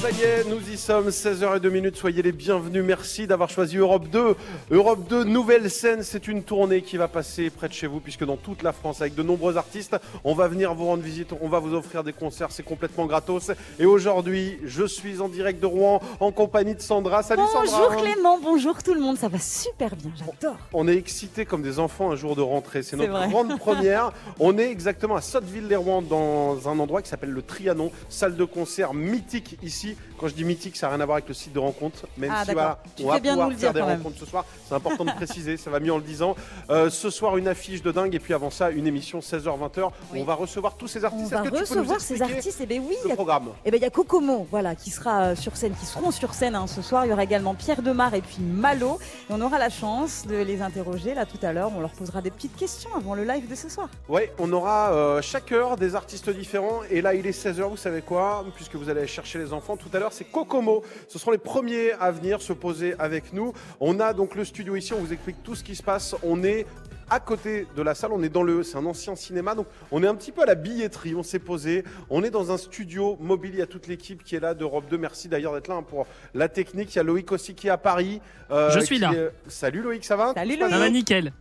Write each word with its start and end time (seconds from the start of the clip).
Ça 0.00 0.12
y 0.12 0.22
est, 0.22 0.44
nous 0.44 0.60
y 0.70 0.78
sommes, 0.78 1.08
16h02 1.08 1.92
soyez 1.96 2.22
les 2.22 2.30
bienvenus, 2.30 2.84
merci 2.84 3.26
d'avoir 3.26 3.50
choisi 3.50 3.78
Europe 3.78 4.08
2. 4.08 4.36
Europe 4.70 5.08
2, 5.08 5.24
nouvelle 5.24 5.68
scène, 5.68 6.04
c'est 6.04 6.28
une 6.28 6.44
tournée 6.44 6.82
qui 6.82 6.96
va 6.96 7.08
passer 7.08 7.50
près 7.50 7.66
de 7.66 7.72
chez 7.72 7.88
vous, 7.88 7.98
puisque 7.98 8.24
dans 8.24 8.36
toute 8.36 8.62
la 8.62 8.72
France, 8.72 9.00
avec 9.00 9.16
de 9.16 9.24
nombreux 9.24 9.56
artistes, 9.56 9.96
on 10.22 10.34
va 10.34 10.46
venir 10.46 10.72
vous 10.72 10.84
rendre 10.84 11.02
visite, 11.02 11.30
on 11.40 11.48
va 11.48 11.58
vous 11.58 11.74
offrir 11.74 12.04
des 12.04 12.12
concerts, 12.12 12.52
c'est 12.52 12.62
complètement 12.62 13.06
gratos. 13.06 13.50
Et 13.80 13.86
aujourd'hui, 13.86 14.60
je 14.64 14.84
suis 14.84 15.20
en 15.20 15.28
direct 15.28 15.58
de 15.60 15.66
Rouen, 15.66 16.00
en 16.20 16.30
compagnie 16.30 16.76
de 16.76 16.80
Sandra. 16.80 17.24
Salut 17.24 17.42
Bonjour 17.52 17.68
Sandra 17.68 17.96
Clément, 17.96 18.38
bonjour 18.40 18.80
tout 18.84 18.94
le 18.94 19.00
monde, 19.00 19.18
ça 19.18 19.26
va 19.26 19.40
super 19.40 19.96
bien, 19.96 20.12
j'adore. 20.16 20.58
On 20.74 20.86
est 20.86 20.96
excités 20.96 21.44
comme 21.44 21.62
des 21.62 21.80
enfants 21.80 22.12
un 22.12 22.16
jour 22.16 22.36
de 22.36 22.42
rentrée. 22.42 22.84
C'est 22.84 22.90
C'est 22.90 22.96
notre 22.98 23.10
vrai. 23.18 23.28
grande 23.28 23.58
première. 23.58 24.12
On 24.38 24.58
est 24.58 24.70
exactement 24.70 25.16
à 25.16 25.22
Sotteville-les-Rouen 25.22 26.02
dans 26.02 26.68
un 26.68 26.78
endroit 26.78 27.02
qui 27.02 27.08
s'appelle 27.08 27.30
le 27.30 27.42
Trianon, 27.42 27.90
salle 28.08 28.36
de 28.36 28.44
concert 28.44 28.94
mythique 28.94 29.58
ici. 29.64 29.87
Quand 30.18 30.28
je 30.28 30.34
dis 30.34 30.44
mythique, 30.44 30.76
ça 30.76 30.86
n'a 30.88 30.94
rien 30.94 31.00
à 31.02 31.06
voir 31.06 31.16
avec 31.16 31.28
le 31.28 31.34
site 31.34 31.52
de 31.52 31.58
rencontre, 31.58 32.06
même 32.16 32.32
Ah, 32.34 32.44
si 32.44 32.52
voilà, 32.52 32.78
on 33.02 33.06
va 33.08 33.20
bien 33.20 33.32
pouvoir 33.34 33.52
faire 33.52 33.72
des 33.72 33.80
même. 33.82 33.98
rencontres 33.98 34.18
ce 34.18 34.26
soir. 34.26 34.44
C'est 34.68 34.74
important 34.74 35.04
de 35.04 35.12
préciser, 35.12 35.56
ça 35.56 35.70
va 35.70 35.78
mieux 35.80 35.92
en 35.92 35.98
le 35.98 36.02
disant. 36.02 36.34
Euh, 36.70 36.90
ce 36.90 37.10
soir, 37.10 37.36
une 37.36 37.46
affiche 37.48 37.82
de 37.82 37.92
dingue 37.92 38.14
et 38.14 38.18
puis 38.18 38.34
avant 38.34 38.50
ça, 38.50 38.70
une 38.70 38.86
émission 38.86 39.20
16h-20h 39.20 39.84
où 39.86 39.90
Oui. 40.12 40.20
on 40.20 40.24
va 40.24 40.34
recevoir 40.34 40.74
tous 40.76 40.88
ces 40.88 41.00
On 41.04 41.06
artistes. 41.06 41.30
va 41.30 41.42
peux 41.42 41.50
nous 41.50 41.58
recevoir 41.60 42.00
ces 42.00 42.20
artistes, 42.22 42.60
et 42.60 42.66
ben 42.66 42.82
oui, 42.86 42.96
il 43.02 43.04
y 43.04 43.08
le 43.08 43.12
a 43.12 43.14
programme. 43.14 43.48
Eh 43.64 43.70
ben, 43.70 43.76
il 43.76 43.82
y 43.82 43.86
a 43.86 43.90
Kokomo, 43.90 44.46
voilà, 44.50 44.74
qui 44.74 44.90
sera 44.90 45.22
euh, 45.22 45.36
sur 45.36 45.56
scène, 45.56 45.74
qui 45.78 45.86
seront 45.86 46.10
sur 46.10 46.34
scène 46.34 46.54
hein, 46.54 46.66
ce 46.66 46.82
soir. 46.82 47.06
Il 47.06 47.10
y 47.10 47.12
aura 47.12 47.24
également 47.24 47.54
Pierre 47.54 47.82
Demar 47.82 48.14
et 48.14 48.20
puis 48.22 48.38
Malo. 48.40 48.98
Et 49.30 49.32
on 49.32 49.40
aura 49.40 49.58
la 49.58 49.70
chance 49.70 50.26
de 50.26 50.36
les 50.36 50.62
interroger 50.62 51.14
là 51.14 51.26
tout 51.26 51.38
à 51.42 51.52
l'heure. 51.52 51.70
On 51.76 51.80
leur 51.80 51.92
posera 51.92 52.20
des 52.22 52.30
petites 52.30 52.56
questions 52.56 52.90
avant 52.96 53.14
le 53.14 53.24
live 53.24 53.48
de 53.48 53.54
ce 53.54 53.68
soir. 53.68 53.88
Ouais, 54.08 54.32
on 54.38 54.52
aura 54.52 54.92
euh, 54.92 55.22
chaque 55.22 55.52
heure 55.52 55.76
des 55.76 55.94
artistes 55.94 56.28
différents. 56.30 56.80
Et 56.90 57.00
là, 57.02 57.14
il 57.14 57.26
est 57.26 57.30
16h, 57.44 57.62
vous 57.68 57.76
savez 57.76 58.02
quoi? 58.02 58.44
Puisque 58.56 58.74
vous 58.74 58.88
allez 58.88 59.06
chercher 59.06 59.38
les 59.38 59.52
enfants 59.52 59.76
tout 59.78 59.88
à 59.92 59.98
l'heure, 59.98 60.12
c'est 60.12 60.24
Kokomo. 60.24 60.82
Ce 61.08 61.18
seront 61.18 61.30
les 61.30 61.38
premiers 61.38 61.92
à 61.92 62.10
venir 62.10 62.42
se 62.42 62.52
poser 62.52 62.94
avec 62.98 63.32
nous. 63.32 63.52
On 63.80 64.00
a 64.00 64.12
donc 64.12 64.34
le 64.34 64.44
studio 64.44 64.76
ici, 64.76 64.92
on 64.92 64.98
vous 64.98 65.12
explique 65.12 65.42
tout 65.42 65.54
ce 65.54 65.64
qui 65.64 65.74
se 65.76 65.82
passe. 65.82 66.14
On 66.22 66.42
est 66.42 66.66
à 67.10 67.20
côté 67.20 67.66
de 67.74 67.80
la 67.80 67.94
salle, 67.94 68.12
on 68.12 68.22
est 68.22 68.28
dans 68.28 68.42
le, 68.42 68.62
c'est 68.62 68.76
un 68.76 68.84
ancien 68.84 69.16
cinéma, 69.16 69.54
donc 69.54 69.66
on 69.90 70.02
est 70.02 70.06
un 70.06 70.14
petit 70.14 70.30
peu 70.30 70.42
à 70.42 70.44
la 70.44 70.54
billetterie, 70.54 71.14
on 71.14 71.22
s'est 71.22 71.38
posé, 71.38 71.82
on 72.10 72.22
est 72.22 72.28
dans 72.28 72.52
un 72.52 72.58
studio 72.58 73.16
mobile, 73.18 73.52
il 73.54 73.60
y 73.60 73.62
a 73.62 73.66
toute 73.66 73.86
l'équipe 73.86 74.22
qui 74.22 74.36
est 74.36 74.40
là 74.40 74.52
d'Europe 74.52 74.84
2, 74.90 74.98
merci 74.98 75.26
d'ailleurs 75.26 75.54
d'être 75.54 75.68
là 75.68 75.76
hein, 75.76 75.82
pour 75.82 76.06
la 76.34 76.50
technique, 76.50 76.94
il 76.94 76.96
y 76.96 76.98
a 76.98 77.02
Loïc 77.04 77.32
aussi 77.32 77.54
qui 77.54 77.68
est 77.68 77.70
à 77.70 77.78
Paris. 77.78 78.20
euh, 78.50 78.68
Je 78.72 78.80
suis 78.80 78.98
là. 78.98 79.10
est- 79.14 79.30
Salut 79.46 79.80
Loïc, 79.80 80.04
ça 80.04 80.16
va? 80.16 80.34
Salut 80.34 80.58
passe 80.58 80.68
Ça 80.68 80.76
Loïc. 80.76 80.80
va 80.80 80.90
nickel. 80.90 81.32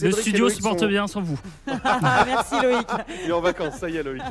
Le 0.00 0.10
studio 0.10 0.48
supporte 0.48 0.80
sont- 0.80 0.86
bien 0.86 1.06
sans 1.06 1.22
vous. 1.22 1.38
Merci 2.26 2.54
Loïc. 2.62 2.86
Il 3.24 3.30
est 3.30 3.32
en 3.32 3.40
vacances, 3.40 3.74
ça 3.78 3.88
y 3.88 3.96
est 3.96 4.02
Loïc. 4.02 4.22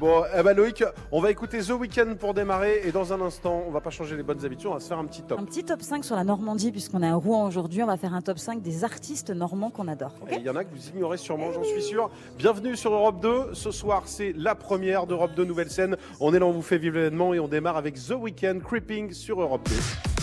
Bon, 0.00 0.22
eh 0.36 0.42
ben 0.42 0.56
Loïc, 0.56 0.84
on 1.12 1.20
va 1.20 1.30
écouter 1.30 1.60
The 1.60 1.70
Weeknd 1.70 2.16
pour 2.18 2.34
démarrer 2.34 2.82
et 2.84 2.92
dans 2.92 3.12
un 3.12 3.20
instant, 3.20 3.62
on 3.66 3.70
va 3.70 3.80
pas 3.80 3.90
changer 3.90 4.16
les 4.16 4.22
bonnes 4.22 4.44
habitudes, 4.44 4.66
on 4.66 4.74
va 4.74 4.80
se 4.80 4.88
faire 4.88 4.98
un 4.98 5.04
petit 5.04 5.22
top. 5.22 5.38
Un 5.38 5.44
petit 5.44 5.64
top 5.64 5.80
5 5.82 6.04
sur 6.04 6.16
la 6.16 6.24
Normandie, 6.24 6.72
puisqu'on 6.72 7.02
est 7.02 7.08
à 7.08 7.14
Rouen 7.14 7.46
aujourd'hui. 7.46 7.82
On 7.82 7.86
va 7.86 7.96
faire 7.96 8.14
un 8.14 8.20
top 8.20 8.38
5 8.38 8.62
des 8.62 8.84
artistes 8.84 9.30
normands 9.30 9.70
qu'on 9.70 9.88
adore. 9.88 10.12
il 10.32 10.42
y 10.42 10.50
en 10.50 10.56
a 10.56 10.64
que 10.64 10.74
vous 10.74 10.88
ignorez 10.94 11.16
sûrement, 11.18 11.52
j'en 11.52 11.64
suis 11.64 11.82
sûr. 11.82 12.10
Bienvenue 12.38 12.76
sur 12.76 12.92
Europe 12.92 13.20
2. 13.20 13.54
Ce 13.54 13.70
soir, 13.70 14.02
c'est 14.06 14.32
la 14.36 14.54
première 14.54 15.06
d'Europe 15.06 15.32
2 15.36 15.44
Nouvelle 15.44 15.70
Scène. 15.70 15.96
On 16.20 16.34
est 16.34 16.38
là, 16.38 16.46
on 16.46 16.52
vous 16.52 16.62
fait 16.62 16.78
vivre 16.78 16.96
l'événement 16.96 17.32
et 17.32 17.38
on 17.40 17.48
démarre 17.48 17.76
avec 17.76 17.94
The 17.94 18.14
Weeknd 18.18 18.58
Creeping 18.64 19.12
sur 19.12 19.40
Europe 19.40 19.68
2. 19.68 20.15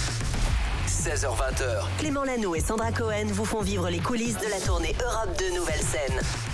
16h20h. 1.04 1.84
Clément 1.98 2.24
Lano 2.24 2.56
et 2.56 2.62
Sandra 2.62 2.94
Cohen 2.94 3.26
vous 3.28 3.44
font 3.44 3.60
vivre 3.60 3.90
les 3.90 4.00
coulisses 4.00 4.38
de 4.38 4.50
la 4.50 4.66
tournée 4.66 4.96
Europe 5.04 5.38
2 5.38 5.58
Nouvelle 5.58 5.82
Scène. 5.82 6.53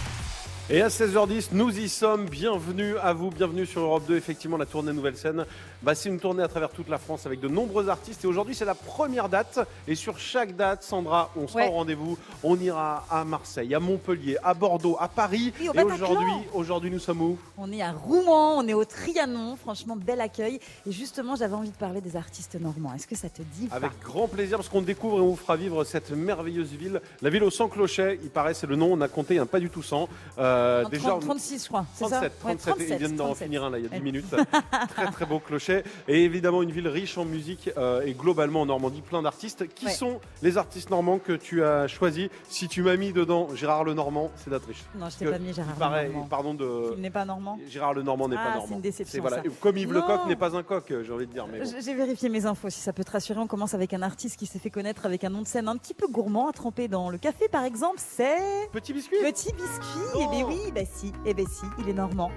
Et 0.71 0.83
à 0.83 0.89
16h10, 0.89 1.47
nous 1.53 1.79
y 1.79 1.89
sommes. 1.89 2.25
Bienvenue 2.29 2.95
à 3.01 3.11
vous, 3.11 3.31
bienvenue 3.31 3.65
sur 3.65 3.81
Europe 3.81 4.03
2. 4.07 4.15
Effectivement, 4.15 4.55
la 4.55 4.67
tournée 4.67 4.93
Nouvelle 4.93 5.17
Scène, 5.17 5.45
bah, 5.81 5.95
c'est 5.95 6.09
une 6.09 6.19
tournée 6.19 6.43
à 6.43 6.47
travers 6.47 6.69
toute 6.69 6.89
la 6.89 6.99
France 6.99 7.25
avec 7.25 7.39
de 7.39 7.47
nombreux 7.47 7.89
artistes. 7.89 8.23
Et 8.23 8.27
aujourd'hui, 8.27 8.53
c'est 8.53 8.65
la 8.65 8.75
première 8.75 9.29
date. 9.29 9.59
Et 9.87 9.95
sur 9.95 10.19
chaque 10.19 10.55
date, 10.55 10.83
Sandra, 10.83 11.31
on 11.35 11.47
sera 11.47 11.61
Ouais. 11.61 11.67
au 11.69 11.71
rendez-vous. 11.71 12.19
On 12.43 12.55
ira 12.59 13.03
à 13.09 13.25
Marseille, 13.25 13.73
à 13.73 13.79
Montpellier, 13.79 14.37
à 14.43 14.53
Bordeaux, 14.53 14.95
à 14.99 15.07
Paris. 15.07 15.51
Au 15.59 15.73
et 15.73 15.81
aujourd'hui, 15.83 16.33
aujourd'hui, 16.53 16.91
nous 16.91 16.99
sommes 16.99 17.21
où? 17.23 17.39
On 17.57 17.71
est 17.71 17.81
à 17.81 17.91
Rouen, 17.91 18.59
on 18.63 18.67
est 18.67 18.75
au 18.75 18.85
Trianon. 18.85 19.55
Franchement, 19.55 19.95
bel 19.95 20.21
accueil. 20.21 20.59
Et 20.85 20.91
justement, 20.91 21.35
j'avais 21.35 21.55
envie 21.55 21.71
de 21.71 21.77
parler 21.77 21.99
des 21.99 22.15
artistes 22.15 22.53
normands. 22.61 22.93
Est-ce 22.93 23.07
que 23.07 23.15
ça 23.15 23.29
te 23.29 23.41
dit 23.41 23.69
Avec 23.71 23.93
grand 24.03 24.27
plaisir, 24.27 24.57
parce 24.59 24.69
qu'on 24.69 24.83
découvre 24.83 25.17
et 25.17 25.21
on 25.21 25.29
vous 25.29 25.35
fera 25.35 25.55
vivre 25.55 25.83
cette 25.83 26.11
merveilleuse 26.11 26.73
ville. 26.73 27.01
La 27.23 27.31
ville 27.31 27.43
aux 27.43 27.49
100 27.49 27.69
clochets, 27.69 28.19
il 28.21 28.29
paraît, 28.29 28.53
c'est 28.53 28.67
le 28.67 28.75
nom. 28.75 28.93
On 28.93 29.01
a 29.01 29.07
compté, 29.07 29.33
il 29.33 29.37
n'y 29.37 29.41
en 29.41 29.45
a 29.45 29.47
pas 29.47 29.59
du 29.59 29.71
tout 29.71 29.81
100. 29.81 30.07
Euh, 30.37 30.58
En 30.85 30.89
déjà, 30.89 31.09
30, 31.09 31.23
on- 31.23 31.25
36, 31.27 31.63
je 31.63 31.67
crois. 31.69 31.85
C'est 31.93 32.05
37, 32.05 32.19
ça? 32.41 32.47
Ouais, 32.47 32.55
37, 32.55 32.75
ils 32.89 32.97
viennent 32.97 33.15
d'en 33.15 33.25
37. 33.25 33.47
finir 33.47 33.63
un 33.63 33.69
là 33.69 33.77
il 33.79 33.83
y 33.83 33.85
a 33.85 33.89
10 33.89 33.95
Ouais. 33.95 34.01
minutes. 34.01 34.25
très 34.89 35.11
très 35.11 35.25
beau 35.25 35.39
clocher. 35.39 35.83
Et 36.07 36.23
évidemment 36.23 36.61
une 36.63 36.71
ville 36.71 36.87
riche 36.87 37.17
en 37.17 37.25
musique 37.25 37.69
euh, 37.77 38.01
et 38.05 38.13
globalement 38.13 38.61
en 38.61 38.65
Normandie 38.65 39.01
plein 39.01 39.21
d'artistes. 39.21 39.67
Qui 39.73 39.85
Ouais. 39.87 39.91
sont 39.91 40.19
les 40.41 40.57
artistes 40.57 40.89
normands 40.89 41.19
que 41.19 41.33
tu 41.33 41.63
as 41.63 41.87
choisis 41.87 42.29
Si 42.49 42.67
tu 42.67 42.81
m'as 42.83 42.95
mis 42.97 43.13
dedans 43.13 43.47
Gérard 43.55 43.83
Lenormand, 43.83 44.31
c'est 44.35 44.49
d'Autriche. 44.49 44.83
Non, 44.95 45.09
je 45.09 45.17
t'ai 45.17 45.25
pas 45.25 45.39
mis 45.39 45.53
Gérard 45.53 45.73
paraît- 45.75 46.07
Lenormand. 46.07 46.27
pardon 46.27 46.53
de. 46.53 46.93
Il 46.95 47.01
n'est 47.01 47.09
pas 47.09 47.25
normand 47.25 47.57
Gérard 47.69 47.93
Lenormand 47.93 48.27
n'est 48.29 48.35
Ah, 48.37 48.43
pas 48.43 48.51
c'est 48.53 48.57
normand. 48.59 48.75
une 48.75 48.81
déception, 48.81 49.21
voilà. 49.21 49.37
ça. 49.37 49.43
Et 49.45 49.49
Comme 49.59 49.77
Yves 49.77 49.91
Non. 49.93 49.99
Lecoq 50.01 50.27
n'est 50.27 50.35
pas 50.35 50.55
un 50.55 50.63
coq, 50.63 50.85
j'ai 51.03 51.11
envie 51.13 51.27
de 51.27 51.33
dire. 51.33 51.45
Bon. 51.47 51.53
J'ai 51.83 51.93
vérifié 51.93 52.29
mes 52.29 52.45
infos, 52.45 52.69
si 52.69 52.79
ça 52.79 52.93
peut 52.93 53.03
te 53.03 53.11
rassurer. 53.11 53.39
On 53.39 53.47
commence 53.47 53.73
avec 53.73 53.93
un 53.93 54.01
artiste 54.01 54.37
qui 54.39 54.45
s'est 54.45 54.59
fait 54.59 54.69
connaître 54.69 55.05
avec 55.05 55.23
un 55.23 55.29
nom 55.29 55.41
de 55.41 55.47
scène 55.47 55.67
un 55.67 55.77
petit 55.77 55.93
peu 55.93 56.07
gourmand 56.07 56.47
à 56.49 56.53
tremper 56.53 56.87
dans 56.87 57.09
le 57.09 57.17
café, 57.17 57.47
par 57.49 57.63
exemple. 57.63 57.97
C'est 57.97 58.37
Petit 58.71 58.93
biscuit 58.93 59.17
Petit 59.21 59.51
Biscuit. 59.53 59.99
Non. 60.15 60.21
Eh 60.21 60.27
ben 60.43 60.48
oui, 60.49 60.71
bah 60.73 60.81
si, 60.91 61.13
eh 61.25 61.33
ben 61.33 61.45
si, 61.47 61.65
il 61.77 61.89
est 61.89 61.93
normand. 61.93 62.31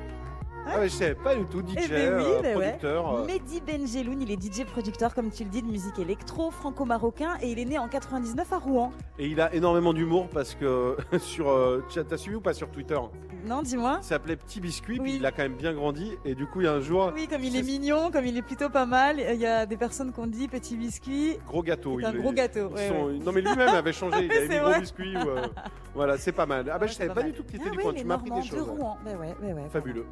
Ah, 0.66 0.78
mais 0.80 0.88
Je 0.88 0.94
savais 0.94 1.14
pas 1.14 1.34
du 1.34 1.44
tout, 1.46 1.60
DJ, 1.60 1.74
Eh 1.84 1.88
ben 1.88 2.14
oui, 2.16 2.24
euh, 2.26 2.42
ben 2.42 2.56
ouais. 2.56 2.64
producteur. 2.66 3.14
euh, 3.16 3.24
Mehdi 3.26 3.60
Benjeloun, 3.60 4.22
il 4.22 4.30
est 4.30 4.40
DJ 4.42 4.64
producteur, 4.64 5.14
comme 5.14 5.30
tu 5.30 5.44
le 5.44 5.50
dis, 5.50 5.62
de 5.62 5.66
musique 5.68 5.98
électro, 5.98 6.50
franco-marocain, 6.50 7.36
et 7.42 7.50
il 7.50 7.58
est 7.58 7.64
né 7.64 7.78
en 7.78 7.88
99 7.88 8.52
à 8.52 8.58
Rouen. 8.58 8.92
Et 9.18 9.26
il 9.26 9.40
a 9.40 9.52
énormément 9.54 9.92
d'humour 9.92 10.28
parce 10.28 10.54
que 10.54 10.96
sur. 11.18 11.48
euh, 11.48 11.82
T'as 12.08 12.16
suivi 12.16 12.36
ou 12.36 12.40
pas 12.40 12.54
sur 12.54 12.68
Twitter? 12.70 12.98
Non, 13.46 13.62
dis-moi. 13.62 13.98
Il 14.02 14.04
s'appelait 14.04 14.36
Petit 14.36 14.60
Biscuit, 14.60 14.98
puis 15.00 15.12
Oui. 15.12 15.16
il 15.18 15.26
a 15.26 15.32
quand 15.32 15.42
même 15.42 15.56
bien 15.56 15.72
grandi. 15.72 16.12
Et 16.24 16.34
du 16.34 16.46
coup, 16.46 16.60
il 16.60 16.64
y 16.64 16.68
a 16.68 16.72
un 16.74 16.80
jour, 16.80 17.10
Oui, 17.14 17.26
comme 17.28 17.42
il 17.42 17.56
est 17.56 17.62
mignon, 17.62 18.10
comme 18.12 18.24
il 18.24 18.36
est 18.36 18.42
plutôt 18.42 18.68
pas 18.70 18.86
mal, 18.86 19.18
il 19.18 19.40
y 19.40 19.46
a 19.46 19.66
des 19.66 19.76
personnes 19.76 20.12
qui 20.12 20.20
ont 20.20 20.26
dit 20.28 20.46
petit 20.48 20.76
biscuit. 20.76 21.38
gros 21.46 21.62
gâteau. 21.62 21.98
C'est 22.00 22.06
un 22.06 22.12
il- 22.12 22.20
gros 22.20 22.32
gâteau, 22.32 22.68
ouais, 22.68 22.88
sont- 22.88 23.06
ouais. 23.06 23.18
Non, 23.18 23.32
mais 23.32 23.40
lui-même 23.40 23.68
avait 23.68 23.92
changé. 23.92 24.12
Il 24.26 24.32
avait 24.32 24.48
mis 24.48 24.58
gros 24.58 24.80
biscuit. 24.80 25.16
ou, 25.16 25.28
euh, 25.28 25.46
Voilà, 25.94 26.16
c'est 26.18 26.32
pas 26.32 26.46
mal. 26.46 26.66
Ah, 26.72 26.78
bah, 26.78 26.82
Ouais, 26.86 26.88
je 26.88 26.94
savais 26.94 27.08
pas 27.08 27.16
mal. 27.16 27.32
du 27.32 27.32
tout 27.32 27.42
qu'il 27.44 27.58
Ah 27.58 27.62
était 27.62 27.70
du 27.70 27.76
oui, 27.78 27.82
coin. 27.82 27.92
Tu 27.94 28.04
m'as 28.04 28.14
appris 28.14 28.30
des 28.30 28.42
choses. 28.42 28.58
de 28.66 28.70
Rouen. 28.70 28.96
Ouais, 29.04 29.14
ouais, 29.14 29.34
ouais, 29.42 29.52
ouais, 29.52 29.68
Fabuleux. 29.70 30.06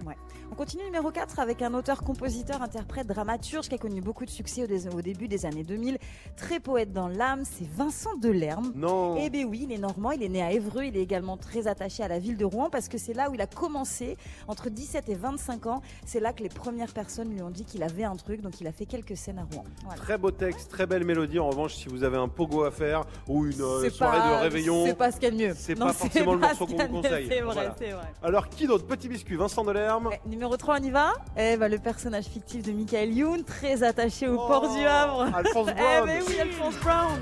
On 0.52 0.56
continue 0.56 0.84
numéro 0.84 1.10
4 1.10 1.38
avec 1.38 1.62
un 1.62 1.72
auteur, 1.74 2.02
compositeur, 2.02 2.60
interprète, 2.60 3.06
dramaturge 3.06 3.68
qui 3.68 3.74
a 3.76 3.78
connu 3.78 4.00
beaucoup 4.02 4.24
de 4.26 4.30
succès 4.30 4.64
au, 4.64 4.66
dé- 4.66 4.88
au 4.88 5.00
début 5.00 5.26
des 5.28 5.46
années 5.46 5.62
2000. 5.62 5.96
Très 6.36 6.60
poète 6.60 6.92
dans 6.92 7.08
l'âme, 7.08 7.44
c'est 7.44 7.66
Vincent 7.66 8.14
Delerme. 8.20 8.72
Non. 8.74 9.16
Eh 9.18 9.30
bien 9.30 9.46
oui, 9.46 9.60
il 9.62 9.72
est 9.72 9.78
normand, 9.78 10.10
il 10.10 10.22
est 10.22 10.28
né 10.28 10.42
à 10.42 10.52
Évreux, 10.52 10.84
il 10.84 10.96
est 10.96 11.02
également 11.02 11.36
très 11.38 11.66
attaché 11.66 12.02
à 12.02 12.08
la 12.08 12.18
ville 12.18 12.36
de 12.36 12.44
Rouen 12.44 12.68
parce 12.68 12.88
que 12.88 12.98
c'est 12.98 13.14
là 13.14 13.30
où 13.30 13.34
il 13.34 13.40
a 13.40 13.46
commencé, 13.46 14.18
entre 14.48 14.68
17 14.70 15.08
et 15.08 15.14
25 15.14 15.66
ans. 15.66 15.82
C'est 16.04 16.20
là 16.20 16.32
que 16.34 16.42
les 16.42 16.48
premières 16.50 16.92
personnes 16.92 17.30
lui 17.32 17.40
ont 17.42 17.50
dit 17.50 17.64
qu'il 17.64 17.82
avait 17.82 18.04
un 18.04 18.16
truc, 18.16 18.42
donc 18.42 18.60
il 18.60 18.66
a 18.66 18.72
fait 18.72 18.86
quelques 18.86 19.16
scènes 19.16 19.38
à 19.38 19.44
Rouen. 19.54 19.64
Voilà. 19.84 19.98
Très 20.00 20.18
beau 20.18 20.30
texte, 20.32 20.70
très 20.70 20.86
belle 20.86 21.04
mélodie. 21.04 21.38
En 21.38 21.48
revanche, 21.48 21.74
si 21.76 21.88
vous 21.88 22.02
avez 22.02 22.18
un 22.18 22.28
pogo 22.28 22.64
à 22.64 22.70
faire 22.72 23.04
ou 23.28 23.46
une 23.46 23.60
euh, 23.62 23.88
soirée 23.88 24.18
pas- 24.18 24.36
de 24.38 24.42
réveillon. 24.42 24.84
C'est 24.84 24.94
pas 24.98 25.10
ce 25.12 25.16
qu'il 25.20 25.24
y 25.24 25.28
a 25.28 25.30
de 25.30 25.36
mieux. 25.50 25.54
c'est 25.56 25.74
pas 25.76 25.92
forcément 25.92 26.34
le 26.34 26.40
pas 26.40 26.48
morceau 26.48 26.66
ce 26.66 26.72
qu'on 26.74 26.86
vous 26.88 27.02
conseille. 27.02 27.28
C'est 27.30 27.40
vrai, 27.40 27.54
Voilà. 27.54 27.74
c'est 27.78 27.90
vrai. 27.92 28.12
Alors, 28.22 28.48
qui 28.48 28.66
d'autre? 28.66 28.86
Petit 28.86 29.08
biscuit, 29.08 29.36
Vincent 29.36 29.64
Delerme. 29.64 30.08
Ouais, 30.08 30.20
numéro 30.40 30.56
3, 30.56 30.78
on 30.80 30.82
y 30.82 30.90
va 30.90 31.12
Eh 31.36 31.58
ben, 31.58 31.70
le 31.70 31.78
personnage 31.78 32.24
fictif 32.24 32.62
de 32.62 32.72
Michael 32.72 33.12
Youn, 33.12 33.44
très 33.44 33.82
attaché 33.82 34.26
au 34.26 34.36
Oh, 34.40 34.46
port 34.48 34.74
du 34.74 34.82
Havre. 34.86 35.28
Alphonse 35.34 35.68
Eh 35.72 35.74
Brown. 35.74 36.06
ben 36.06 36.22
oui, 36.26 36.40
Alphonse 36.40 36.76
Brown. 36.82 37.18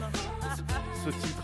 Ce 1.05 1.11
titre. 1.11 1.43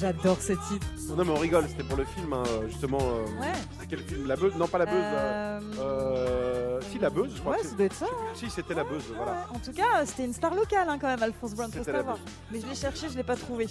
J'adore 0.00 0.40
ce 0.40 0.54
titre. 0.54 0.86
Non, 1.14 1.22
mais 1.26 1.30
on 1.32 1.34
rigole, 1.34 1.66
c'était 1.68 1.84
pour 1.84 1.98
le 1.98 2.06
film, 2.06 2.32
hein, 2.32 2.42
justement. 2.66 2.98
euh, 2.98 3.24
Ouais. 3.42 3.52
C'est 3.78 3.86
quel 3.88 3.98
film? 4.00 4.26
La 4.26 4.36
Beuse? 4.36 4.54
Non, 4.56 4.66
pas 4.66 4.78
La 4.78 4.86
Beuse. 4.86 4.94
euh, 4.96 5.60
Euh, 5.80 6.80
si, 6.90 6.98
La 6.98 7.10
Beuse, 7.10 7.32
je 7.36 7.40
crois. 7.40 7.52
Ouais, 7.52 7.58
que 7.58 7.64
ça 7.64 7.68
c'est- 7.70 7.76
doit 7.76 7.84
être 7.86 7.94
ça. 7.94 8.06
Si, 8.34 8.48
c'était 8.48 8.72
La 8.74 8.84
Beuse, 8.84 9.04
voilà. 9.14 9.32
Ouais, 9.32 9.38
En 9.54 9.58
tout 9.58 9.72
cas, 9.72 10.06
c'était 10.06 10.24
une 10.24 10.32
star 10.32 10.54
locale 10.54 10.88
hein, 10.88 10.96
quand 10.98 11.08
même, 11.08 11.22
Alphonse 11.22 11.52
Brown, 11.54 11.70
faut 11.70 11.84
savoir. 11.84 12.16
Mais 12.50 12.58
je 12.60 12.66
l'ai 12.66 12.74
cherché, 12.74 13.10
je 13.10 13.16
l'ai 13.18 13.22
pas 13.22 13.36
trouvé. 13.36 13.66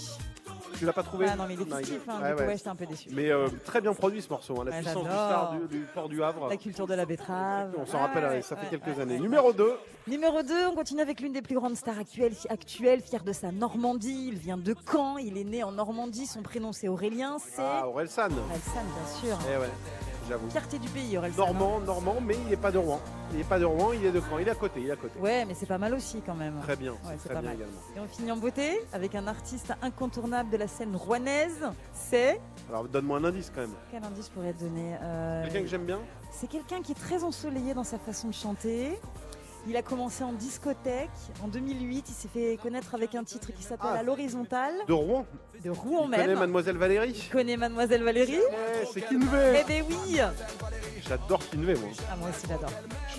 Tu 0.82 0.88
l'as 0.88 0.94
pas 0.94 1.04
trouvé 1.04 1.28
Ah 1.32 1.36
non, 1.36 1.46
mais 1.48 1.54
il 1.54 1.62
est 1.62 1.78
fictif, 1.78 2.02
hein, 2.10 2.20
ouais, 2.24 2.32
coup, 2.32 2.40
ouais. 2.40 2.48
ouais, 2.48 2.58
j'étais 2.58 2.70
un 2.70 2.76
peu 2.76 2.88
déçu. 2.88 3.10
Mais 3.12 3.30
euh, 3.30 3.48
très 3.64 3.82
bien 3.82 3.94
produit 3.94 4.20
ce 4.20 4.30
morceau, 4.30 4.60
hein, 4.60 4.64
la 4.66 4.72
Ouais, 4.72 4.78
puissance 4.82 5.04
du, 5.04 5.10
j'adore. 5.12 5.28
star 5.28 5.52
du, 5.60 5.68
du 5.68 5.86
port 5.94 6.10
du 6.10 6.24
Havre. 6.24 6.50
La 6.50 6.58
culture 6.58 6.88
de 6.88 6.96
la 6.96 7.06
betterave. 7.06 7.76
On 7.78 7.86
s'en 7.86 8.00
rappelle, 8.00 8.24
ouais, 8.24 8.42
ça 8.42 8.56
fait 8.56 8.66
quelques 8.76 9.00
années. 9.00 9.20
Numéro 9.20 9.54
2, 9.54 9.74
Numéro 10.08 10.42
2, 10.42 10.66
on 10.72 10.74
continue 10.74 11.02
avec 11.02 11.20
l'une 11.20 11.34
des 11.34 11.44
plus 11.44 11.54
grandes 11.54 11.76
stars 11.76 12.00
actuelles, 12.00 12.34
actuelles, 12.50 13.02
fier 13.02 13.24
de 13.24 13.32
sa 13.32 13.52
Normandie. 13.52 14.30
Il 14.30 14.40
vient 14.40 14.58
de 14.58 14.74
Caen, 14.92 15.20
il 15.20 15.38
est 15.38 15.44
né 15.44 15.62
en 15.64 15.72
Normandie, 15.72 16.26
son 16.26 16.42
prénom 16.42 16.72
c'est 16.72 16.88
Aurélien, 16.88 17.38
c'est... 17.38 17.62
ah, 17.62 17.88
Aurel 17.88 18.10
San. 18.10 18.32
Aurel 18.34 18.60
San, 18.66 18.84
bien 18.84 19.30
sûr. 19.30 19.38
Eh 19.54 19.58
ouais. 19.60 19.70
J'avoue. 20.32 20.50
Fierté 20.50 20.80
du 20.80 20.88
pays, 20.90 21.18
Orelsan. 21.18 21.38
Normand, 21.46 21.80
Normand, 21.82 22.16
mais 22.26 22.36
il 22.44 22.50
n'est 22.50 22.56
pas 22.58 22.72
de 22.72 22.78
Rouen. 22.78 23.00
Il 23.32 23.38
n'est 23.38 23.44
pas 23.44 23.60
de 23.60 23.66
Rouen, 23.66 23.92
il 23.94 24.06
est 24.06 24.12
de 24.12 24.20
Caen. 24.20 24.40
Il 24.40 24.48
est 24.48 24.52
à 24.52 24.56
côté, 24.56 24.80
il 24.82 24.88
est 24.88 24.92
à 24.92 24.96
côté. 24.96 25.20
Ouais, 25.20 25.46
mais 25.46 25.54
c'est 25.54 25.66
pas 25.66 25.78
mal 25.78 25.94
aussi 25.94 26.22
quand 26.26 26.36
même. 26.36 26.56
Très 26.64 26.76
bien, 26.76 26.92
Ouais, 26.94 26.98
c'est 27.18 27.26
très 27.30 27.34
pas 27.36 27.42
bien 27.42 27.50
mal. 27.52 27.58
également. 27.60 27.80
Et 27.96 28.00
on 28.00 28.08
finit 28.08 28.32
en 28.32 28.38
beauté 28.38 28.80
avec 28.94 29.16
un 29.16 29.28
artiste 29.28 29.74
incontournable 29.82 30.50
de 30.50 30.58
la 30.58 30.68
scène 30.68 30.96
rouennaise. 30.96 31.62
C'est. 31.94 32.40
Alors 32.70 32.86
donne-moi 32.86 33.18
un 33.20 33.24
indice 33.26 33.52
quand 33.54 33.62
même. 33.62 33.74
Quel 33.92 34.04
indice 34.04 34.30
pourrait 34.30 34.50
être 34.50 34.60
donné 34.60 34.96
Euh, 35.02 35.44
Quelqu'un 35.44 35.62
que 35.62 35.68
j'aime 35.68 35.86
bien 35.86 36.00
C'est 36.32 36.48
quelqu'un 36.48 36.82
qui 36.82 36.94
est 36.94 36.96
très 36.96 37.24
ensoleillé 37.24 37.74
dans 37.74 37.84
sa 37.84 37.98
façon 38.00 38.30
de 38.30 38.34
chanter. 38.34 38.98
Il 39.68 39.78
a 39.78 39.82
commencé 39.84 40.24
en 40.24 40.34
discothèque. 40.34 41.10
En 41.44 41.48
2008, 41.48 42.06
il 42.10 42.14
s'est 42.14 42.28
fait 42.28 42.58
connaître 42.62 42.96
avec 42.96 43.14
un 43.16 43.24
titre 43.24 43.52
qui 43.54 43.62
s'appelle 43.64 43.92
Ah. 43.94 44.00
À 44.00 44.04
l'horizontale, 44.04 44.74
De 44.88 44.94
Rouen. 44.94 45.26
de 45.64 45.70
Rouen 45.70 46.08
même. 46.08 46.34
Mademoiselle 46.38 46.78
Valérie 46.78 47.12
Il 47.16 47.30
connaît 47.30 47.58
Mademoiselle 47.58 48.04
Valérie. 48.04 48.38
Ouais, 48.40 48.86
c'est 48.92 49.02
Kinvey. 49.02 49.62
Eh 49.64 49.68
ben 49.68 49.84
oui 49.88 50.20
J'adore 51.08 51.40
Kinvey, 51.50 51.76
moi. 51.76 51.90
Ah, 52.12 52.16
moi 52.16 52.30
aussi, 52.30 52.46
j'adore. 52.48 52.70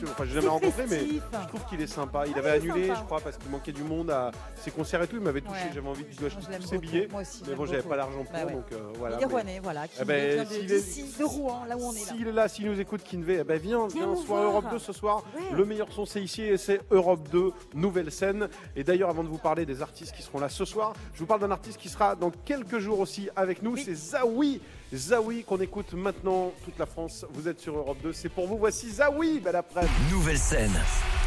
Je 0.00 0.06
enfin, 0.06 0.24
j'ai 0.24 0.30
jamais 0.30 0.42
C'est 0.42 0.48
rencontré, 0.48 0.84
mais 0.88 1.00
je 1.00 1.48
trouve 1.48 1.64
qu'il 1.68 1.80
est 1.80 1.86
sympa. 1.86 2.24
Il 2.26 2.32
Ah, 2.34 2.38
avait 2.38 2.58
il 2.58 2.70
annulé, 2.70 2.86
sympa. 2.88 3.00
je 3.00 3.04
crois, 3.04 3.20
parce 3.20 3.36
qu'il 3.36 3.50
manquait 3.50 3.72
du 3.72 3.82
monde 3.84 4.10
à 4.10 4.30
ses 4.56 4.70
concerts 4.70 5.02
et 5.02 5.06
tout. 5.08 5.16
Il 5.16 5.22
m'avait 5.22 5.40
touché, 5.42 5.52
Ouais. 5.54 5.70
j'avais 5.74 5.88
envie 5.88 6.04
de 6.04 6.08
lui 6.18 6.26
acheter 6.26 6.40
je 6.50 6.56
tous 6.58 6.62
ses 6.68 6.78
billets. 6.78 7.08
Moi 7.10 7.22
aussi. 7.22 7.42
Mais 7.46 7.54
bon, 7.54 7.66
j'avais 7.66 7.82
pas 7.82 7.96
l'argent 7.96 8.24
pour, 8.24 8.32
Bah 8.32 8.46
ouais. 8.46 8.52
donc 8.52 8.64
euh, 8.72 8.78
voilà. 8.98 9.16
Il 9.18 9.22
est 9.22 9.26
mais- 9.26 9.32
rouennais, 9.32 9.60
voilà. 9.62 9.86
Qui 9.88 9.98
Eh 10.00 10.04
ben, 10.04 10.34
vient 10.34 10.44
de- 10.44 10.48
s'il 10.48 10.72
est- 10.72 10.80
d'ici, 10.80 11.14
de 11.18 11.24
Rouen, 11.24 11.64
là 11.68 11.76
où 11.76 11.82
on 11.84 11.92
est. 11.92 11.96
S'il 11.98 12.26
est 12.26 12.32
là, 12.32 12.48
s'il 12.48 12.66
nous 12.70 12.80
écoute, 12.80 13.02
Kinvey, 13.04 13.38
eh 13.40 13.44
ben 13.44 13.58
viens, 13.58 13.86
Viens 13.88 14.16
soir. 14.16 14.42
Europe 14.42 14.64
2 14.70 14.78
ce 14.78 14.92
soir. 14.92 15.22
Le 15.52 15.64
meilleur 15.64 15.92
son, 15.92 16.06
c'est 16.06 16.20
ici 16.32 16.42
et 16.42 16.56
c'est 16.56 16.80
Europe 16.90 17.28
2, 17.30 17.52
nouvelle 17.74 18.10
scène. 18.10 18.48
Et 18.76 18.84
d'ailleurs, 18.84 19.10
avant 19.10 19.22
de 19.22 19.28
vous 19.28 19.38
parler 19.38 19.66
des 19.66 19.82
artistes 19.82 20.14
qui 20.14 20.22
seront 20.22 20.40
là 20.40 20.48
ce 20.48 20.64
soir, 20.64 20.94
je 21.14 21.18
vous 21.20 21.26
parle 21.26 21.40
d'un 21.40 21.50
artiste 21.50 21.78
qui 21.78 21.88
sera 21.88 22.14
dans 22.14 22.30
quelques 22.30 22.78
jours 22.78 23.00
aussi 23.00 23.28
avec 23.36 23.62
nous. 23.62 23.72
Oui. 23.74 23.82
C'est 23.84 23.94
Zawi. 23.94 24.60
Zawi 24.94 25.44
qu'on 25.44 25.60
écoute 25.60 25.92
maintenant, 25.94 26.52
toute 26.64 26.78
la 26.78 26.86
France. 26.86 27.24
Vous 27.32 27.48
êtes 27.48 27.60
sur 27.60 27.76
Europe 27.76 27.98
2, 28.02 28.12
c'est 28.12 28.28
pour 28.28 28.46
vous. 28.46 28.56
Voici 28.58 28.90
Zawi, 28.90 29.40
belle 29.40 29.56
après 29.56 29.86
Nouvelle 30.10 30.38
scène. 30.38 30.72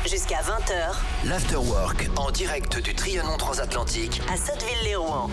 Jusqu'à 0.05 0.37
20h 0.41 1.27
L'Afterwork 1.27 2.09
en 2.15 2.31
direct 2.31 2.79
du 2.79 2.93
Trianon 2.93 3.37
Transatlantique. 3.37 4.21
à 4.31 4.37
Sotteville-les-Rouen. 4.37 5.29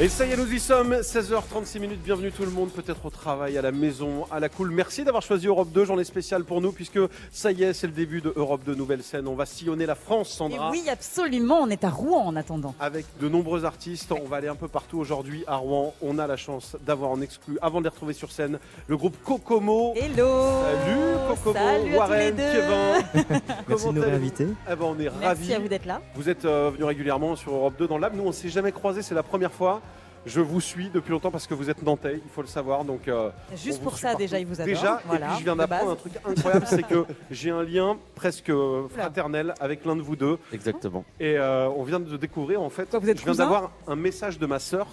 Et 0.00 0.08
ça 0.08 0.24
y 0.24 0.30
est, 0.30 0.36
nous 0.36 0.52
y 0.52 0.60
sommes, 0.60 0.94
16h36 0.94 1.80
minutes, 1.80 2.00
bienvenue 2.04 2.30
tout 2.30 2.44
le 2.44 2.52
monde, 2.52 2.70
peut-être 2.70 3.04
au 3.04 3.10
travail, 3.10 3.58
à 3.58 3.62
la 3.62 3.72
maison, 3.72 4.26
à 4.30 4.38
la 4.38 4.48
cool. 4.48 4.70
Merci 4.70 5.02
d'avoir 5.02 5.24
choisi 5.24 5.48
Europe 5.48 5.70
2, 5.72 5.84
journée 5.86 6.04
spéciale 6.04 6.44
pour 6.44 6.60
nous, 6.60 6.70
puisque 6.70 7.00
ça 7.32 7.50
y 7.50 7.64
est, 7.64 7.72
c'est 7.72 7.88
le 7.88 7.92
début 7.92 8.20
de 8.20 8.32
Europe 8.36 8.60
2, 8.64 8.76
nouvelle 8.76 9.02
scène. 9.02 9.26
On 9.26 9.34
va 9.34 9.44
sillonner 9.44 9.86
la 9.86 9.96
France, 9.96 10.30
Et 10.34 10.36
Sandra. 10.36 10.70
oui, 10.70 10.84
absolument. 10.88 11.58
On 11.62 11.68
est 11.68 11.82
à 11.82 11.90
Rouen 11.90 12.24
en 12.24 12.36
attendant. 12.36 12.76
Avec 12.78 13.06
de 13.20 13.28
nombreux 13.28 13.64
artistes, 13.64 14.12
on 14.12 14.24
va 14.28 14.36
aller 14.36 14.46
un 14.46 14.54
peu 14.54 14.68
partout 14.68 14.98
aujourd'hui 15.00 15.42
à 15.48 15.56
Rouen. 15.56 15.92
On 16.00 16.20
a 16.20 16.28
la 16.28 16.36
chance 16.36 16.76
d'avoir 16.86 17.10
en 17.10 17.20
exclu, 17.20 17.58
avant 17.60 17.80
de 17.80 17.84
les 17.86 17.90
retrouver 17.90 18.12
sur 18.14 18.30
scène, 18.30 18.60
le 18.86 18.96
groupe 18.96 19.16
Kokomo. 19.24 19.94
Hello 19.96 20.28
Salut 20.62 21.16
Kokomo, 21.28 21.54
Salut 21.58 21.96
Warren, 21.96 22.30
tous 22.36 22.36
les 22.36 22.44
deux. 22.44 22.52
Kevin. 22.52 23.40
Merci 23.66 23.66
Comment 23.66 23.92
de 23.94 23.98
nous 23.98 24.04
réinviter. 24.04 24.46
Eh 24.70 24.76
ben, 24.76 24.84
on 24.84 24.94
est 25.00 25.10
Merci 25.10 25.24
ravis. 25.24 25.54
à 25.54 25.58
vous 25.58 25.68
d'être 25.68 25.86
là. 25.86 26.00
Vous 26.14 26.28
êtes 26.28 26.44
euh, 26.44 26.70
venu 26.72 26.84
régulièrement 26.84 27.34
sur 27.34 27.52
Europe 27.52 27.74
2 27.80 27.88
dans 27.88 27.96
le 27.96 28.02
lab. 28.02 28.14
Nous, 28.14 28.22
on 28.22 28.28
ne 28.28 28.32
s'est 28.32 28.48
jamais 28.48 28.70
croisés, 28.70 29.02
c'est 29.02 29.16
la 29.16 29.24
première 29.24 29.50
fois. 29.50 29.80
Je 30.28 30.40
vous 30.40 30.60
suis 30.60 30.90
depuis 30.90 31.10
longtemps 31.10 31.30
parce 31.30 31.46
que 31.46 31.54
vous 31.54 31.70
êtes 31.70 31.82
nantais, 31.82 32.20
il 32.22 32.30
faut 32.30 32.42
le 32.42 32.46
savoir. 32.48 32.84
Donc, 32.84 33.08
euh, 33.08 33.30
Juste 33.56 33.82
pour 33.82 33.96
ça, 33.96 34.08
partout. 34.08 34.18
déjà, 34.22 34.38
il 34.38 34.46
vous 34.46 34.54
adore. 34.60 34.66
Déjà, 34.66 35.00
Voilà, 35.06 35.26
et 35.26 35.28
puis 35.30 35.38
je 35.38 35.44
viens 35.44 35.56
d'apprendre 35.56 35.90
un 35.92 35.96
truc 35.96 36.12
incroyable, 36.24 36.66
c'est 36.68 36.82
que 36.82 37.04
j'ai 37.30 37.50
un 37.50 37.62
lien 37.62 37.96
presque 38.14 38.50
euh, 38.50 38.86
fraternel 38.88 39.54
avec 39.58 39.84
l'un 39.86 39.96
de 39.96 40.02
vous 40.02 40.16
deux. 40.16 40.38
Exactement. 40.52 41.04
Et 41.18 41.38
euh, 41.38 41.68
on 41.70 41.82
vient 41.82 41.98
de 42.00 42.16
découvrir, 42.18 42.60
en 42.60 42.68
fait, 42.70 42.90
Quoi, 42.90 42.98
vous 42.98 43.08
êtes 43.08 43.18
je 43.18 43.24
viens 43.24 43.34
d'avoir 43.34 43.70
un 43.86 43.96
message 43.96 44.38
de 44.38 44.46
ma 44.46 44.58
sœur. 44.58 44.86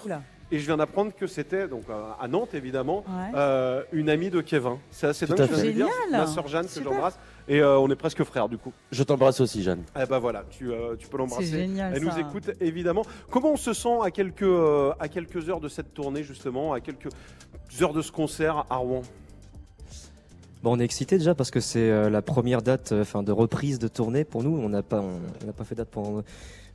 Et 0.52 0.60
je 0.60 0.66
viens 0.68 0.78
d'apprendre 0.78 1.12
que 1.14 1.26
c'était, 1.26 1.68
donc 1.68 1.84
euh, 1.90 2.04
à 2.22 2.28
Nantes 2.28 2.54
évidemment, 2.54 3.04
Ouais. 3.08 3.32
euh, 3.36 3.82
une 3.92 4.10
amie 4.10 4.30
de 4.30 4.42
Kevin. 4.42 4.78
C'est 4.92 5.08
assez 5.08 5.26
Tout 5.26 5.34
dingue, 5.34 5.50
je 5.50 5.56
viens 5.56 5.64
de 5.66 5.72
dire. 5.72 5.88
Génial. 6.06 6.22
Ma 6.22 6.28
sœur 6.28 6.48
Jeanne, 6.48 6.66
que 6.68 6.72
Super. 6.72 6.92
j'embrasse. 6.94 7.18
Et 7.48 7.60
euh, 7.62 7.78
on 7.78 7.90
est 7.92 7.96
presque 7.96 8.24
frères 8.24 8.50
du 8.50 8.58
coup. 8.58 8.74
Je 8.92 9.04
t'embrasse 9.04 9.40
aussi, 9.40 9.62
Jeanne. 9.62 9.84
Eh 10.02 10.06
ben 10.08 10.18
voilà, 10.20 10.44
tu, 10.50 10.72
euh, 10.72 10.96
tu 10.98 11.08
peux 11.08 11.12
C'est 11.12 11.18
l'embrasser. 11.18 11.46
génial. 11.46 11.94
Elle 11.96 12.04
nous 12.04 12.18
écoute 12.20 12.50
évidemment. 12.60 13.04
Comment 13.30 13.52
on 13.54 13.58
se 13.58 13.74
sent 13.74 13.98
à 14.04 14.10
quelques, 14.10 14.42
euh, 14.42 14.94
à 15.00 15.08
quelques 15.10 15.48
heures 15.50 15.60
de 15.60 15.70
cette 15.70 15.94
tournée 15.94 16.24
justement, 16.24 16.74
à 16.74 16.80
quelques 16.80 17.10
heures 17.82 17.94
de 17.94 18.02
ce 18.02 18.12
concert 18.12 18.66
à 18.70 18.78
Rouen? 18.78 19.04
Bon, 20.64 20.76
on 20.76 20.80
est 20.80 20.84
excité 20.84 21.20
déjà 21.20 21.36
parce 21.36 21.52
que 21.52 21.60
c'est 21.60 21.92
euh, 21.92 22.10
la 22.10 22.24
première 22.24 22.64
date, 22.64 22.92
euh, 22.92 23.02
enfin 23.04 23.22
de 23.22 23.32
reprise 23.32 23.78
de 23.78 23.88
tournée 23.88 24.24
pour 24.24 24.42
nous. 24.44 24.58
On 24.58 24.70
n'a 24.70 24.82
pas, 24.82 25.00
on 25.02 25.20
on 25.44 25.46
n'a 25.46 25.54
pas 25.54 25.64
fait 25.64 25.76
date 25.76 25.90
pendant, 25.90 26.24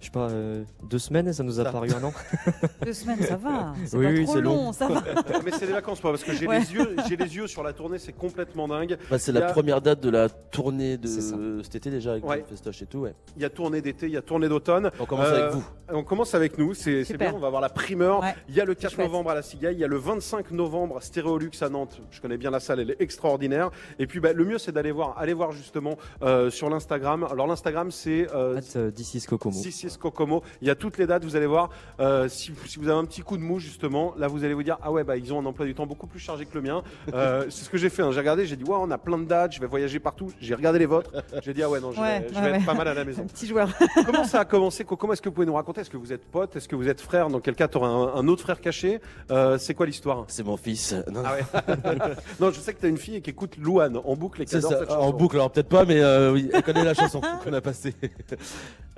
je 0.01 0.07
sais 0.07 0.11
pas, 0.11 0.31
euh, 0.31 0.65
deux 0.89 0.99
semaines. 0.99 1.33
Ça 1.33 1.43
nous 1.43 1.61
a 1.61 1.65
Ça. 1.65 1.73
paru 1.73 1.89
un 1.93 2.03
an. 2.05 2.13
Deux 2.85 2.93
semaines, 2.93 3.21
ça 3.23 3.37
va. 3.37 3.75
C'est 3.85 3.97
Oui, 3.97 4.05
pas 4.07 4.11
oui, 4.13 4.25
trop 4.25 4.35
c'est 4.35 4.41
long, 4.41 4.55
long. 4.67 4.73
ça 4.73 4.89
va. 4.89 5.03
Mais 5.45 5.51
c'est 5.53 5.67
les 5.67 5.73
vacances 5.73 6.03
moi, 6.03 6.13
parce 6.13 6.25
que 6.25 6.33
j'ai 6.33 6.47
Ouais. 6.47 6.61
les 6.61 6.73
yeux, 6.73 6.97
j'ai 7.09 7.17
les 7.17 7.37
yeux 7.37 7.47
sur 7.47 7.63
la 7.63 7.73
tournée, 7.73 7.99
c'est 7.99 8.13
complètement 8.13 8.67
dingue. 8.67 8.97
Bah, 9.11 9.19
c'est 9.19 9.31
Il 9.33 9.37
y 9.37 9.41
la 9.41 9.49
a- 9.49 9.53
première 9.53 9.81
date 9.83 10.01
de 10.01 10.09
la 10.11 10.29
tournée 10.29 10.97
de 10.97 11.07
C'est 11.07 11.21
ça. 11.21 11.37
cet 11.63 11.75
été 11.77 11.91
déjà 11.91 12.13
avec 12.13 12.27
Ouais. 12.27 12.39
le 12.39 12.45
festoche 12.45 12.83
et 12.83 12.87
tout. 12.87 13.01
Ouais. 13.01 13.15
Il 13.37 13.43
y 13.43 13.45
a 13.45 13.51
tournée 13.51 13.81
d'été, 13.83 14.07
il 14.07 14.13
y 14.13 14.17
a 14.17 14.23
tournée 14.23 14.49
d'automne. 14.49 14.91
On 14.99 15.05
commence 15.05 15.27
Euh, 15.29 15.43
avec 15.43 15.55
vous. 15.55 15.65
On 15.93 16.03
commence 16.05 16.35
avec 16.35 16.57
nous, 16.57 16.73
c'est 16.75 17.05
c'est 17.05 17.13
Super. 17.13 17.31
bien, 17.31 17.37
on 17.37 17.41
va 17.41 17.49
avoir 17.49 17.61
la 17.63 17.69
primeur. 17.69 18.21
Ouais. 18.21 18.35
Il 18.49 18.55
y 18.55 18.61
a 18.61 18.65
le 18.65 18.75
4 18.75 18.95
chouette. 18.95 19.07
novembre 19.07 19.31
à 19.31 19.35
la 19.35 19.43
Cigaille, 19.43 19.75
il 19.75 19.81
y 19.81 19.85
a 19.85 19.89
le 19.89 19.97
25 19.99 20.51
novembre 20.53 21.03
Stéréolux 21.03 21.51
à 21.63 21.69
Nantes. 21.69 22.01
Je 22.11 22.21
connais 22.21 22.37
bien 22.39 22.51
la 22.51 22.61
salle, 22.61 22.81
elle 22.81 22.91
est 22.93 23.01
extraordinaire. 23.01 23.71
Et 23.99 24.07
puis 24.07 24.21
bah, 24.21 24.33
le 24.33 24.45
mieux 24.45 24.59
c'est 24.59 24.73
d'aller 24.73 24.93
voir, 24.93 25.17
aller 25.19 25.33
voir 25.35 25.53
justement 25.53 25.97
euh, 26.23 26.49
sur 26.51 26.71
l'Instagram. 26.71 27.25
Alors 27.31 27.47
l'Instagram 27.47 27.91
c'est 27.91 28.27
euh, 28.35 28.61
euh, 28.77 28.91
D'ici 28.91 29.21
Kokomo. 29.23 29.55
66 29.55 29.90
Kokomo. 29.97 30.43
Il 30.63 30.69
y 30.69 30.71
a 30.71 30.75
toutes 30.75 30.99
les 30.99 31.07
dates, 31.07 31.25
vous 31.25 31.37
allez 31.37 31.47
voir. 31.47 31.71
Euh, 32.01 32.29
si, 32.29 32.53
si 32.67 32.79
vous 32.79 32.89
avez 32.89 32.99
un 32.99 33.05
petit 33.05 33.23
coup 33.23 33.37
de 33.37 33.43
mou, 33.43 33.59
justement, 33.59 34.15
là, 34.19 34.27
vous 34.29 34.45
allez 34.45 34.55
vous 34.55 34.63
dire 34.63 34.79
Ah 34.83 34.91
ouais, 34.93 35.05
bah, 35.05 35.17
ils 35.17 35.33
ont 35.33 35.41
un 35.41 35.47
emploi 35.47 35.67
du 35.67 35.75
temps 35.75 35.87
beaucoup 35.87 36.07
plus 36.07 36.19
chargé 36.21 36.47
que 36.47 36.55
le 36.55 36.63
mien. 36.63 36.83
Euh, 37.15 37.45
c'est 37.51 37.65
ce 37.65 37.71
que 37.71 37.79
j'ai 37.79 37.89
fait. 37.91 38.03
hein. 38.03 38.13
J'ai 38.13 38.21
regardé, 38.21 38.47
j'ai 38.47 38.57
dit 38.57 38.65
Ouais, 38.65 38.77
on 38.79 38.91
a 38.91 38.99
plein 38.99 39.19
de 39.19 39.25
dates, 39.25 39.53
je 39.55 39.61
vais 39.61 39.67
voyager 39.67 39.99
partout. 40.01 40.33
J'ai 40.41 40.55
regardé 40.55 40.79
les 40.79 40.87
vôtres. 40.87 41.11
J'ai 41.43 41.55
dit 41.55 41.63
Ah 41.63 41.71
ouais, 41.71 41.81
non, 41.81 41.93
je 41.93 42.01
Ouais, 42.01 42.21
vais, 42.21 42.29
je 42.31 42.35
ouais, 42.35 42.41
vais 42.43 42.51
ouais. 42.53 42.57
être 42.59 42.67
pas 42.67 42.75
mal 42.75 42.89
à 42.89 42.95
la 42.95 43.05
maison. 43.05 43.25
Petit 43.33 43.47
joueur. 43.47 43.69
Comment 44.07 44.25
ça 44.25 44.41
a 44.41 44.45
commencé 44.45 44.85
Kokomo 44.85 45.13
Est-ce 45.13 45.23
que 45.23 45.29
vous 45.29 45.35
pouvez 45.35 45.47
nous 45.47 45.55
raconter? 45.55 45.81
Est-ce 45.83 45.91
que 45.91 45.97
vous 45.97 46.13
êtes 46.13 46.25
potes? 46.25 46.57
Est-ce 46.57 46.69
que 46.69 46.77
vous 46.77 46.89
êtes 46.89 47.01
frères? 47.01 47.29
Dans 47.29 47.41
quel 47.41 47.55
cas, 47.55 47.69
tu 47.69 47.77
auras 47.79 47.89
un, 47.89 48.15
un 48.17 48.29
autre 48.29 48.43
frère 48.43 48.61
caché? 48.61 49.01
Euh, 49.31 49.59
C'est 49.59 49.75
quoi 49.75 49.87
l'histoire? 49.87 50.25
C'est 50.29 50.45
mon 50.45 50.57
fils. 50.57 50.95
Non, 51.11 51.23
Ah 51.25 51.35
ouais. 51.35 51.99
non, 52.41 52.51
je 52.51 52.61
sais 52.61 52.75
que 52.75 52.81
tu 52.81 52.87
as 52.87 52.89
une 52.89 52.97
fille 52.99 53.21
qui 53.23 53.31
écoute 53.31 53.57
Louane 53.59 53.97
en 54.05 54.17
boucle 54.17 54.43
et 54.43 54.45
qui 54.45 54.51
C'est 54.53 54.59
adore 54.59 54.71
ça, 54.73 54.79
cette 54.81 54.91
en 54.91 55.13
boucle, 55.13 55.37
alors 55.37 55.51
peut-être 55.51 55.69
pas, 55.69 55.85
mais 55.85 56.01
euh, 56.01 56.33
oui, 56.33 56.51
elle 56.53 56.63
connaît 56.63 56.85
la 56.85 56.95
chanson 56.95 57.21
qu'on 57.45 57.53
a 57.53 57.61
passée. 57.61 57.95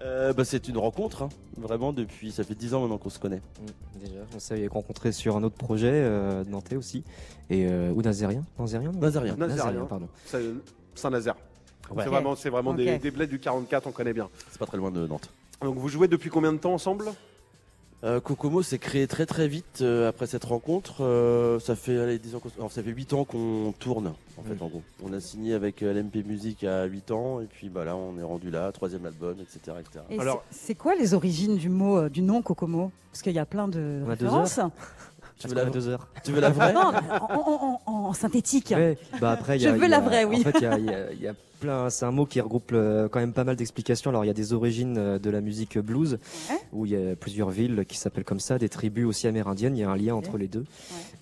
Euh, 0.03 0.33
bah, 0.33 0.45
c'est 0.45 0.69
une 0.69 0.79
rencontre, 0.79 1.23
hein, 1.23 1.29
vraiment, 1.57 1.93
depuis, 1.93 2.33
ça 2.33 2.43
fait 2.45 2.55
10 2.55 2.75
ans 2.75 2.81
maintenant 2.81 2.99
qu'on 2.99 3.11
se 3.11 3.19
connaît. 3.19 3.37
Mm, 3.61 4.01
Déjà, 4.05 4.21
on 4.35 4.39
s'est 4.41 4.67
rencontrés 4.67 5.13
sur 5.13 5.37
un 5.37 5.43
autre 5.45 5.57
projet 5.57 5.91
euh, 5.93 6.45
Nantais 6.45 6.77
aussi. 6.77 7.05
Et 7.51 7.67
euh, 7.67 7.93
ou 7.93 8.03
Nazérien, 8.03 8.45
Nazérien. 8.59 8.93
Nazérien. 9.37 9.85
pardon. 9.87 10.09
Saint-Nazaire. 10.95 11.37
Ouais. 11.91 12.05
C'est 12.05 12.11
vraiment, 12.11 12.37
c'est 12.37 12.51
vraiment 12.51 12.75
des, 12.75 12.99
des 12.99 13.11
bleds 13.11 13.27
du 13.27 13.39
44, 13.39 13.87
on 13.87 13.93
connaît 13.93 14.13
bien. 14.13 14.29
C'est 14.51 14.59
pas 14.59 14.67
très 14.67 14.79
loin 14.79 14.91
de 14.91 15.07
Nantes. 15.07 15.29
Donc 15.61 15.77
vous 15.77 15.89
jouez 15.89 16.09
depuis 16.09 16.31
combien 16.31 16.53
de 16.53 16.59
temps 16.59 16.73
ensemble? 16.75 17.05
Euh, 18.05 18.19
Kokomo 18.21 18.63
s'est 18.63 18.79
créé 18.79 19.07
très 19.07 19.27
très 19.27 19.47
vite 19.47 19.79
euh, 19.81 20.09
après 20.09 20.27
cette 20.27 20.43
rencontre. 20.45 21.05
Euh, 21.05 21.61
ça 21.61 21.77
fait 21.77 21.97
allez, 22.01 22.19
10 22.19 22.35
ans 22.35 22.41
qu'on- 22.41 22.51
alors, 22.59 22.73
ça 22.73 22.83
fait 22.83 22.91
8 22.91 23.13
ans 23.13 23.25
qu'on 23.25 23.73
tourne 23.79 24.13
en 24.37 24.43
fait 24.43 24.55
Mm. 24.55 24.63
en 24.63 24.67
gros. 24.69 24.83
On 25.05 25.13
a 25.13 25.21
signé 25.21 25.55
avec 25.55 25.83
l'MP 25.83 26.25
Music 26.25 26.65
à 26.65 26.85
8 26.85 27.13
ans 27.13 27.41
et 27.41 27.45
puis 27.47 27.69
bah 27.69 27.85
là 27.85 27.95
on 27.95 28.19
est 28.19 28.23
rendu 28.25 28.51
là, 28.51 28.73
troisième 28.73 29.07
album, 29.07 29.37
etc. 29.41 29.77
etc. 29.79 30.05
Et 30.11 30.19
Alors- 30.19 30.43
c'est- 30.51 30.75
quoi 30.75 30.97
les 30.97 31.15
origines 31.15 31.57
du 31.57 31.69
mot, 31.69 31.97
euh, 31.99 32.09
du 32.09 32.23
nom 32.23 32.43
Kokomo? 32.43 32.91
Parce 33.13 33.23
qu'il 33.23 33.35
y 33.35 33.39
a 33.39 33.47
plein 33.47 33.69
de 33.69 34.03
références. 34.05 34.59
Tu 35.43 35.55
veux 35.55 35.55
la, 35.61 35.67
a 35.67 35.71
deux 35.71 35.89
heures. 35.89 36.09
tu 36.25 36.33
veux 36.33 36.41
la 36.41 36.51
vraie 36.51 36.73
Non, 36.73 36.81
en, 36.81 37.35
en- 37.35 37.81
en- 37.87 37.93
en 38.09 38.13
synthétique. 38.13 38.73
Ouais, 38.77 38.97
bah 39.21 39.31
après, 39.33 39.57
il 39.59 39.63
y 39.63 39.67
a, 39.67 39.75
Je 39.75 39.81
veux 39.81 39.89
la 39.89 40.01
vraie, 40.01 40.25
oui. 40.25 40.39
En 40.41 40.51
fait, 40.51 40.59
il 40.59 40.63
y 40.63 40.67
a, 40.67 40.79
il 40.79 40.85
y 40.87 40.91
a- 40.91 41.13
il 41.13 41.21
y 41.21 41.29
a 41.29 41.35
plein. 41.61 41.91
C'est 41.91 42.05
un 42.05 42.11
mot 42.11 42.27
qui 42.27 42.41
regroupe 42.41 42.73
quand 42.73 43.21
même 43.21 43.33
pas 43.33 43.45
mal 43.45 43.55
d'explications. 43.57 44.11
Alors, 44.11 44.25
il 44.25 44.29
y 44.29 44.31
a 44.31 44.35
des 44.35 44.53
origines 44.53 44.97
euh, 44.99 45.19
de 45.21 45.31
la 45.31 45.41
musique 45.41 45.79
blues, 45.79 46.19
Ouais. 46.51 46.57
où 46.73 46.87
il 46.87 46.93
y 46.93 46.97
a 46.97 47.15
plusieurs 47.17 47.51
villes 47.51 47.85
qui 47.87 47.97
s'appellent 47.97 48.25
comme 48.25 48.41
ça, 48.41 48.59
des 48.59 48.69
tribus 48.69 49.07
aussi 49.07 49.27
amérindiennes. 49.29 49.77
Il 49.77 49.81
y 49.81 49.85
a 49.85 49.91
un 49.91 49.97
lien 49.97 50.15
entre 50.15 50.37
les 50.39 50.49
deux. 50.49 50.65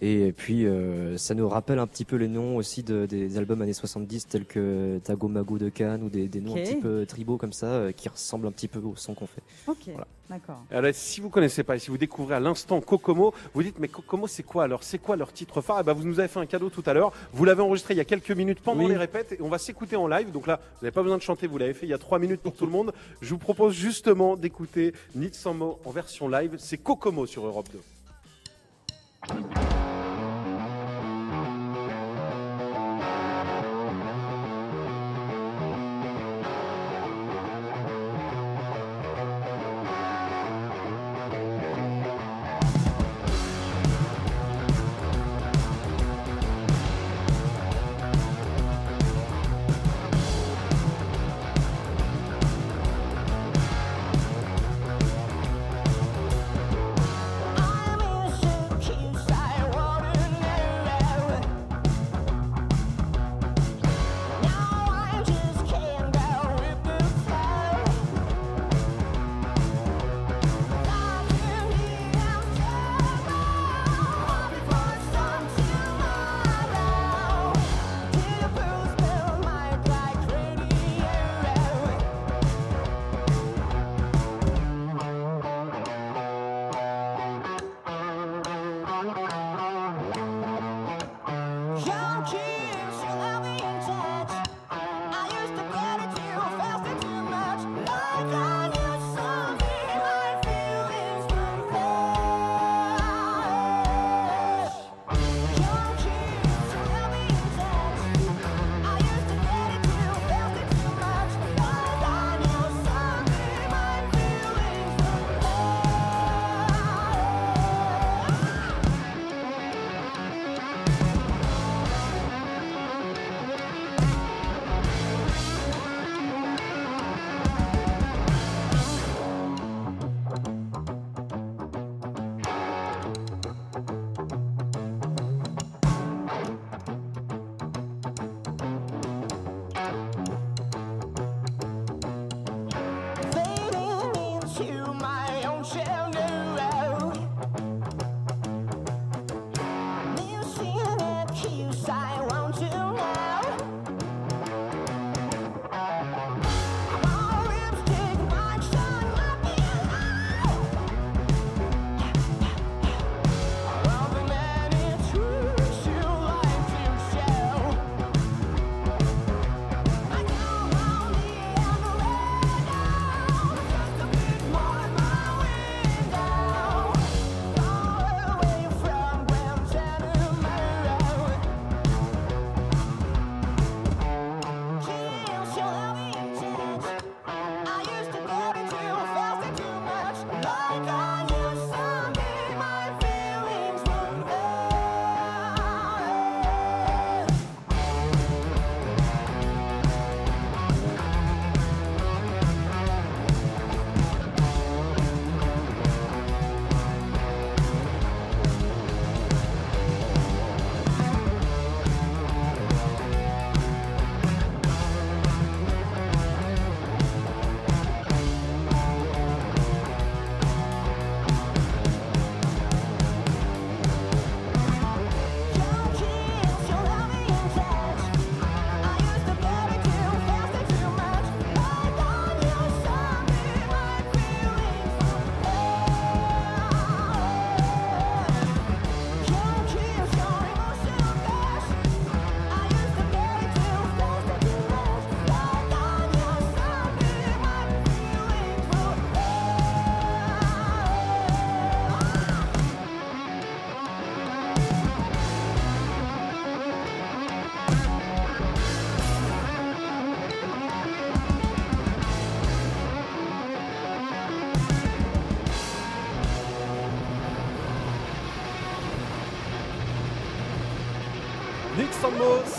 Et 0.03 0.33
puis, 0.35 0.67
euh, 0.67 1.19
ça 1.19 1.35
nous 1.35 1.47
rappelle 1.49 1.79
un 1.79 1.87
petit 1.87 2.07
peu 2.07 2.17
les 2.17 2.29
noms 2.29 2.57
aussi 2.57 2.83
de, 2.83 3.05
des 3.05 3.37
albums 3.37 3.61
années 3.61 3.75
70, 3.75 4.29
tels 4.29 4.47
que 4.47 4.99
Tago 5.05 5.29
Mago 5.29 5.59
de 5.59 5.69
Cannes, 5.69 6.03
ou 6.03 6.09
des, 6.09 6.27
des 6.29 6.41
noms 6.41 6.57
un 6.57 6.63
petit 6.63 6.77
peu 6.77 7.05
tribaux 7.07 7.37
comme 7.37 7.53
ça, 7.53 7.67
euh, 7.67 7.93
qui 7.93 8.09
ressemblent 8.09 8.47
un 8.47 8.53
petit 8.53 8.69
peu 8.69 8.79
au 8.79 8.95
son 8.97 9.13
qu'on 9.15 9.27
fait. 9.27 9.43
Ok, 9.67 9.77
Voilà. 9.89 10.07
d'accord. 10.31 10.63
Alors, 10.71 10.91
si 10.95 11.21
vous 11.21 11.29
connaissez 11.29 11.63
pas 11.65 11.77
et 11.77 11.79
si 11.79 11.91
vous 11.91 11.99
découvrez 11.99 12.37
à 12.37 12.41
l'instant 12.41 12.81
Kokomo, 12.81 13.35
vous 13.53 13.63
dites 13.63 13.79
mais 13.79 13.89
Kokomo 13.89 14.10
c'est 14.27 14.43
quoi 14.43 14.65
alors 14.65 14.83
C'est 14.83 14.99
quoi 14.99 15.17
leur 15.17 15.33
titre 15.33 15.61
phare? 15.61 15.79
Eh 15.81 15.85
ben, 15.85 15.93
Vous 15.93 16.05
nous 16.05 16.19
avez 16.21 16.29
fait 16.29 16.41
un 16.41 16.47
cadeau 16.47 16.71
tout 16.71 16.83
à 16.87 16.93
l'heure. 16.95 17.13
Vous 17.33 17.45
l'avez 17.45 17.63
enregistré 17.63 17.95
il 17.95 17.97
y 17.97 18.01
a 18.01 18.05
quelques 18.05 18.31
minutes 18.31 18.61
pendant 18.61 18.85
Oui. 18.85 18.91
les 18.91 18.97
répètes 18.97 19.33
et 19.33 19.43
on 19.43 19.49
va 19.49 19.59
s'écouter 19.59 19.97
en 19.97 20.07
live. 20.07 20.31
Donc 20.31 20.47
là, 20.47 20.61
vous 20.79 20.85
n'avez 20.87 20.93
pas 20.95 21.03
besoin 21.03 21.17
de 21.19 21.23
chanter, 21.23 21.47
vous 21.47 21.59
l'avez 21.59 21.75
fait 21.75 21.87
il 21.87 21.91
y 21.91 21.95
a 21.95 21.99
trois 21.99 22.19
minutes 22.19 22.41
pour 22.41 22.55
tout 22.55 22.67
le 22.67 22.73
monde. 22.73 22.93
Je 23.21 23.31
vous 23.31 23.39
propose 23.39 23.75
justement 23.75 24.37
d'écouter 24.37 24.93
Need 25.15 25.35
Some 25.35 25.59
Mo 25.59 25.79
en 25.85 25.91
version 25.91 26.29
live. 26.29 26.57
C'est 26.59 26.79
Kokomo 26.79 27.27
sur 27.27 27.45
Europe 27.47 27.69
2. 27.73 27.81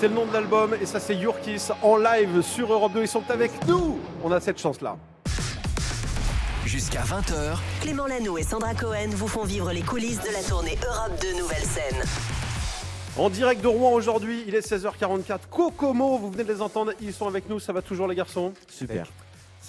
C'est 0.02 0.08
le 0.08 0.16
nom 0.16 0.26
de 0.26 0.34
l'album 0.34 0.76
et 0.82 0.88
ça 0.88 1.00
c'est 1.00 1.14
Yurkis 1.14 1.68
en 1.84 1.96
live 1.96 2.42
sur 2.42 2.74
Europe 2.74 2.94
2. 2.94 3.02
Ils 3.04 3.08
sont 3.08 3.22
avec 3.30 3.52
nous. 3.68 4.00
On 4.24 4.32
a 4.32 4.40
cette 4.40 4.58
chance-là. 4.58 4.98
Jusqu'à 6.66 7.02
20h, 7.02 7.60
Clément 7.82 8.08
Lanoux 8.08 8.40
et 8.40 8.42
Sandra 8.42 8.74
Cohen 8.74 9.10
vous 9.12 9.28
font 9.28 9.44
vivre 9.44 9.72
les 9.72 9.84
coulisses 9.84 10.20
de 10.22 10.34
la 10.34 10.42
tournée 10.42 10.76
Europe 10.84 11.12
2 11.22 11.38
Nouvelle 11.38 11.62
Scène. 11.62 12.02
En 13.16 13.30
direct 13.30 13.62
de 13.62 13.68
Rouen 13.68 13.92
aujourd'hui, 13.92 14.44
il 14.48 14.56
est 14.56 14.68
16h44. 14.68 15.42
Kokomo, 15.52 16.18
vous 16.18 16.32
venez 16.32 16.46
de 16.46 16.52
les 16.52 16.64
entendre, 16.64 16.94
ils 17.00 17.14
sont 17.14 17.28
avec 17.28 17.48
nous. 17.48 17.60
Ça 17.60 17.72
va 17.72 17.84
toujours 17.84 18.08
les 18.08 18.16
garçons? 18.16 18.54
Super. 18.68 19.06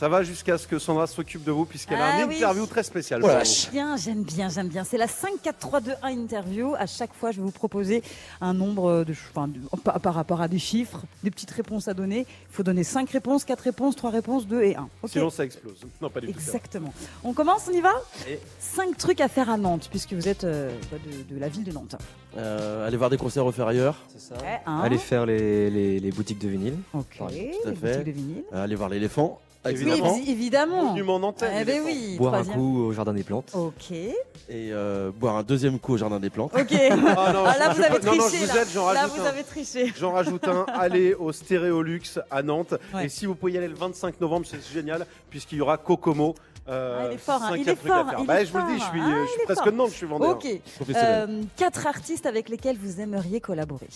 Ça 0.02 0.08
va 0.08 0.24
jusqu'à 0.24 0.58
ce 0.58 0.66
que 0.66 0.80
Sandra 0.80 1.06
s'occupe 1.06 1.44
de 1.44 1.52
vous 1.52 1.64
puisqu'elle 1.64 2.00
a 2.00 2.14
Ah 2.14 2.22
une 2.22 2.28
oui. 2.30 2.34
interview 2.34 2.66
très 2.66 2.82
spéciale. 2.82 3.20
Vous. 3.20 3.28
vache. 3.28 3.70
Bien, 3.70 3.96
j'aime 3.96 4.24
bien, 4.24 4.48
j'aime 4.48 4.66
bien. 4.66 4.82
C'est 4.82 4.96
la 4.96 5.06
5, 5.06 5.40
4, 5.40 5.58
3, 5.60 5.80
2, 5.80 5.92
1 6.02 6.08
interview. 6.08 6.74
À 6.76 6.86
chaque 6.86 7.14
fois, 7.14 7.30
je 7.30 7.36
vais 7.36 7.44
vous 7.44 7.52
proposer 7.52 8.02
un 8.40 8.52
nombre 8.52 9.04
de, 9.04 9.12
enfin, 9.30 9.46
de- 9.46 9.60
par, 9.84 10.00
par 10.00 10.14
rapport 10.14 10.40
à 10.40 10.48
des 10.48 10.58
chiffres, 10.58 11.02
des 11.22 11.30
petites 11.30 11.52
réponses 11.52 11.86
à 11.86 11.94
donner. 11.94 12.26
Il 12.50 12.52
faut 12.52 12.64
donner 12.64 12.82
5 12.82 13.08
réponses, 13.10 13.44
4 13.44 13.60
réponses, 13.60 13.94
3 13.94 14.10
réponses, 14.10 14.48
2 14.48 14.62
et 14.62 14.74
1. 14.74 14.88
Ok 15.04 15.10
Sinon 15.10 15.30
ça 15.30 15.44
explose. 15.44 15.78
Non, 16.00 16.10
pas 16.10 16.20
du 16.20 16.26
tout. 16.26 16.32
Exactement. 16.32 16.92
On 17.22 17.32
commence, 17.32 17.68
on 17.70 17.72
y 17.72 17.80
va? 17.80 17.92
Et- 18.28 18.40
5 18.58 18.96
trucs 18.98 19.20
à 19.20 19.28
faire 19.28 19.50
à 19.50 19.56
Nantes, 19.56 19.86
puisque 19.88 20.14
vous 20.14 20.26
êtes 20.26 20.42
euh, 20.42 20.76
bah, 20.90 20.96
de, 21.06 21.32
de 21.32 21.40
la 21.40 21.46
ville 21.48 21.62
de 21.62 21.70
Nantes. 21.70 21.94
Euh, 22.36 22.88
aller 22.88 22.96
voir 22.96 23.08
des 23.08 23.18
concerts 23.18 23.46
au 23.46 23.52
Ferrailleur, 23.52 23.94
C'est 24.08 24.20
ça. 24.20 24.34
Ouais, 24.42 24.60
un. 24.66 24.80
Aller 24.80 24.98
faire 24.98 25.26
les, 25.26 25.70
les, 25.70 26.00
les 26.00 26.10
boutiques 26.10 26.40
de 26.40 26.48
vinyle. 26.48 26.74
Ok, 26.92 27.18
tout 27.18 27.24
à 27.24 27.30
les 27.30 27.52
fait. 27.76 27.98
boutiques 27.98 28.04
de 28.16 28.20
vinyle. 28.20 28.42
euh, 28.52 28.64
aller 28.64 28.74
voir 28.74 28.88
l'éléphant. 28.88 29.38
Ses 29.64 29.74
Oui, 29.76 29.80
Évidemment. 29.90 30.16
évidemment. 30.26 30.84
Monument 30.90 31.18
nantais, 31.20 31.64
l'éléphant. 31.64 31.84
oui, 31.86 32.16
Boire 32.18 32.34
un 32.34 32.44
coup 32.44 32.78
au 32.86 32.92
jardin 32.92 33.12
des 33.14 33.22
plantes. 33.22 33.50
Ok. 33.54 33.90
Et 33.92 34.14
euh, 34.50 35.10
boire 35.14 35.36
un 35.36 35.42
deuxième 35.42 35.78
coup 35.78 35.94
au 35.94 35.96
jardin 35.96 36.18
des 36.20 36.30
plantes. 36.30 36.52
Ok. 36.54 36.72
Ah 37.16 37.32
non, 37.32 37.44
Ah, 37.46 37.58
là, 37.58 37.70
je 37.70 37.76
vous 37.76 37.82
avez 37.84 38.04
non, 38.04 38.14
non, 38.16 38.22
je 38.24 38.28
triché. 38.28 38.46
vous 38.46 38.54
là. 38.54 38.62
aide, 38.62 38.68
j'en 38.74 38.92
Là, 38.92 39.00
rajoute 39.02 39.16
vous 39.18 39.22
un. 39.22 39.26
avez 39.26 39.44
triché. 39.44 39.92
J'en 39.98 40.12
rajoute 40.12 40.48
un, 40.48 40.64
allez 40.68 41.14
au 41.14 41.30
Stéréolux 41.32 42.00
à 42.30 42.42
Nantes. 42.42 42.74
Ouais. 42.92 43.06
Et 43.06 43.08
si 43.08 43.26
vous 43.26 43.34
pouvez 43.34 43.52
y 43.52 43.58
aller 43.58 43.68
le 43.68 43.74
25 43.74 44.20
novembre, 44.20 44.46
c'est 44.48 44.60
génial, 44.72 45.06
puisqu'il 45.30 45.58
y 45.58 45.60
aura 45.60 45.76
Kokomo. 45.78 46.34
Euh, 46.68 46.98
Ah, 47.00 47.06
il 47.10 47.14
est 47.14 47.18
fort, 47.18 47.42
hein, 47.42 47.50
il 47.56 47.58
cinquième 47.64 47.74
est 47.74 47.76
truc 47.76 47.90
à 47.90 48.04
fort, 48.04 48.14
il 48.20 48.26
Bah, 48.26 48.40
est 48.40 48.46
je 48.46 48.52
vous 48.52 48.58
le 48.58 48.64
dis, 48.66 48.78
je 48.78 48.84
suis, 48.84 49.00
Ah, 49.00 49.24
je 49.24 49.30
suis 49.30 49.40
presque 49.46 49.66
Nantes, 49.68 49.90
je 49.90 49.94
suis 49.96 50.06
vendeur. 50.06 50.30
Ok. 50.30 50.46
Professionnel. 50.76 51.26
Euh, 51.30 51.42
quatre 51.56 51.86
artistes 51.86 52.26
avec 52.26 52.48
lesquels 52.48 52.76
vous 52.78 53.00
aimeriez 53.00 53.40
collaborer. 53.40 53.88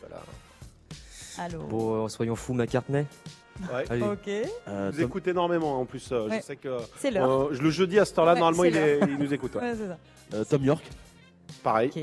Voilà. 0.00 0.22
Allô. 1.38 1.62
Bon, 1.68 2.04
euh, 2.04 2.08
soyons 2.08 2.36
fous, 2.36 2.54
McCartney. 2.54 3.04
Ouais. 3.72 3.84
Allez. 3.90 4.02
Ok. 4.02 4.28
Euh, 4.68 4.90
Vous 4.92 4.98
Tom- 5.00 5.06
écoutez 5.08 5.30
énormément 5.30 5.80
en 5.80 5.84
plus. 5.84 6.08
euh, 6.12 6.28
Ouais. 6.28 6.38
Je 6.40 6.44
sais 6.44 6.56
que 6.56 6.78
C'est 6.98 7.10
l'heure. 7.10 7.30
euh, 7.30 7.56
le 7.60 7.70
jeudi 7.70 7.98
à 7.98 8.04
cette 8.04 8.18
heure-là, 8.18 8.34
Ouais, 8.34 8.40
normalement, 8.40 8.62
c'est 8.62 8.70
il, 8.70 8.76
est- 8.76 9.00
il 9.08 9.18
nous 9.18 9.32
écoute. 9.34 9.54
ouais. 9.56 9.60
Ouais, 9.60 9.74
c'est 9.76 9.86
ça. 9.88 9.98
euh, 10.38 10.44
Tom 10.44 10.64
York. 10.64 10.84
Pareil. 11.62 11.90
Ok. 11.94 12.02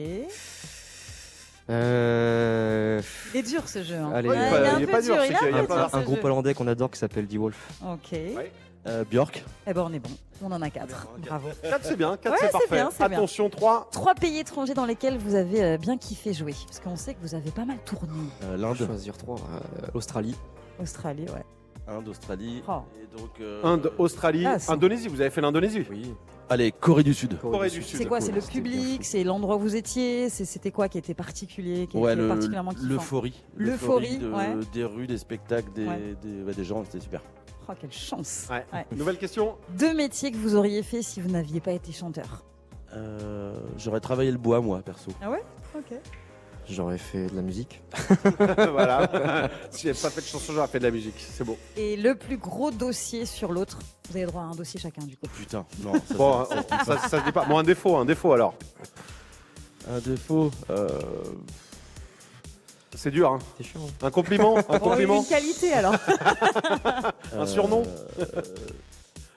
Euh, 1.69 3.01
Il 3.33 3.39
est 3.39 3.43
dur 3.43 3.67
ce 3.67 3.83
jeu. 3.83 3.95
hein. 3.95 4.11
Allez, 4.13 4.29
Ouais, 4.29 4.35
Ouais, 4.37 4.41
il 4.41 4.47
est 4.47 4.51
pas- 4.51 4.77
il 4.79 4.83
est 4.83 4.87
pas 4.87 5.01
dur, 5.01 5.15
c'est 5.19 5.27
il 5.27 5.33
est 5.33 5.37
qu'il 5.37 5.47
y 5.49 5.53
a 5.53 5.57
un 5.57 5.65
pas- 5.65 5.89
ce 5.91 5.97
groupe 5.97 6.17
jeu. 6.19 6.25
hollandais 6.25 6.53
qu'on 6.53 6.67
adore 6.67 6.89
qui 6.91 6.97
s'appelle 6.99 7.27
The 7.27 7.35
Wolf. 7.35 7.57
Ok. 7.85 8.11
Ouais. 8.13 8.51
Euh, 8.87 9.03
Björk. 9.03 9.43
Eh 9.65 9.73
ben 9.73 9.81
on 9.85 9.91
est 9.91 9.99
bon. 9.99 10.09
On 10.41 10.49
en 10.51 10.61
a 10.61 10.69
quatre. 10.69 11.07
Bravo. 11.17 11.49
4 11.61 11.83
c'est 11.83 11.97
bien, 11.97 12.15
4 12.15 12.31
Ouais, 12.31 12.37
c'est 12.39 12.45
c'est 12.45 12.51
parfait. 12.53 12.67
bien, 12.75 12.89
c'est 12.89 13.07
bien. 13.09 13.17
Attention, 13.17 13.49
3. 13.49 13.89
Trois 13.91 14.15
pays 14.15 14.37
étrangers 14.39 14.75
dans 14.75 14.85
lesquels 14.85 15.17
vous 15.17 15.35
avez 15.35 15.61
euh, 15.61 15.77
bien 15.77 15.97
kiffé 15.97 16.31
jouer. 16.33 16.55
Parce 16.67 16.79
qu'on 16.79 16.95
sait 16.95 17.13
que 17.15 17.19
vous 17.21 17.35
avez 17.35 17.51
pas 17.51 17.65
mal 17.65 17.79
tourné. 17.83 18.13
Euh, 18.43 18.55
L'Inde. 18.55 18.77
choisir 18.77 19.17
trois. 19.17 19.35
Euh, 19.39 19.87
Australie. 19.93 20.35
Australie, 20.81 21.25
ouais. 21.33 21.43
Inde, 21.89 22.07
Australie. 22.09 22.61
Oh. 22.67 22.81
Et 23.01 23.17
donc, 23.17 23.29
euh, 23.39 23.63
Inde, 23.63 23.91
Australie, 23.97 24.45
Ah, 24.45 24.59
c'est- 24.59 24.71
Indonésie. 24.71 25.07
Vous 25.07 25.21
avez 25.21 25.29
fait 25.29 25.39
l'Indonésie 25.39 25.85
Oui. 25.89 26.13
Allez, 26.49 26.71
Corée 26.73 27.03
du 27.03 27.13
Sud. 27.13 27.39
Corée 27.39 27.69
du 27.69 27.81
Sud. 27.81 27.97
C'est 27.97 28.05
quoi 28.05 28.19
C'est 28.19 28.31
le 28.33 28.41
public 28.41 29.05
C'est 29.05 29.23
l'endroit 29.23 29.55
où 29.55 29.59
vous 29.59 29.75
étiez 29.75 30.29
C'est- 30.29 30.43
C'était 30.45 30.71
quoi 30.71 30.89
qui 30.89 30.97
était 30.97 31.13
particulier 31.13 31.87
qui 31.87 31.95
Ouais, 31.97 32.11
était 32.13 32.21
le- 32.21 32.27
particulièrement 32.27 32.71
kiffant 32.71 32.83
l'euphorie. 32.87 33.43
L'euphorie, 33.55 34.17
de- 34.17 34.29
ouais. 34.29 34.55
Des 34.73 34.83
rues, 34.83 35.07
des 35.07 35.17
spectacles, 35.17 35.71
des, 35.73 35.87
Ouais. 35.87 36.15
des, 36.21 36.43
ouais, 36.43 36.53
des 36.53 36.63
gens, 36.65 36.83
c'était 36.83 36.99
super. 36.99 37.21
Oh, 37.69 37.73
quelle 37.79 37.91
chance 37.91 38.47
Ouais. 38.49 38.65
Ouais. 38.73 38.85
Nouvelle 38.95 39.17
question 39.17 39.55
Deux 39.77 39.93
métiers 39.93 40.31
que 40.31 40.37
vous 40.37 40.55
auriez 40.55 40.83
fait 40.83 41.01
si 41.01 41.21
vous 41.21 41.29
n'aviez 41.29 41.59
pas 41.61 41.71
été 41.71 41.91
chanteur. 41.93 42.43
Euh, 42.93 43.53
J'aurais 43.77 43.99
travaillé 43.99 44.31
le 44.31 44.37
bois, 44.37 44.59
moi, 44.61 44.81
perso. 44.81 45.11
Ah 45.21 45.29
ouais? 45.29 45.43
Ok. 45.75 45.97
J'aurais 46.69 46.97
fait 46.97 47.27
de 47.27 47.35
la 47.35 47.41
musique. 47.41 47.81
Voilà. 48.71 49.49
si 49.71 49.83
j'avais 49.87 49.99
pas 49.99 50.09
fait 50.09 50.21
de 50.21 50.25
chanson, 50.25 50.51
j'aurais 50.53 50.67
fait 50.67 50.79
de 50.79 50.83
la 50.83 50.91
musique. 50.91 51.15
C'est 51.17 51.43
beau. 51.43 51.57
Et 51.77 51.95
le 51.95 52.15
plus 52.15 52.37
gros 52.37 52.71
dossier 52.71 53.25
sur 53.25 53.51
l'autre 53.53 53.79
Vous 54.09 54.17
avez 54.17 54.25
droit 54.25 54.41
à 54.41 54.45
un 54.45 54.55
dossier 54.55 54.79
chacun 54.79 55.03
du 55.05 55.15
coup. 55.17 55.27
Putain, 55.37 55.65
non. 55.81 55.93
ça, 56.07 56.13
Bon, 56.15 56.45
ça- 56.45 56.83
ça, 56.85 56.97
ça 57.07 57.19
se 57.19 57.25
dit 57.25 57.31
pas. 57.31 57.45
Bon, 57.45 57.57
un 57.57 57.63
défaut, 57.63 57.95
un 57.97 58.05
défaut 58.05 58.33
alors. 58.33 58.53
un 59.89 59.99
défaut. 59.99 60.51
euh, 60.69 60.89
C'est 62.95 63.11
dur, 63.11 63.31
hein. 63.31 63.39
C'est 63.57 63.63
chiant. 63.63 63.81
Un 64.01 64.11
compliment 64.11 64.57
Un 64.69 64.79
compliment 64.79 65.19
une 65.21 65.25
qualité 65.27 65.71
alors 65.73 65.95
Un 67.33 67.45
surnom 67.45 67.83
euh, 68.19 68.25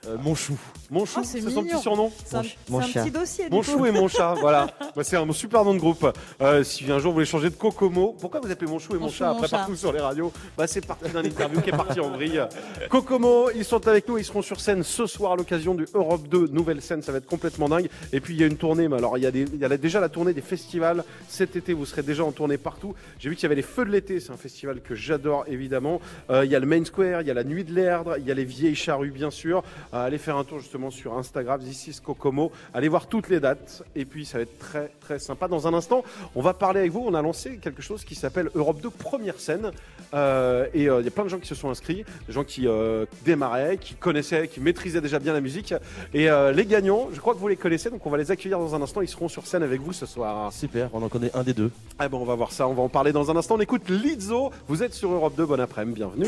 euh, 0.06 0.16
Mon 0.22 0.34
chou. 0.34 0.58
Mon 0.90 1.04
chou, 1.04 1.20
Oh, 1.20 1.24
c'est 1.24 1.40
c'est 1.40 1.50
son 1.50 1.62
petit 1.62 1.78
surnom 1.78 2.10
C'est 2.24 2.34
un, 2.36 2.38
Mon 2.38 2.42
ch- 2.44 2.56
c'est 2.66 2.72
mon 2.72 2.78
un 2.80 2.82
petit 3.04 3.10
dossier 3.10 3.44
du 3.44 3.50
Mon 3.54 3.58
coup. 3.62 3.70
chou 3.70 3.86
et 3.86 3.92
mon 3.92 4.08
chat, 4.08 4.34
voilà. 4.40 4.68
Bah, 4.96 5.04
c'est 5.04 5.16
un 5.16 5.30
super 5.32 5.64
nom 5.64 5.74
de 5.74 5.78
groupe. 5.78 6.06
Euh, 6.40 6.64
si 6.64 6.84
un 6.90 6.98
jour 6.98 7.10
vous 7.12 7.14
voulez 7.16 7.26
changer 7.26 7.50
de 7.50 7.54
Kokomo, 7.54 8.16
pourquoi 8.20 8.40
vous 8.40 8.50
appelez 8.50 8.70
mon 8.70 8.78
chou 8.78 8.92
et 8.92 8.98
mon, 8.98 9.02
Mon 9.02 9.08
chou, 9.08 9.18
chat 9.18 9.26
mon 9.30 9.36
après 9.36 9.48
chat. 9.48 9.58
partout 9.58 9.76
sur 9.76 9.92
les 9.92 10.00
radios? 10.00 10.32
Bah 10.58 10.66
c'est 10.66 10.84
parti 10.84 11.10
d'un 11.10 11.22
interview 11.24 11.60
qui 11.60 11.68
est 11.70 11.76
parti 11.76 12.00
en 12.00 12.10
vrille. 12.10 12.40
Kokomo, 12.88 13.50
ils 13.54 13.64
sont 13.64 13.86
avec 13.86 14.08
nous, 14.08 14.18
ils 14.18 14.24
seront 14.24 14.42
sur 14.42 14.60
scène 14.60 14.82
ce 14.82 15.06
soir 15.06 15.32
à 15.32 15.36
l'occasion 15.36 15.74
du 15.74 15.86
Europe 15.94 16.26
2 16.28 16.48
nouvelle 16.48 16.80
scène, 16.82 17.02
ça 17.02 17.12
va 17.12 17.18
être 17.18 17.26
complètement 17.26 17.68
dingue. 17.68 17.88
Et 18.12 18.20
puis 18.20 18.34
il 18.34 18.40
y 18.40 18.44
a 18.44 18.46
une 18.46 18.56
tournée, 18.56 18.88
mais 18.88 18.96
alors 18.96 19.18
il 19.18 19.22
y 19.22 19.26
a, 19.26 19.30
des, 19.30 19.42
il 19.42 19.58
y 19.58 19.64
a 19.64 19.68
la- 19.68 19.76
déjà 19.76 20.00
la 20.00 20.08
tournée 20.08 20.32
des 20.32 20.40
festivals. 20.40 21.04
Cet 21.28 21.56
été, 21.56 21.72
vous 21.72 21.86
serez 21.86 22.02
déjà 22.02 22.24
en 22.24 22.32
tournée 22.32 22.58
partout. 22.58 22.94
J'ai 23.18 23.28
vu 23.28 23.36
qu'il 23.36 23.44
y 23.44 23.46
avait 23.46 23.54
les 23.54 23.62
Feux 23.62 23.84
de 23.84 23.90
l'été, 23.90 24.18
c'est 24.20 24.32
un 24.32 24.36
festival 24.36 24.80
que 24.80 24.94
j'adore 24.94 25.44
évidemment. 25.46 26.00
Euh, 26.30 26.44
il 26.44 26.50
y 26.50 26.56
a 26.56 26.58
le 26.58 26.66
Main 26.66 26.84
Square, 26.84 27.20
il 27.22 27.28
y 27.28 27.30
a 27.30 27.34
la 27.34 27.44
Nuit 27.44 27.64
de 27.64 27.74
l'Erdre, 27.74 28.16
il 28.18 28.26
y 28.26 28.30
a 28.30 28.34
les 28.34 28.44
Vieilles 28.44 28.74
Charrues 28.74 29.10
bien 29.10 29.30
sûr. 29.30 29.62
Euh, 30.00 30.06
allez 30.06 30.18
faire 30.18 30.36
un 30.36 30.44
tour 30.44 30.58
justement 30.58 30.90
sur 30.90 31.16
Instagram, 31.16 31.60
This 31.60 31.86
is 31.88 32.00
Kokomo. 32.04 32.50
Allez 32.74 32.88
voir 32.88 33.06
toutes 33.06 33.28
les 33.28 33.40
dates. 33.40 33.82
Et 33.94 34.04
puis 34.04 34.24
ça 34.24 34.38
va 34.38 34.42
être 34.42 34.58
très 34.58 34.88
très 35.00 35.18
sympa. 35.18 35.48
Dans 35.48 35.66
un 35.66 35.74
instant, 35.74 36.02
on 36.34 36.42
va 36.42 36.54
parler 36.54 36.80
avec 36.80 36.92
vous. 36.92 37.04
On 37.06 37.14
a 37.14 37.22
lancé 37.22 37.58
quelque 37.58 37.82
chose 37.82 38.04
qui 38.04 38.14
s'appelle 38.14 38.50
Europe 38.54 38.80
2 38.80 38.90
Première 38.90 39.38
Scène. 39.38 39.70
Euh, 40.14 40.66
et 40.74 40.88
euh, 40.88 41.00
il 41.00 41.04
y 41.04 41.08
a 41.08 41.10
plein 41.10 41.24
de 41.24 41.28
gens 41.28 41.38
qui 41.38 41.46
se 41.46 41.54
sont 41.54 41.70
inscrits, 41.70 42.04
des 42.26 42.32
gens 42.32 42.44
qui 42.44 42.66
euh, 42.66 43.06
démarraient, 43.24 43.78
qui 43.78 43.94
connaissaient, 43.94 44.48
qui 44.48 44.60
maîtrisaient 44.60 45.00
déjà 45.00 45.18
bien 45.18 45.32
la 45.32 45.40
musique. 45.40 45.74
Et 46.14 46.30
euh, 46.30 46.52
les 46.52 46.66
gagnants, 46.66 47.08
je 47.12 47.20
crois 47.20 47.34
que 47.34 47.38
vous 47.38 47.48
les 47.48 47.56
connaissez, 47.56 47.90
donc 47.90 48.04
on 48.04 48.10
va 48.10 48.18
les 48.18 48.30
accueillir 48.30 48.58
dans 48.58 48.74
un 48.74 48.82
instant. 48.82 49.02
Ils 49.02 49.08
seront 49.08 49.28
sur 49.28 49.46
scène 49.46 49.62
avec 49.62 49.80
vous 49.80 49.92
ce 49.92 50.06
soir. 50.06 50.52
Super, 50.52 50.90
on 50.92 51.02
en 51.02 51.08
connaît 51.08 51.30
un 51.34 51.42
des 51.42 51.54
deux. 51.54 51.70
Ah 51.98 52.08
bon, 52.08 52.20
on 52.20 52.24
va 52.24 52.34
voir 52.34 52.52
ça, 52.52 52.66
on 52.66 52.74
va 52.74 52.82
en 52.82 52.88
parler 52.88 53.12
dans 53.12 53.30
un 53.30 53.36
instant. 53.36 53.56
On 53.56 53.60
écoute 53.60 53.88
Lizzo. 53.88 54.50
Vous 54.68 54.82
êtes 54.82 54.94
sur 54.94 55.12
Europe 55.12 55.34
2, 55.36 55.46
bon 55.46 55.60
après-midi, 55.60 55.96
bienvenue. 55.96 56.26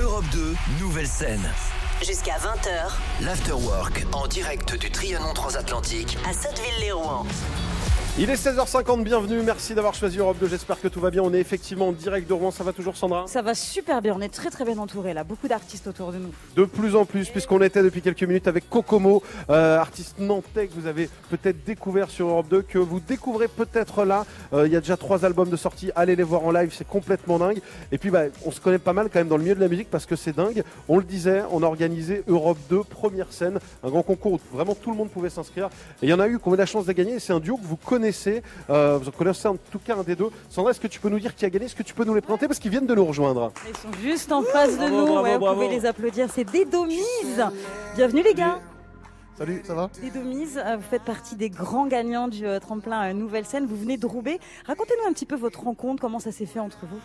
Europe 0.00 0.24
2, 0.32 0.38
nouvelle 0.80 1.06
scène. 1.06 1.40
Jusqu'à 2.02 2.34
20h 2.34 3.24
L'Afterwork 3.24 4.04
en 4.12 4.26
direct 4.26 4.78
du 4.78 4.90
Trianon 4.90 5.32
Transatlantique 5.32 6.18
à 6.28 6.34
Sotteville-les-Rouen. 6.34 7.24
Il 8.18 8.30
est 8.30 8.42
16h50, 8.42 9.02
bienvenue, 9.04 9.42
merci 9.42 9.74
d'avoir 9.74 9.92
choisi 9.92 10.16
Europe 10.16 10.38
2, 10.40 10.48
j'espère 10.48 10.80
que 10.80 10.88
tout 10.88 11.00
va 11.00 11.10
bien. 11.10 11.20
On 11.22 11.34
est 11.34 11.38
effectivement 11.38 11.88
en 11.88 11.92
direct 11.92 12.26
de 12.26 12.32
Rouen, 12.32 12.50
ça 12.50 12.64
va 12.64 12.72
toujours 12.72 12.96
Sandra? 12.96 13.26
Ça 13.26 13.42
va 13.42 13.54
super 13.54 14.00
bien, 14.00 14.14
on 14.16 14.22
est 14.22 14.30
très 14.30 14.48
très 14.48 14.64
bien 14.64 14.78
entouré 14.78 15.12
là, 15.12 15.22
beaucoup 15.22 15.48
d'artistes 15.48 15.86
autour 15.86 16.12
de 16.12 16.16
nous. 16.16 16.30
De 16.56 16.64
plus 16.64 16.96
en 16.96 17.04
plus, 17.04 17.28
puisqu'on 17.28 17.60
était 17.60 17.82
depuis 17.82 18.00
quelques 18.00 18.22
minutes 18.22 18.48
avec 18.48 18.70
Kokomo, 18.70 19.22
euh, 19.50 19.76
artiste 19.78 20.18
nantais 20.18 20.68
que 20.68 20.72
vous 20.72 20.86
avez 20.86 21.10
peut-être 21.28 21.62
découvert 21.66 22.08
sur 22.08 22.28
Europe 22.28 22.48
2, 22.48 22.62
que 22.62 22.78
vous 22.78 23.00
découvrez 23.00 23.48
peut-être 23.48 24.06
là. 24.06 24.24
Euh, 24.54 24.66
Il 24.66 24.72
y 24.72 24.76
a 24.76 24.80
déjà 24.80 24.96
trois 24.96 25.26
albums 25.26 25.50
de 25.50 25.56
sortie, 25.56 25.90
allez 25.94 26.16
les 26.16 26.22
voir 26.22 26.42
en 26.42 26.52
live, 26.52 26.72
c'est 26.74 26.88
complètement 26.88 27.38
dingue. 27.38 27.60
Et 27.92 27.98
puis 27.98 28.08
bah, 28.08 28.22
on 28.46 28.50
se 28.50 28.62
connaît 28.62 28.78
pas 28.78 28.94
mal 28.94 29.10
quand 29.12 29.18
même 29.18 29.28
dans 29.28 29.36
le 29.36 29.42
milieu 29.42 29.56
de 29.56 29.60
la 29.60 29.68
musique 29.68 29.90
parce 29.90 30.06
que 30.06 30.16
c'est 30.16 30.34
dingue. 30.34 30.62
On 30.88 30.96
le 30.96 31.04
disait, 31.04 31.42
on 31.50 31.62
a 31.62 31.66
organisé 31.66 32.22
Europe 32.28 32.58
2, 32.70 32.82
première 32.82 33.30
scène, 33.30 33.58
un 33.84 33.90
grand 33.90 34.02
concours 34.02 34.32
où 34.32 34.40
vraiment 34.54 34.74
tout 34.74 34.90
le 34.90 34.96
monde 34.96 35.10
pouvait 35.10 35.28
s'inscrire. 35.28 35.66
Et 36.00 36.06
il 36.06 36.08
y 36.08 36.14
en 36.14 36.20
a 36.20 36.26
eu 36.28 36.38
qui 36.38 36.48
ont 36.48 36.54
eu 36.54 36.56
la 36.56 36.64
chance 36.64 36.86
de 36.86 36.92
gagner, 36.92 37.18
c'est 37.18 37.34
un 37.34 37.40
duo 37.40 37.58
que 37.58 37.66
vous 37.66 37.76
connaissez, 37.76 38.05
euh, 38.70 38.98
vous 38.98 39.08
en 39.08 39.12
connaissez 39.12 39.48
en 39.48 39.56
tout 39.56 39.78
cas 39.78 39.96
un 39.96 40.02
des 40.02 40.16
deux. 40.16 40.28
Sandra, 40.48 40.70
est-ce 40.70 40.80
que 40.80 40.86
tu 40.86 41.00
peux 41.00 41.08
nous 41.08 41.20
dire 41.20 41.34
qui 41.34 41.44
a 41.44 41.50
gagné? 41.50 41.66
Est-ce 41.66 41.74
que 41.74 41.82
tu 41.82 41.94
peux 41.94 42.04
nous 42.04 42.14
les 42.14 42.20
présenter? 42.20 42.46
Parce 42.46 42.58
qu'ils 42.58 42.70
viennent 42.70 42.86
de 42.86 42.94
nous 42.94 43.04
rejoindre 43.04 43.52
Ils 43.68 43.76
sont 43.76 43.92
juste 44.02 44.32
en 44.32 44.42
face 44.42 44.72
de 44.72 44.76
Bravo, 44.78 44.96
nous, 44.96 45.06
bravo, 45.06 45.22
ouais, 45.22 45.34
vous 45.34 45.40
bravo. 45.40 45.62
pouvez 45.62 45.74
les 45.74 45.86
applaudir, 45.86 46.28
c'est 46.32 46.44
Dédomise 46.44 47.44
Bienvenue 47.96 48.22
les 48.22 48.34
gars 48.34 48.60
Salut, 49.36 49.60
ça 49.64 49.74
va? 49.74 49.90
Dédomise, 50.00 50.58
euh, 50.64 50.76
vous 50.76 50.82
faites 50.82 51.02
partie 51.02 51.36
des 51.36 51.50
grands 51.50 51.86
gagnants 51.86 52.28
du 52.28 52.46
euh, 52.46 52.58
tremplin 52.58 53.10
euh, 53.10 53.12
Nouvelle 53.12 53.44
Scène, 53.44 53.66
vous 53.66 53.76
venez 53.76 53.98
de 53.98 54.06
Roubaix. 54.06 54.38
Racontez-nous 54.66 55.10
un 55.10 55.12
petit 55.12 55.26
peu 55.26 55.36
votre 55.36 55.62
rencontre, 55.62 56.00
comment 56.00 56.20
ça 56.20 56.32
s'est 56.32 56.46
fait 56.46 56.58
entre 56.58 56.86
vous? 56.86 57.00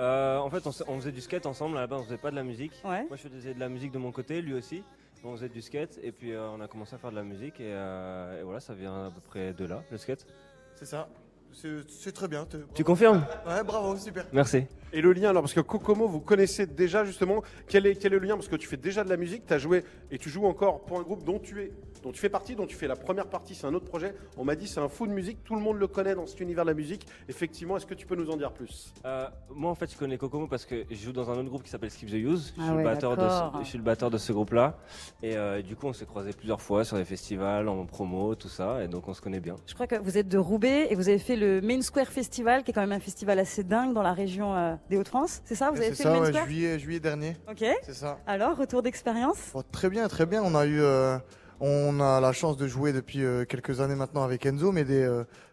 Euh, 0.00 0.38
en 0.38 0.48
fait, 0.50 0.66
on, 0.88 0.96
faisait 0.98 1.12
du 1.12 1.20
skate 1.20 1.46
ensemble. 1.46 1.76
À 1.76 1.82
la 1.82 1.86
base, 1.86 2.00
on 2.00 2.04
faisait 2.04 2.16
pas 2.16 2.30
de 2.30 2.36
la 2.36 2.42
musique. 2.42 2.72
Ouais. 2.84 3.06
Moi, 3.08 3.16
je 3.16 3.28
faisais 3.28 3.54
de 3.54 3.60
la 3.60 3.68
musique 3.68 3.92
de 3.92 3.98
mon 3.98 4.12
côté, 4.12 4.40
lui 4.40 4.54
aussi. 4.54 4.82
On 5.22 5.32
faisait 5.32 5.48
du 5.50 5.60
skate 5.60 5.98
et 6.02 6.12
puis 6.12 6.32
euh, 6.32 6.48
on 6.50 6.60
a 6.60 6.68
commencé 6.68 6.94
à 6.94 6.98
faire 6.98 7.10
de 7.10 7.16
la 7.16 7.22
musique 7.22 7.60
euh, 7.60 8.40
et 8.40 8.42
voilà, 8.42 8.60
ça 8.60 8.72
vient 8.74 9.06
à 9.06 9.10
peu 9.10 9.20
près 9.20 9.52
de 9.52 9.64
là, 9.66 9.82
le 9.90 9.98
skate. 9.98 10.26
C'est 10.74 10.86
ça. 10.86 11.08
C'est 11.52 12.12
très 12.12 12.28
bien. 12.28 12.46
Tu 12.74 12.84
confirmes 12.84 13.24
Ouais, 13.46 13.62
bravo, 13.64 13.96
super. 13.96 14.26
Merci. 14.32 14.64
Et 14.92 15.00
le 15.00 15.12
lien, 15.12 15.30
alors, 15.30 15.42
parce 15.42 15.52
que 15.54 15.60
Kokomo, 15.60 16.08
vous 16.08 16.18
connaissez 16.20 16.66
déjà 16.66 17.04
justement, 17.04 17.42
quel 17.68 17.86
est, 17.86 17.94
quel 17.94 18.12
est 18.12 18.18
le 18.18 18.26
lien? 18.26 18.34
Parce 18.34 18.48
que 18.48 18.56
tu 18.56 18.66
fais 18.66 18.76
déjà 18.76 19.04
de 19.04 19.08
la 19.08 19.16
musique, 19.16 19.46
tu 19.46 19.52
as 19.54 19.58
joué 19.58 19.84
et 20.10 20.18
tu 20.18 20.28
joues 20.30 20.46
encore 20.46 20.80
pour 20.84 20.98
un 20.98 21.02
groupe 21.02 21.22
dont 21.22 21.38
tu 21.38 21.60
es, 21.62 21.72
dont 22.02 22.10
tu 22.10 22.18
fais 22.18 22.28
partie, 22.28 22.56
dont 22.56 22.66
tu 22.66 22.74
fais 22.74 22.88
la 22.88 22.96
première 22.96 23.26
partie, 23.28 23.54
c'est 23.54 23.66
un 23.68 23.74
autre 23.74 23.84
projet. 23.84 24.14
On 24.36 24.44
m'a 24.44 24.56
dit 24.56 24.66
c'est 24.66 24.80
un 24.80 24.88
fou 24.88 25.06
de 25.06 25.12
musique, 25.12 25.44
tout 25.44 25.54
le 25.54 25.60
monde 25.60 25.78
le 25.78 25.86
connaît 25.86 26.16
dans 26.16 26.26
cet 26.26 26.40
univers 26.40 26.64
de 26.64 26.70
la 26.70 26.74
musique. 26.74 27.06
Effectivement, 27.28 27.76
est-ce 27.76 27.86
que 27.86 27.94
tu 27.94 28.04
peux 28.04 28.16
nous 28.16 28.30
en 28.30 28.36
dire 28.36 28.52
plus? 28.52 28.92
Euh, 29.04 29.28
moi, 29.54 29.70
en 29.70 29.76
fait, 29.76 29.92
je 29.92 29.96
connais 29.96 30.18
Kokomo 30.18 30.48
parce 30.48 30.64
que 30.66 30.84
je 30.90 30.96
joue 30.96 31.12
dans 31.12 31.30
un 31.30 31.34
autre 31.34 31.50
groupe 31.50 31.62
qui 31.62 31.70
s'appelle 31.70 31.90
Skip 31.92 32.08
the 32.10 32.14
Use. 32.14 32.52
Je 32.56 32.60
Ah 32.60 32.64
suis, 32.64 32.70
le 32.72 32.76
ouais, 32.78 32.82
batteur 32.84 33.12
de 33.12 33.20
d'accord. 33.22 33.52
ce, 33.58 33.62
je 33.64 33.68
suis 33.68 33.78
le 33.78 33.84
batteur 33.84 34.10
de 34.10 34.18
ce 34.18 34.32
groupe-là. 34.32 34.76
Et, 35.22 35.36
euh, 35.36 35.60
et 35.60 35.62
du 35.62 35.76
coup, 35.76 35.86
on 35.86 35.92
s'est 35.92 36.06
croisés 36.06 36.32
plusieurs 36.32 36.60
fois 36.60 36.82
sur 36.84 36.96
des 36.96 37.04
festivals, 37.04 37.68
en 37.68 37.86
promo, 37.86 38.34
tout 38.34 38.48
ça. 38.48 38.82
Et 38.82 38.88
donc, 38.88 39.06
on 39.06 39.14
se 39.14 39.20
connaît 39.20 39.38
bien. 39.40 39.54
Je 39.68 39.74
crois 39.74 39.86
que 39.86 39.94
vous 39.96 40.18
êtes 40.18 40.26
de 40.28 40.38
Roubaix 40.38 40.88
et 40.90 40.96
vous 40.96 41.08
avez 41.08 41.20
fait 41.20 41.36
le 41.40 41.60
Main 41.60 41.82
Square 41.82 42.08
Festival, 42.08 42.62
qui 42.62 42.70
est 42.70 42.74
quand 42.74 42.82
même 42.82 42.92
un 42.92 43.00
festival 43.00 43.38
assez 43.38 43.64
dingue 43.64 43.94
dans 43.94 44.02
la 44.02 44.12
région 44.12 44.54
euh, 44.54 44.74
des 44.88 44.96
Hauts-de-France. 44.96 45.42
C'est 45.44 45.54
ça 45.54 45.70
Vous 45.70 45.78
avez 45.78 45.90
fait 45.90 46.02
ça, 46.02 46.10
le 46.10 46.20
Main 46.20 46.26
ouais, 46.26 46.32
Square 46.32 46.46
juillet, 46.46 46.78
juillet 46.78 47.00
dernier. 47.00 47.36
Ok. 47.50 47.64
C'est 47.82 47.94
ça. 47.94 48.18
Alors, 48.26 48.56
retour 48.56 48.82
d'expérience 48.82 49.38
Bon, 49.52 49.64
très 49.72 49.88
bien, 49.88 50.06
très 50.08 50.26
bien. 50.26 50.42
On 50.44 50.54
a 50.54 50.66
eu, 50.66 50.80
euh, 50.80 51.18
on 51.58 51.98
a 52.00 52.20
la 52.20 52.32
chance 52.32 52.56
de 52.56 52.68
jouer 52.68 52.92
depuis 52.92 53.24
euh, 53.24 53.44
quelques 53.44 53.80
années 53.80 53.94
maintenant 53.96 54.22
avec 54.22 54.46
Enzo, 54.46 54.70
mais 54.70 54.84
des, 54.84 55.04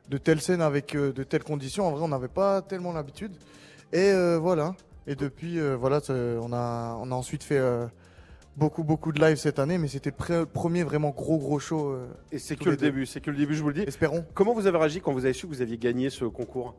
de 0.10 0.18
telles 0.18 0.42
scènes 0.42 0.62
avec 0.62 0.96
de 0.96 1.24
telles 1.24 1.44
conditions, 1.44 1.88
en 1.88 1.92
vrai, 1.92 2.04
on 2.04 2.10
n'avait 2.10 2.28
pas 2.28 2.62
tellement 2.62 2.94
l'habitude. 2.94 3.32
Et 3.94 4.12
voilà. 4.40 4.76
Et 5.08 5.16
depuis, 5.16 5.60
voilà, 5.76 6.02
on 6.10 6.52
a, 6.54 6.98
on 7.02 7.12
a 7.12 7.16
ensuite 7.16 7.44
fait 7.44 7.62
beaucoup, 8.58 8.84
beaucoup 8.84 9.12
de 9.12 9.22
live 9.22 9.38
cette 9.38 9.60
année, 9.60 9.78
mais 9.78 9.88
c'était 9.88 10.12
le 10.30 10.46
premier 10.46 10.84
vraiment 10.84 11.12
gros, 11.12 11.38
gros 11.38 11.60
show. 11.60 11.92
euh, 11.92 12.08
Et 12.32 12.40
c'est 12.40 12.56
que 12.58 12.70
le 12.70 12.76
début, 12.78 13.06
c'est 13.06 13.22
que 13.22 13.32
le 13.32 13.38
début, 13.38 13.56
je 13.56 13.62
vous 13.62 13.70
le 13.70 13.76
dis. 13.76 13.82
espérons. 13.84 14.26
Comment 14.34 14.54
vous 14.54 14.68
avez 14.68 14.78
réagi 14.78 15.00
quand 15.00 15.14
vous 15.14 15.24
avez 15.26 15.34
su 15.34 15.48
que 15.48 15.54
vous 15.54 15.62
aviez 15.62 15.78
gagné 15.78 16.10
ce 16.10 16.26
concours? 16.26 16.76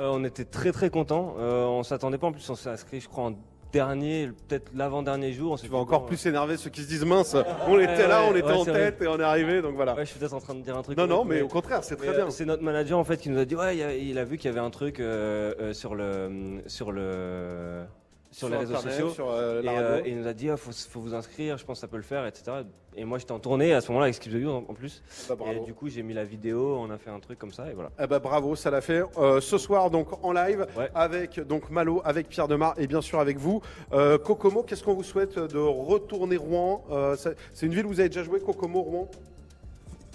Euh, 0.00 0.10
on 0.12 0.24
était 0.24 0.44
très 0.44 0.72
très 0.72 0.90
contents. 0.90 1.36
Euh, 1.38 1.64
on 1.66 1.82
s'attendait 1.82 2.18
pas. 2.18 2.28
En 2.28 2.32
plus, 2.32 2.48
on 2.50 2.54
s'est 2.54 2.70
inscrit, 2.70 3.00
je 3.00 3.08
crois, 3.08 3.24
en 3.24 3.34
dernier, 3.72 4.30
peut-être 4.48 4.70
l'avant-dernier 4.74 5.32
jour. 5.32 5.52
On 5.52 5.56
s'est 5.58 5.66
Tu 5.66 5.72
vas 5.72 5.76
encore 5.78 6.00
bon, 6.00 6.06
plus 6.06 6.24
énerver 6.24 6.56
ceux 6.56 6.70
qui 6.70 6.80
se 6.80 6.88
disent 6.88 7.04
mince, 7.04 7.36
on 7.66 7.78
était 7.78 8.08
là, 8.08 8.22
on 8.26 8.34
était 8.34 8.46
ouais, 8.46 8.52
en 8.52 8.64
tête 8.64 9.02
et 9.02 9.06
on 9.08 9.18
est 9.20 9.22
arrivé, 9.22 9.60
donc 9.60 9.74
voilà. 9.74 9.94
Ouais, 9.94 10.06
je 10.06 10.10
suis 10.10 10.18
peut-être 10.18 10.32
en 10.32 10.40
train 10.40 10.54
de 10.54 10.62
dire 10.62 10.74
un 10.76 10.80
truc. 10.82 10.96
non, 10.96 11.06
non, 11.06 11.24
mais 11.26 11.42
au 11.42 11.48
contraire, 11.48 11.84
c'est 11.84 11.96
très 11.96 12.12
bien. 12.12 12.26
euh, 12.28 12.30
C'est 12.30 12.46
notre 12.46 12.62
manager 12.62 12.98
en 12.98 13.04
fait 13.04 13.18
qui 13.18 13.28
nous 13.28 13.38
a 13.38 13.44
dit 13.44 13.54
ouais, 13.56 13.76
il 13.76 13.82
a, 13.82 13.94
il 13.94 14.18
a 14.18 14.24
vu 14.24 14.38
qu'il 14.38 14.48
y 14.50 14.52
avait 14.52 14.64
un 14.64 14.70
truc 14.70 15.00
euh, 15.00 15.52
euh, 15.60 15.72
sur 15.74 15.94
le 15.94 16.62
sur 16.66 16.92
le 16.92 17.84
sur, 18.30 18.48
les 18.48 18.56
réseaux 18.58 18.74
Internet, 18.74 18.94
sociaux. 19.00 19.10
Sur 19.14 19.30
euh, 19.30 19.62
Et, 19.62 19.68
euh, 19.68 20.02
et 20.04 20.10
il 20.10 20.18
nous 20.18 20.26
a 20.26 20.32
dit, 20.34 20.50
ah, 20.50 20.56
faut, 20.56 20.70
faut 20.72 21.00
vous 21.00 21.14
inscrire, 21.14 21.56
je 21.58 21.64
pense 21.64 21.78
que 21.78 21.80
ça 21.80 21.88
peut 21.88 21.96
le 21.96 22.02
faire, 22.02 22.26
etc. 22.26 22.58
Et 22.96 23.04
moi 23.04 23.18
j'étais 23.18 23.32
en 23.32 23.38
tournée 23.38 23.72
à 23.74 23.80
ce 23.80 23.88
moment-là 23.88 24.04
avec 24.06 24.14
Skip 24.16 24.32
the 24.32 24.36
View 24.36 24.50
en, 24.50 24.56
en 24.68 24.74
plus. 24.74 25.02
Bah, 25.28 25.36
Et 25.54 25.60
du 25.64 25.72
coup 25.72 25.88
j'ai 25.88 26.02
mis 26.02 26.14
la 26.14 26.24
vidéo, 26.24 26.76
on 26.80 26.90
a 26.90 26.98
fait 26.98 27.10
un 27.10 27.20
truc 27.20 27.38
comme 27.38 27.52
ça 27.52 27.70
et 27.70 27.74
voilà. 27.74 27.90
Eh 28.02 28.06
ben, 28.08 28.18
bravo, 28.18 28.56
ça 28.56 28.70
l'a 28.70 28.80
fait. 28.80 29.02
Euh, 29.18 29.40
ce 29.40 29.56
soir, 29.56 29.90
donc 29.90 30.08
en 30.24 30.32
live, 30.32 30.66
Ouais. 30.76 30.90
avec 30.94 31.38
donc 31.40 31.70
Malo, 31.70 32.02
avec 32.04 32.28
Pierre 32.28 32.48
Demar 32.48 32.74
et 32.76 32.86
bien 32.86 33.00
sûr 33.00 33.20
avec 33.20 33.38
vous. 33.38 33.62
Euh, 33.92 34.18
Kokomo, 34.18 34.62
qu'est-ce 34.64 34.82
qu'on 34.82 34.94
vous 34.94 35.04
souhaite 35.04 35.38
de 35.38 35.58
retourner 35.58 36.36
Rouen? 36.36 36.84
Euh, 36.90 37.16
C'est 37.54 37.66
une 37.66 37.72
ville 37.74 37.86
où 37.86 37.90
vous 37.90 38.00
avez 38.00 38.08
déjà 38.08 38.24
joué, 38.24 38.40
Kokomo, 38.40 38.82
Rouen? 38.82 39.08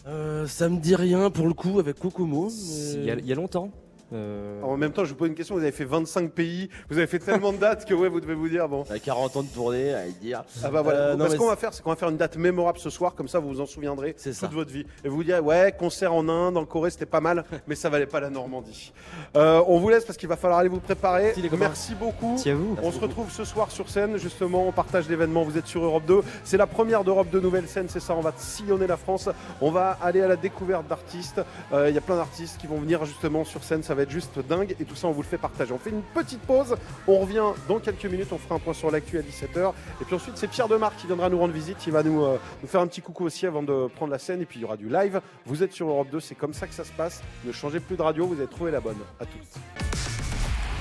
Euh, 0.06 0.46
ça 0.48 0.68
me 0.68 0.78
dit 0.80 0.96
rien 0.96 1.30
pour 1.30 1.48
le 1.48 1.54
coup 1.54 1.80
avec 1.80 1.98
Kokomo. 1.98 2.48
mais- 2.50 2.94
Il 2.96 3.06
y, 3.06 3.12
a, 3.12 3.14
il 3.16 3.26
y 3.26 3.32
a 3.32 3.36
longtemps. 3.36 3.70
Euh, 4.14 4.62
En 4.62 4.78
même 4.78 4.92
temps, 4.92 5.04
je 5.06 5.10
vous 5.10 5.16
pose 5.16 5.28
une 5.30 5.36
question. 5.36 5.56
Vous 5.56 5.62
avez 5.62 5.72
fait 5.72 5.86
25 5.86 6.32
pays, 6.32 6.70
vous 6.90 6.98
avez 6.98 7.08
fait 7.08 7.20
tellement 7.20 7.52
de 7.52 7.58
dates 7.58 7.86
que 7.86 7.94
ouais, 7.94 8.10
vous 8.10 8.20
devez 8.20 8.34
vous 8.36 8.50
dire 8.50 8.68
bon. 8.70 8.84
À 8.90 9.00
40 9.00 9.38
ans 9.38 9.44
de 9.44 9.48
tournée, 9.48 9.94
à 9.94 10.06
dire. 10.22 10.44
Ah 10.64 10.70
bah 10.70 10.82
voilà. 10.82 11.00
Euh, 11.00 11.16
non, 11.16 11.30
ce 11.30 11.36
qu'on 11.36 11.48
va 11.48 11.56
faire, 11.56 11.74
c'est 11.74 11.82
qu'on 11.84 11.90
va 11.90 11.96
faire 11.96 12.10
une 12.10 12.18
date 12.18 12.38
mémorable 12.38 12.78
ce 12.80 12.90
soir, 12.90 13.16
comme 13.16 13.28
ça 13.28 13.40
vous 13.40 13.50
vous 13.50 13.62
en 13.62 13.66
souviendrez 13.66 14.14
toute 14.14 14.34
ça. 14.34 14.48
votre 14.48 14.72
vie. 14.72 14.86
Et 15.04 15.10
vous 15.10 15.16
vous 15.18 15.24
direz, 15.24 15.40
ouais, 15.40 15.74
concert 15.78 16.14
en 16.14 16.28
Inde, 16.30 16.58
en 16.58 16.66
Corée, 16.66 16.90
c'était 16.92 17.06
pas 17.06 17.22
mal, 17.22 17.44
mais 17.68 17.76
ça 17.76 17.90
valait 17.90 18.06
pas 18.06 18.20
la 18.20 18.30
Normandie. 18.30 18.94
Euh, 19.36 19.62
on 19.68 19.80
vous 19.80 19.90
laisse 19.90 20.06
parce 20.06 20.18
qu'il 20.18 20.30
va 20.30 20.38
falloir 20.38 20.60
aller 20.60 20.70
vous 20.70 20.80
préparer. 20.80 21.24
Merci, 21.26 21.42
les 21.42 21.50
copains. 21.50 21.68
Merci 21.68 21.96
beaucoup. 21.96 22.30
Merci 22.32 22.50
à 22.50 22.56
vous. 22.56 22.78
On 22.82 22.92
se 22.92 23.00
retrouve 23.00 23.32
ce 23.32 23.44
soir 23.44 23.72
sur 23.72 23.90
scène, 23.90 24.18
justement, 24.18 24.68
on 24.68 24.72
partage 24.72 25.10
l'événement, 25.10 25.44
vous 25.44 25.58
êtes 25.58 25.68
sur 25.68 25.84
Europe 25.84 26.06
2. 26.06 26.22
C'est 26.44 26.58
la 26.58 26.68
première 26.68 27.04
d'Europe 27.04 27.30
2 27.32 27.40
Nouvelle 27.40 27.68
Scène, 27.68 27.88
c'est 27.90 28.00
ça, 28.00 28.16
on 28.16 28.22
va 28.22 28.34
sillonner 28.38 28.88
la 28.88 28.98
France. 28.98 29.30
On 29.62 29.72
va 29.72 29.98
aller 30.02 30.22
à 30.22 30.28
la 30.28 30.36
découverte 30.36 30.88
d'artistes. 30.88 31.42
Euh, 31.74 31.90
Il 31.90 31.96
y 31.96 31.98
a 31.98 32.02
plein 32.02 32.16
d'artistes 32.16 32.58
qui 32.60 32.68
vont 32.68 32.78
venir 32.78 33.04
justement 33.06 33.44
sur 33.44 33.64
scène, 33.64 33.84
ça 33.84 33.96
va 33.96 34.03
être 34.04 34.12
juste 34.12 34.40
dingue. 34.40 34.76
Et 34.80 34.86
tout 34.86 34.96
ça, 34.96 35.08
on 35.08 35.12
vous 35.12 35.22
le 35.22 35.28
fait 35.28 35.38
partager. 35.38 35.74
On 35.74 35.80
fait 35.80 35.90
une 35.90 36.02
petite 36.02 36.42
pause, 36.42 36.76
on 37.08 37.20
revient 37.20 37.44
dans 37.68 37.80
quelques 37.80 38.06
minutes, 38.06 38.32
on 38.32 38.38
fera 38.38 38.56
un 38.56 38.60
point 38.60 38.74
sur 38.74 38.92
l'actu 38.92 39.18
à 39.18 39.22
17h. 39.22 39.74
Et 40.02 40.06
puis 40.06 40.16
ensuite, 40.16 40.38
c'est 40.38 40.48
Pierre 40.48 40.68
Demarque 40.68 40.98
qui 40.98 41.08
viendra 41.08 41.30
nous 41.30 41.40
rendre 41.40 41.54
visite. 41.54 41.78
Il 41.88 41.94
va 41.94 42.04
nous, 42.04 42.24
euh, 42.24 42.38
nous 42.62 42.68
faire 42.68 42.82
un 42.82 42.88
petit 42.88 43.02
coucou 43.02 43.26
aussi 43.26 43.46
avant 43.46 43.64
de 43.64 43.88
prendre 43.96 44.12
la 44.12 44.20
scène. 44.20 44.42
Et 44.42 44.46
puis 44.46 44.60
il 44.60 44.62
y 44.62 44.66
aura 44.66 44.78
du 44.78 44.90
live. 44.90 45.22
Vous 45.46 45.64
êtes 45.64 45.74
sur 45.74 45.88
Europe 45.88 46.10
2, 46.12 46.20
c'est 46.20 46.36
comme 46.36 46.54
ça 46.54 46.68
que 46.68 46.74
ça 46.74 46.84
se 46.84 46.92
passe. 46.92 47.22
Ne 47.44 47.52
changez 47.52 47.80
plus 47.80 47.98
de 47.98 48.02
radio, 48.02 48.28
vous 48.28 48.36
avez 48.36 48.48
trouvé 48.48 48.72
la 48.72 48.80
bonne. 48.80 48.98
À 49.20 49.26
toutes. 49.26 50.04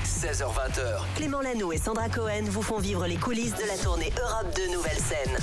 16h20h, 0.05 1.01
Clément 1.17 1.41
Lano 1.41 1.73
et 1.73 1.79
Sandra 1.79 2.09
Cohen 2.09 2.45
vous 2.45 2.63
font 2.63 2.79
vivre 2.79 3.07
les 3.07 3.17
coulisses 3.17 3.57
de 3.57 3.67
la 3.67 3.77
tournée 3.77 4.13
Europe 4.23 4.55
2 4.55 4.73
Nouvelle 4.73 4.99
Scène. 4.99 5.37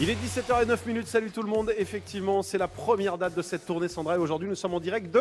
Il 0.00 0.10
est 0.10 0.16
17h09 0.16 0.78
minutes, 0.86 1.08
salut 1.08 1.30
tout 1.30 1.42
le 1.42 1.48
monde. 1.48 1.72
Effectivement, 1.76 2.42
c'est 2.42 2.58
la 2.58 2.68
première 2.68 3.18
date 3.18 3.34
de 3.34 3.42
cette 3.42 3.66
tournée 3.66 3.88
Sandra 3.88 4.14
et 4.14 4.18
aujourd'hui 4.18 4.48
nous 4.48 4.54
sommes 4.54 4.74
en 4.74 4.80
direct 4.80 5.12
de 5.12 5.20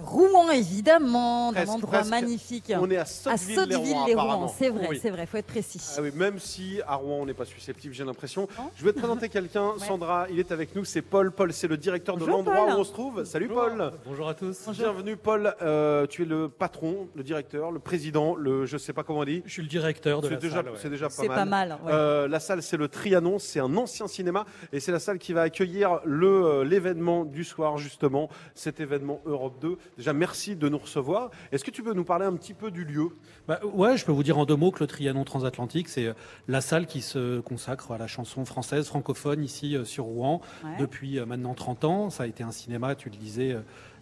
Rouen, 0.00 0.50
évidemment, 0.52 1.48
d'un 1.50 1.56
Presque, 1.62 1.72
endroit 1.72 1.90
presque. 1.98 2.10
magnifique. 2.10 2.72
on 2.78 2.88
est 2.88 2.96
à 2.98 3.00
à 3.02 3.04
Sotteville-les-Rouen 3.36 4.46
c'est 4.56 4.68
vrai, 4.68 4.86
Oui. 4.90 4.98
c'est 5.02 5.10
vrai, 5.10 5.26
faut 5.26 5.38
être 5.38 5.46
précis. 5.48 5.80
Ah 5.96 6.00
oui, 6.02 6.12
même 6.14 6.38
si 6.38 6.80
à 6.86 6.94
Rouen 6.94 7.18
on 7.22 7.26
n'est 7.26 7.34
pas 7.34 7.44
susceptible, 7.44 7.92
j'ai 7.94 8.04
l'impression. 8.04 8.46
Je 8.76 8.84
vais 8.84 8.92
te 8.92 8.98
présenter 9.00 9.28
quelqu'un, 9.28 9.70
Ouais. 9.78 9.86
Sandra, 9.86 10.26
il 10.30 10.38
est 10.38 10.52
avec 10.52 10.76
nous, 10.76 10.84
c'est 10.84 11.02
Paul. 11.02 11.32
Paul, 11.32 11.52
c'est 11.52 11.66
le 11.66 11.76
directeur 11.76 12.16
de 12.16 12.24
l'endroit 12.24 12.54
Paul. 12.66 12.74
où 12.74 12.80
on 12.80 12.84
se 12.84 12.92
trouve. 12.92 13.24
Salut 13.24 13.48
Paul. 13.48 13.92
Bonjour 14.06 14.28
à 14.28 14.34
tous. 14.34 14.68
Bienvenue 14.68 15.16
Paul, 15.16 15.52
Euh, 15.62 16.06
tu 16.06 16.22
es 16.22 16.26
le 16.26 16.48
patron, 16.48 17.08
le 17.16 17.24
directeur, 17.24 17.72
le 17.72 17.80
président, 17.80 18.36
le 18.36 18.66
je 18.66 18.78
sais 18.78 18.92
pas 18.92 19.02
comment 19.02 19.20
on 19.20 19.24
dit. 19.24 19.42
Je 19.46 19.52
suis 19.52 19.62
le 19.62 19.68
directeur 19.68 20.20
de 20.20 20.28
C'est 20.28 20.34
la 20.34 20.40
déjà, 20.40 20.54
salle. 20.56 20.66
ouais. 20.68 20.78
c'est 20.80 20.90
déjà 20.90 21.06
pas 21.08 21.14
C'est 21.14 21.26
mal. 21.28 21.36
pas 21.38 21.44
mal. 21.44 21.78
ouais. 21.84 21.92
Euh, 21.92 22.28
la 22.28 22.38
salle, 22.38 22.62
c'est 22.62 22.76
le 22.76 22.86
Trianon, 22.86 23.40
c'est 23.40 23.58
un 23.58 23.76
ancien 23.76 24.06
cinéma 24.06 24.44
et 24.72 24.78
c'est 24.78 24.92
la 24.92 25.00
salle 25.00 25.18
qui 25.18 25.32
va 25.32 25.42
accueillir 25.42 25.98
le 26.04 26.28
euh, 26.28 26.64
l'événement 26.64 27.24
du 27.24 27.42
soir 27.42 27.78
justement, 27.78 28.28
cet 28.54 28.78
événement 28.78 29.20
Europe 29.26 29.58
2. 29.60 29.76
Déjà, 29.96 30.12
merci 30.12 30.54
de 30.54 30.68
nous 30.68 30.78
recevoir. 30.78 31.30
Est-ce 31.50 31.64
que 31.64 31.70
tu 31.70 31.82
peux 31.82 31.92
nous 31.94 32.04
parler 32.04 32.24
un 32.26 32.34
petit 32.36 32.54
peu 32.54 32.70
du 32.70 32.84
lieu? 32.84 33.08
Bah, 33.48 33.58
ouais, 33.64 33.96
je 33.96 34.04
peux 34.04 34.12
vous 34.12 34.22
dire 34.22 34.38
en 34.38 34.44
deux 34.44 34.54
mots 34.56 34.70
que 34.70 34.80
le 34.80 34.86
Trianon 34.86 35.24
transatlantique, 35.24 35.88
c'est 35.88 36.06
euh, 36.06 36.12
la 36.46 36.60
salle 36.60 36.86
qui 36.86 37.00
se 37.00 37.40
consacre 37.40 37.90
à 37.92 37.98
la 37.98 38.06
chanson 38.06 38.44
française 38.44 38.86
francophone 38.86 39.42
ici 39.42 39.76
euh, 39.76 39.84
sur 39.84 40.04
Rouen 40.04 40.40
Ouais. 40.64 40.70
depuis 40.78 41.18
euh, 41.18 41.26
maintenant 41.26 41.54
30 41.54 41.84
ans. 41.84 42.10
Ça 42.10 42.24
a 42.24 42.26
été 42.26 42.42
un 42.44 42.50
cinéma, 42.52 42.94
tu 42.94 43.10
le 43.10 43.16
disais, 43.16 43.56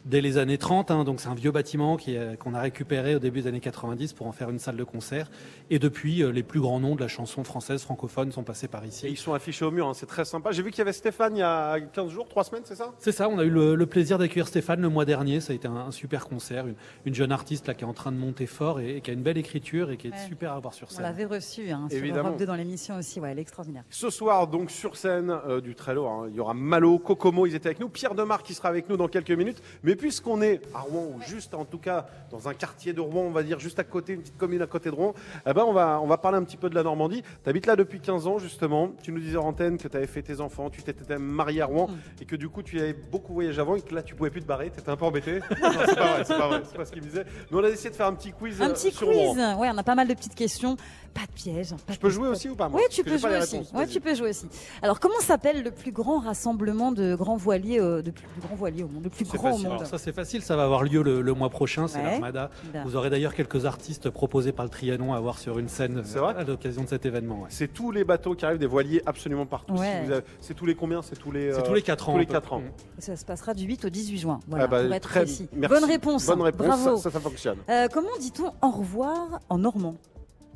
dès 0.06 0.20
les 0.20 0.38
années 0.38 0.56
30. 0.58 0.90
hein, 0.90 1.04
donc 1.04 1.20
c'est 1.20 1.28
un 1.28 1.34
vieux 1.34 1.50
bâtiment 1.50 1.96
qu'on 2.38 2.54
a 2.54 2.60
récupéré 2.60 3.14
au 3.16 3.18
début 3.18 3.42
des 3.42 3.48
années 3.48 3.60
90 3.60 4.12
pour 4.14 4.26
en 4.26 4.32
faire 4.32 4.48
une 4.50 4.58
salle 4.58 4.76
de 4.76 4.84
concert. 4.84 5.30
Et 5.70 5.78
depuis, 5.78 6.22
euh, 6.22 6.30
les 6.30 6.42
plus 6.42 6.60
grands 6.60 6.80
noms 6.80 6.94
de 6.94 7.00
la 7.00 7.08
chanson 7.08 7.44
française 7.44 7.82
francophone 7.82 8.32
sont 8.32 8.44
passés 8.44 8.68
par 8.68 8.84
Et 8.84 8.88
ici. 8.88 9.06
ils 9.08 9.16
sont 9.16 9.34
affichés 9.34 9.64
au 9.64 9.70
mur, 9.70 9.86
hein, 9.88 9.94
c'est 9.94 10.06
très 10.06 10.24
sympa. 10.24 10.52
J'ai 10.52 10.62
vu 10.62 10.70
qu'il 10.70 10.78
y 10.78 10.82
avait 10.82 10.92
Stéphane 10.92 11.36
il 11.36 11.40
y 11.40 11.42
a 11.42 11.78
15 11.80 12.08
jours, 12.10 12.28
3 12.28 12.44
semaines, 12.44 12.62
c'est 12.64 12.76
ça? 12.76 12.92
C'est 12.98 13.12
ça, 13.12 13.28
on 13.28 13.38
a 13.38 13.44
eu 13.44 13.50
le, 13.50 13.74
le 13.74 13.86
plaisir 13.86 14.18
d'accueillir 14.18 14.48
Stéphane 14.48 14.80
le 14.80 14.88
mois 14.88 15.04
dernier. 15.04 15.40
Ça 15.40 15.52
a 15.52 15.56
été 15.56 15.68
un, 15.68 15.74
un 15.76 15.90
super 15.90 16.26
concert. 16.28 16.66
Une, 16.66 16.74
une 17.04 17.14
jeune 17.14 17.32
artiste 17.32 17.66
là, 17.66 17.74
qui 17.74 17.84
est 17.84 17.86
en 17.88 17.92
train 17.94 18.12
de 18.12 18.16
monter 18.18 18.46
fort 18.46 18.80
et, 18.80 18.96
et 18.96 19.00
qui 19.00 19.10
a 19.10 19.14
une 19.14 19.22
belle 19.22 19.38
écriture 19.38 19.90
et 19.90 19.96
qui 19.96 20.08
est 20.08 20.10
Ouais. 20.12 20.28
super 20.28 20.52
à 20.52 20.60
voir 20.60 20.72
sur 20.72 20.86
On 20.88 20.94
scène. 20.94 21.02
l'avait 21.02 21.24
reçu 21.24 21.68
hein, 21.70 21.88
sur 21.90 21.98
Évidemment. 21.98 22.28
Europe 22.28 22.38
2 22.38 22.46
dans 22.46 22.54
l'émission 22.54 22.96
aussi, 22.96 23.18
ouais, 23.20 23.32
elle 23.32 23.38
est 23.38 23.42
extraordinaire. 23.42 23.82
Ce 23.90 24.08
soir, 24.08 24.46
donc 24.46 24.70
sur 24.70 24.96
scène 24.96 25.30
euh, 25.48 25.60
du 25.60 25.74
Trello, 25.74 26.06
hein, 26.06 26.26
il 26.30 26.36
y 26.36 26.40
aura 26.40 26.54
Malo, 26.54 26.98
Kokomo, 27.00 27.44
ils 27.46 27.54
étaient 27.54 27.66
avec 27.68 27.80
nous, 27.80 27.88
Pierre 27.88 28.14
Demar 28.14 28.42
qui 28.44 28.54
sera 28.54 28.68
avec 28.68 28.88
nous 28.88 28.96
dans 28.96 29.08
quelques 29.08 29.30
minutes. 29.32 29.60
Mais 29.82 29.95
puisqu'on 29.96 30.40
est 30.42 30.60
à 30.74 30.80
Rouen, 30.80 31.06
ou 31.16 31.20
juste 31.22 31.54
en 31.54 31.64
tout 31.64 31.78
cas 31.78 32.06
dans 32.30 32.48
un 32.48 32.54
quartier 32.54 32.92
de 32.92 33.00
Rouen, 33.00 33.22
on 33.22 33.30
va 33.30 33.42
dire 33.42 33.58
juste 33.58 33.78
à 33.78 33.84
côté, 33.84 34.12
une 34.12 34.20
petite 34.20 34.36
commune 34.36 34.62
à 34.62 34.66
côté 34.66 34.90
de 34.90 34.94
Rouen, 34.94 35.14
eh 35.48 35.52
ben 35.52 35.64
on, 35.66 35.72
va, 35.72 36.00
on 36.02 36.06
va 36.06 36.18
parler 36.18 36.38
un 36.38 36.44
petit 36.44 36.56
peu 36.56 36.68
de 36.70 36.74
la 36.74 36.82
Normandie. 36.82 37.22
Tu 37.42 37.50
habites 37.50 37.66
là 37.66 37.76
depuis 37.76 38.00
15 38.00 38.26
ans 38.26 38.38
justement. 38.38 38.90
Tu 39.02 39.12
nous 39.12 39.20
disais 39.20 39.36
en 39.36 39.46
antenne 39.48 39.78
que 39.78 39.88
tu 39.88 39.96
avais 39.96 40.06
fait 40.06 40.22
tes 40.22 40.40
enfants, 40.40 40.70
tu 40.70 40.82
t'étais 40.82 41.18
marié 41.18 41.62
à 41.62 41.66
Rouen 41.66 41.86
Mm. 41.86 42.22
et 42.22 42.24
que 42.24 42.36
du 42.36 42.48
coup 42.48 42.62
tu 42.62 42.78
avais 42.80 42.92
beaucoup 42.94 43.32
voyagé 43.32 43.60
avant 43.60 43.76
et 43.76 43.80
que 43.82 43.94
là 43.94 44.02
tu 44.02 44.14
pouvais 44.14 44.30
plus 44.30 44.40
te 44.42 44.46
barrer. 44.46 44.70
Tu 44.70 44.80
étais 44.80 44.90
un 44.90 44.96
peu 44.96 45.04
embêté. 45.04 45.40
c'est 45.50 45.60
pas 45.60 45.70
vrai, 45.70 46.24
c'est 46.24 46.36
pas 46.38 46.48
vrai, 46.48 46.62
c'est 46.68 46.76
pas 46.76 46.84
ce 46.84 46.92
qu'il 46.92 47.02
me 47.02 47.06
disait. 47.08 47.24
Mais 47.50 47.58
on 47.58 47.64
a 47.64 47.68
essayé 47.68 47.90
de 47.90 47.94
faire 47.94 48.06
un 48.06 48.14
petit 48.14 48.32
quiz 48.32 48.60
Un 48.60 48.70
euh, 48.70 48.72
petit 48.72 48.90
sur 48.90 49.06
quiz, 49.08 49.16
Rouen. 49.16 49.58
ouais, 49.58 49.70
on 49.72 49.78
a 49.78 49.82
pas 49.82 49.94
mal 49.94 50.08
de 50.08 50.14
petites 50.14 50.34
questions, 50.34 50.76
pas 51.18 51.26
de 51.26 51.32
pièges. 51.34 51.70
pas 51.86 51.92
Je 51.94 51.98
peux 51.98 52.10
jouer 52.10 52.28
aussi 52.28 52.48
ou 52.48 52.54
pas 52.54 52.68
moi 52.68 52.78
Oui, 52.80 52.86
tu 52.90 53.02
peux 53.02 53.16
jouer 53.16 53.38
aussi. 53.38 53.56
réponses. 53.58 53.72
Ouais, 53.72 53.86
tu 53.86 54.00
peux 54.00 54.14
jouer 54.14 54.30
aussi. 54.30 54.46
Alors, 54.82 55.00
comment 55.00 55.18
s'appelle 55.20 55.62
le 55.62 55.70
plus 55.70 55.92
grand 55.92 56.18
rassemblement 56.18 56.92
de 56.92 57.14
grands 57.14 57.36
voiliers, 57.36 57.80
euh, 57.80 58.02
de 58.02 58.10
plus, 58.10 58.26
plus 58.26 58.40
grands 58.42 58.54
voiliers 58.56 58.82
au 58.82 58.88
monde, 58.88 59.04
le 59.04 59.10
plus 59.10 59.24
grand 59.24 59.50
facile. 59.50 59.66
au 59.66 59.70
monde 59.70 59.78
Alors 59.78 59.86
ça 59.86 59.98
c'est 59.98 60.12
facile, 60.12 60.42
ça 60.42 60.56
va 60.56 60.64
avoir 60.64 60.82
lieu 60.82 61.02
le, 61.02 61.22
le 61.22 61.32
mois 61.34 61.48
prochain, 61.50 61.88
c'est 61.88 61.98
Ouais. 61.98 62.04
l'Armada. 62.12 62.50
Vous 62.84 62.96
aurez 62.96 63.08
d'ailleurs 63.10 63.34
quelques 63.34 63.64
artistes 63.64 64.10
proposés 64.10 64.52
par 64.52 64.64
le 64.64 64.70
Trianon 64.70 65.14
à 65.14 65.20
voir 65.20 65.38
sur 65.38 65.58
une 65.58 65.68
scène 65.68 66.02
euh, 66.16 66.22
à 66.26 66.44
l'occasion 66.44 66.82
de 66.82 66.88
cet 66.88 67.06
événement. 67.06 67.40
ouais. 67.42 67.48
C'est 67.48 67.72
tous 67.72 67.90
les 67.90 68.04
bateaux 68.04 68.34
qui 68.34 68.44
arrivent, 68.44 68.58
des 68.58 68.66
voiliers 68.66 69.00
absolument 69.06 69.46
partout. 69.46 69.76
Si 69.76 69.82
avez- 69.82 70.20
C'est 70.40 70.54
tous 70.54 70.66
les 70.66 70.74
combien? 70.74 71.00
C'est 71.02 71.16
tous 71.18 71.30
les. 71.32 71.52
C'est 71.52 71.60
euh, 71.60 71.62
tous 71.62 71.74
les 71.74 71.82
4 71.82 72.08
ans. 72.08 72.12
tous 72.12 72.18
les 72.18 72.24
à 72.24 72.26
peu 72.26 72.32
quatre 72.34 72.46
près. 72.48 72.56
ans. 72.56 72.62
Ça 72.98 73.16
se 73.16 73.24
passera 73.24 73.54
du 73.54 73.64
8 73.64 73.84
au 73.86 73.88
18 73.88 74.18
juin. 74.18 74.40
Voilà, 74.48 74.64
Ah 74.64 74.66
bah, 74.68 74.82
pour 74.84 74.92
être 74.94 75.08
très- 75.08 75.20
précis. 75.20 75.48
merci. 75.54 75.74
Bonne 75.80 75.90
réponse. 75.90 76.26
Bonne 76.26 76.42
réponse, 76.42 76.66
Bravo. 76.66 76.96
Ça, 76.96 77.02
ça, 77.04 77.10
ça 77.10 77.20
fonctionne. 77.20 77.58
Euh, 77.70 77.88
comment 77.92 78.08
dit-on 78.20 78.52
au 78.66 78.70
revoir 78.70 79.40
en 79.48 79.58
normand? 79.58 79.94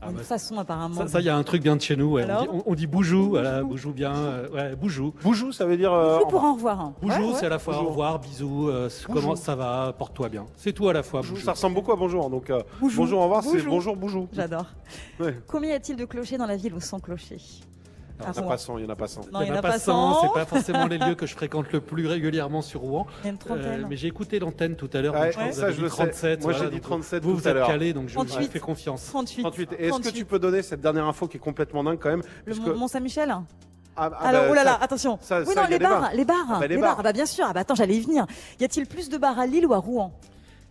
Ah 0.03 0.09
Une 0.11 0.17
bah, 0.17 0.23
façon 0.23 0.57
apparemment. 0.59 1.07
Ça, 1.07 1.21
il 1.21 1.27
y 1.27 1.29
a 1.29 1.37
un 1.37 1.43
truc 1.43 1.63
bien 1.63 1.77
de 1.77 1.81
chez 1.83 1.95
nous. 1.95 2.13
ouais. 2.13 2.25
On, 2.31 2.41
dit, 2.43 2.49
on- 2.53 2.63
on 2.71 2.75
dit 2.75 2.87
boujou, 2.87 3.29
voilà, 3.31 3.63
boujou 3.63 3.93
bien, 3.93 4.15
euh, 4.17 4.49
ouais, 4.49 4.75
boujou. 4.77 5.13
Boujou, 5.23 5.53
ça 5.53 5.67
veut 5.67 5.77
dire. 5.77 5.93
euh, 5.93 6.15
Bonjour 6.15 6.29
pour 6.29 6.45
au 6.45 6.55
revoir. 6.55 6.81
hein. 6.81 6.95
Boujou, 7.03 7.21
Ouais, 7.21 7.27
ouais. 7.29 7.35
c'est 7.39 7.47
à 7.47 7.51
la 7.51 7.59
fois 7.59 7.75
Bonjour. 7.75 7.89
au 7.89 7.91
revoir, 7.91 8.19
bisous, 8.19 8.69
euh, 8.71 8.89
comment 9.13 9.37
ça 9.37 9.55
va, 9.57 9.93
porte-toi 9.99 10.31
bien. 10.31 10.47
C'est 10.57 10.73
tout 10.73 10.89
à 10.89 10.95
la 10.95 11.03
fois. 11.03 11.21
Boujou, 11.21 11.35
Boujou. 11.35 11.45
ça 11.45 11.53
ressemble 11.53 11.75
beaucoup 11.75 11.93
à 11.93 11.97
bonjour. 11.97 12.31
Donc, 12.31 12.49
euh, 12.49 12.63
Boujou. 12.81 12.97
bonjour, 13.03 13.21
au 13.21 13.25
revoir, 13.25 13.43
c'est 13.45 13.53
Boujou. 13.53 13.69
bonjour, 13.71 13.97
boujou. 13.97 14.29
J'adore. 14.33 14.67
Ouais. 15.21 15.39
Combien 15.47 15.71
y 15.71 15.73
a-t-il 15.75 15.97
de 15.99 16.05
clochers 16.07 16.39
dans 16.39 16.47
la 16.47 16.57
ville 16.57 16.73
ou 16.75 16.81
sans 16.81 16.99
clocher 16.99 17.37
Il 18.21 18.27
À 18.29 18.33
n'y 18.33 18.39
en 18.39 18.43
a 18.47 18.49
pas 18.49 18.59
100, 18.59 18.79
il 18.79 18.85
y 18.85 18.87
en 18.87 18.91
a 18.91 18.97
pas 18.97 19.09
100. 19.09 19.21
Non, 19.33 19.41
Il 19.43 19.49
y 19.49 19.51
en 19.51 19.57
a 19.57 19.63
pas 19.63 19.79
100. 19.79 20.15
100, 20.15 20.21
c'est 20.23 20.33
pas 20.35 20.45
forcément 20.47 20.87
les 20.87 20.99
lieux 20.99 21.15
que 21.15 21.27
je 21.27 21.35
fréquente 21.35 21.73
le 21.73 21.81
plus 21.81 22.07
régulièrement 22.07 22.63
sur 22.63 22.81
Rouen. 22.81 23.07
Il 23.23 23.27
y 23.27 23.29
a 23.29 23.33
une 23.33 23.39
Euh, 23.61 23.85
mais 23.89 23.97
j'ai 23.97 24.09
écouté 24.09 24.39
l'antenne 24.39 24.77
tout 24.77 24.91
à 24.93 25.01
l'heure. 25.01 25.15
Ouais, 25.15 25.21
donc 25.21 25.33
je 25.33 25.37
crois 25.39 25.49
que 25.49 25.55
ça, 25.55 25.71
je 25.71 25.81
le 25.81 25.89
sais. 25.89 25.95
37. 25.97 26.43
Moi, 26.43 26.53
voilà, 26.53 26.59
j'ai 26.67 26.71
dit 26.71 26.77
donc 26.81 26.83
37 26.83 27.23
Vous, 27.23 27.31
tout 27.33 27.37
vous 27.39 27.49
êtes 27.49 27.67
calé, 27.67 27.93
donc 27.93 28.09
je 28.09 28.15
vous 28.19 28.25
38. 28.25 28.51
fais 28.51 28.61
confiance. 28.61 29.07
38. 29.07 29.43
38. 29.43 29.73
Est-ce 29.73 29.79
que 29.85 29.89
38. 29.91 30.13
tu 30.13 30.25
peux 30.25 30.39
donner 30.39 30.63
cette 30.63 30.81
dernière 30.81 31.07
info 31.07 31.27
qui 31.29 31.37
est 31.39 31.41
complètement 31.41 31.83
dingue 31.85 31.99
quand 32.01 32.11
même 32.11 32.23
Le 32.45 32.53
Puisque- 32.53 32.67
Mont- 32.69 32.77
Mont-Saint-Michel 32.77 33.31
Ah, 33.97 34.11
ah, 34.13 34.29
Alors, 34.29 34.43
bah, 34.43 34.49
oh 34.51 34.55
là 34.55 34.65
là, 34.65 34.71
ça- 34.79 34.85
attention. 34.85 35.19
ça- 35.21 35.41
oui, 35.41 35.47
ça, 35.53 35.63
non, 35.63 35.67
il 35.69 35.73
les 35.73 35.79
bars, 35.79 36.01
bars. 36.01 36.11
les 36.15 36.25
bars, 36.25 36.37
Ah 36.49 36.53
bah, 36.61 36.67
les 36.67 36.69
les 36.77 36.81
bars. 36.81 36.91
bars. 36.91 36.97
Ah 37.01 37.03
bah, 37.03 37.13
bien 37.13 37.27
sûr. 37.27 37.45
Ah 37.49 37.53
bah, 37.53 37.61
attends, 37.61 37.75
j'allais 37.75 37.97
y 37.97 38.01
venir. 38.01 38.25
Y 38.61 38.65
a-t-il 38.65 38.87
plus 38.87 39.09
de 39.09 39.19
bars 39.19 39.39
à 39.39 39.47
Lille 39.47 39.67
ou 39.67 39.75
à 39.75 39.79
Rouen? 39.79 40.13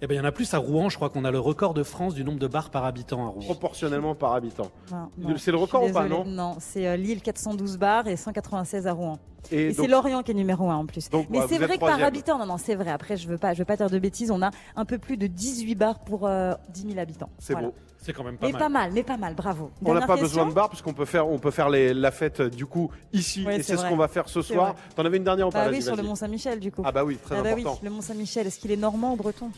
Eh 0.01 0.07
ben, 0.07 0.15
il 0.15 0.17
y 0.17 0.21
en 0.21 0.25
a 0.25 0.31
plus 0.31 0.53
à 0.53 0.57
Rouen. 0.59 0.87
Je 0.89 0.95
crois 0.95 1.09
qu'on 1.09 1.25
a 1.25 1.31
le 1.31 1.39
record 1.39 1.73
de 1.73 1.83
France 1.83 2.13
du 2.13 2.23
nombre 2.23 2.39
de 2.39 2.47
bars 2.47 2.69
par 2.69 2.85
habitant 2.85 3.25
à 3.25 3.29
Rouen. 3.29 3.41
Proportionnellement 3.43 4.15
par 4.15 4.33
habitant. 4.33 4.71
Non, 4.91 5.09
Le- 5.17 5.27
non, 5.31 5.37
c'est 5.37 5.51
le 5.51 5.57
record 5.57 5.83
ou 5.83 5.91
pas, 5.91 6.07
non 6.07 6.23
Non, 6.25 6.55
c'est 6.59 6.87
euh, 6.87 6.95
Lille 6.95 7.21
412 7.21 7.77
bars 7.77 8.07
et 8.07 8.15
196 8.15 8.87
à 8.87 8.93
Rouen. 8.93 9.19
Et, 9.51 9.73
c'est 9.73 9.87
Lorient 9.87 10.21
qui 10.23 10.31
est 10.31 10.35
numéro 10.35 10.69
1 10.69 10.75
en 10.75 10.85
plus. 10.85 11.09
donc, 11.09 11.27
Mais 11.29 11.39
c'est 11.47 11.57
vrai 11.57 11.75
que 11.77 11.85
par 11.85 12.01
habitant, 12.01 12.37
non, 12.37 12.45
non, 12.45 12.57
c'est 12.57 12.75
vrai. 12.75 12.91
Après, 12.91 13.17
je 13.17 13.27
veux 13.27 13.37
pas, 13.37 13.53
je 13.53 13.59
veux 13.59 13.65
pas 13.65 13.75
dire 13.77 13.89
de 13.89 13.99
bêtises. 13.99 14.31
On 14.31 14.41
a 14.41 14.51
un 14.75 14.85
peu 14.85 14.97
plus 14.97 15.17
de 15.17 15.27
18 15.27 15.75
bars 15.75 15.99
pour 15.99 16.27
euh, 16.27 16.53
10 16.69 16.87
000 16.89 16.99
habitants. 16.99 17.29
C'est 17.37 17.53
Voilà. 17.53 17.67
beau. 17.69 17.73
C'est 18.01 18.13
quand 18.13 18.23
même 18.23 18.37
pas 18.37 18.45
Mais 18.47 18.53
mal. 18.53 18.59
pas 18.61 18.69
mal, 18.69 18.91
mais 18.93 19.03
pas 19.03 19.17
mal. 19.17 19.35
Bravo. 19.35 19.71
On 19.83 19.93
n'a 19.93 19.99
pas 20.01 20.15
question 20.15 20.21
besoin 20.23 20.45
de 20.45 20.53
bar 20.53 20.69
puisqu'on 20.69 20.93
peut 20.93 21.03
faire, 21.03 21.27
on 21.27 21.37
peut 21.37 21.51
faire 21.51 21.69
les- 21.69 21.93
la 21.93 22.11
fête 22.11 22.39
euh, 22.39 22.49
du 22.49 22.65
coup 22.65 22.89
ici 23.11 23.45
et 23.49 23.61
c'est 23.61 23.75
ce 23.75 23.85
qu'on 23.85 23.97
va 23.97 24.07
faire 24.07 24.29
ce 24.29 24.41
soir. 24.41 24.75
T'en 24.95 25.03
avais 25.03 25.17
une 25.17 25.25
dernière 25.25 25.49
pas? 25.49 25.65
Bah 25.65 25.65
Vas-y, 25.65 25.75
oui, 25.79 25.81
sur 25.81 25.95
le. 25.97 26.03
Mont 26.03 26.15
Saint-Michel 26.15 26.61
du 26.61 26.71
coup. 26.71 26.81
Ah 26.85 26.93
bah 26.93 27.03
oui, 27.03 27.17
très 27.21 27.37
Ah 27.37 27.43
bah 27.43 27.49
oui, 27.55 27.61
important. 27.61 27.81
le 27.83 27.89
Mont 27.89 28.01
Saint-Michel. 28.01 28.47
Est-ce 28.47 28.57
qu'il 28.59 28.71
est 28.71 28.77
normand 28.77 29.13
ou 29.13 29.15
breton? 29.17 29.47
Euh, 29.47 29.49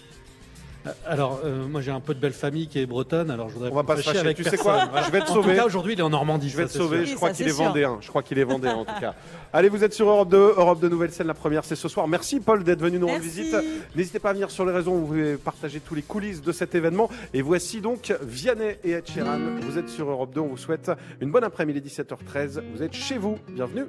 Alors, 1.06 1.42
euh, 1.46 1.68
moi 1.68 1.82
j'ai 1.82 1.92
un 1.92 2.00
peu 2.00 2.14
de 2.16 2.20
belle 2.20 2.34
famille 2.34 2.68
qui 2.68 2.80
est 2.80 2.86
bretonne, 2.86 3.30
alors 3.30 3.50
je 3.50 3.54
voudrais 3.56 3.70
On 3.72 3.76
va 3.76 3.84
pas 3.84 3.98
se 3.98 4.02
fâcher 4.02 4.20
avec 4.20 4.38
Tu 4.38 4.44
sais 4.44 4.58
quoi 4.58 4.86
Voilà. 4.92 5.06
Je 5.06 5.12
vais 5.12 5.20
te 5.20 5.30
En 5.30 5.36
sauver. 5.36 5.50
tout 5.52 5.56
cas, 5.60 5.66
aujourd'hui, 5.66 5.94
il 5.94 6.00
est 6.00 6.04
en 6.04 6.10
Normandie. 6.10 6.50
Je 6.50 6.58
vais 6.58 6.64
ça, 6.68 6.74
te 6.74 6.78
sauver, 6.78 7.00
sûr. 7.06 7.08
je 7.12 7.16
crois 7.16 7.30
qu'il 7.32 7.48
est 7.48 7.52
vendéen. 7.52 7.98
Je 8.02 8.08
crois 8.08 8.24
qu'il 8.24 8.40
est 8.40 8.44
vendéen 8.44 8.74
en 8.76 8.86
tout 8.86 9.00
cas. 9.00 9.14
Allez, 9.54 9.70
vous 9.70 9.84
êtes 9.84 9.94
sur 9.94 10.10
Europe 10.10 10.30
2, 10.30 10.38
Europe 10.58 10.80
de 10.80 10.90
Nouvelle 10.90 11.12
Scène, 11.12 11.28
la 11.28 11.34
première 11.34 11.66
c'est 11.66 11.76
ce 11.76 11.88
soir. 11.88 12.08
Merci 12.08 12.40
Paul 12.40 12.64
d'être 12.64 12.80
venu 12.82 12.98
nous 13.00 13.08
rendre 13.08 13.20
Merci. 13.22 13.42
visite. 13.44 13.56
N'hésitez 13.96 14.20
pas 14.20 14.30
à 14.30 14.34
venir 14.34 14.50
sur 14.50 14.66
les 14.66 14.72
réseaux, 14.74 14.92
vous 14.94 15.06
pouvez 15.08 15.36
partager 15.36 15.80
tous 15.82 15.94
les 15.96 16.02
coulisses 16.02 16.42
de 16.42 16.52
cet 16.52 16.74
événement. 16.74 17.10
Et 17.34 17.42
voici 17.42 17.82
donc 17.82 18.14
Vianney 18.24 18.78
et 18.84 18.92
Ed 18.92 19.08
Sheeran. 19.08 19.38
Vous 19.62 19.78
êtes 19.78 19.90
sur 19.90 20.10
Europe 20.10 20.34
2, 20.34 20.42
on 20.42 20.48
vous 20.48 20.58
souhaite 20.58 20.92
une 21.20 21.32
bonne 21.32 21.44
après-midi 21.44 21.82
17h13. 21.82 22.62
Vous 22.76 22.82
êtes 22.82 22.94
chez 22.94 23.18
vous, 23.18 23.38
bienvenue. 23.50 23.84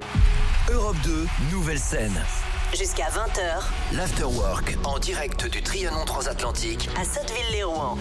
Europe 0.71 0.97
2, 1.05 1.11
nouvelle 1.55 1.79
scène. 1.79 2.11
Jusqu'à 2.77 3.05
20h 3.05 3.95
L'Afterwork 3.95 4.77
en 4.83 4.97
direct 4.97 5.45
du 5.45 5.61
Trianon 5.61 6.05
transatlantique 6.05 6.89
à 6.99 7.05
Sotteville-les-Rouen. 7.05 7.97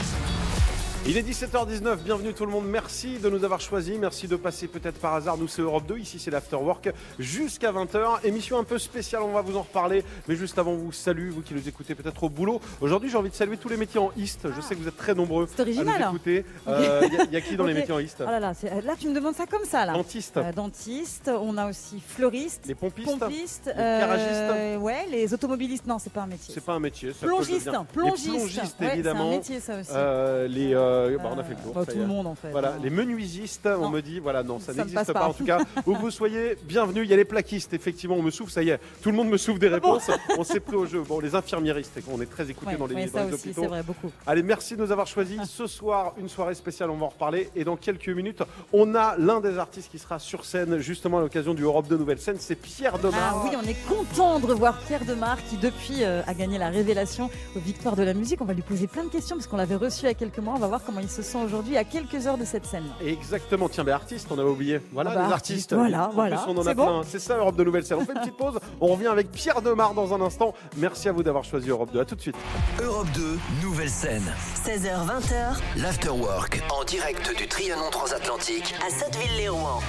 Il 1.05 1.17
est 1.17 1.29
17h19, 1.29 1.97
bienvenue 2.05 2.33
tout 2.33 2.47
le 2.47 2.53
monde, 2.53 2.65
merci 2.65 3.19
de 3.19 3.29
nous 3.29 3.43
avoir 3.43 3.61
choisis, 3.61 3.99
merci 3.99 4.29
de 4.29 4.37
passer 4.37 4.69
peut-être 4.69 5.01
par 5.01 5.15
hasard, 5.15 5.37
nous 5.37 5.49
c'est 5.49 5.61
Europe 5.61 5.85
2, 5.89 5.99
ici 5.99 6.21
c'est 6.21 6.31
l'Afterwork, 6.31 6.91
jusqu'à 7.19 7.73
20h, 7.73 8.25
émission 8.25 8.57
un 8.57 8.63
peu 8.63 8.79
spéciale, 8.79 9.23
on 9.23 9.33
va 9.33 9.41
vous 9.41 9.57
en 9.57 9.63
reparler, 9.63 10.05
mais 10.29 10.37
juste 10.37 10.61
avant 10.61 10.75
vous 10.75 10.93
salue, 10.93 11.31
vous 11.31 11.43
qui 11.43 11.55
nous 11.55 11.69
écoutez 11.69 11.97
peut-être 11.97 12.23
au 12.23 12.29
boulot, 12.29 12.61
aujourd'hui 12.81 13.11
j'ai 13.11 13.17
envie 13.17 13.31
de 13.31 13.35
saluer 13.35 13.57
tous 13.57 13.69
les 13.69 13.77
métiers 13.77 13.99
en 13.99 14.13
East, 14.17 14.47
je 14.55 14.61
sais 14.61 14.77
que 14.77 14.81
vous 14.81 14.87
êtes 14.87 14.97
très 14.97 15.13
nombreux 15.13 15.49
C'est 15.53 15.63
original, 15.63 16.01
à 16.01 16.07
hein. 16.07 16.13
nous 16.13 16.17
écouter, 16.19 16.45
il 16.69 17.33
y, 17.33 17.37
a 17.37 17.41
qui 17.41 17.57
dans 17.57 17.67
les 17.67 17.75
métiers 17.75 17.95
en 17.95 17.99
East 17.99 18.19
Oh 18.21 18.25
là 18.25 18.39
là, 18.39 18.53
là 18.63 18.95
tu 18.97 19.09
me 19.09 19.15
demandes 19.15 19.35
ça 19.35 19.47
comme 19.47 19.65
ça 19.65 19.85
là. 19.85 19.95
Dentiste, 19.95 20.37
Euh, 20.37 20.53
dentiste, 20.53 21.29
on 21.35 21.59
a 21.59 21.69
aussi 21.69 21.99
fleuriste, 21.99 22.67
les 22.67 22.77
pompistes, 22.77 23.19
pompiste, 23.19 23.67
les 23.67 23.75
garagistes. 23.75 24.81
ouais, 24.81 25.07
les 25.11 25.35
automobilistes, 25.35 25.85
non 25.85 25.99
c'est 25.99 26.13
pas 26.13 26.23
un 26.23 26.27
métier. 26.29 26.55
c'est 26.55 26.65
pas 26.65 26.75
un 26.75 26.81
métier, 26.81 27.13
ça 27.13 27.27
Plongiste, 27.27 27.69
plongiste, 27.93 28.27
les 28.27 28.39
plongistes 28.39 28.81
Ouais, 28.81 28.93
évidemment, 28.95 29.31
C'est 29.31 29.35
un 29.35 29.39
métier 29.39 29.61
ça 29.61 29.81
aussi. 29.81 29.91
Euh, 29.95 30.47
les, 30.47 30.73
euh, 30.93 31.19
bah, 31.19 31.31
on 31.35 31.39
a 31.39 31.45
fait 31.45 31.55
le 31.55 31.61
tour, 31.63 31.75
Bah, 31.75 31.85
tout 31.87 31.99
le 31.99 32.07
monde 32.07 32.27
en 32.27 32.35
fait. 32.35 32.51
Voilà, 32.51 32.75
les 32.83 32.91
menuisistes, 32.91 33.67
on 33.67 33.83
Non. 33.83 33.91
me 33.91 34.01
dit, 34.03 34.19
voilà, 34.21 34.43
non, 34.43 34.59
ça, 34.59 34.67
Ça 34.67 34.73
ne 34.73 34.79
n'existe 34.79 35.13
pas. 35.13 35.21
pas. 35.21 35.29
en 35.29 35.33
tout 35.33 35.45
cas. 35.45 35.59
Où 35.87 35.95
vous 35.95 36.11
soyez, 36.11 36.57
bienvenue. 36.65 37.03
Il 37.05 37.11
y 37.11 37.13
a 37.13 37.17
les 37.17 37.25
plaquistes, 37.25 37.73
effectivement, 37.75 38.17
on 38.17 38.23
me 38.23 38.31
souffle, 38.31 38.53
ça 38.53 38.63
y 38.63 38.71
est, 38.71 38.81
tout 39.03 39.11
le 39.11 39.17
monde 39.17 39.29
me 39.29 39.37
souffle 39.37 39.59
des 39.59 39.69
réponses. 39.69 40.11
on 40.39 40.45
s'est 40.45 40.61
pris 40.61 40.77
au 40.77 40.87
jeu. 40.87 41.03
Bon, 41.03 41.21
les 41.21 41.35
infirmiéristes, 41.35 41.99
on 42.13 42.21
est 42.21 42.27
très 42.27 42.51
écoutés 42.51 42.73
Ouais, 42.73 42.77
dans 42.77 42.87
les, 42.87 42.95
ouais, 42.95 43.07
dans 43.07 43.13
ça 43.13 43.25
les 43.27 43.33
aussi, 43.33 43.49
hôpitaux. 43.49 43.63
c'est 43.63 43.69
vrai, 43.69 43.83
beaucoup. 43.83 44.11
Allez, 44.27 44.43
merci 44.43 44.77
de 44.77 44.83
nous 44.83 44.93
avoir 44.93 45.07
choisis. 45.07 45.41
Ce 45.49 45.67
soir, 45.67 46.15
une 46.19 46.29
soirée 46.29 46.55
spéciale, 46.55 46.91
on 46.91 46.97
va 46.97 47.07
en 47.07 47.09
reparler. 47.11 47.51
Et 47.57 47.65
dans 47.65 47.77
quelques 47.77 48.09
minutes, 48.09 48.43
on 48.73 48.95
a 48.95 49.17
l'un 49.19 49.41
des 49.41 49.59
artistes 49.59 49.91
qui 49.91 49.99
sera 49.99 50.19
sur 50.19 50.45
scène, 50.45 50.79
justement 50.79 51.19
à 51.19 51.21
l'occasion 51.21 51.55
du 51.55 51.63
Europe 51.63 51.89
de 51.89 51.97
Nouvelle 51.97 52.19
Scène, 52.21 52.37
c'est 52.39 52.55
Pierre 52.57 52.99
Demar. 52.99 53.43
Ah 53.43 53.43
oui, 53.45 53.57
on 53.63 53.67
est 53.69 53.77
content 53.89 54.39
de 54.41 54.47
revoir 54.47 54.79
Pierre 54.87 55.05
Demar 55.05 55.37
qui 55.45 55.57
depuis 55.57 56.03
euh, 56.05 56.23
a 56.27 56.35
gagné 56.35 56.59
la 56.59 56.69
révélation 56.69 57.31
aux 57.57 57.61
Victoires 57.61 57.97
de 57.97 58.03
la 58.03 58.15
musique. 58.15 58.41
On 58.41 58.45
va 58.45 58.53
lui 58.55 58.63
poser 58.63 58.87
plein 58.87 59.05
de 59.05 59.09
questions 59.09 59.37
parce 59.37 59.47
qu'on 59.47 59.57
l'avait 59.57 59.77
reçu 59.77 60.01
il 60.05 60.09
y 60.09 60.11
a 60.11 60.15
quelques 60.15 60.39
mois. 60.39 60.55
On 60.57 60.59
va 60.59 60.67
voir 60.69 60.82
comment 60.85 61.01
il 61.01 61.09
se 61.11 61.23
sent 61.23 61.39
aujourd'hui 61.45 61.77
à 61.77 61.85
quelques 61.85 62.27
heures 62.27 62.39
de 62.39 62.45
cette 62.45 62.67
scène. 62.67 62.85
Exactement, 63.05 63.69
tiens, 63.69 63.85
ben 63.85 63.93
artiste, 63.95 64.27
on 64.31 64.39
avait 64.39 64.49
oublié. 64.49 64.81
Voilà, 64.93 65.11
Ah 65.13 65.15
bah, 65.15 65.27
les 65.29 65.33
artiste, 65.33 65.73
artistes. 65.73 65.75
voilà, 65.75 66.05
En 66.05 66.09
plus, 66.09 66.15
voilà. 66.15 66.45
on 66.49 66.57
en 66.57 66.61
a 66.61 66.65
C'est 66.65 66.75
bon 66.75 66.85
plein. 66.87 67.03
C'est 67.09 67.19
ça, 67.19 67.37
Europe 67.37 67.57
de 67.57 67.65
Nouvelle 67.65 67.85
Scène. 67.85 67.99
On 68.01 68.05
fait 68.05 68.13
une 68.13 68.21
petite 68.21 68.37
pause. 68.37 68.59
On 68.81 68.87
revient 68.89 69.07
avec 69.09 69.31
Pierre 69.31 69.63
Demar 69.63 69.95
dans 69.95 70.13
un 70.15 70.21
instant. 70.21 70.55
Merci 70.77 71.09
à 71.09 71.13
vous 71.13 71.23
d'avoir 71.23 71.45
choisi 71.45 71.69
Europe 71.71 71.91
2. 71.93 72.01
À 72.01 72.05
tout 72.05 72.15
de 72.17 72.21
suite. 72.21 72.37
Europe 72.83 73.09
2, 73.15 73.39
nouvelle 73.63 73.91
scène. 73.91 74.25
16h20h, 74.65 75.57
L'Afterwork, 75.81 76.63
en 76.71 76.85
direct 76.85 77.37
du 77.37 77.47
Trianon 77.49 77.91
Transatlantique. 77.91 78.75
à 78.87 78.91
Sotteville-les-Rouen. 78.91 79.81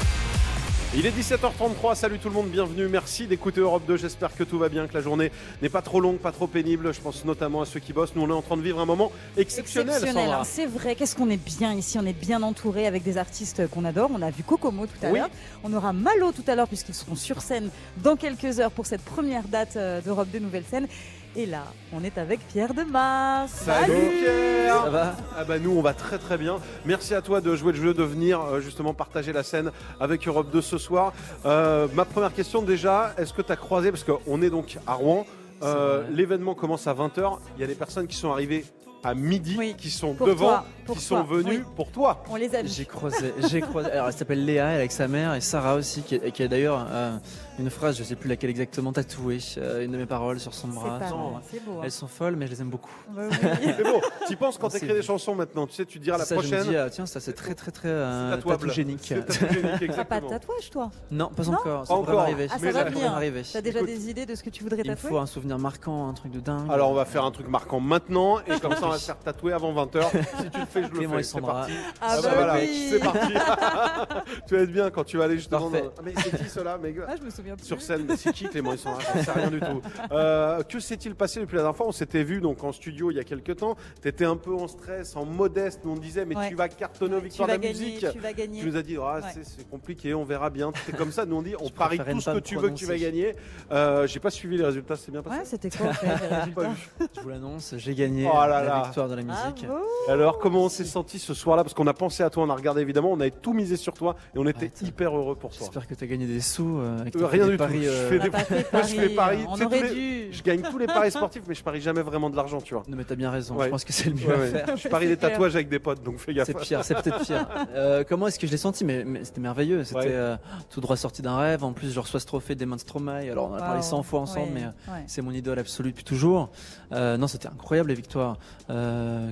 Il 0.95 1.07
est 1.07 1.11
17h33, 1.11 1.95
salut 1.95 2.19
tout 2.19 2.27
le 2.29 2.35
monde, 2.35 2.49
bienvenue, 2.49 2.87
merci 2.87 3.25
d'écouter 3.25 3.61
Europe 3.61 3.81
2, 3.87 3.97
j'espère 3.97 4.35
que 4.35 4.43
tout 4.43 4.59
va 4.59 4.69
bien, 4.69 4.85
que 4.87 4.93
la 4.93 5.01
journée 5.01 5.31
n'est 5.63 5.69
pas 5.69 5.81
trop 5.81 5.99
longue, 5.99 6.19
pas 6.19 6.31
trop 6.31 6.45
pénible, 6.45 6.93
je 6.93 7.01
pense 7.01 7.25
notamment 7.25 7.61
à 7.61 7.65
ceux 7.65 7.79
qui 7.79 7.93
bossent, 7.93 8.13
nous 8.15 8.21
on 8.21 8.29
est 8.29 8.33
en 8.33 8.43
train 8.43 8.57
de 8.57 8.61
vivre 8.61 8.79
un 8.79 8.85
moment 8.85 9.11
exceptionnel, 9.35 9.95
Exceptionnel, 9.95 10.29
hein, 10.31 10.43
c'est 10.43 10.67
vrai. 10.67 10.93
Qu'est-ce 10.93 11.15
qu'on 11.15 11.31
est 11.31 11.43
bien 11.43 11.73
ici 11.73 11.97
On 11.99 12.05
est 12.05 12.13
bien 12.13 12.43
entouré 12.43 12.85
avec 12.85 13.01
des 13.01 13.17
artistes 13.17 13.67
qu'on 13.71 13.85
adore. 13.85 14.11
On 14.13 14.21
a 14.21 14.29
vu 14.29 14.43
Kokomo 14.43 14.85
tout 14.85 15.03
à 15.03 15.09
Oui. 15.09 15.17
l'heure. 15.17 15.29
On 15.63 15.73
aura 15.73 15.93
Malo 15.93 16.31
tout 16.31 16.43
à 16.45 16.53
l'heure 16.53 16.67
puisqu'ils 16.67 16.93
seront 16.93 17.15
sur 17.15 17.41
scène 17.41 17.69
dans 18.03 18.15
quelques 18.15 18.59
heures 18.59 18.71
pour 18.71 18.85
cette 18.85 19.01
première 19.01 19.47
date 19.47 19.75
euh, 19.77 19.99
d'Europe 20.01 20.27
2 20.31 20.39
Nouvelle 20.39 20.63
Scène. 20.69 20.87
Et 21.35 21.47
là, 21.47 21.63
on 21.91 22.03
est 22.03 22.19
avec 22.19 22.39
Pierre 22.47 22.75
Demar. 22.75 23.49
Salut 23.49 23.93
Pierre 24.19 24.83
Ça 24.83 24.89
va? 24.91 25.15
Ah 25.35 25.43
bah 25.43 25.57
nous 25.57 25.71
on 25.71 25.81
va 25.81 25.95
très 25.95 26.19
très 26.19 26.37
bien. 26.37 26.59
Merci 26.85 27.15
à 27.15 27.23
toi 27.23 27.41
de 27.41 27.55
jouer 27.55 27.71
le 27.73 27.79
jeu, 27.79 27.93
de 27.95 28.03
venir 28.03 28.39
euh, 28.39 28.59
justement 28.59 28.93
partager 28.93 29.33
la 29.33 29.41
scène 29.41 29.71
avec 29.99 30.27
Europe 30.27 30.51
2 30.51 30.61
ce 30.61 30.77
soir. 30.77 31.11
Euh, 31.47 31.87
ma 31.95 32.05
première 32.05 32.33
question 32.33 32.61
déjà, 32.61 33.15
est-ce 33.17 33.33
que 33.33 33.41
tu 33.41 33.51
as 33.51 33.55
croisé, 33.55 33.91
parce 33.91 34.03
qu'on 34.03 34.43
est 34.43 34.51
donc 34.51 34.77
à 34.85 34.93
Rouen, 34.93 35.25
euh, 35.63 36.03
l'événement 36.11 36.53
commence 36.53 36.85
à 36.85 36.93
20h, 36.93 37.39
il 37.57 37.61
y 37.61 37.63
a 37.63 37.67
des 37.67 37.75
personnes 37.75 38.05
qui 38.05 38.15
sont 38.15 38.31
arrivées 38.31 38.65
à 39.03 39.13
midi, 39.15 39.55
Oui, 39.57 39.75
qui 39.77 39.89
sont 39.89 40.13
pour 40.13 40.27
devant, 40.27 40.47
toi, 40.47 40.65
qui 40.79 40.85
toi, 40.85 40.95
sont 41.01 41.23
venues 41.23 41.57
oui. 41.57 41.63
pour 41.75 41.91
toi. 41.91 42.23
On 42.29 42.35
les 42.35 42.55
a 42.55 42.61
vus. 42.61 42.69
J'ai 42.69 42.85
croisé, 42.85 43.33
j'ai 43.49 43.61
croisé. 43.61 43.91
Alors 43.91 44.07
elle 44.07 44.13
s'appelle 44.13 44.45
Léa, 44.45 44.67
elle 44.67 44.75
est 44.75 44.79
avec 44.79 44.91
sa 44.91 45.07
mère 45.07 45.33
et 45.35 45.41
Sarah 45.41 45.75
aussi, 45.75 46.01
qui, 46.03 46.19
qui 46.19 46.43
a 46.43 46.47
d'ailleurs 46.47 46.85
euh, 46.89 47.17
une 47.59 47.69
phrase, 47.69 47.97
je 47.97 48.03
sais 48.03 48.15
plus 48.15 48.29
laquelle 48.29 48.49
exactement, 48.49 48.91
tatouée, 48.93 49.39
euh, 49.57 49.83
une 49.85 49.91
de 49.91 49.97
mes 49.97 50.05
paroles 50.05 50.39
sur 50.39 50.53
son 50.53 50.67
bras. 50.69 50.99
beau. 50.99 51.15
hein. 51.35 51.81
Elles 51.83 51.91
sont 51.91 52.07
folles, 52.07 52.35
mais 52.35 52.47
je 52.47 52.51
les 52.51 52.61
aime 52.61 52.69
beaucoup. 52.69 52.91
Bah 53.09 53.23
oui. 53.29 53.37
Mais 53.77 53.83
bon, 53.83 54.01
tu 54.27 54.35
penses 54.35 54.57
quand 54.57 54.67
On 54.67 54.69
s'est 54.69 54.79
t'écris 54.79 54.95
des 54.95 55.01
chansons 55.03 55.35
maintenant, 55.35 55.67
tu 55.67 55.73
sais, 55.73 55.85
tu 55.85 55.99
te 55.99 56.03
diras 56.03 56.17
la 56.17 56.25
ça, 56.25 56.35
je 56.35 56.39
prochaine. 56.41 56.59
me 56.65 56.69
dis, 56.71 56.77
ah, 56.77 56.89
tiens, 56.89 57.05
ça 57.05 57.19
c'est 57.19 57.33
très 57.33 57.53
très 57.55 57.71
très 57.71 57.89
euh, 57.89 58.35
tatouagénique. 58.37 59.13
T'as 59.95 60.05
pas 60.05 60.21
de 60.21 60.27
tatouage, 60.27 60.69
toi? 60.69 60.91
Non, 61.11 61.29
pas 61.29 61.43
Non 61.43 61.53
encore. 61.53 61.87
Ça 61.87 61.93
encore. 61.93 62.15
m'arriver. 62.15 62.47
Ah, 62.49 62.53
ça 62.53 62.59
Mais 62.61 62.71
va 62.71 62.89
m'arriver. 62.89 63.41
T'as 63.51 63.61
déjà 63.61 63.81
des 63.83 64.09
idées 64.09 64.25
de 64.25 64.35
ce 64.35 64.43
que 64.43 64.49
tu 64.49 64.63
voudrais 64.63 64.81
Il 64.83 64.87
tatouer? 64.87 65.09
faut 65.09 65.17
un 65.17 65.25
souvenir 65.25 65.57
marquant, 65.59 66.07
un 66.09 66.13
truc 66.13 66.31
de 66.31 66.39
dingue. 66.39 66.69
Alors 66.71 66.89
on 66.91 66.93
va 66.93 67.05
faire 67.05 67.23
un 67.25 67.31
truc 67.31 67.47
marquant 67.47 67.79
maintenant 67.79 68.39
et 68.47 68.59
comme 68.61 68.75
ça 68.75 68.87
on 68.93 68.95
va 68.95 68.99
se 68.99 69.05
faire 69.05 69.19
tatouer 69.19 69.53
avant 69.53 69.73
20h. 69.73 70.03
Si 70.43 70.49
tu 70.49 70.59
le 70.59 70.65
fais, 70.65 70.83
je 70.83 70.87
le 70.89 70.97
Clément 70.97 71.13
fais. 71.15 71.19
et 71.19 71.23
C'est 71.23 71.31
Sandra. 71.31 71.53
parti. 71.53 71.73
Ah, 72.01 72.15
bah 72.15 72.21
bah 72.23 72.31
voilà, 72.35 72.55
oui. 72.55 72.87
c'est 72.89 72.99
parti. 72.99 73.33
tu 74.47 74.55
vas 74.55 74.61
être 74.61 74.71
bien 74.71 74.89
quand 74.89 75.03
tu 75.03 75.17
vas 75.17 75.23
aller 75.25 75.37
justement. 75.37 75.69
Parfait. 75.69 75.81
dans- 75.83 75.93
Ah, 75.97 76.01
mais 76.03 76.13
c'est 76.17 76.37
qui 76.43 76.49
cela 76.49 76.77
mais... 76.81 76.93
Ah, 77.07 77.15
je 77.19 77.23
me 77.25 77.29
souviens 77.29 77.55
plus. 77.55 77.65
Sur 77.65 77.81
scène, 77.81 78.05
mais 78.07 78.15
c'est 78.17 78.31
qui 78.33 78.45
Clément 78.45 78.73
ils 78.73 78.79
sont 78.79 78.91
là, 78.91 78.97
j'en 79.15 79.23
sais 79.23 79.31
rien 79.31 79.49
du 79.49 79.59
tout. 79.59 79.81
Euh, 80.11 80.61
que 80.63 80.79
s'est-il 80.79 81.15
passé 81.15 81.39
depuis 81.39 81.55
la 81.55 81.61
dernière 81.63 81.77
fois? 81.77 81.87
On 81.87 81.91
s'était 81.91 82.23
vu 82.23 82.41
donc 82.41 82.63
en 82.63 82.71
studio 82.71 83.11
il 83.11 83.17
y 83.17 83.19
a 83.19 83.23
quelques 83.23 83.55
temps. 83.57 83.75
Tu 84.01 84.07
étais 84.07 84.25
un 84.25 84.35
peu 84.37 84.53
en 84.53 84.67
stress, 84.67 85.15
en 85.15 85.25
modeste. 85.25 85.81
Nous 85.83 85.91
on 85.91 85.95
disait 85.97 86.25
mais 86.25 86.35
Ouais. 86.35 86.49
tu 86.49 86.55
vas 86.55 86.67
cartonner 86.67 87.15
aux 87.15 87.19
Tu 87.19 87.25
victoires 87.25 87.47
vas 87.47 87.57
de 87.57 87.63
la 87.63 87.69
gagner, 87.71 87.85
musique. 87.85 88.11
tu 88.11 88.19
vas 88.19 88.33
gagner. 88.33 88.59
Tu 88.61 88.65
nous 88.67 88.75
as 88.77 88.81
dit 88.81 88.97
ah, 88.99 89.15
Ouais. 89.15 89.21
c'est- 89.33 89.43
c'est 89.43 89.69
compliqué, 89.69 90.13
on 90.13 90.23
verra 90.23 90.49
bien. 90.49 90.71
C'était 90.85 90.97
comme 90.97 91.11
ça. 91.11 91.25
Nous 91.25 91.35
on 91.35 91.41
dit 91.41 91.55
on 91.59 91.69
parie 91.69 91.97
préférais 91.97 92.11
tout 92.11 92.17
ne 92.17 92.21
ce 92.21 92.25
pas 92.25 92.31
que 92.31 92.37
me 92.37 92.41
tu 92.41 92.55
veux 92.57 92.69
que 92.69 92.73
tu 92.73 92.85
vas 92.85 92.93
prononcer. 92.93 93.11
gagner. 93.11 93.35
Euh, 93.71 94.07
J'ai 94.07 94.19
pas 94.19 94.29
suivi 94.31 94.57
les 94.57 94.65
résultats, 94.65 94.95
c'est 94.95 95.11
bien 95.11 95.21
passé. 95.21 95.37
Ouais, 95.39 95.45
c'était 95.45 95.69
quoi 95.69 95.87
en 95.87 95.93
fait, 95.93 96.07
les 96.07 96.29
Pas 96.29 96.39
résultats? 96.39 96.69
vu. 96.69 97.07
Je 97.15 97.21
vous 97.21 97.29
l'annonce, 97.29 97.73
j'ai 97.77 97.95
gagné 97.95 98.27
Oh 98.31 98.35
là 98.47 98.63
là. 98.63 98.82
Victoire 98.85 99.07
de 99.09 99.15
la 99.15 99.21
musique. 99.23 99.65
Bravo. 99.67 99.83
Alors, 100.09 100.39
comment 100.39 100.63
on 100.63 100.69
s'est 100.69 100.83
senti 100.85 101.19
ce 101.19 101.33
soir-là? 101.33 101.63
Parce 101.63 101.73
qu'on 101.73 101.87
a 101.87 101.93
pensé 101.93 102.23
à 102.23 102.29
toi, 102.29 102.43
on 102.43 102.49
a 102.49 102.55
regardé 102.55 102.81
évidemment, 102.81 103.11
on 103.11 103.19
avait 103.19 103.31
tout 103.31 103.53
misé 103.53 103.77
sur 103.77 103.93
toi 103.93 104.15
et 104.35 104.39
on 104.39 104.45
était 104.47 104.71
hyper 104.81 105.15
heureux 105.17 105.35
pour 105.35 105.49
toi. 105.51 105.59
J'espère 105.61 105.87
que 105.87 105.93
tu 105.95 106.03
as 106.03 106.07
gagné 106.07 106.25
des 106.25 106.41
sous. 106.41 106.77
euh, 106.79 107.03
que 107.05 107.17
Euh, 107.19 107.27
rien 107.27 107.45
des 107.45 107.51
du 107.51 107.57
tout. 107.57 107.63
paris, 107.63 107.83
Je 107.83 107.89
euh, 107.89 108.09
fais 108.09 108.19
des- 108.19 108.29
Moi, 108.73 108.81
je 108.81 108.87
fais 108.95 109.09
Paris, 109.09 109.43
paris. 109.43 109.45
On 109.47 109.65
aurait 109.65 109.81
les- 109.83 109.93
dû. 109.93 110.33
Je 110.33 110.41
gagne 110.43 110.61
tous 110.61 110.77
les 110.77 110.87
paris 110.87 111.11
sportifs, 111.11 111.43
mais 111.47 111.55
je 111.55 111.63
parie 111.63 111.81
jamais 111.81 112.01
vraiment 112.01 112.29
de 112.29 112.35
l'argent, 112.35 112.59
tu 112.61 112.73
vois. 112.73 112.83
Non 112.87 112.97
mais 112.97 113.03
t'as 113.03 113.15
bien 113.15 113.29
raison, 113.31 113.55
Ouais. 113.55 113.65
je 113.65 113.69
pense 113.71 113.83
que 113.83 113.93
c'est 113.93 114.09
le 114.09 114.15
mieux 114.15 114.27
Ouais, 114.27 114.33
à 114.55 114.65
faire. 114.65 114.77
Je 114.77 114.87
parie 114.87 115.07
des 115.07 115.17
clair. 115.17 115.31
tatouages 115.31 115.55
avec 115.55 115.69
des 115.69 115.79
potes, 115.79 116.03
donc 116.03 116.17
fais 116.17 116.33
gaffe. 116.33 116.47
C'est 116.47 116.57
pire, 116.59 116.83
c'est 116.83 116.95
peut-être 116.95 117.19
pire. 117.21 117.47
Euh, 117.75 118.03
comment 118.07 118.27
est-ce 118.27 118.39
que 118.39 118.47
je 118.47 118.51
l'ai 118.51 118.57
senti? 118.57 118.83
Mais, 118.85 119.03
mais 119.05 119.23
c'était 119.23 119.41
merveilleux. 119.41 119.83
C'était 119.83 119.99
Ouais. 119.99 120.07
euh, 120.09 120.35
tout 120.69 120.81
droit 120.81 120.95
sorti 120.97 121.21
d'un 121.21 121.37
rêve. 121.37 121.63
En 121.63 121.71
plus, 121.73 121.91
je 121.91 121.99
reçois 121.99 122.19
ce 122.19 122.25
trophée 122.25 122.55
des 122.55 122.65
mains 122.65 122.75
de 122.75 122.81
Stromae. 122.81 123.29
Alors, 123.31 123.49
on 123.49 123.53
en 123.53 123.57
a 123.57 123.59
parlé 123.59 123.77
Wow. 123.77 123.83
100 123.83 124.03
fois 124.03 124.19
ensemble, 124.21 124.49
mais 124.53 124.63
euh, 124.63 124.91
c'est 125.07 125.21
mon 125.21 125.31
idole 125.31 125.59
absolue 125.59 125.91
depuis 125.91 126.03
toujours. 126.03 126.49
Euh, 126.91 127.17
non, 127.17 127.27
c'était 127.27 127.47
incroyable 127.47 127.89
les 127.89 127.95
victoires. 127.95 128.37
Euh, 128.73 129.31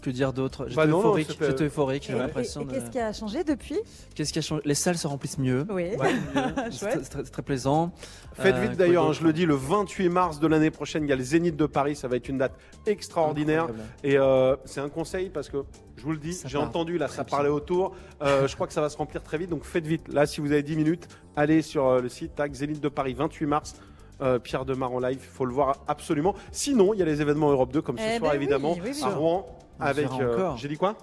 que 0.00 0.08
dire 0.08 0.32
d'autre? 0.32 0.64
J'étais 0.68 0.76
Bah 0.76 0.86
euphorique. 0.86 1.38
J'étais 1.40 1.64
euphorique. 1.64 2.08
Et- 2.08 2.14
l'impression 2.14 2.62
et 2.62 2.64
de. 2.64 2.70
qu'est-ce 2.72 2.90
qui 2.90 2.98
a 2.98 3.12
changé 3.12 3.44
depuis? 3.44 3.78
Qu'est-ce 4.14 4.32
qui 4.32 4.38
a 4.38 4.42
changé? 4.42 4.62
Les 4.64 4.74
salles 4.74 4.96
se 4.96 5.06
remplissent 5.06 5.36
mieux. 5.38 5.66
Oui. 5.70 5.90
C'est 6.70 6.86
très, 6.88 7.04
c'est 7.04 7.10
très- 7.10 7.24
c'est 7.24 7.30
très 7.30 7.42
plaisant. 7.42 7.92
Faites 8.32 8.54
Euh, 8.54 8.60
vite 8.60 8.70
quoi 8.70 8.76
d'ailleurs, 8.86 9.08
hein, 9.08 9.12
je 9.12 9.22
le 9.24 9.32
dis, 9.34 9.44
le 9.44 9.54
28 9.54 10.08
mars 10.08 10.40
de 10.40 10.46
l'année 10.46 10.70
prochaine, 10.70 11.04
il 11.04 11.10
y 11.10 11.12
a 11.12 11.16
le 11.16 11.22
Zénith 11.22 11.56
de 11.56 11.66
Paris, 11.66 11.96
ça 11.96 12.08
va 12.08 12.16
être 12.16 12.28
une 12.28 12.38
date 12.38 12.54
extraordinaire. 12.86 13.64
Incroyable. 13.64 13.88
Et 14.04 14.16
euh, 14.16 14.56
c'est 14.64 14.80
un 14.80 14.88
conseil 14.88 15.28
parce 15.28 15.48
que 15.50 15.58
je 15.96 16.02
vous 16.02 16.12
le 16.12 16.18
dis, 16.18 16.40
j'ai 16.46 16.58
entendu 16.58 16.96
là, 16.98 17.08
ça 17.08 17.24
parlait 17.24 17.48
autour. 17.50 17.94
Euh, 18.22 18.46
je 18.48 18.54
crois 18.54 18.66
que 18.66 18.72
ça 18.72 18.80
va 18.80 18.88
se 18.88 18.96
remplir 18.96 19.22
très 19.22 19.36
vite, 19.38 19.50
donc 19.50 19.64
faites 19.64 19.86
vite. 19.86 20.08
Là, 20.08 20.24
si 20.26 20.40
vous 20.40 20.50
avez 20.52 20.62
10 20.62 20.76
minutes, 20.76 21.08
allez 21.36 21.60
sur 21.62 21.86
euh, 21.86 22.00
le 22.00 22.08
site 22.08 22.34
tac, 22.34 22.52
Zénith 22.54 22.80
de 22.80 22.88
Paris, 22.88 23.14
28 23.14 23.46
mars. 23.46 23.74
Euh, 24.20 24.38
Pierre 24.38 24.64
Demar 24.64 24.92
en 24.92 24.98
live, 25.00 25.18
il 25.22 25.28
faut 25.28 25.44
le 25.44 25.52
voir 25.52 25.84
absolument. 25.86 26.34
Sinon, 26.52 26.94
il 26.94 26.98
y 27.00 27.02
a 27.02 27.04
les 27.06 27.20
événements 27.22 27.50
Europe 27.50 27.72
2 27.72 27.82
comme 27.82 27.98
ce 27.98 28.02
Eh 28.02 28.18
soir 28.18 28.30
ben 28.32 28.36
évidemment 28.36 28.72
oui, 28.72 28.80
oui, 28.84 28.90
oui. 28.94 29.02
à 29.04 29.08
Rouen 29.14 29.46
On 29.78 29.82
avec. 29.82 30.08
euh. 30.20 30.50
J'ai 30.56 30.68
dit 30.68 30.76
quoi? 30.76 30.96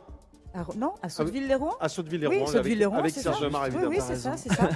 À 0.55 0.63
Non, 0.77 0.93
à 1.01 1.09
Sotteville-les-Rouen 1.09 1.71
À 1.81 1.87
Oui, 1.99 2.35
avec, 2.35 2.47
Sotteville-les-Rouen, 2.47 2.97
avec 2.99 3.11
c'est 3.11 3.19
Serge 3.21 3.41
Oui, 3.41 3.47
évidemment. 3.67 3.89
oui, 3.89 3.97
T'as 3.97 4.03
c'est 4.03 4.15
ça, 4.15 4.37
c'est 4.37 4.53
ça. 4.53 4.69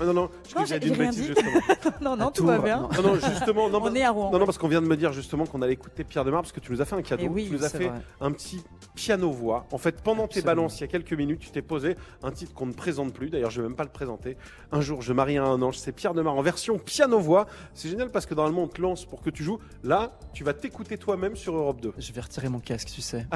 Ah, 0.00 0.04
non, 0.04 0.12
non, 0.12 0.30
je 0.48 0.54
Non, 0.56 0.62
que 0.62 0.68
j'ai 0.68 0.74
j'ai 0.74 0.80
dit 0.80 0.88
une 0.88 0.96
bêtise 0.96 1.20
dit. 1.20 1.26
justement. 1.28 1.60
Non, 2.00 2.16
non, 2.16 2.28
À 2.28 2.30
tout 2.32 2.44
va 2.46 2.58
bien. 2.58 2.88
non. 2.96 3.02
Non, 3.02 3.14
justement, 3.14 3.68
non, 3.70 3.78
On 3.82 3.94
est 3.94 4.02
à 4.02 4.10
Rouen. 4.10 4.30
Non, 4.32 4.40
non, 4.40 4.44
parce 4.44 4.58
qu'on 4.58 4.66
vient 4.68 4.82
de 4.82 4.86
me 4.88 4.96
dire 4.96 5.12
justement 5.12 5.46
qu'on 5.46 5.62
allait 5.62 5.74
écouter 5.74 6.02
Pierre 6.02 6.24
Demar 6.24 6.42
parce 6.42 6.50
que 6.52 6.58
tu 6.60 6.72
nous 6.72 6.82
as 6.82 6.84
fait 6.84 6.96
un 6.96 7.02
cadeau. 7.02 7.22
Eh 7.26 7.28
oui, 7.28 7.46
tu 7.46 7.52
nous 7.54 7.64
as 7.64 7.68
fait 7.68 7.86
vrai. 7.88 8.00
un 8.20 8.32
petit 8.32 8.64
piano-voix. 8.96 9.66
En 9.70 9.78
fait, 9.78 10.02
pendant 10.02 10.26
tes 10.26 10.42
balances, 10.42 10.78
il 10.78 10.80
y 10.80 10.84
a 10.84 10.88
quelques 10.88 11.12
minutes, 11.12 11.40
tu 11.40 11.50
t'es 11.50 11.62
posé 11.62 11.94
un 12.24 12.32
titre 12.32 12.52
qu'on 12.52 12.66
ne 12.66 12.72
présente 12.72 13.12
plus. 13.12 13.30
D'ailleurs, 13.30 13.50
je 13.50 13.62
vais 13.62 13.68
même 13.68 13.76
pas 13.76 13.84
le 13.84 13.90
présenter. 13.90 14.36
Un 14.72 14.80
jour, 14.80 15.00
je 15.00 15.12
marie 15.12 15.38
à 15.38 15.44
un 15.44 15.62
ange. 15.62 15.78
C'est 15.78 15.92
Pierre 15.92 16.14
Demar 16.14 16.34
en 16.34 16.42
version 16.42 16.76
piano-voix. 16.78 17.46
C'est 17.72 17.88
génial 17.88 18.10
parce 18.10 18.26
que 18.26 18.34
normalement, 18.34 18.62
on 18.64 18.68
te 18.68 18.80
lance 18.82 19.04
pour 19.04 19.22
que 19.22 19.30
tu 19.30 19.44
joues. 19.44 19.58
Là, 19.84 20.18
tu 20.32 20.42
vas 20.42 20.54
t'écouter 20.54 20.98
toi-même 20.98 21.36
sur 21.36 21.54
Europe 21.54 21.80
2. 21.80 21.92
Je 21.98 22.12
vais 22.12 22.20
retirer 22.20 22.48
mon 22.48 22.58
casque, 22.58 22.88
tu 22.92 23.00
sais. 23.00 23.26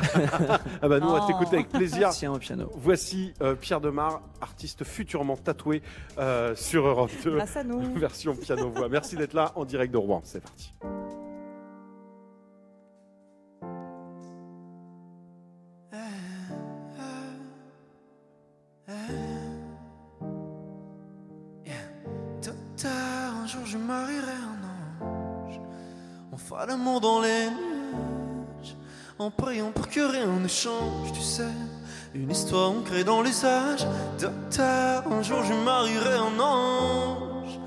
Ah 0.83 0.89
bah, 0.89 0.99
nous, 0.99 1.09
on 1.09 1.13
va 1.13 1.27
t'écouter 1.27 1.55
avec 1.57 1.69
plaisir. 1.69 1.84
Tiens 2.13 2.33
au 2.33 2.39
piano. 2.39 2.71
Voici 2.75 3.35
euh, 3.41 3.55
Pierre 3.55 3.81
Demar, 3.81 4.23
artiste 4.41 4.85
futurement 4.85 5.37
tatoué 5.37 5.83
euh, 6.19 6.55
sur 6.55 6.87
Europe 6.87 7.11
2. 7.25 7.37
Grâce 7.37 7.57
à 7.57 7.65
nous. 7.65 7.95
Version 7.97 8.35
piano-voix. 8.35 8.89
Merci 8.89 9.17
d'être 9.17 9.35
là 9.35 9.53
en 9.57 9.65
direct 9.65 9.93
de 9.93 9.99
Rouen. 9.99 10.21
C'est 10.25 10.43
parti. 10.43 10.73
Un 23.45 23.47
jour 23.47 23.67
je 23.67 23.77
marierai 23.77 24.33
un 24.33 25.05
ange. 25.07 25.61
On 26.33 26.37
fera 26.39 26.65
l'amour 26.65 27.01
dans 27.01 27.21
les 27.21 27.51
nuages. 27.51 28.77
en 29.19 29.31
priant 29.31 29.71
pour 29.71 29.87
que 29.89 30.01
rien 30.01 30.27
ne 30.27 30.49
change, 30.49 31.13
tu 31.13 31.21
sais. 31.21 31.53
Une 32.15 32.31
histoire 32.31 32.71
ancrée 32.71 33.03
dans 33.03 33.23
les 33.23 33.45
âges. 33.45 33.85
Docteur, 34.21 35.03
un 35.11 35.21
jour 35.23 35.43
je 35.43 35.53
marierai 35.53 36.15
un 36.15 36.39
ange. 36.39 37.59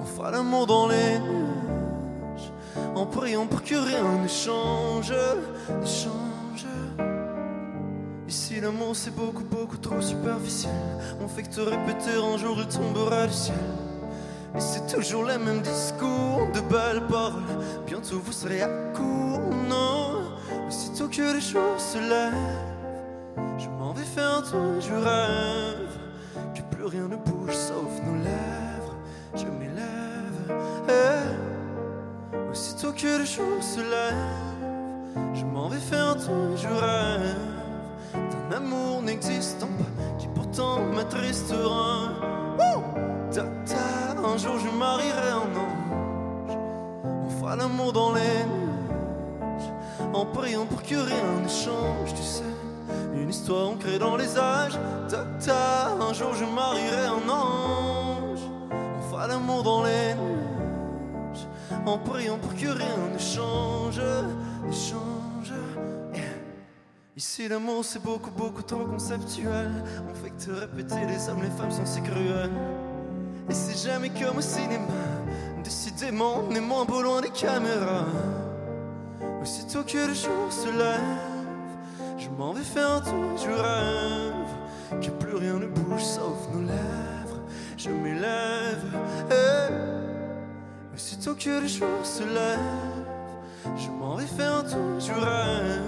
On 0.00 0.04
fera 0.04 0.32
l'amour 0.32 0.66
dans 0.66 0.88
les 0.88 1.20
nuages. 1.20 2.52
En 2.96 3.06
priant 3.06 3.46
pour 3.46 3.62
que 3.62 3.76
rien 3.76 4.02
ne 4.20 4.26
change, 4.26 5.12
ne 5.12 5.86
change. 5.86 6.66
Ici 8.26 8.60
l'amour 8.60 8.96
c'est 8.96 9.14
beaucoup 9.14 9.44
beaucoup 9.44 9.78
trop 9.78 10.00
superficiel. 10.00 10.72
On 11.22 11.28
fait 11.28 11.44
que 11.44 11.54
te 11.54 11.60
répéter 11.60 12.16
un 12.16 12.36
jour 12.36 12.56
il 12.58 12.66
tombera 12.66 13.28
du 13.28 13.32
ciel. 13.32 13.56
Et 14.56 14.60
c'est 14.60 14.96
toujours 14.96 15.26
les 15.26 15.38
mêmes 15.38 15.62
discours, 15.62 16.48
de 16.52 16.60
belles 16.60 17.06
paroles. 17.08 17.40
Bientôt 17.86 18.18
vous 18.18 18.32
serez 18.32 18.62
à 18.62 18.68
court, 18.94 19.54
non. 19.68 20.22
Aussitôt 20.66 21.06
que 21.06 21.34
les 21.34 21.40
jours 21.40 21.78
se 21.78 21.98
lèvent, 21.98 22.72
faire 24.14 24.42
tour, 24.42 24.80
je 24.80 24.94
rêve 24.94 25.92
que 26.54 26.62
plus 26.74 26.84
rien 26.84 27.08
ne 27.08 27.16
bouge 27.16 27.54
sauf 27.54 27.92
nos 28.06 28.22
lèvres. 28.22 28.96
Je 29.34 29.46
m'élève, 29.46 30.58
eh. 30.88 32.50
aussitôt 32.50 32.92
que 32.92 33.18
les 33.18 33.26
jours 33.26 33.62
se 33.62 33.80
lèvent, 33.80 35.34
je 35.34 35.44
m'en 35.44 35.68
vais 35.68 35.78
faire 35.78 36.16
tour, 36.16 36.56
je 36.56 36.68
rêve 36.68 37.36
d'un 38.12 38.56
amour 38.56 39.02
n'existant 39.02 39.68
pas 39.78 40.18
qui 40.18 40.28
pourtant 40.28 40.80
m'attristera. 40.94 42.22
Un 44.24 44.38
jour 44.38 44.58
je 44.58 44.70
marierai 44.78 45.30
un 45.30 45.56
ange. 45.60 46.56
On 47.26 47.28
fera 47.28 47.54
l'amour 47.54 47.92
dans 47.92 48.14
les 48.14 48.20
nuages 48.20 49.70
en 50.14 50.24
priant 50.24 50.64
pour 50.64 50.82
que 50.82 50.94
rien 50.94 51.40
ne 51.42 51.48
change, 51.48 52.14
tu 52.14 52.22
sais. 52.22 52.51
Une 53.32 53.38
histoire 53.38 53.68
ancrée 53.70 53.98
dans 53.98 54.14
les 54.14 54.36
âges. 54.36 54.78
Ta, 55.08 55.24
ta, 55.42 55.92
un 55.92 56.12
jour 56.12 56.34
je 56.34 56.44
marierai 56.44 57.06
un 57.06 57.30
ange. 57.30 58.40
On 58.70 59.10
fera 59.10 59.26
l'amour 59.26 59.62
dans 59.62 59.84
les 59.84 60.14
nuages 60.14 61.48
en 61.86 61.96
priant 61.96 62.36
pour 62.36 62.54
que 62.54 62.66
rien 62.66 62.98
ne 63.10 63.18
change, 63.18 64.02
ne 64.66 64.70
change. 64.70 65.54
Ici 67.16 67.48
l'amour 67.48 67.82
c'est 67.86 68.02
beaucoup 68.02 68.30
beaucoup 68.30 68.62
trop 68.62 68.84
conceptuel 68.84 69.82
On 70.10 70.14
fait 70.14 70.30
que 70.30 70.44
te 70.44 70.50
répéter 70.50 71.06
les 71.06 71.30
hommes, 71.30 71.42
les 71.42 71.50
femmes 71.50 71.70
sont 71.70 71.86
si 71.86 72.02
cruelles 72.02 72.50
Et 73.48 73.54
c'est 73.54 73.88
jamais 73.88 74.10
comme 74.10 74.36
au 74.38 74.42
cinéma 74.42 74.78
Décidément 75.64 76.42
on 76.46 76.54
est 76.54 76.60
moins 76.60 76.84
beau 76.84 77.00
loin 77.00 77.22
des 77.22 77.30
caméras 77.30 78.04
Aussitôt 79.40 79.84
que 79.84 80.06
le 80.06 80.14
jour 80.14 80.50
se 80.50 80.66
lève 80.66 81.31
Je 82.22 82.30
m'en 82.38 82.52
vais 82.52 82.62
faire 82.62 82.88
un 82.88 83.00
tour, 83.00 83.36
je 83.36 83.50
rêve 83.50 85.00
Que 85.02 85.10
plus 85.10 85.34
rien 85.34 85.54
ne 85.54 85.66
bouge 85.66 86.04
sauf 86.04 86.48
nos 86.52 86.60
lèvres 86.60 87.40
Je 87.76 87.90
m'élève 87.90 88.84
eh. 89.28 90.94
Aussitôt 90.94 91.34
que 91.34 91.60
le 91.60 91.66
jour 91.66 91.88
se 92.04 92.22
lève 92.22 92.58
Je 93.76 93.88
m'en 93.88 94.14
vais 94.14 94.26
faire 94.26 94.54
un 94.54 94.62
tour, 94.62 95.00
je 95.00 95.12
rêve 95.12 95.82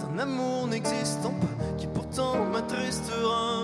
d'un 0.00 0.18
amour 0.18 0.66
n'existant 0.66 1.32
pas 1.40 1.76
qui 1.78 1.86
pourtant 1.86 2.44
m'attristera. 2.44 3.62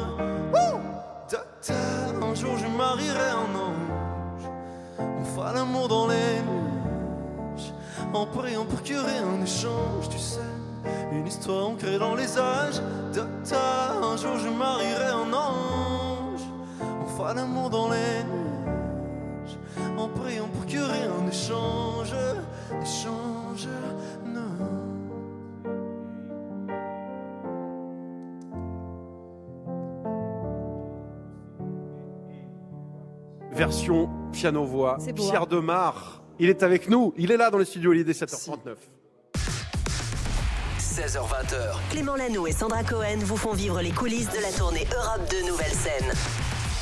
Un 2.22 2.34
jour 2.34 2.56
je 2.56 2.66
marierai 2.66 3.30
un 3.30 3.54
ange. 3.58 4.50
On 4.98 5.24
fera 5.24 5.52
l'amour 5.52 5.88
dans 5.88 6.08
les 6.08 6.40
nuages 6.46 7.74
en 8.12 8.26
priant 8.26 8.64
pour 8.64 8.82
que 8.82 8.94
rien 8.94 9.36
ne 9.38 9.46
change, 9.46 10.08
tu 10.10 10.18
sais. 10.18 10.40
Une 11.12 11.26
histoire 11.26 11.68
ancrée 11.68 11.98
dans 11.98 12.14
les 12.14 12.38
âges. 12.38 12.80
Ta, 13.48 13.92
un 14.02 14.16
jour 14.16 14.36
je 14.38 14.48
marierai 14.48 15.06
un 15.06 15.32
ange. 15.32 16.40
On 17.02 17.06
fera 17.06 17.34
l'amour 17.34 17.70
dans 17.70 17.88
les 17.90 18.24
nuages 18.24 19.58
en 19.96 20.08
priant 20.08 20.48
pour 20.48 20.66
que 20.66 20.72
rien 20.72 21.22
ne 21.24 21.30
change, 21.30 22.14
ne 22.70 22.84
change, 22.84 23.68
non. 24.26 24.40
Version 33.52 34.08
piano-voix. 34.32 34.98
Pierre 35.14 35.42
hein. 35.42 35.46
Demar, 35.48 36.22
il 36.38 36.48
est 36.48 36.62
avec 36.62 36.88
nous. 36.88 37.14
Il 37.16 37.30
est 37.30 37.36
là 37.36 37.50
dans 37.50 37.58
les 37.58 37.64
studios. 37.64 37.92
Il 37.92 38.00
est 38.00 38.20
7h39. 38.20 38.74
16h20h. 40.94 41.90
Clément 41.90 42.14
Lano 42.14 42.46
et 42.46 42.52
Sandra 42.52 42.84
Cohen 42.84 43.18
vous 43.18 43.36
font 43.36 43.52
vivre 43.52 43.82
les 43.82 43.90
coulisses 43.90 44.30
de 44.30 44.40
la 44.40 44.52
tournée 44.52 44.86
Europe 44.94 45.28
2 45.28 45.48
Nouvelle 45.48 45.72
Scène. 45.72 46.12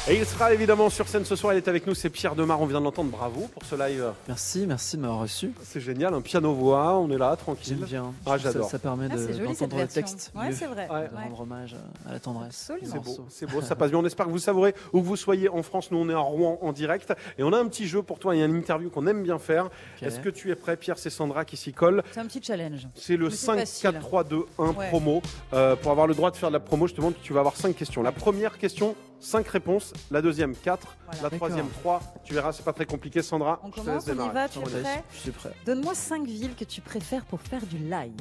Et 0.08 0.16
il 0.16 0.26
sera 0.26 0.52
évidemment 0.52 0.90
sur 0.90 1.06
scène 1.06 1.24
ce 1.24 1.36
soir. 1.36 1.54
Il 1.54 1.58
est 1.58 1.68
avec 1.68 1.86
nous. 1.86 1.94
C'est 1.94 2.10
Pierre 2.10 2.34
Demar. 2.34 2.60
On 2.60 2.66
vient 2.66 2.80
de 2.80 2.84
l'entendre. 2.84 3.10
Bravo 3.12 3.42
pour 3.54 3.64
ce 3.64 3.76
live. 3.76 4.04
Merci, 4.26 4.66
merci 4.66 4.96
de 4.96 5.02
m'avoir 5.02 5.20
reçu. 5.20 5.52
C'est 5.62 5.80
génial. 5.80 6.12
Un 6.12 6.20
piano-voix. 6.20 6.98
On 6.98 7.08
est 7.12 7.18
là, 7.18 7.36
tranquille. 7.36 7.76
J'aime 7.78 7.86
bien. 7.88 8.12
Ah, 8.26 8.30
Ça- 8.30 8.38
j'adore. 8.38 8.68
Ça, 8.68 8.80
permet 8.80 9.06
Ah, 9.12 9.14
de- 9.14 9.26
d'entendre 9.44 9.76
le 9.76 9.82
version. 9.82 10.00
texte. 10.02 10.32
Ouais, 10.34 10.50
c'est 10.50 10.66
vrai. 10.66 10.88
De 10.88 11.16
rendre 11.16 11.40
hommage 11.42 11.76
à- 12.08 12.12
la 12.14 12.18
tendresse. 12.18 12.72
C'est 12.82 12.98
beau, 12.98 13.26
c'est 13.28 13.46
beau, 13.46 13.62
ça 13.62 13.76
passe 13.76 13.90
bien. 13.90 14.00
On 14.00 14.04
espère 14.04 14.26
que 14.26 14.32
vous 14.32 14.38
savourez 14.40 14.74
où 14.92 15.00
que 15.00 15.06
vous 15.06 15.14
soyez 15.14 15.48
en 15.48 15.62
France. 15.62 15.92
Nous, 15.92 15.98
on 15.98 16.08
est 16.08 16.14
à 16.14 16.18
Rouen 16.18 16.58
en 16.62 16.72
direct. 16.72 17.12
Et 17.38 17.44
on 17.44 17.52
a 17.52 17.58
un 17.60 17.68
petit 17.68 17.86
jeu 17.86 18.02
pour 18.02 18.18
toi. 18.18 18.34
Il 18.34 18.40
y 18.40 18.42
a 18.42 18.46
une 18.46 18.56
interview 18.56 18.90
qu'on 18.90 19.06
aime 19.06 19.22
bien 19.22 19.38
faire. 19.38 19.68
Est-ce 20.00 20.18
que 20.18 20.30
tu 20.30 20.50
es 20.50 20.56
prêt, 20.56 20.76
Pierre? 20.76 20.98
C'est 20.98 21.10
Sandra 21.10 21.44
qui 21.44 21.56
s'y 21.56 21.72
colle. 21.72 22.02
C'est 22.10 22.18
un 22.18 22.26
petit 22.26 22.42
challenge. 22.42 22.88
C'est 22.96 23.16
le 23.16 23.26
Mais 23.26 23.30
c'est 23.30 23.46
5, 23.46 23.58
facile. 23.60 23.82
4, 23.92 24.00
3, 24.00 24.24
2, 24.24 24.46
1 24.58 24.70
Ouais. 24.72 24.88
promo. 24.88 25.22
Euh, 25.52 25.76
pour 25.76 25.92
avoir 25.92 26.08
le 26.08 26.14
droit 26.16 26.32
de 26.32 26.36
faire 26.36 26.48
de 26.48 26.54
la 26.54 26.60
promo, 26.60 26.88
je 26.88 26.92
te 26.92 26.96
demande, 26.96 27.14
tu 27.22 27.32
vas 27.32 27.38
avoir 27.40 27.54
5 27.54 27.76
questions. 27.76 28.02
La 28.02 28.10
première 28.10 28.58
question, 28.58 28.96
5 29.20 29.46
réponses. 29.46 29.91
La 30.10 30.22
deuxième, 30.22 30.54
4. 30.54 30.96
Voilà. 31.06 31.22
La 31.22 31.30
troisième, 31.36 31.68
3. 31.68 32.00
Tu 32.24 32.34
verras, 32.34 32.52
c'est 32.52 32.64
pas 32.64 32.72
très 32.72 32.86
compliqué, 32.86 33.22
Sandra. 33.22 33.60
On 33.62 33.68
Je 33.68 33.72
commence, 33.72 34.08
on 34.08 34.12
y 34.12 34.32
va, 34.32 34.48
tu 34.48 34.58
es 34.58 34.62
Je 34.64 34.70
suis 34.70 34.80
prêt 34.82 35.04
Je 35.12 35.18
suis 35.18 35.30
prêt. 35.30 35.52
Donne-moi 35.66 35.94
5 35.94 36.26
villes 36.26 36.54
que 36.54 36.64
tu 36.64 36.80
préfères 36.80 37.24
pour 37.24 37.40
faire 37.40 37.64
du 37.66 37.78
live. 37.78 38.12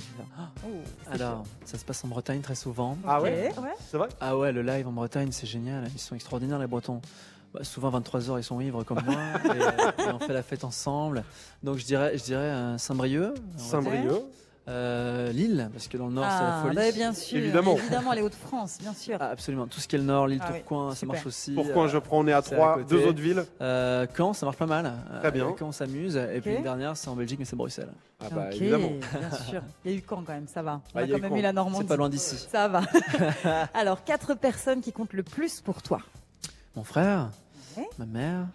Oh, 0.66 0.68
c'est 1.06 1.14
Alors, 1.22 1.44
ça 1.66 1.78
se 1.78 1.86
passe 1.86 2.04
en 2.04 2.08
Bretagne 2.08 2.42
très 2.42 2.56
souvent. 2.56 2.98
Ah 3.06 3.22
ouais 3.22 3.54
ouais. 3.58 3.74
C'est 3.90 3.98
vrai 3.98 4.10
Ah 4.20 4.38
ouais, 4.38 4.52
le 4.52 4.62
live 4.62 4.88
en 4.88 4.92
Bretagne, 4.92 5.32
c'est 5.32 5.48
génial. 5.48 5.88
Ils 5.94 6.00
sont 6.00 6.16
extraordinaires, 6.16 6.60
les 6.60 6.68
Bretons. 6.68 7.02
Bah, 7.54 7.64
souvent, 7.64 7.92
23h, 8.00 8.40
ils 8.40 8.44
sont 8.44 8.62
ivres 8.62 8.84
comme 8.84 9.02
moi. 9.06 9.16
et, 9.46 9.62
euh, 9.62 10.08
et 10.08 10.12
on 10.14 10.20
fait 10.20 10.34
la 10.34 10.44
fête 10.44 10.64
ensemble. 10.64 11.24
Donc, 11.64 11.78
je 11.78 11.86
dirais, 11.86 12.18
je 12.18 12.24
dirais 12.24 12.44
euh, 12.44 12.78
Saint-Brieuc. 12.78 13.34
Saint-Brieuc. 13.58 14.24
Euh, 14.68 15.32
Lille, 15.32 15.70
parce 15.74 15.88
que 15.88 15.98
dans 15.98 16.08
le 16.08 16.14
nord, 16.14 16.24
c'est 16.26 16.44
la 16.44 16.58
Ah, 16.60 16.62
folie. 16.62 16.76
bah, 16.76 16.92
bien 16.92 17.14
sûr. 17.14 17.38
Évidemment. 17.40 17.76
Évidemment, 17.78 18.14
les 18.14 18.22
Hauts-de-France, 18.22 18.78
bien 18.80 18.94
sûr. 18.94 19.18
Ah, 19.20 19.30
absolument. 19.30 19.66
Tout 19.66 19.80
ce 19.80 19.88
qui 19.88 19.96
est 19.96 20.00
le 20.00 20.06
nord, 20.06 20.28
l'île 20.28 20.40
Ah 20.44 20.50
oui, 20.52 20.60
Tourcoing, 20.60 20.94
ça 20.94 21.06
marche 21.08 21.26
aussi. 21.26 21.54
Pourquoi 21.54 21.86
Euh, 21.86 21.90
je 21.90 21.98
prends 21.98 22.20
On 22.20 22.28
est 22.28 22.32
à 22.32 22.42
c'est 22.44 22.54
à 22.54 22.58
3, 22.58 22.74
côté. 22.76 22.86
deux 22.96 23.08
autres 23.08 23.20
villes. 23.22 23.44
euh, 23.60 24.06
Caen, 24.16 24.34
ça 24.34 24.46
marche 24.46 24.58
pas 24.58 24.68
mal. 24.68 24.94
Très 25.20 25.32
bien. 25.32 25.48
Caen, 25.58 25.68
on 25.70 25.72
s'amuse. 25.72 26.16
Et 26.16 26.40
puis 26.42 26.54
une 26.56 26.62
dernière, 26.64 26.96
c'est 26.96 27.08
en 27.10 27.16
Belgique, 27.16 27.40
mais 27.40 27.46
c'est 27.46 27.56
Bruxelles. 27.56 27.92
Ah 28.24 28.28
bah 28.32 28.50
évidemment. 28.54 28.90
bien 29.20 29.32
sûr. 29.50 29.64
Il 29.84 29.92
y 29.92 29.96
a 29.96 29.98
eu 29.98 30.02
quand 30.04 30.18
quand 30.24 30.34
même, 30.34 30.48
ça 30.48 30.62
va. 30.62 30.80
On 30.94 31.00
Ah, 31.00 31.02
a 31.02 31.04
il 31.06 31.10
y 31.10 31.14
a 31.14 31.16
quand 31.16 31.20
eu 31.20 31.22
même 31.24 31.32
Caen. 31.32 31.40
eu 31.40 31.42
la 31.42 31.54
Normandie. 31.54 31.78
C'est 31.82 31.88
pas 31.88 31.96
loin 31.98 32.10
d'ici. 32.10 32.36
Ça 32.52 32.68
va. 32.68 32.82
Alors, 33.74 34.04
quatre 34.04 34.36
personnes 34.36 34.82
qui 34.82 34.92
comptent 34.94 35.14
le 35.14 35.24
plus 35.24 35.60
pour 35.60 35.82
toi. 35.82 36.02
Mon 36.76 36.84
frère, 36.84 37.32
Ouais. 37.78 37.90
ma 37.98 38.06
mère, 38.06 38.46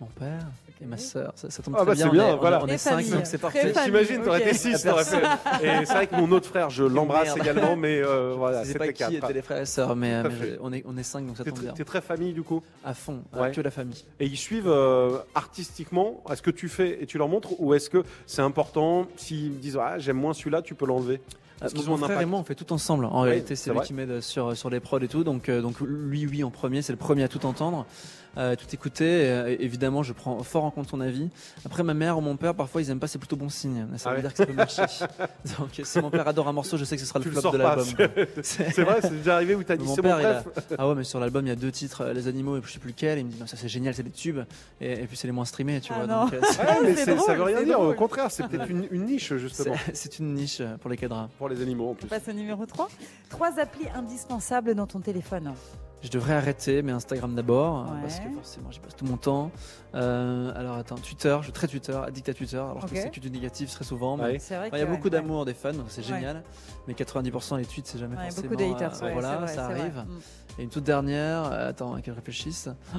mon 0.00 0.06
père 0.18 0.40
et 0.82 0.86
ma 0.86 0.96
sœur. 0.98 1.32
Ça, 1.36 1.48
ça 1.50 1.62
tombe 1.62 1.74
Ah 1.76 1.82
très 1.82 1.86
bah, 1.86 1.94
bien. 1.94 2.04
c'est 2.06 2.10
bien, 2.12 2.24
on 2.26 2.34
est, 2.34 2.36
voilà. 2.38 2.62
on 2.62 2.66
est 2.66 2.78
cinq, 2.78 3.08
donc 3.10 3.20
c'est 3.24 3.38
parfait. 3.38 3.72
T'imagines, 3.72 4.22
t'aurais 4.22 4.40
ok. 4.40 4.46
été 4.48 4.54
6, 4.56 4.82
t'aurais 4.82 5.04
fait. 5.06 5.22
Et 5.62 5.86
c'est 5.86 5.92
vrai 5.94 6.06
que 6.06 6.16
mon 6.16 6.30
autre 6.32 6.48
frère, 6.48 6.70
je 6.70 6.84
l'embrasse 6.84 7.34
Merde. 7.36 7.38
également, 7.38 7.76
mais 7.76 8.02
euh, 8.02 8.34
voilà, 8.36 8.60
Je 8.62 8.66
sais 8.66 8.72
c'était 8.74 8.78
pas 8.86 8.92
qui 8.92 8.98
4. 8.98 9.12
étaient 9.14 9.32
les 9.32 9.42
frères 9.42 9.60
et 9.62 9.66
sœurs, 9.66 9.94
mais, 9.96 10.12
à 10.14 10.22
mais 10.24 10.58
on, 10.60 10.72
est, 10.72 10.82
on 10.86 10.96
est 10.96 11.02
cinq, 11.02 11.26
donc 11.26 11.36
ça 11.36 11.44
tombe 11.44 11.58
bien. 11.60 11.72
t'es 11.72 11.84
très 11.84 12.00
famille 12.00 12.32
du 12.32 12.42
coup 12.42 12.62
À 12.84 12.94
fond, 12.94 13.22
Ouais. 13.34 13.50
que 13.52 13.60
la 13.60 13.70
famille. 13.70 14.04
Et 14.20 14.26
ils 14.26 14.36
suivent 14.36 14.68
euh, 14.68 15.18
artistiquement 15.34 16.22
Est-ce 16.30 16.42
que 16.42 16.50
tu 16.50 16.68
fais 16.68 17.02
et 17.02 17.06
tu 17.06 17.18
leur 17.18 17.28
montres 17.28 17.50
Ou 17.60 17.74
est-ce 17.74 17.90
que 17.90 18.02
c'est 18.26 18.42
important 18.42 19.06
S'ils 19.16 19.58
disent 19.60 19.78
ah, 19.80 19.98
j'aime 19.98 20.16
moins 20.16 20.32
celui-là, 20.34 20.62
tu 20.62 20.74
peux 20.74 20.86
l'enlever? 20.86 21.20
Euh, 21.62 21.68
mon 21.86 21.92
ont 21.92 21.94
un 21.94 21.98
frère 22.08 22.20
et 22.20 22.26
moi, 22.26 22.40
on 22.40 22.44
fait 22.44 22.56
tout 22.56 22.72
ensemble. 22.72 23.04
En 23.04 23.22
Oui, 23.22 23.28
réalité, 23.28 23.54
c'est 23.54 23.64
c'est 23.64 23.70
lui 23.70 23.76
vrai. 23.78 23.86
qui 23.86 23.94
m'aide 23.94 24.20
sur, 24.20 24.56
sur 24.56 24.68
les 24.68 24.80
prods 24.80 24.98
et 24.98 25.06
tout. 25.06 25.22
Donc, 25.22 25.48
euh, 25.48 25.60
donc 25.60 25.78
lui, 25.80 26.26
oui, 26.26 26.42
en 26.42 26.50
premier, 26.50 26.82
c'est 26.82 26.92
le 26.92 26.98
premier 26.98 27.22
à 27.22 27.28
tout 27.28 27.46
entendre, 27.46 27.86
euh, 28.38 28.56
tout 28.56 28.66
écouter. 28.72 29.28
Euh, 29.30 29.56
évidemment, 29.60 30.02
je 30.02 30.12
prends 30.12 30.42
fort 30.42 30.64
en 30.64 30.70
compte 30.70 30.88
son 30.88 31.00
avis. 31.00 31.28
Après, 31.64 31.82
ma 31.82 31.94
mère 31.94 32.18
ou 32.18 32.20
mon 32.20 32.36
père, 32.36 32.54
parfois, 32.54 32.80
ils 32.82 32.90
aiment 32.90 32.98
pas, 33.00 33.06
c'est 33.06 33.18
plutôt 33.18 33.36
bon 33.36 33.48
signe. 33.48 33.86
Ça 33.96 34.10
Ah 34.10 34.10
veut 34.10 34.16
ouais. 34.16 34.22
dire 34.22 34.30
que 34.32 34.36
ça 34.38 34.46
peut 34.46 34.52
marcher. 34.52 34.82
donc, 35.58 35.80
si 35.82 35.98
mon 36.00 36.10
père 36.10 36.26
adore 36.28 36.48
un 36.48 36.52
morceau, 36.52 36.76
je 36.76 36.84
sais 36.84 36.96
que 36.96 37.02
ce 37.02 37.06
sera 37.08 37.20
Tu 37.20 37.28
le 37.28 37.34
le 37.34 37.40
flop 37.40 37.50
de 37.52 37.58
l'album. 37.58 37.84
C'est 38.42 38.80
vrai, 38.82 38.98
c'est 39.02 39.10
déjà 39.18 39.36
arrivé 39.36 39.54
où 39.54 39.62
t'as 39.62 39.76
dit 39.76 39.84
Mon 39.86 39.96
père, 39.96 40.16
a-. 40.16 40.42
Ah 40.78 40.88
ouais, 40.88 40.94
mais 40.94 41.04
sur 41.04 41.20
l'album, 41.20 41.44
il 41.46 41.48
y 41.48 41.52
a 41.52 41.56
deux 41.56 41.70
titres, 41.72 42.02
euh, 42.02 42.12
Les 42.12 42.28
animaux 42.28 42.56
et 42.58 42.60
je 42.64 42.72
sais 42.72 42.78
plus 42.78 42.90
lequel. 42.90 43.18
Il 43.18 43.26
me 43.26 43.30
dit, 43.30 43.38
non, 43.40 43.46
ça 43.46 43.56
c'est 43.56 43.68
génial, 43.68 43.94
c'est 43.94 44.02
des 44.02 44.10
tubes. 44.10 44.40
Et, 44.80 44.92
et 44.92 45.06
puis 45.06 45.16
c'est 45.16 45.26
les 45.28 45.32
moins 45.32 45.44
streamés, 45.44 45.80
tu 45.80 45.92
Ah 45.94 46.04
vois. 46.04 46.06
non. 46.06 46.24
donc, 46.24 46.32
Ouais, 46.32 46.38
mais 46.82 46.94
c'est- 46.94 47.04
ça 47.06 47.14
drôle, 47.14 47.36
veut 47.36 47.42
rien 47.44 47.62
dire. 47.64 47.78
Au 47.80 47.84
drôle. 47.84 47.96
contraire, 47.96 48.30
c'est 48.30 48.46
peut-être 48.48 48.70
une, 48.70 48.86
une 48.90 49.04
niche 49.06 49.34
justement 49.36 49.74
c'est- 49.92 50.18
une 50.18 50.34
niche 50.34 50.62
pour 50.80 50.90
les 50.90 50.96
cadras. 50.96 51.28
pour 51.38 51.48
les 51.48 51.60
animaux 51.62 51.88
en 51.88 51.90
On 51.90 51.94
plus. 51.94 52.06
passe 52.06 52.28
au 52.28 52.32
numéro 52.32 52.64
3. 52.66 52.88
Trois 53.28 53.58
applis 53.58 53.88
indispensables 53.94 54.74
dans 54.74 54.86
ton 54.86 55.00
téléphone. 55.00 55.52
Je 56.02 56.08
devrais 56.10 56.34
arrêter, 56.34 56.82
mais 56.82 56.90
Instagram 56.92 57.32
d'abord, 57.34 57.78
euh, 57.88 57.94
Ouais. 57.94 58.00
parce 58.02 58.18
que 58.18 58.28
forcément 58.30 58.70
j'y 58.72 58.80
passe 58.80 58.96
tout 58.96 59.04
mon 59.04 59.16
temps. 59.16 59.52
Euh, 59.94 60.52
alors 60.56 60.76
attends, 60.76 60.96
Twitter, 60.96 61.36
je 61.38 61.44
suis 61.44 61.52
très 61.52 61.68
Twitter, 61.68 61.92
addict 61.92 62.28
à 62.28 62.34
Twitter, 62.34 62.56
alors 62.56 62.84
que 62.86 62.96
c'est 62.96 63.10
que 63.10 63.20
du 63.20 63.30
négatif 63.30 63.70
très 63.70 63.84
souvent. 63.84 64.16
mais- 64.16 64.24
Ouais. 64.24 64.38
C'est 64.40 64.56
vrai 64.56 64.66
Enfin, 64.66 64.76
il 64.78 64.80
y 64.80 64.82
a 64.82 64.86
beaucoup 64.86 65.04
ouais, 65.04 65.10
d'amour 65.10 65.44
des 65.44 65.54
fans, 65.54 65.72
donc 65.72 65.86
c'est 65.88 66.00
Ouais. 66.02 66.08
génial. 66.16 66.42
Mais 66.88 66.94
90% 66.94 67.56
des 67.56 67.64
tweets, 67.64 67.86
c'est 67.86 67.98
jamais 67.98 68.16
Ouais, 68.16 68.24
forcément. 68.24 68.48
beaucoup 68.48 68.56
de 68.62 68.74
haters, 68.74 69.02
euh, 69.02 69.06
ouais, 69.06 69.12
voilà, 69.12 69.30
c'est 69.32 69.36
vrai, 69.38 69.54
ça 69.54 69.68
vrai. 69.68 69.80
arrive. 69.80 70.04
Mm. 70.08 70.18
Et 70.58 70.62
une 70.64 70.70
toute 70.70 70.84
dernière, 70.84 71.44
euh, 71.52 71.68
attends, 71.70 71.94
qu'elle 72.00 72.14
réfléchisse. 72.14 72.68
Oh, 72.96 72.98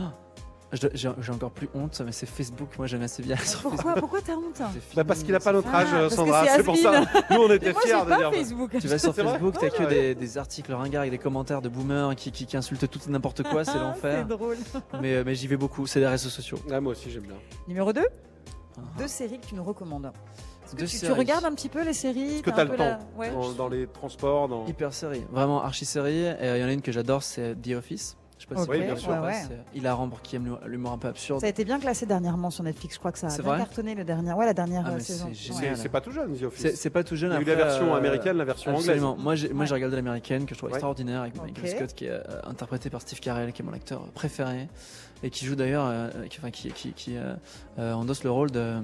J'ai 0.73 0.89
j'ai 0.93 1.31
encore 1.31 1.51
plus 1.51 1.69
honte, 1.75 2.01
mais 2.03 2.11
c'est 2.11 2.25
Facebook. 2.25 2.69
Moi, 2.79 2.87
j'aime 2.87 3.03
assez 3.03 3.21
bien 3.21 3.37
sur 3.37 3.61
Pourquoi, 3.61 3.77
Facebook. 3.77 3.99
pourquoi 3.99 4.21
t'as 4.21 4.33
honte 4.33 4.61
Bah 4.95 5.03
parce 5.03 5.21
qu'il 5.23 5.35
a 5.35 5.39
pas 5.39 5.51
notre 5.53 5.69
Ah, 5.71 5.81
âge, 5.81 6.09
que 6.09 6.15
Sandra. 6.15 6.45
c'est 6.47 6.57
C'est 6.57 6.63
pour 6.63 6.75
ça. 6.77 7.01
Nous, 7.29 7.37
on 7.37 7.51
était 7.51 7.71
moi, 7.73 7.81
fiers 7.81 7.93
de 8.03 8.09
pas 8.09 8.17
dire. 8.17 8.31
Facebook. 8.33 8.71
Tu 8.81 8.87
vas 8.87 8.97
sur 8.97 9.13
Facebook, 9.13 9.55
t'as 9.59 9.67
Ah, 9.67 9.69
que 9.69 9.83
des, 9.89 10.15
des 10.15 10.37
articles 10.37 10.73
ringards 10.73 11.01
avec 11.01 11.11
des 11.11 11.17
commentaires 11.19 11.61
de 11.61 11.69
boomers 11.69 12.15
qui, 12.15 12.31
qui, 12.31 12.45
qui 12.47 12.57
insultent 12.57 12.89
tout 12.89 12.99
et 13.07 13.11
n'importe 13.11 13.43
quoi, 13.43 13.63
c'est 13.63 13.71
Ah, 13.75 13.83
l'enfer. 13.83 14.25
C'est 14.27 14.35
drôle. 14.35 14.57
Mais, 15.01 15.13
euh, 15.15 15.23
mais 15.25 15.35
j'y 15.35 15.47
vais 15.47 15.57
beaucoup, 15.57 15.85
c'est 15.85 15.99
les 15.99 16.07
réseaux 16.07 16.29
sociaux. 16.29 16.57
Ah, 16.71 16.81
moi 16.81 16.93
aussi, 16.93 17.11
j'aime 17.11 17.23
bien. 17.23 17.35
Numéro 17.67 17.93
2 17.93 18.01
Ah. 18.75 18.81
Deux 18.97 19.07
séries 19.07 19.39
que 19.39 19.45
tu 19.45 19.53
nous 19.55 19.63
recommandes. 19.63 20.11
Que 20.75 20.85
tu, 20.85 21.11
regardes 21.11 21.45
un 21.45 21.53
petit 21.53 21.69
peu 21.69 21.83
les 21.83 21.93
séries 21.93 22.37
Est-ce 22.37 22.41
que 22.41 22.49
T'as 22.49 22.63
le 22.63 22.71
peu 22.71 22.77
temps 22.77 22.83
la- 22.85 22.99
Ouais. 23.15 23.29
dans, 23.29 23.51
dans 23.51 23.67
les 23.69 23.85
transports 23.85 24.47
dans... 24.47 24.65
Hyper 24.65 24.91
série, 24.91 25.23
vraiment 25.31 25.61
archi 25.63 25.85
série. 25.85 26.23
Et 26.25 26.35
il 26.55 26.61
y 26.61 26.63
en 26.63 26.67
a 26.67 26.73
une 26.73 26.81
que 26.81 26.91
j'adore, 26.91 27.21
c'est 27.21 27.53
The 27.61 27.73
Office. 27.77 28.17
Je 28.43 28.49
sais 28.49 28.55
pas 28.55 28.61
si 28.61 28.67
vous 28.67 28.73
bien 28.73 28.87
l'avez 28.87 28.99
sûr. 28.99 29.11
vu, 29.13 29.19
ouais, 29.19 29.25
ouais. 29.27 29.33
c'est 29.71 29.77
hilarant 29.77 30.09
pour 30.09 30.21
qui 30.21 30.35
aime 30.35 30.57
l'humour- 30.65 30.91
un 30.91 30.97
peu 30.97 31.07
absurde. 31.07 31.39
Ça 31.39 31.45
a 31.45 31.49
été 31.49 31.63
bien 31.63 31.79
classé 31.79 32.05
dernièrement 32.05 32.49
sur 32.49 32.63
Netflix, 32.63 32.95
je 32.95 32.99
crois 32.99 33.13
que 33.13 33.17
ça 33.19 33.27
a 33.27 33.29
C'est 33.29 33.41
bien 33.41 33.51
vrai 33.51 33.59
cartonné 33.59 33.95
le 33.95 34.03
dernier, 34.03 34.33
ouais, 34.33 34.45
la 34.45 34.53
dernière 34.53 34.83
Ah, 34.85 34.91
euh, 34.95 34.99
saison. 34.99 35.29
c'est 35.33 35.89
pas 35.89 36.01
tout 36.01 36.11
jeune, 36.11 36.33
The 36.33 36.39
C'est 36.39 36.45
Office. 36.45 36.75
c'est 36.75 36.89
pas 36.89 37.03
tout 37.05 37.15
jeune. 37.15 37.31
Il 37.31 37.35
y 37.35 37.37
a 37.37 37.41
eu 37.41 37.45
la 37.57 37.63
version 37.63 37.93
euh, 37.93 37.97
américaine, 37.97 38.35
la 38.37 38.43
version 38.45 38.71
anglaise. 38.71 38.89
Absolument. 38.89 39.15
Moi, 39.17 39.35
j'ai 39.35 39.49
moi, 39.49 39.61
Ouais. 39.61 39.67
j'ai 39.67 39.73
regardé 39.75 39.95
l'américaine 39.95 40.45
que 40.45 40.53
je 40.53 40.57
trouve 40.59 40.71
Ouais. 40.71 40.75
extraordinaire 40.75 41.21
avec 41.21 41.41
Michael. 41.41 41.69
Scott 41.69 41.93
qui 41.93 42.05
est 42.05 42.09
euh, 42.09 42.21
interprété 42.43 42.89
par 42.89 42.99
Steve 43.01 43.19
Carell, 43.21 43.53
qui 43.53 43.61
est 43.61 43.65
mon 43.65 43.73
acteur 43.73 44.01
préféré 44.13 44.67
et 45.23 45.29
qui 45.29 45.45
joue 45.45 45.55
d'ailleurs, 45.55 45.85
euh, 45.87 46.09
qui, 46.29 46.37
enfin, 46.39 46.51
qui, 46.51 46.69
qui, 46.71 46.91
qui, 46.91 47.15
euh, 47.17 47.33
euh, 47.79 47.93
endosse 47.93 48.23
le 48.23 48.29
rôle 48.31 48.51
de 48.51 48.75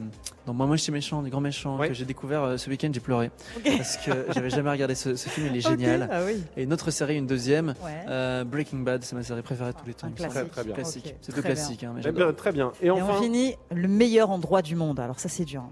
dans 0.46 0.54
Moi, 0.54 0.66
moi, 0.66 0.78
je 0.78 0.82
suis 0.84 0.92
méchant, 0.92 1.22
du 1.22 1.30
grand 1.30 1.42
méchant 1.42 1.78
Ouais. 1.78 1.90
que 1.90 1.94
j'ai 1.94 2.06
découvert 2.06 2.42
euh, 2.44 2.58
ce 2.58 2.70
week-end. 2.70 2.90
J'ai 2.94 3.00
pleuré 3.02 3.30
parce 3.64 3.98
que 3.98 4.12
j'avais 4.34 4.50
jamais 4.50 4.70
regardé 4.72 4.96
ce, 4.96 5.16
ce 5.16 5.28
film. 5.30 5.48
Il 5.52 5.58
est 5.58 5.62
génial. 5.68 6.08
Ah 6.12 6.22
oui. 6.26 6.42
Et 6.58 6.64
une 6.64 6.72
autre 6.74 6.90
série, 6.92 7.18
une 7.18 7.28
deuxième, 7.28 7.76
Ouais. 7.84 8.06
euh, 8.08 8.44
Breaking 8.46 8.80
Bad, 8.80 9.04
c'est 9.04 9.16
ma 9.16 9.24
série 9.24 9.42
préférée 9.42 9.74
de 9.74 9.78
tous 9.78 9.86
les 9.86 9.94
temps. 9.94 10.10
Très, 10.16 10.46
très 10.46 10.64
bien. 10.64 10.74
Classique. 10.76 11.14
C'est 11.22 11.32
très 11.34 11.42
tout 11.42 11.46
classique, 11.46 11.84
hein, 11.84 11.92
mais 11.96 12.02
Eh 12.06 12.12
bien, 12.12 12.32
Très 12.34 12.52
bien. 12.52 12.72
Et 12.82 12.88
Et 12.88 12.92
enfin, 12.92 13.16
on 13.18 13.22
finit 13.22 13.56
le 13.76 13.88
meilleur 13.88 14.30
endroit 14.32 14.62
du 14.62 14.76
monde. 14.76 15.00
Alors 15.00 15.20
ça 15.20 15.28
c'est 15.30 15.46
dur. 15.46 15.62
hein. 15.62 15.72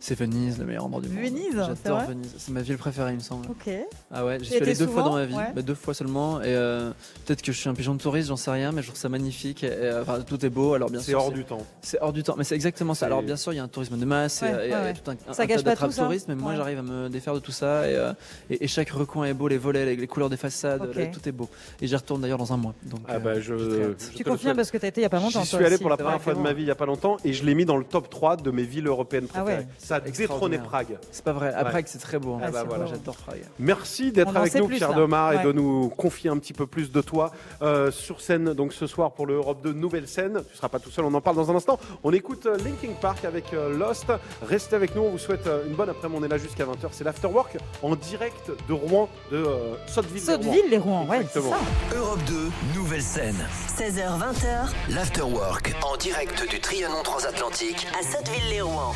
C'est 0.00 0.14
Venise, 0.16 0.58
le 0.58 0.64
meilleur 0.64 0.84
endroit 0.84 1.02
du 1.02 1.08
monde. 1.08 1.18
Venise, 1.24 1.46
c'est 1.52 1.82
J'adore 1.88 2.06
Venise. 2.06 2.34
C'est 2.38 2.52
ma 2.52 2.62
ville 2.62 2.78
préférée, 2.78 3.10
il 3.12 3.16
me 3.16 3.20
semble. 3.20 3.46
Ok. 3.50 3.68
Ah 4.12 4.24
ouais, 4.24 4.38
Tu 4.38 4.44
j'y 4.44 4.50
suis 4.52 4.62
allé 4.62 4.74
deux 4.74 4.86
fois 4.86 5.02
dans 5.02 5.14
ma 5.14 5.24
vie, 5.24 5.34
Ouais. 5.34 5.52
Bah, 5.54 5.62
deux 5.62 5.74
fois 5.74 5.92
seulement. 5.92 6.40
Et 6.40 6.44
euh, 6.46 6.90
peut-être 7.26 7.42
que 7.42 7.50
je 7.50 7.58
suis 7.58 7.68
un 7.68 7.74
pigeon 7.74 7.94
de 7.94 8.00
touriste, 8.00 8.28
j'en 8.28 8.36
sais 8.36 8.50
rien, 8.52 8.70
mais 8.70 8.82
je 8.82 8.86
trouve 8.88 8.98
ça 8.98 9.08
magnifique. 9.08 9.64
Et, 9.64 9.70
euh, 9.72 10.02
enfin, 10.02 10.20
tout 10.20 10.44
est 10.46 10.50
beau, 10.50 10.74
alors 10.74 10.88
bien 10.90 11.00
c'est 11.00 11.10
sûr. 11.10 11.18
hors 11.20 11.32
du 11.32 11.44
temps. 11.44 11.66
C'est 11.82 12.00
hors 12.00 12.12
du 12.12 12.22
temps, 12.22 12.34
mais 12.38 12.44
c'est 12.44 12.54
exactement 12.54 12.94
C'est- 12.94 13.00
ça. 13.00 13.06
Alors 13.06 13.22
bien 13.22 13.36
sûr, 13.36 13.52
il 13.52 13.56
y 13.56 13.58
a 13.58 13.62
un 13.64 13.68
tourisme 13.68 13.96
de 13.98 14.04
masse, 14.04 14.42
et, 14.42 14.46
Ouais, 14.46 14.50
et- 14.50 14.54
ouais, 14.54 14.68
et 14.68 14.72
ouais. 14.84 14.94
tout 14.94 15.10
un, 15.10 15.32
Ça 15.34 15.42
un 15.42 15.46
gâche 15.46 15.58
tas 15.58 15.62
pas 15.64 15.70
d'attrape 15.70 15.90
tout, 15.90 15.96
ça 15.96 16.04
touristes, 16.04 16.28
mais 16.28 16.36
moi 16.36 16.54
j'arrive 16.54 16.78
à 16.78 16.82
me 16.82 17.08
défaire 17.08 17.34
de 17.34 17.40
tout 17.40 17.52
ça. 17.52 17.88
Et, 17.90 17.94
euh, 17.96 18.12
et, 18.50 18.64
et 18.64 18.68
chaque 18.68 18.90
recoin 18.90 19.24
est 19.24 19.34
beau, 19.34 19.48
les 19.48 19.58
volets, 19.58 19.84
les, 19.84 19.96
les 19.96 20.06
couleurs 20.06 20.30
des 20.30 20.36
façades, 20.36 20.88
là, 20.94 21.06
tout 21.06 21.28
est 21.28 21.32
beau. 21.32 21.48
Et 21.82 21.88
j'y 21.88 21.96
retourne 21.96 22.20
d'ailleurs 22.22 22.38
dans 22.38 22.52
un 22.52 22.56
mois. 22.56 22.74
Donc, 22.84 23.00
Ah 23.08 23.14
euh, 23.16 23.18
bah 23.18 23.40
je, 23.40 23.56
je 23.58 24.14
Tu 24.16 24.22
confirmes 24.22 24.56
parce 24.56 24.70
que 24.70 24.78
t'as 24.78 24.86
été 24.88 25.00
il 25.00 25.04
y 25.04 25.06
a 25.06 25.10
pas 25.10 25.16
longtemps. 25.18 25.42
J'y 25.42 25.50
toi 25.50 25.58
suis 25.58 25.66
allé 25.66 25.78
pour 25.78 25.90
la 25.90 25.96
C'est 25.96 26.02
première 26.04 26.22
fois 26.22 26.34
de 26.34 26.38
ma 26.40 26.52
vie 26.52 26.62
il 26.62 26.68
y 26.68 26.70
a 26.70 26.74
pas 26.76 26.86
longtemps 26.86 27.16
et 27.24 27.32
je 27.32 27.44
l'ai 27.44 27.54
mis 27.54 27.64
dans 27.64 27.76
le 27.76 27.84
top 27.84 28.08
3 28.08 28.36
de 28.36 28.50
mes 28.52 28.62
villes 28.62 28.86
européennes 28.86 29.26
Ah 29.34 29.42
préférées. 29.42 29.66
Ça 29.88 29.96
a 29.96 30.00
détrôné. 30.00 30.58
Prague. 30.58 30.98
C'est 31.10 31.24
pas 31.24 31.32
vrai. 31.32 31.52
À 31.54 31.62
Ouais. 31.64 31.70
Prague, 31.70 31.84
c'est 31.88 31.98
très 31.98 32.18
beau. 32.18 32.34
hein. 32.34 32.40
Ah 32.44 32.50
bah 32.50 32.64
voilà. 32.64 32.84
beau. 32.84 32.90
J'adore 32.90 33.16
Prague. 33.16 33.42
Merci 33.58 34.12
d'être 34.12 34.36
avec 34.36 34.54
nous, 34.54 34.66
plus, 34.66 34.76
Pierre. 34.76 34.92
Demar, 34.92 35.32
et 35.32 35.38
de 35.44 35.52
nous 35.52 35.88
confier 35.88 36.28
un 36.30 36.36
petit 36.38 36.52
peu 36.52 36.66
plus 36.66 36.90
de 36.92 37.00
toi 37.00 37.32
euh, 37.62 37.90
sur 37.90 38.20
scène. 38.20 38.52
Donc 38.52 38.72
ce 38.74 38.86
soir 38.86 39.12
pour 39.12 39.26
le 39.26 39.34
Europe 39.36 39.62
2 39.62 39.72
Nouvelle 39.72 40.06
Scène. 40.06 40.42
Tu 40.50 40.56
seras 40.56 40.68
pas 40.68 40.78
tout 40.78 40.90
seul, 40.90 41.04
on 41.06 41.14
en 41.14 41.20
parle 41.22 41.36
dans 41.36 41.50
un 41.50 41.54
instant. 41.56 41.78
On 42.04 42.12
écoute 42.12 42.44
euh, 42.46 42.56
Linkin 42.58 42.92
Park 43.00 43.24
avec 43.24 43.52
euh, 43.54 43.76
Lost. 43.78 44.12
Restez 44.42 44.76
avec 44.76 44.94
nous, 44.94 45.02
on 45.02 45.10
vous 45.10 45.18
souhaite 45.18 45.48
une 45.66 45.74
bonne 45.74 45.88
après-midi. 45.88 46.20
On 46.20 46.24
est 46.24 46.28
là 46.28 46.38
jusqu'à 46.38 46.64
20h. 46.64 46.88
C'est 46.92 47.04
l'Afterwork 47.04 47.56
en 47.82 47.96
direct 47.96 48.50
de 48.68 48.72
Rouen, 48.74 49.08
de 49.32 49.36
euh, 49.38 49.74
Sotteville. 49.86 50.22
les 50.26 50.34
Rouen. 50.34 50.42
Sotteville, 50.42 50.70
les 50.70 50.78
Rouen, 50.78 51.06
ouais, 51.06 51.16
c'est 51.32 51.38
Exactement. 51.38 51.56
ça. 51.90 51.96
Europe 51.96 52.20
2, 52.26 52.34
nouvelle 52.78 53.02
scène. 53.02 53.36
16h20h 53.78 54.94
L'Afterwork 54.94 55.74
en 55.82 55.96
direct 55.96 56.48
du 56.50 56.60
Trianon 56.60 57.02
Transatlantique. 57.02 57.86
à 57.98 58.02
Sotteville-les-Rouen. 58.02 58.92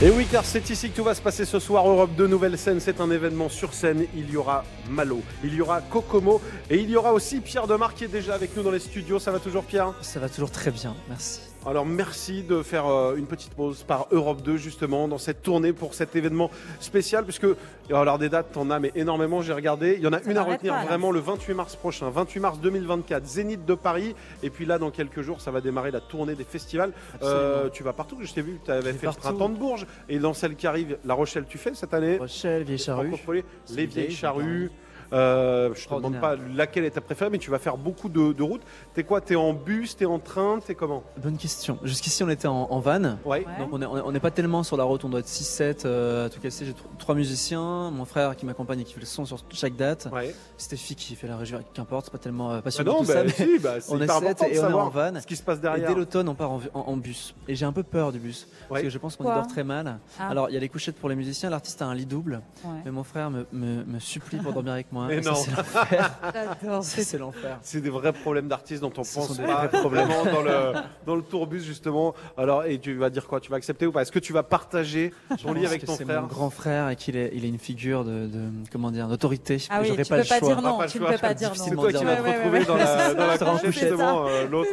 Et 0.00 0.10
oui, 0.10 0.28
car 0.30 0.44
c'est 0.44 0.70
ici 0.70 0.90
que 0.90 0.96
tout 0.96 1.02
va 1.02 1.12
se 1.12 1.20
passer 1.20 1.44
ce 1.44 1.58
soir. 1.58 1.88
Europe 1.88 2.12
2 2.16 2.28
Nouvelle 2.28 2.56
Scène, 2.56 2.78
c'est 2.78 3.00
un 3.00 3.10
événement 3.10 3.48
sur 3.48 3.74
scène. 3.74 4.04
Il 4.14 4.30
y 4.30 4.36
aura 4.36 4.62
Malo, 4.88 5.22
il 5.42 5.52
y 5.52 5.60
aura 5.60 5.80
Kokomo 5.80 6.40
et 6.70 6.76
il 6.76 6.88
y 6.88 6.94
aura 6.94 7.12
aussi 7.12 7.40
Pierre 7.40 7.66
Demar 7.66 7.94
qui 7.94 8.06
déjà 8.06 8.34
avec 8.34 8.56
nous 8.56 8.62
dans 8.62 8.70
les 8.70 8.78
studios. 8.78 9.18
Ça 9.18 9.32
va 9.32 9.40
toujours, 9.40 9.64
Pierre? 9.64 9.92
Ça 10.00 10.20
va 10.20 10.28
toujours 10.28 10.52
très 10.52 10.70
bien. 10.70 10.94
Merci. 11.08 11.47
Alors 11.66 11.84
merci 11.84 12.42
de 12.42 12.62
faire 12.62 12.86
euh, 12.86 13.16
une 13.16 13.26
petite 13.26 13.52
pause 13.52 13.82
par 13.82 14.06
Europe 14.12 14.42
2 14.42 14.56
justement 14.56 15.08
dans 15.08 15.18
cette 15.18 15.42
tournée 15.42 15.72
pour 15.72 15.92
cet 15.92 16.14
événement 16.16 16.50
spécial 16.80 17.24
puisque 17.24 17.46
alors 17.90 18.18
des 18.18 18.28
dates 18.28 18.52
t'en 18.52 18.70
as 18.70 18.78
mais 18.78 18.92
énormément 18.94 19.42
j'ai 19.42 19.52
regardé. 19.52 19.94
Il 19.98 20.04
y 20.04 20.06
en 20.06 20.12
a 20.12 20.22
Ça 20.22 20.30
une 20.30 20.36
à 20.38 20.44
retenir 20.44 20.72
pas, 20.72 20.84
vraiment 20.84 21.10
le 21.10 21.20
28 21.20 21.54
mars 21.54 21.76
prochain. 21.76 22.10
28 22.10 22.40
mars 22.40 22.58
2024 22.60 23.26
Zénith 23.26 23.66
de 23.66 23.74
Paris. 23.74 24.14
Et 24.42 24.50
puis 24.50 24.66
là 24.66 24.78
dans 24.78 24.90
quelques 24.90 25.20
jours 25.22 25.40
ça 25.40 25.50
va 25.50 25.60
démarrer 25.60 25.90
la 25.90 26.00
tournée 26.00 26.34
des 26.34 26.44
festivals. 26.44 26.92
Euh, 27.22 27.68
tu 27.70 27.82
vas 27.82 27.92
partout 27.92 28.16
je 28.22 28.32
t'ai 28.32 28.42
vu 28.42 28.60
tu 28.64 28.70
avais 28.70 28.92
vais 28.92 28.98
fait 28.98 29.06
le 29.06 29.12
partout. 29.12 29.20
printemps 29.20 29.48
de 29.48 29.58
Bourges. 29.58 29.86
Et 30.08 30.18
dans 30.18 30.34
celle 30.34 30.54
qui 30.54 30.66
arrive 30.66 30.96
La 31.04 31.14
Rochelle 31.14 31.44
tu 31.48 31.58
fais 31.58 31.74
cette 31.74 31.92
année? 31.92 32.18
Rochelle, 32.18 32.62
Vieille 32.62 32.78
Charrue. 32.78 33.10
Les 33.70 33.86
vieilles 33.86 34.06
vieille, 34.06 34.10
charrues 34.12 34.70
euh, 35.12 35.74
je 35.74 35.86
te 35.88 35.94
demande 35.94 36.20
pas 36.20 36.36
laquelle 36.54 36.84
est 36.84 36.90
ta 36.90 37.00
préférée, 37.00 37.30
mais 37.30 37.38
tu 37.38 37.50
vas 37.50 37.58
faire 37.58 37.76
beaucoup 37.76 38.08
de, 38.08 38.32
de 38.32 38.42
routes. 38.42 38.62
T'es 38.94 39.04
quoi? 39.04 39.20
T'es 39.20 39.36
en 39.36 39.52
bus 39.54 39.96
T'es 39.96 40.04
en 40.04 40.18
train 40.18 40.58
T'es 40.64 40.74
comment? 40.74 41.02
Bonne 41.22 41.36
question. 41.38 41.78
Jusqu'ici, 41.82 42.22
on 42.24 42.28
était 42.28 42.48
en, 42.48 42.66
en 42.70 42.80
van. 42.80 43.16
Ouais. 43.24 43.44
Donc 43.58 43.68
on 43.72 43.80
est- 43.82 43.86
on 43.86 43.96
est- 43.96 44.02
on 44.02 44.12
n'est 44.12 44.20
pas 44.20 44.30
tellement 44.30 44.62
sur 44.62 44.76
la 44.76 44.84
route, 44.84 45.04
on 45.04 45.08
doit 45.08 45.20
être 45.20 45.28
6-7 45.28 45.84
euh, 45.86 46.26
à 46.26 46.28
tout 46.30 46.40
casser. 46.40 46.66
J'ai 46.66 46.72
tr- 46.72 46.76
trois 46.98 47.14
musiciens, 47.14 47.90
mon 47.90 48.04
frère 48.04 48.36
qui 48.36 48.44
m'accompagne 48.46 48.80
et 48.80 48.84
qui 48.84 48.94
fait 48.94 49.00
le 49.00 49.06
son 49.06 49.24
sur 49.24 49.38
chaque 49.52 49.76
date. 49.76 50.08
Ouais. 50.12 50.34
Stéphie 50.56 50.94
qui 50.94 51.14
fait 51.14 51.26
la 51.28 51.36
régie, 51.36 51.54
qu'importe, 51.74 52.06
c'est 52.06 52.10
pas 52.12 52.18
tellement 52.18 52.50
euh, 52.52 52.56
Ah 52.58 52.62
passionnant 52.62 52.92
non, 52.92 52.98
tout 53.00 53.06
bah, 53.06 53.12
ça. 53.14 53.24
mais 53.24 53.30
si, 53.30 53.58
bah, 53.58 53.80
c'est 53.80 53.92
on 53.92 54.00
est 54.00 54.04
hyper 54.04 54.14
sept 54.18 54.24
important 54.28 54.44
de 54.48 54.54
et 54.54 54.60
on 54.60 54.68
est 54.70 54.72
en 54.74 54.88
van. 54.90 55.20
ce 55.20 55.26
qui 55.26 55.36
se 55.36 55.42
passe 55.42 55.58
Et 55.58 55.62
derrière. 55.62 55.88
dès 55.88 55.94
l'automne, 55.94 56.28
on 56.28 56.34
part 56.34 56.50
en, 56.50 56.60
en- 56.74 56.80
en 56.80 56.96
bus. 56.96 57.34
Et 57.48 57.54
j'ai 57.54 57.64
un 57.66 57.72
peu 57.72 57.82
peur 57.82 58.12
du 58.12 58.18
bus. 58.18 58.46
Parce 58.68 58.82
que 58.82 58.90
je 58.90 58.98
pense 58.98 59.16
qu'on 59.16 59.24
dort 59.24 59.46
très 59.46 59.64
mal. 59.64 59.98
Ah. 60.18 60.28
Alors, 60.28 60.50
il 60.50 60.54
y 60.54 60.56
a 60.56 60.60
les 60.60 60.68
couchettes 60.68 60.96
pour 60.96 61.08
les 61.08 61.16
musiciens, 61.16 61.48
l'artiste 61.50 61.80
a 61.82 61.86
un 61.86 61.94
lit 61.94 62.06
double. 62.06 62.40
Ouais. 62.64 62.70
Mais 62.84 62.90
mon 62.90 63.04
frère 63.04 63.30
me, 63.30 63.46
me- 63.52 63.84
me 63.84 63.98
supplie 63.98 64.38
pour 64.38 64.52
dormir 64.52 64.72
avec 64.72 64.92
moi. 64.92 64.97
Mais 65.06 65.18
Et 65.18 65.22
ça, 65.22 65.30
non. 65.30 65.36
c'est 65.36 65.50
l'enfer. 65.56 66.10
Ça, 66.82 67.02
c'est 67.02 67.18
l'enfer. 67.18 67.58
C'est 67.62 67.80
des 67.80 67.90
vrais 67.90 68.12
problèmes 68.12 68.48
d'artistes 68.48 68.80
dont 68.82 68.92
on 68.96 69.04
Ce 69.04 69.14
pense 69.14 69.28
sont 69.28 69.34
des 69.34 69.44
pas 69.46 69.66
vrais 69.66 69.80
problèmes. 69.80 70.08
vraiment 70.08 70.32
dans 70.32 70.42
le, 70.42 70.72
dans 71.06 71.16
le 71.16 71.22
tourbus 71.22 71.60
justement. 71.62 72.14
Alors, 72.36 72.64
et 72.64 72.78
tu 72.78 72.94
vas 72.94 73.10
dire 73.10 73.26
quoi? 73.26 73.40
Tu 73.40 73.50
vas 73.50 73.56
accepter 73.56 73.86
ou 73.86 73.92
pas? 73.92 74.02
Est-ce 74.02 74.12
que 74.12 74.18
tu 74.18 74.32
vas 74.32 74.42
partager 74.42 75.12
ton 75.42 75.52
lit 75.52 75.66
avec 75.66 75.80
que 75.82 75.86
ton 75.86 75.94
c'est 75.96 76.04
frère? 76.04 76.22
mon 76.22 76.26
grand 76.28 76.50
frère 76.50 76.88
et 76.90 76.96
qu'il 76.96 77.16
est, 77.16 77.30
il 77.34 77.44
est 77.44 77.48
une 77.48 77.58
figure 77.58 78.04
de, 78.04 78.26
de- 78.26 78.48
comment 78.72 78.90
dire, 78.90 79.08
d'autorité. 79.08 79.58
Ah 79.70 79.78
oui, 79.80 79.88
J'aurais 79.88 80.02
tu 80.04 80.08
pas 80.10 80.16
peux 80.16 80.22
le 80.22 80.28
pas 80.28 80.38
choix. 80.38 80.48
dire 80.48 80.62
non. 80.62 80.78
Tu 80.88 81.00
ne 81.00 81.06
peux 81.06 81.18
pas 81.18 81.34
dire 81.34 81.48
non. 81.50 81.54
C'est 81.64 81.70
toi 81.74 81.92
qui 81.92 82.04
vas 82.04 82.16
te 82.16 82.22
retrouver 82.22 82.64
dans 82.64 82.76
la, 82.76 83.14
dans 83.14 83.26
la 83.26 83.38
C'est 83.60 83.72
justement 83.72 84.26
euh, 84.26 84.46
l'autre. 84.48 84.70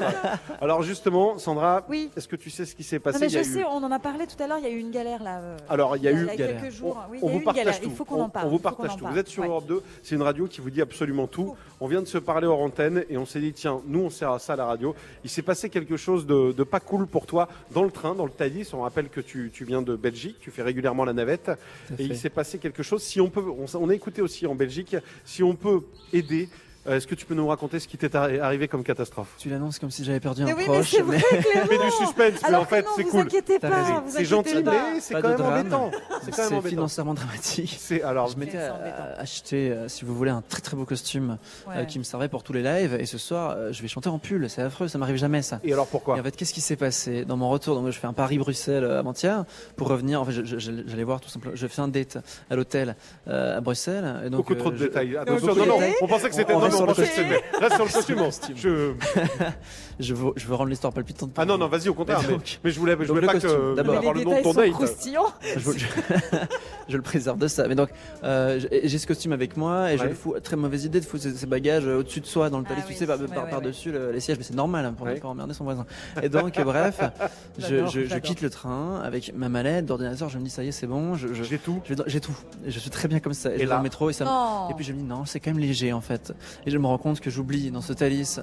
Alors 0.61 0.81
justement, 0.83 1.37
Sandra, 1.37 1.83
Oui. 1.89 2.09
est-ce 2.15 2.27
que 2.27 2.35
tu 2.35 2.49
sais 2.49 2.65
ce 2.65 2.75
qui 2.75 2.83
s'est 2.83 2.97
Non, 2.97 3.01
passé 3.03 3.19
mais 3.21 3.29
je 3.29 3.41
sais, 3.43 3.63
on 3.65 3.77
en 3.83 3.91
a 3.91 3.99
parlé 3.99 4.25
tout 4.27 4.41
à 4.41 4.47
l'heure. 4.47 4.57
Il 4.59 4.63
y 4.63 4.67
a 4.67 4.71
eu 4.71 4.79
une 4.79 4.91
galère 4.91 5.23
là. 5.23 5.37
euh, 5.39 5.57
Alors, 5.69 5.95
il 5.97 6.03
y 6.03 6.07
a 6.07 6.11
eu 6.11 6.15
il 6.21 6.25
y 6.27 6.29
a 6.29 6.35
galère. 6.35 6.61
quelques 6.61 6.73
jours. 6.73 6.97
On 7.09 7.13
il 7.13 7.15
y 7.15 7.17
a 7.17 7.21
vous 7.21 7.29
eu 7.29 7.37
une 7.37 7.43
partage 7.43 7.63
galère. 7.65 7.79
tout. 7.81 7.89
Il 7.89 7.95
faut 7.95 8.05
qu'on 8.05 8.21
en 8.21 8.29
parle. 8.29 8.47
On 8.47 8.49
vous 8.49 8.59
partage 8.59 8.95
tout. 8.97 9.05
Vous 9.05 9.17
êtes 9.17 9.27
sur. 9.27 9.43
Europe 9.45 9.65
2, 9.67 9.81
c'est 10.15 10.19
une 10.19 10.23
radio 10.23 10.47
qui 10.47 10.61
vous 10.61 10.69
dit 10.69 10.81
absolument 10.81 11.27
tout. 11.27 11.57
On 11.81 11.87
vient 11.87 12.01
de 12.01 12.07
se 12.07 12.17
parler 12.17 12.47
hors 12.47 12.61
antenne 12.61 13.03
et 13.09 13.17
on 13.17 13.25
s'est 13.25 13.41
dit 13.41 13.51
tiens, 13.51 13.81
nous 13.85 13.99
on 13.99 14.09
sert 14.09 14.31
à 14.31 14.39
ça 14.39 14.53
à 14.53 14.55
la 14.55 14.65
radio. 14.65 14.95
Il 15.25 15.29
s'est 15.29 15.41
passé 15.41 15.69
quelque 15.69 15.97
chose 15.97 16.25
de, 16.25 16.53
de 16.53 16.63
pas 16.63 16.79
cool 16.79 17.05
pour 17.05 17.25
toi 17.25 17.49
dans 17.71 17.83
le 17.83 17.91
train, 17.91 18.15
dans 18.15 18.23
le 18.23 18.31
Thalys. 18.31 18.73
On 18.73 18.79
rappelle 18.83 19.09
que 19.09 19.19
tu, 19.19 19.51
tu 19.53 19.65
viens 19.65 19.81
de 19.81 19.97
Belgique, 19.97 20.37
tu 20.39 20.51
fais 20.51 20.61
régulièrement 20.61 21.03
la 21.03 21.11
navette 21.11 21.51
et 21.99 22.05
il 22.05 22.15
s'est 22.15 22.29
passé 22.29 22.59
quelque 22.59 22.81
chose. 22.81 23.03
Si 23.03 23.19
on 23.19 23.29
peut, 23.29 23.43
on, 23.43 23.65
on 23.77 23.89
a 23.89 23.93
écouté 23.93 24.21
aussi 24.21 24.47
en 24.47 24.55
Belgique, 24.55 24.95
si 25.25 25.43
on 25.43 25.53
peut 25.53 25.81
aider. 26.13 26.47
Euh, 26.87 26.97
Est-ce 26.97 27.07
que 27.07 27.15
tu 27.15 27.25
peux 27.25 27.33
nous 27.35 27.47
raconter 27.47 27.79
ce 27.79 27.87
qui 27.87 27.97
t'est 27.97 28.13
arri- 28.15 28.39
arrivé 28.39 28.67
comme 28.67 28.83
catastrophe? 28.83 29.29
Tu 29.37 29.49
l'annonces 29.49 29.79
comme 29.79 29.91
si 29.91 30.03
j'avais 30.03 30.19
perdu 30.19 30.43
Mais 30.43 30.51
un 30.51 30.55
oui, 30.55 30.63
mais 30.67 30.73
proche. 30.75 30.91
c'est 30.91 31.01
vrai, 31.01 31.17
Clément. 31.19 31.67
Mais 31.69 31.77
du 31.77 31.91
suspense, 31.91 32.33
mais 32.41 32.47
Alors 32.47 32.61
en 32.61 32.65
fait 32.65 32.85
c'est 32.95 33.03
vous 33.03 33.09
cool. 33.09 33.27
C'est 34.09 34.25
gentil, 34.25 34.61
pas. 34.63 34.71
mais 34.93 34.99
c'est 34.99 35.13
Pas 35.13 35.21
quand 35.21 35.27
de 35.29 35.33
même 35.33 35.67
drame. 35.67 35.83
embêtant. 35.87 35.91
C'est 36.23 36.33
C'est 36.33 36.61
financièrement 36.61 37.13
dramatique. 37.13 37.75
C'est 37.79 38.01
alors. 38.03 38.27
Je 38.27 38.37
m'étais 38.37 38.53
C'est 38.53 38.69
euh, 38.71 39.15
acheté, 39.17 39.71
euh, 39.71 39.87
si 39.87 40.05
vous 40.05 40.15
voulez, 40.15 40.31
un 40.31 40.41
très 40.47 40.61
très 40.61 40.75
beau 40.77 40.85
costume 40.85 41.37
euh, 41.67 41.79
Ouais. 41.79 41.85
qui 41.87 41.99
me 41.99 42.03
servait 42.03 42.27
pour 42.29 42.43
tous 42.43 42.53
les 42.53 42.61
lives. 42.63 42.95
Et 42.99 43.05
ce 43.05 43.17
soir, 43.17 43.55
euh, 43.57 43.71
je 43.71 43.81
vais 43.81 43.87
chanter 43.87 44.09
en 44.09 44.19
pull. 44.19 44.49
C'est 44.49 44.61
affreux, 44.61 44.87
ça 44.87 44.97
m'arrive 44.97 45.17
jamais 45.17 45.41
ça. 45.41 45.59
Et 45.63 45.73
alors 45.73 45.85
Et 45.85 45.89
pourquoi 45.91 46.19
en 46.19 46.23
fait, 46.23 46.35
qu'est-ce 46.35 46.53
qui 46.53 46.61
s'est 46.61 46.75
passé? 46.75 47.25
Dans 47.25 47.37
mon 47.37 47.49
retour 47.49 47.75
Donc, 47.75 47.87
je 47.91 47.99
fais 47.99 48.07
un 48.07 48.13
Paris-Bruxelles 48.13 48.83
euh, 48.83 48.99
avant-hier 48.99 49.45
pour 49.75 49.87
revenir. 49.87 50.21
En 50.21 50.25
fait, 50.25 50.43
j'allais 50.45 51.03
voir 51.03 51.19
tout 51.21 51.29
simplement. 51.29 51.55
Je 51.55 51.67
fais 51.67 51.81
un 51.81 51.87
date 51.87 52.17
à 52.49 52.55
l'hôtel 52.55 52.95
euh, 53.27 53.57
à 53.57 53.61
Bruxelles. 53.61 54.21
Et 54.25 54.29
donc, 54.29 54.37
Beaucoup 54.41 54.55
trop 54.55 54.71
de 54.71 54.75
euh, 54.75 54.79
détails. 54.87 55.17
Attention, 55.17 55.47
non, 55.55 55.65
non, 55.65 55.73
détails. 55.79 55.93
on 56.01 56.07
pensait 56.07 56.29
que 56.29 56.35
c'était. 56.35 56.53
Reste 56.75 56.77
sur 56.77 56.85
le 56.87 56.93
costume. 56.93 57.59
Reste 57.61 57.75
sur 57.75 57.85
le 58.15 58.21
costume. 58.23 58.55
Je... 58.57 58.93
je, 59.99 60.13
veux, 60.13 60.31
je 60.35 60.45
veux 60.47 60.55
rendre 60.55 60.69
l'histoire 60.69 60.93
palpitante. 60.93 61.31
Ah 61.37 61.45
non, 61.45 61.57
non, 61.57 61.67
vas-y, 61.67 61.89
au 61.89 61.93
contraire. 61.93 62.19
Mais 62.21 62.27
Mais, 62.27 62.33
donc- 62.33 62.59
mais 62.63 62.71
je 62.71 62.79
voulais, 62.79 62.97
je 62.99 63.07
voulais 63.07 63.21
le 63.21 63.27
pas 63.27 63.33
costume, 63.33 63.51
que 63.51 63.75
d'abord. 63.75 63.95
avoir 63.97 64.13
le 64.13 64.23
nom 64.23 64.37
de 64.37 64.43
ton 64.43 64.53
date. 64.53 64.71
je, 65.55 65.59
je- 65.59 65.85
je 66.89 66.95
le 66.97 67.01
préserve 67.01 67.37
de 67.37 67.47
ça. 67.47 67.67
Mais 67.67 67.75
donc, 67.75 67.89
euh, 68.23 68.59
j'ai 68.83 68.97
ce 68.97 69.07
costume 69.07 69.31
avec 69.33 69.57
moi 69.57 69.91
et 69.91 69.97
je 69.97 70.03
Ouais. 70.03 70.09
le 70.09 70.15
fous. 70.15 70.35
Très 70.43 70.55
mauvaise 70.55 70.85
idée 70.85 70.99
de 70.99 71.05
foutre 71.05 71.23
ses, 71.23 71.33
ses 71.33 71.45
bagages 71.47 71.85
euh, 71.87 71.99
au-dessus 71.99 72.21
de 72.21 72.25
soi 72.27 72.49
dans 72.49 72.59
le 72.59 72.65
Ah 72.67 72.69
talis, 72.69 72.81
oui, 72.87 72.93
tu 72.93 72.99
sais, 72.99 73.07
par, 73.07 73.17
par- 73.17 73.47
par-dessus 73.49 73.91
le- 73.91 74.11
les 74.11 74.19
sièges. 74.19 74.37
Mais 74.37 74.43
c'est 74.43 74.53
normal 74.55 74.85
hein, 74.85 74.93
pour 74.95 75.07
ne 75.07 75.15
pas 75.15 75.27
emmerder 75.27 75.53
son 75.53 75.63
voisin. 75.63 75.85
Et 76.21 76.29
donc, 76.29 76.59
bref, 76.61 76.99
je, 77.59 78.17
quitte 78.19 78.41
le 78.41 78.49
train 78.49 79.01
avec 79.03 79.33
ma 79.35 79.49
mallette 79.49 79.85
d'ordinateur. 79.85 80.29
Je 80.29 80.37
me 80.37 80.43
dis, 80.43 80.49
ça 80.49 80.63
y 80.63 80.67
est, 80.67 80.71
c'est 80.71 80.87
bon. 80.87 81.15
J'ai 81.15 81.57
tout. 81.57 81.81
J'ai 82.07 82.19
tout. 82.21 82.35
Je 82.65 82.79
suis 82.79 82.89
très 82.89 83.07
bien 83.07 83.19
comme 83.19 83.33
ça. 83.33 83.53
Et, 83.55 83.65
là 83.65 83.77
le 83.77 83.83
métro 83.83 84.09
et 84.09 84.13
ça 84.13 84.25
me- 84.25 84.29
Non. 84.29 84.69
Et 84.69 84.73
puis 84.73 84.85
je 84.85 84.93
me 84.93 84.97
dis, 84.99 85.03
non, 85.03 85.25
c'est 85.25 85.39
quand 85.39 85.51
même 85.51 85.59
léger 85.59 85.91
en 85.93 86.01
fait. 86.01 86.33
Et 86.65 86.71
je 86.71 86.77
me 86.77 86.87
rends 86.87 86.97
compte 86.97 87.19
que 87.19 87.29
j'oublie 87.29 87.69
dans 87.71 87.81
ce 87.81 87.93
talis. 87.93 88.37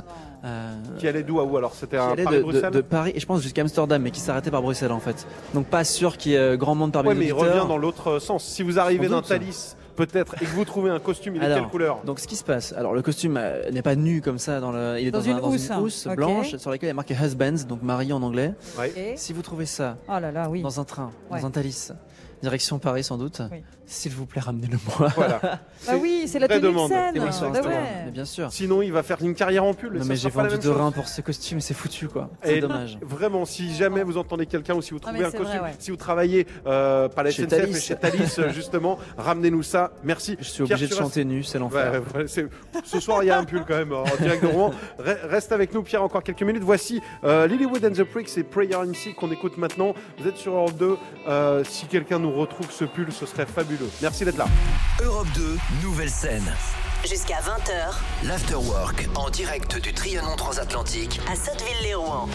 euh, 0.44 0.74
Qui 0.98 1.08
allait 1.08 1.22
d'où 1.22 1.40
à 1.40 1.44
où 1.44 1.56
alors 1.56 1.74
C'était 1.74 1.96
qui 1.96 2.02
un 2.02 2.10
allait 2.12 2.24
de, 2.24 2.70
de- 2.70 2.80
Paris 2.80 3.12
et 3.14 3.20
je 3.20 3.26
pense 3.26 3.42
jusqu'à 3.42 3.62
Amsterdam 3.62 4.00
mais 4.02 4.10
qui 4.10 4.20
s'arrêtait 4.20 4.50
par 4.50 4.62
Bruxelles 4.62 4.92
en 4.92 5.00
fait 5.00 5.26
donc 5.54 5.66
pas 5.66 5.84
sûr 5.84 6.16
qu'il 6.16 6.32
y 6.32 6.34
ait 6.34 6.38
euh, 6.38 6.56
grand 6.56 6.74
monde 6.74 6.92
parmi 6.92 7.08
Ouais, 7.08 7.14
les 7.14 7.20
mais 7.20 7.26
il 7.26 7.32
revient 7.32 7.66
dans 7.68 7.78
l'autre 7.78 8.18
sens. 8.18 8.44
Si 8.44 8.62
vous 8.62 8.78
arrivez 8.78 9.08
d'un. 9.08 9.22
Thalys, 9.22 9.74
peut-être, 9.96 10.34
et 10.42 10.46
que 10.46 10.50
vous 10.50 10.64
trouvez 10.64 10.90
un 10.90 10.98
costume, 11.00 11.36
il 11.36 11.42
est 11.42 11.46
Alors, 11.46 11.58
quelle 11.58 11.68
couleur 11.68 12.00
donc 12.04 12.18
ce 12.20 12.26
qui 12.26 12.36
se 12.36 12.44
passe 12.44 12.72
alors 12.72 12.94
le 12.94 13.02
costume 13.02 13.36
euh, 13.36 13.70
n'est 13.70 13.82
pas 13.82 13.94
nu 13.94 14.20
comme 14.22 14.38
ça 14.38 14.58
dans 14.60 14.72
le 14.72 14.98
il 15.00 15.06
est 15.08 15.10
Dans 15.10 15.18
dans, 15.18 15.24
une 15.24 15.32
un- 15.36 15.40
dans 15.40 15.48
housse, 15.50 15.70
hein. 15.70 15.80
housse 15.80 16.08
blanche 16.16 16.56
sur 16.56 16.70
laquelle 16.70 16.86
il 16.86 16.90
y 16.90 16.92
a 16.92 16.94
marqué 16.94 17.14
husbands 17.14 17.66
donc 17.68 17.82
mari 17.82 18.12
en 18.12 18.22
anglais 18.22 18.54
Ouais. 18.78 18.92
Et- 18.96 19.16
si 19.16 19.32
vous 19.32 19.42
trouvez 19.42 19.66
ça 19.66 19.96
Oh 20.08 20.12
là 20.20 20.30
là, 20.32 20.48
oui. 20.48 20.62
dans 20.62 20.80
un 20.80 20.84
train 20.84 21.10
Ouais. 21.30 21.40
dans 21.40 21.46
un 21.46 21.50
Thalys 21.50 21.90
direction 22.42 22.78
Paris 22.78 23.04
sans 23.04 23.18
doute 23.18 23.40
Oui. 23.52 23.62
S'il 23.92 24.12
vous 24.12 24.26
plaît 24.26 24.40
ramenez-le 24.40 24.78
moi 24.98 25.08
Voilà. 25.16 25.40
Bah 25.86 25.94
oui, 26.00 26.24
c'est 26.28 26.38
la 26.38 26.46
tenue 26.46 26.60
de 26.60 26.66
demande. 26.68 26.90
scène. 26.90 27.16
Et 27.16 27.18
moi, 27.18 27.32
sur 27.32 27.50
Bah 27.50 27.60
ouais. 27.60 27.74
mais 28.04 28.10
bien 28.12 28.24
sûr 28.24 28.52
Sinon, 28.52 28.82
il 28.82 28.92
va 28.92 29.02
faire 29.02 29.18
une 29.20 29.34
carrière 29.34 29.64
en 29.64 29.74
pull. 29.74 29.98
non 29.98 30.04
mais 30.04 30.14
j'ai 30.16 30.30
vendu 30.30 30.50
même 30.50 30.58
de 30.58 30.62
chose. 30.62 30.76
rein 30.76 30.92
pour 30.92 31.08
ce 31.08 31.20
costume 31.22 31.58
et 31.58 31.60
c'est 31.60 31.74
foutu 31.74 32.06
quoi 32.08 32.30
c'est 32.44 32.60
dommage 32.60 32.98
Vraiment, 33.02 33.44
si 33.44 33.74
jamais 33.74 34.02
vous 34.04 34.16
entendez 34.16 34.46
quelqu'un 34.46 34.74
ou 34.74 34.82
si 34.82 34.92
vous 34.92 34.98
Ah, 35.02 35.06
trouvez 35.08 35.18
mais 35.20 35.24
un 35.26 35.30
costume, 35.32 35.58
vrai, 35.58 35.70
ouais. 35.70 35.74
si 35.80 35.90
vous 35.90 35.96
travaillez 35.96 36.46
euh, 36.66 37.08
par 37.08 37.24
la 37.24 37.30
Chez 37.32 37.42
SNCF 37.42 37.48
Thalys. 37.58 37.76
et 37.76 37.80
chez 37.80 37.96
Thalys, 37.96 38.34
euh, 38.38 38.52
justement, 38.52 38.98
ramenez-nous 39.18 39.62
ça. 39.64 39.92
Merci. 40.04 40.36
je 40.38 40.44
suis 40.44 40.62
Pierre, 40.64 40.76
obligé 40.78 40.94
de 40.94 40.98
chanter 40.98 41.24
nu 41.24 41.42
c'est 41.42 41.58
l'enfer 41.58 42.00
ouais, 42.14 42.26
ce 42.28 43.00
soir, 43.00 43.24
il 43.24 43.26
y 43.26 43.30
a 43.30 43.38
un 43.38 43.44
pull 43.44 43.64
quand 43.66 43.76
même 43.76 43.92
en 43.92 44.04
direct 44.20 44.42
de 44.42 44.48
Rouen. 44.48 44.70
Re- 45.00 45.26
Reste 45.28 45.50
avec 45.52 45.74
nous, 45.74 45.82
Pierre, 45.82 46.02
encore 46.04 46.22
quelques 46.22 46.42
minutes. 46.42 46.62
Voici 46.62 47.00
euh, 47.24 47.46
Lilywood 47.48 47.84
and 47.84 47.90
the 47.92 48.04
Pricks 48.04 48.38
et 48.38 48.44
Prayer 48.44 48.76
MC 48.86 49.14
qu'on 49.16 49.32
écoute 49.32 49.56
maintenant. 49.58 49.94
Vous 50.18 50.28
êtes 50.28 50.36
sur 50.36 50.54
Europe 50.54 50.76
2. 50.78 50.96
Euh, 51.28 51.64
si 51.64 51.86
quelqu'un 51.86 52.18
nous 52.20 52.32
retrouve 52.32 52.70
ce 52.70 52.84
pull, 52.84 53.10
ce 53.12 53.26
serait 53.26 53.46
fabuleux. 53.46 53.81
Merci 54.00 54.24
d'être 54.24 54.38
là. 54.38 54.46
Europe 55.02 55.26
2, 55.34 55.56
nouvelle 55.82 56.10
scène. 56.10 56.44
Jusqu'à 57.08 57.38
20h 57.40 58.28
L'Afterwork 58.28 59.08
en 59.16 59.28
direct 59.28 59.80
du 59.80 59.92
Trianon 59.92 60.36
Transatlantique 60.36 61.20
à 61.28 61.34
Sotteville-les-Rouen. 61.34 62.28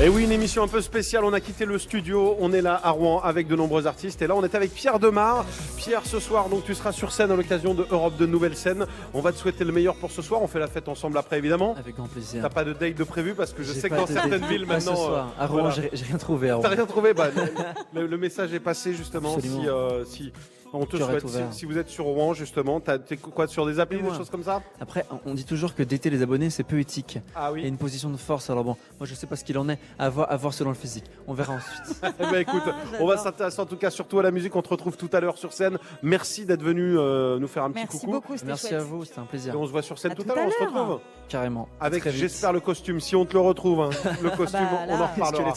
Et 0.00 0.08
oui, 0.08 0.22
une 0.24 0.30
émission 0.30 0.62
un 0.62 0.68
peu 0.68 0.80
spéciale. 0.80 1.24
On 1.24 1.32
a 1.32 1.40
quitté 1.40 1.64
le 1.64 1.76
studio. 1.78 2.36
On 2.38 2.52
est 2.52 2.60
là 2.62 2.78
à 2.84 2.90
Rouen 2.90 3.20
avec 3.22 3.48
de 3.48 3.56
nombreux 3.56 3.88
artistes. 3.88 4.22
Et 4.22 4.28
là, 4.28 4.36
on 4.36 4.44
est 4.44 4.54
avec 4.54 4.72
Pierre 4.72 5.00
Demar. 5.00 5.44
Pierre, 5.76 6.02
ce 6.04 6.20
soir, 6.20 6.48
donc 6.48 6.64
tu 6.64 6.74
seras 6.74 6.92
sur 6.92 7.10
scène 7.10 7.32
à 7.32 7.34
l'occasion 7.34 7.74
de 7.74 7.84
Europe 7.90 8.16
de 8.16 8.26
Nouvelle 8.26 8.56
Scène. 8.56 8.86
On 9.12 9.20
va 9.20 9.32
te 9.32 9.38
souhaiter 9.38 9.64
le 9.64 9.72
meilleur 9.72 9.96
pour 9.96 10.12
ce 10.12 10.22
soir. 10.22 10.40
On 10.42 10.46
fait 10.46 10.60
la 10.60 10.68
fête 10.68 10.88
ensemble 10.88 11.18
après, 11.18 11.38
évidemment. 11.38 11.74
avec 11.76 11.96
grand 11.96 12.06
plaisir 12.06 12.42
T'as 12.42 12.50
pas 12.50 12.62
de 12.62 12.74
date 12.74 12.94
de 12.94 13.04
prévu 13.04 13.34
parce 13.34 13.52
que 13.54 13.64
je 13.64 13.72
sais 13.72 13.88
que 13.90 13.94
dans 13.96 14.06
certaines 14.06 14.38
date. 14.40 14.48
villes 14.50 14.66
Pas 14.66 14.78
ce 14.78 14.86
maintenant. 14.90 15.04
soir. 15.04 15.32
à 15.38 15.46
Rouen, 15.46 15.62
voilà. 15.70 15.88
j'ai 15.92 16.04
rien 16.04 16.18
trouvé. 16.18 16.56
T'as 16.62 16.68
rien 16.68 16.86
trouvé? 16.86 17.12
Bah, 17.14 17.28
le, 17.94 18.02
le- 18.02 18.06
le 18.06 18.16
message 18.18 18.52
est 18.52 18.60
passé 18.60 18.94
justement. 18.94 19.34
Absolument. 19.34 19.62
Si, 19.62 19.68
euh, 19.68 20.04
si 20.04 20.32
on 20.76 20.86
te 20.86 20.96
souhaite, 20.96 21.26
si, 21.28 21.58
si 21.60 21.66
vous 21.66 21.78
êtes 21.78 21.88
sur 21.88 22.04
Rouen 22.04 22.32
justement, 22.34 22.80
t'as- 22.80 22.98
t'es 22.98 23.16
quoi 23.16 23.46
sur 23.46 23.66
des 23.66 23.80
applis, 23.80 23.96
des 23.98 24.02
Dis-moi. 24.02 24.16
choses 24.16 24.30
comme 24.30 24.42
ça? 24.44 24.62
Après, 24.80 25.04
on 25.24 25.34
dit 25.34 25.44
toujours 25.44 25.74
que 25.74 25.82
d'éter 25.82 26.10
les 26.10 26.22
abonnés, 26.22 26.50
c'est 26.50 26.62
peu 26.64 26.78
éthique. 26.78 27.18
Ah 27.34 27.50
Il 27.54 27.58
y 27.58 27.60
a 27.60 27.62
oui. 27.64 27.68
une 27.68 27.76
position 27.78 28.10
de 28.10 28.16
force. 28.16 28.50
Alors 28.50 28.64
bon, 28.64 28.76
moi 28.98 29.06
je 29.06 29.14
sais 29.14 29.26
pas 29.26 29.36
ce 29.36 29.44
qu'il 29.44 29.58
en 29.58 29.68
est. 29.68 29.78
À 29.98 30.08
voir, 30.08 30.30
à 30.30 30.36
voir 30.36 30.52
selon 30.54 30.70
le 30.70 30.76
physique. 30.76 31.04
On 31.26 31.34
verra 31.34 31.54
ensuite. 31.54 32.02
Eh 32.20 32.22
ben, 32.30 32.36
écoute, 32.40 32.62
on 33.00 33.06
va 33.06 33.16
s'intéresser 33.16 33.60
en 33.60 33.66
tout 33.66 33.76
cas 33.76 33.90
surtout 33.90 34.18
à 34.18 34.22
la 34.22 34.30
musique. 34.30 34.54
On 34.56 34.62
te 34.62 34.68
retrouve 34.68 34.96
tout 34.96 35.10
à 35.12 35.20
l'heure 35.20 35.38
sur 35.38 35.52
scène. 35.52 35.78
Merci 36.02 36.44
d'être 36.46 36.62
venu 36.62 36.96
euh, 36.98 37.38
nous 37.38 37.48
faire 37.48 37.64
un 37.64 37.70
petit 37.70 37.80
Merci 37.84 37.98
coucou. 38.00 38.12
beaucoup, 38.12 38.32
c'était 38.34 38.46
Merci 38.46 38.68
chouette. 38.68 38.80
à 38.80 38.84
vous, 38.84 39.04
c'était 39.04 39.18
un 39.20 39.24
Et 39.24 39.26
plaisir. 39.26 39.58
on 39.60 39.66
se 39.66 39.70
voit 39.72 39.82
sur 39.82 39.98
scène 39.98 40.12
À 40.12 40.14
tout, 40.14 40.22
tout 40.22 40.30
à 40.32 40.34
l'heure. 40.34 40.46
On 40.46 40.50
se 40.50 40.60
l'heure. 40.60 40.72
retrouve 40.72 41.00
Carrément. 41.28 41.68
avec, 41.80 42.08
j'espère, 42.10 42.52
le 42.52 42.60
costume. 42.60 43.00
Si 43.00 43.16
on 43.16 43.24
te 43.26 43.32
le 43.34 43.40
retrouve, 43.40 43.80
hein, 43.80 43.90
le 44.22 44.30
costume, 44.30 44.60
bah, 44.70 44.80
on 44.88 44.94
en 45.00 45.06
reparlera. 45.06 45.54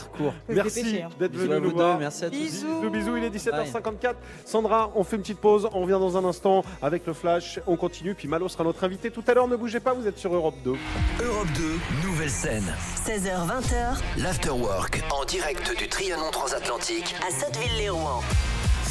Merci 0.48 1.02
hein. 1.04 1.10
d'être 1.20 1.36
venu 1.36 1.60
nous 1.62 1.72
voir. 1.72 2.00
Merci 2.00 2.26
à 2.26 2.30
tous. 2.30 2.36
Bisous. 2.38 2.68
Bisous, 2.82 2.90
bisous, 2.90 3.18
il 3.18 3.24
est 3.26 3.30
17h54. 3.30 4.16
Sandra, 4.46 4.92
on 4.96 5.04
fait 5.10 5.16
une 5.18 5.24
petite 5.24 5.40
pause, 5.40 5.68
on 5.74 5.82
revient 5.82 5.98
dans 6.00 6.18
un 6.18 6.26
instant 6.26 6.64
avec 6.82 7.06
le 7.06 7.14
flash, 7.14 7.60
on 7.68 7.76
continue, 7.76 8.16
puis 8.16 8.28
Malo 8.28 8.48
sera 8.48 8.64
notre 8.64 8.84
invité 8.84 9.12
tout 9.12 9.24
à 9.28 9.34
l'heure, 9.34 9.48
ne 9.48 9.56
bougez 9.56 9.80
pas, 9.80 9.94
vous 9.94 10.08
êtes 10.08 10.18
sur 10.18 10.34
Europe 10.34 10.56
2. 10.64 10.76
Europe 11.24 11.48
2, 11.56 12.08
nouvelle 12.08 12.30
scène. 12.30 12.66
16h20h 13.06 14.22
L'Afterwork 14.22 15.02
en 15.12 15.26
direct 15.26 15.78
du 15.78 15.88
Trianon 15.88 16.32
Transatlantique 16.32 17.16
à 17.28 17.32
Sotteville-les-Rouen. 17.32 18.22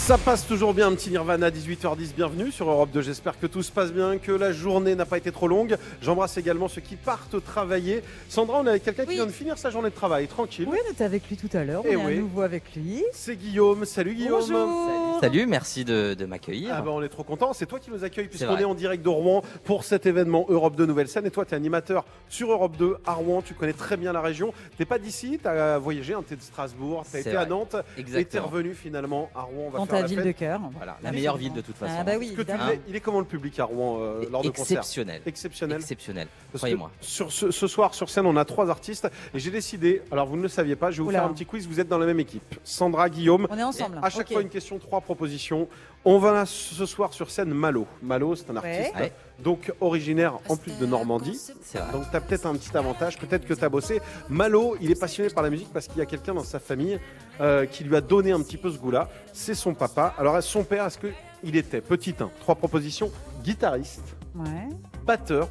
Ça 0.09 0.17
passe 0.17 0.47
toujours 0.47 0.73
bien, 0.73 0.87
un 0.89 0.95
petit 0.95 1.11
Nirvana, 1.11 1.51
18h10, 1.51 2.15
bienvenue 2.17 2.51
sur 2.51 2.71
Europe 2.71 2.89
2. 2.95 3.03
J'espère 3.03 3.39
que 3.39 3.47
tout 3.47 3.63
se 3.63 3.71
passe 3.71 3.93
bien, 3.93 4.17
que 4.17 4.33
la 4.33 4.53
journée 4.53 4.95
n'a 4.95 5.05
pas 5.05 5.19
été 5.19 5.31
trop 5.31 5.49
longue. 5.49 5.77
J'embrasse 6.01 6.39
également 6.39 6.67
ceux 6.67 6.81
qui 6.81 6.97
partent 6.97 7.45
travailler. 7.45 8.03
Sandra, 8.31 8.59
on 8.63 8.65
est 8.65 8.71
avec 8.71 8.85
quelqu'un 8.85 9.03
qui 9.03 9.11
Oui. 9.11 9.15
vient 9.17 9.27
de 9.27 9.31
finir 9.33 9.59
sa 9.59 9.69
journée 9.69 9.91
de 9.91 9.95
travail, 9.95 10.27
tranquille. 10.27 10.67
Oui, 10.67 10.79
on 10.89 10.93
était 10.93 11.05
avec 11.05 11.29
lui 11.29 11.37
tout 11.37 11.55
à 11.55 11.63
l'heure. 11.63 11.83
On 11.85 11.89
Eh 11.91 11.93
est 11.93 11.97
oui. 11.97 12.15
à 12.15 12.21
nouveau 12.21 12.41
avec 12.41 12.75
lui. 12.75 13.05
C'est 13.13 13.37
Guillaume, 13.37 13.85
salut 13.85 14.15
Guillaume. 14.15 14.41
Bonjour. 14.41 15.19
Salut, 15.21 15.45
merci 15.47 15.85
de, 15.85 16.15
de 16.15 16.25
m'accueillir. 16.25 16.71
Ah 16.75 16.81
ben 16.81 16.91
on 16.91 17.03
est 17.03 17.09
trop 17.11 17.25
content, 17.25 17.53
c'est 17.53 17.67
toi 17.67 17.79
qui 17.79 17.91
nous 17.91 18.03
accueille 18.03 18.29
puisqu'on 18.29 18.53
vrai. 18.53 18.63
est 18.63 18.65
en 18.65 18.75
direct 18.75 19.03
de 19.05 19.09
Rouen 19.11 19.43
pour 19.65 19.85
cet 19.85 20.07
événement 20.07 20.47
Europe 20.49 20.75
2 20.77 20.87
Nouvelle 20.87 21.09
Scène 21.09 21.27
et 21.27 21.31
toi 21.31 21.45
tu 21.45 21.53
es 21.53 21.57
animateur 21.57 22.07
sur 22.31 22.51
Europe 22.51 22.77
2 22.79 22.97
à 23.05 23.13
Rouen, 23.13 23.43
tu 23.43 23.53
connais 23.53 23.73
très 23.75 23.99
bien 23.99 24.15
la 24.15 24.23
région. 24.23 24.55
T'es 24.79 24.85
pas 24.87 24.99
d'ici, 24.99 25.39
tu 25.43 25.49
as 25.49 25.77
voyagé, 25.79 26.15
hein, 26.15 26.23
tu 26.27 26.33
es 26.33 26.37
de 26.37 26.43
Strasbourg, 26.43 27.03
tu 27.03 27.09
as 27.09 27.11
C'est 27.23 27.29
été 27.29 27.37
à 27.37 27.41
vrai. 27.41 27.49
Nantes 27.51 27.75
et 27.75 27.83
tu 27.97 27.99
es 27.99 28.01
Exactement. 28.21 28.47
revenu 28.47 28.75
finalement 28.75 29.29
à 29.35 29.43
Rouen, 29.43 29.65
on 29.67 29.71
va 29.71 29.87
faire 29.87 29.98
la 30.03 30.07
ville 30.07 30.19
fête. 30.19 30.27
de 30.27 30.33
cœur. 30.33 30.61
Voilà, 30.77 30.97
la 31.03 31.13
meilleure 31.13 31.37
ville 31.37 31.53
de 31.53 31.61
toute 31.61 31.77
façon. 31.77 31.93
Ah 31.99 32.05
bah 32.05 32.13
oui, 32.19 32.27
Est-ce 32.27 32.33
que 32.37 32.43
tu 32.43 32.51
évidemment. 32.51 32.71
l'es- 32.71 32.81
il 32.89 32.97
est 32.97 33.01
comment 33.01 33.19
le 33.21 33.25
public 33.25 33.59
à 33.61 33.65
Rouen 33.65 33.99
euh, 34.01 34.25
lors 34.31 34.43
de 34.43 34.51
concerts 34.51 34.79
Exceptionnel. 34.79 35.23
Exceptionnel. 35.27 35.79
Exceptionnel. 35.81 36.29
Croyez-moi. 36.55 36.91
sur 37.01 37.33
ce, 37.33 37.51
ce 37.51 37.67
soir 37.67 37.95
sur 37.95 38.11
scène, 38.11 38.27
on 38.27 38.37
a 38.37 38.45
trois 38.45 38.71
artistes 38.71 39.09
et 39.35 39.39
j'ai 39.39 39.51
décidé, 39.51 40.03
alors 40.11 40.27
vous 40.27 40.37
ne 40.37 40.43
le 40.43 40.49
saviez 40.49 40.77
pas, 40.77 40.91
je 40.91 40.99
vais 40.99 41.03
vous 41.03 41.09
Oula. 41.11 41.21
faire 41.21 41.29
un 41.29 41.33
petit 41.33 41.47
quiz, 41.47 41.67
vous 41.67 41.81
êtes 41.81 41.89
dans 41.89 41.99
la 41.99 42.07
même 42.07 42.21
équipe. 42.21 42.43
Sandra, 42.65 43.09
Guillaume, 43.09 43.47
On 43.51 43.59
est 43.59 43.63
ensemble. 43.63 43.99
à 44.03 44.11
chaque 44.11 44.33
fois 44.33 44.43
une 44.43 44.49
question, 44.49 44.79
trois 44.79 45.01
propositions. 45.01 45.69
On 46.11 46.19
va 46.19 46.47
ce 46.47 46.87
soir 46.87 47.13
sur 47.13 47.31
scène 47.31 47.53
Malo. 47.53 47.87
Malo, 48.03 48.35
c'est 48.35 48.49
un 48.51 48.57
artiste 48.57 48.95
Ouais. 48.97 49.13
donc 49.41 49.71
originaire 49.79 50.39
en 50.49 50.57
plus 50.57 50.73
de 50.79 50.87
Normandie. 50.87 51.39
C'est 51.61 51.77
vrai. 51.79 51.93
Donc 51.93 52.05
tu 52.11 52.17
as 52.17 52.21
peut-être 52.23 52.47
un 52.47 52.55
petit 52.55 52.75
avantage, 52.75 53.19
peut-être 53.19 53.47
que 53.47 53.53
tu 53.53 53.63
as 53.63 53.69
bossé. 53.69 54.01
Malo, 54.31 54.75
il 54.81 54.91
est 54.91 54.99
passionné 54.99 55.29
par 55.29 55.43
la 55.43 55.51
musique 55.51 55.69
parce 55.71 55.87
qu'il 55.87 55.99
y 55.99 56.01
a 56.01 56.07
quelqu'un 56.07 56.33
dans 56.33 56.45
sa 56.45 56.61
famille 56.61 56.99
euh, 57.43 57.67
qui 57.67 57.85
lui 57.85 57.95
a 57.95 58.01
donné 58.01 58.33
un 58.33 58.41
petit 58.41 58.57
peu 58.57 58.71
ce 58.71 58.79
goût-là. 58.79 59.11
C'est 59.35 59.55
son 59.55 59.75
papa. 59.75 60.15
Alors 60.17 60.43
son 60.43 60.65
père, 60.65 60.87
est-ce 60.87 60.97
qu'il 60.99 61.57
était 61.57 61.83
petit 61.83 62.15
1 62.19 62.31
Trois 62.41 62.55
propositions. 62.55 63.11
Guitariste, 63.45 64.17
Ouais. 64.35 64.69
batteur 65.05 65.51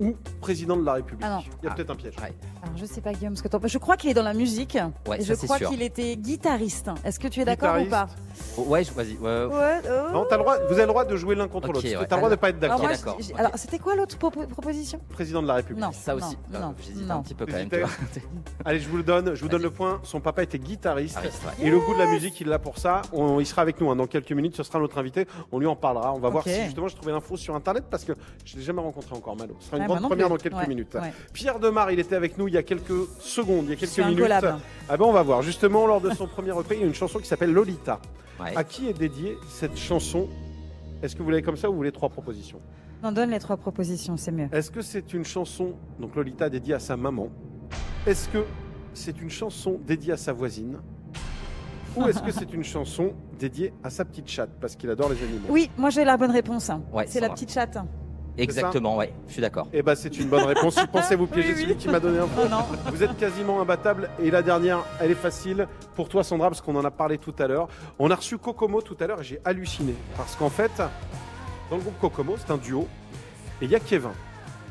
ou 0.00 0.14
président 0.40 0.76
de 0.76 0.84
la 0.84 0.94
République 0.94 1.24
Ah. 1.24 1.40
Il 1.62 1.64
y 1.64 1.68
a 1.68 1.70
Ah. 1.72 1.74
peut-être 1.74 1.90
un 1.90 1.94
piège. 1.96 2.14
Ouais. 2.18 2.32
Alors, 2.62 2.76
je 2.76 2.84
sais 2.84 3.00
pas, 3.00 3.12
Guillaume, 3.12 3.36
ce 3.36 3.42
que 3.42 3.48
t'en 3.48 3.58
penses. 3.60 3.70
Je 3.70 3.78
crois 3.78 3.96
qu'il 3.96 4.10
est 4.10 4.14
dans 4.14 4.22
la 4.22 4.34
musique. 4.34 4.76
Ouais, 5.08 5.20
et 5.20 5.24
je 5.24 5.34
crois 5.34 5.58
qu'il 5.58 5.82
était 5.82 6.16
guitariste. 6.16 6.90
Est-ce 7.04 7.18
que 7.20 7.28
tu 7.28 7.40
es 7.40 7.44
d'accord 7.44 7.76
ou 7.80 7.86
pas 7.88 8.06
Oh, 8.58 8.62
ouais, 8.68 8.84
je- 8.84 8.92
vas-y. 8.92 9.16
ouais, 9.16 9.48
oh. 9.48 10.12
Non, 10.12 10.26
le 10.30 10.36
droit, 10.38 10.56
vous 10.66 10.72
avez 10.72 10.82
le 10.82 10.86
droit 10.88 11.04
de 11.04 11.16
jouer 11.16 11.34
l'un 11.34 11.48
contre 11.48 11.68
l'autre. 11.68 11.82
ouais. 11.84 11.90
Tu 11.90 11.96
as 11.96 12.00
le 12.00 12.06
droit 12.06 12.30
de 12.30 12.34
pas 12.36 12.50
être 12.50 12.58
d'accord. 12.58 12.80
alors, 13.38 13.52
c'était 13.56 13.78
quoi 13.78 13.94
l'autre 13.96 14.16
propo- 14.18 14.46
proposition? 14.46 15.00
Président 15.10 15.42
de 15.42 15.46
la 15.48 15.54
République. 15.54 15.82
Non. 15.84 15.92
Ça 15.92 16.14
aussi. 16.14 16.36
Non, 16.52 16.60
non, 16.60 16.74
J'hésite 16.78 17.10
un 17.10 17.22
petit 17.22 17.34
peu 17.34 17.46
quand 17.46 17.52
même. 17.52 17.68
Tu. 17.70 17.76
Allez, 18.64 18.80
je 18.80 18.88
vous 18.88 18.96
le 18.98 19.02
donne, 19.02 19.34
je 19.34 19.42
vous 19.42 19.48
donne 19.48 19.62
le 19.62 19.70
point. 19.70 20.00
Son 20.02 20.20
papa 20.20 20.42
était 20.42 20.58
guitariste. 20.58 21.18
Et 21.62 21.70
le 21.70 21.78
goût 21.80 21.94
de 21.94 21.98
la 21.98 22.06
musique, 22.06 22.40
il 22.40 22.48
l'a 22.48 22.58
pour 22.58 22.78
ça. 22.78 23.02
On- 23.12 23.40
il 23.40 23.46
sera 23.46 23.62
avec 23.62 23.80
nous 23.80 23.90
hein, 23.90 23.96
dans 23.96 24.06
quelques 24.06 24.32
minutes. 24.32 24.56
Ce 24.56 24.62
sera 24.62 24.78
notre 24.78 24.98
invité. 24.98 25.26
On 25.52 25.58
lui 25.58 25.66
en 25.66 25.76
parlera. 25.76 26.12
On 26.14 26.18
va 26.18 26.28
voir 26.28 26.44
si 26.44 26.64
justement 26.64 26.88
je 26.88 26.96
trouvais 26.96 27.12
l'info 27.12 27.36
sur 27.36 27.54
internet 27.54 27.84
parce 27.90 28.04
que 28.04 28.12
je 28.44 28.56
l'ai 28.56 28.62
jamais 28.62 28.80
rencontré 28.82 29.14
encore 29.16 29.36
Malo. 29.36 29.56
Ce 29.60 29.66
sera 29.68 29.78
une 29.78 29.85
grande 29.86 30.02
non 30.02 30.08
première 30.08 30.26
plus. 30.26 30.30
dans 30.36 30.42
quelques 30.42 30.56
Ouais, 30.56 30.66
minutes. 30.66 30.94
ouais. 30.94 31.12
Pierre 31.32 31.58
Demar, 31.58 31.90
il 31.90 31.98
était 31.98 32.14
avec 32.16 32.36
nous 32.38 32.48
il 32.48 32.54
y 32.54 32.58
a 32.58 32.62
quelques 32.62 33.08
secondes, 33.20 33.64
il 33.64 33.70
y 33.70 33.72
a 33.72 33.76
quelques 33.76 33.98
minutes. 33.98 34.18
collab. 34.20 34.58
Ah 34.88 34.96
ben 34.96 35.04
on 35.04 35.12
va 35.12 35.22
voir. 35.22 35.42
Justement, 35.42 35.86
lors 35.86 36.00
de 36.00 36.10
son 36.10 36.26
premier 36.26 36.50
EP, 36.58 36.74
il 36.76 36.80
y 36.80 36.84
a 36.84 36.86
une 36.86 36.94
chanson 36.94 37.18
qui 37.18 37.26
s'appelle 37.26 37.52
Lolita. 37.52 38.00
Ouais. 38.40 38.56
À 38.56 38.64
qui 38.64 38.88
est 38.88 38.92
dédiée 38.92 39.36
cette 39.48 39.76
chanson? 39.78 40.28
Est-ce 41.02 41.16
que 41.16 41.22
vous 41.22 41.30
l'avez 41.30 41.42
comme 41.42 41.56
ça 41.56 41.68
ou 41.68 41.72
vous 41.72 41.78
voulez 41.78 41.92
trois 41.92 42.08
propositions? 42.08 42.60
Non, 43.02 43.12
donne 43.12 43.30
les 43.30 43.38
trois 43.38 43.56
propositions, 43.56 44.16
c'est 44.16 44.32
mieux. 44.32 44.48
Est-ce 44.52 44.70
que 44.70 44.80
c'est 44.82 45.12
une 45.14 45.24
chanson, 45.24 45.74
donc 46.00 46.14
Lolita, 46.16 46.48
dédiée 46.50 46.74
à 46.74 46.78
sa 46.78 46.96
maman? 46.96 47.28
Est-ce 48.06 48.28
que 48.28 48.44
c'est 48.94 49.20
une 49.20 49.30
chanson 49.30 49.78
dédiée 49.86 50.12
à 50.14 50.16
sa 50.16 50.32
voisine? 50.32 50.78
Ou 51.96 52.06
est-ce 52.08 52.20
que 52.22 52.30
c'est 52.30 52.52
une 52.52 52.64
chanson 52.74 53.12
dédiée 53.38 53.72
à 53.82 53.90
sa 53.90 54.04
petite 54.04 54.28
chatte? 54.28 54.50
Parce 54.60 54.76
qu'il 54.76 54.88
adore 54.90 55.10
les 55.10 55.22
animaux. 55.22 55.46
Oui, 55.48 55.70
moi 55.78 55.90
j'ai 55.90 56.04
la 56.04 56.16
bonne 56.16 56.30
réponse. 56.30 56.70
Ouais, 56.92 57.04
c'est 57.06 57.20
la 57.20 57.28
va. 57.28 57.34
petite 57.34 57.52
chatte. 57.52 57.78
Exactement, 58.38 58.96
ouais. 58.96 59.12
Je 59.28 59.32
suis 59.34 59.42
d'accord. 59.42 59.68
Eh 59.72 59.82
ben 59.82 59.94
c'est 59.94 60.18
une 60.18 60.28
bonne 60.28 60.44
réponse. 60.44 60.78
Je 60.78 60.86
pensais 60.86 61.16
vous 61.16 61.26
piéger 61.26 61.48
Oui, 61.50 61.54
oui. 61.56 61.62
celui 61.62 61.76
qui 61.76 61.88
m'a 61.88 62.00
donné 62.00 62.18
un 62.18 62.28
Oh 62.42 62.48
non. 62.48 62.64
Vous 62.92 63.02
êtes 63.02 63.16
quasiment 63.16 63.60
imbattable. 63.60 64.10
Et 64.22 64.30
la 64.30 64.42
dernière, 64.42 64.84
elle 65.00 65.10
est 65.10 65.14
facile 65.14 65.66
pour 65.94 66.08
toi, 66.08 66.22
Sandra, 66.24 66.48
parce 66.48 66.60
qu'on 66.60 66.76
en 66.76 66.84
a 66.84 66.90
parlé 66.90 67.18
tout 67.18 67.34
à 67.38 67.46
l'heure. 67.46 67.68
On 67.98 68.10
a 68.10 68.14
reçu 68.14 68.38
Kokomo 68.38 68.82
tout 68.82 68.96
à 69.00 69.06
l'heure 69.06 69.20
et 69.20 69.24
j'ai 69.24 69.40
halluciné. 69.44 69.94
Parce 70.16 70.36
qu'en 70.36 70.50
fait, 70.50 70.72
dans 71.70 71.76
le 71.76 71.82
groupe 71.82 71.98
Kokomo, 72.00 72.36
c'est 72.38 72.52
un 72.52 72.58
duo. 72.58 72.86
Et 73.62 73.64
il 73.64 73.70
y 73.70 73.74
a 73.74 73.80
Kevin. 73.80 74.10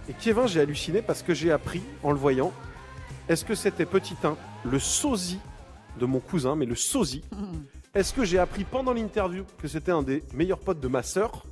Et 0.07 0.13
Kevin, 0.13 0.47
j'ai 0.47 0.61
halluciné 0.61 1.01
parce 1.01 1.24
que 1.24 1.34
j'ai 1.34 1.51
appris 1.51 1.82
en 2.03 2.11
le 2.11 2.18
voyant. 2.18 2.51
Est-ce 3.28 3.43
que 3.43 3.55
c'était 3.55 3.86
petit 3.86 4.16
1 4.24 4.36
le 4.63 4.78
sosie 4.80 5.39
de 5.99 6.05
mon 6.05 6.20
cousin, 6.20 6.55
mais 6.55 6.66
le 6.66 6.76
sosie 6.76 7.24
Est-ce 7.95 8.13
que 8.13 8.24
j'ai 8.26 8.38
appris 8.38 8.63
pendant 8.66 8.93
l'interview 8.93 9.43
que 9.57 9.68
c'était 9.68 9.91
un 9.91 10.03
des 10.03 10.24
meilleurs 10.34 10.59
potes 10.59 10.80
de 10.80 10.88
ma 10.88 11.01
sœur 11.01 11.45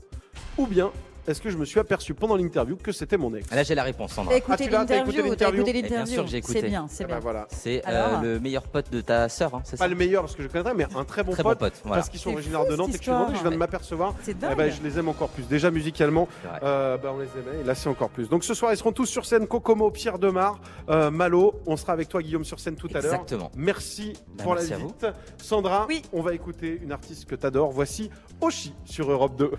Ou 0.60 0.68
bien 0.68 0.92
est-ce 1.28 1.42
que 1.42 1.50
je 1.50 1.58
me 1.58 1.66
suis 1.66 1.80
aperçu 1.80 2.14
pendant 2.14 2.36
l'interview 2.36 2.76
que 2.76 2.92
c'était 2.92 3.18
mon 3.18 3.34
ex 3.34 3.50
Là, 3.52 3.64
j'ai 3.64 3.76
la 3.76 3.84
réponse, 3.84 4.14
Sandra. 4.14 4.32
T'as 4.32 4.38
écouté 4.38 4.54
Ah, 4.54 4.64
tu 4.66 4.70
l'as- 4.70 4.86
t'as 4.86 4.98
écouté 5.02 5.22
l'interview, 5.22 5.64
t'as 5.64 5.70
écouté 5.70 5.72
Eh 5.76 5.82
bien 5.82 5.90
l'interview. 5.90 6.14
sûr 6.14 6.24
que 6.26 6.30
j'ai 6.30 6.38
écouté. 6.38 6.62
C'est 6.62 6.68
bien, 6.68 6.86
c'est 6.90 7.04
Ah 7.04 7.08
bah 7.08 7.14
bien. 7.16 7.20
voilà. 7.22 7.48
C'est 7.50 7.84
Alors 7.86 8.20
euh, 8.20 8.22
le 8.22 8.40
meilleur 8.40 8.64
pote 8.64 8.92
de 8.92 9.02
ta 9.02 9.30
sœur, 9.30 9.56
hein, 9.56 9.62
c'est 9.64 9.78
Pas 9.80 9.88
le 9.88 9.96
meilleur 9.96 10.24
parce 10.24 10.36
que 10.36 10.44
je 10.44 10.48
connaîtrais, 10.48 10.74
mais 10.74 10.86
un 10.96 11.04
très 11.06 11.24
bon 11.24 11.32
Très 11.34 11.44
pote, 11.44 11.60
bon 11.60 11.66
pote, 11.66 11.82
voilà. 11.84 11.98
parce 11.98 12.10
qu'ils 12.10 12.20
sont 12.20 12.30
C'est 12.32 12.36
originaires 12.36 12.64
fou, 12.66 12.72
de 12.72 12.76
Nantes 12.76 12.90
et 12.90 12.92
que 12.94 12.98
je 12.98 13.04
suis 13.04 13.12
de 13.12 13.16
Nantes 13.18 13.32
je 13.36 13.42
viens 13.42 13.52
de 13.52 13.56
m'apercevoir. 13.58 14.14
C'est 14.22 14.32
Eh 14.32 14.34
dingue. 14.34 14.58
ben, 14.58 14.72
je 14.72 14.82
les 14.84 15.00
aime 15.00 15.08
encore 15.10 15.30
plus. 15.30 15.44
Déjà 15.48 15.72
musicalement, 15.72 16.28
C'est 16.42 16.48
vrai. 16.50 16.60
euh, 16.64 16.98
ben, 16.98 17.10
on 17.16 17.20
les 17.20 17.26
aimait 17.26 17.62
et 17.62 17.64
là 17.64 17.76
c'est 17.76 17.90
encore 17.90 18.10
plus. 18.10 18.28
Donc 18.30 18.44
ce 18.44 18.54
soir 18.54 18.72
ils 18.74 18.78
seront 18.78 18.92
tous 18.92 19.06
sur 19.06 19.26
scène. 19.26 19.48
Kokomo, 19.48 19.92
Pierre 19.92 20.20
Demar, 20.20 20.60
euh, 20.90 21.10
Malo. 21.12 21.54
On 21.66 21.78
sera 21.78 21.94
avec 21.94 22.10
toi 22.10 22.22
Guillaume 22.22 22.44
sur 22.46 22.60
scène 22.60 22.76
tout 22.76 22.88
à 22.90 23.00
l'heure. 23.02 23.06
Exactement. 23.06 23.52
Merci 23.56 24.14
Bah, 24.38 24.44
pour 24.44 24.54
merci 24.56 24.70
la 24.72 24.76
à 24.76 24.80
visite. 24.80 25.08
Sandra, 25.38 25.86
Oui. 25.88 26.02
on 26.12 26.22
va 26.22 26.34
écouter 26.34 26.80
une 26.84 26.92
artiste 26.92 27.26
que 27.26 27.36
t'adores. 27.36 27.72
Voici 27.72 28.10
Oshi 28.42 28.74
sur 28.86 29.10
Europe 29.12 29.36
2. 29.38 29.52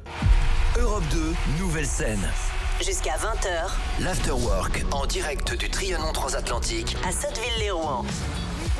Europe 0.80 1.04
2, 1.12 1.18
nouvelle 1.58 1.86
scène. 1.86 2.20
Jusqu'à 2.80 3.12
20h 3.12 4.02
L'Afterwork 4.02 4.84
en 4.90 5.06
direct 5.06 5.56
du 5.56 5.70
Trianon 5.70 6.12
Transatlantique 6.12 6.96
à 7.06 7.12
Sotteville-les-Rouen. 7.12 8.04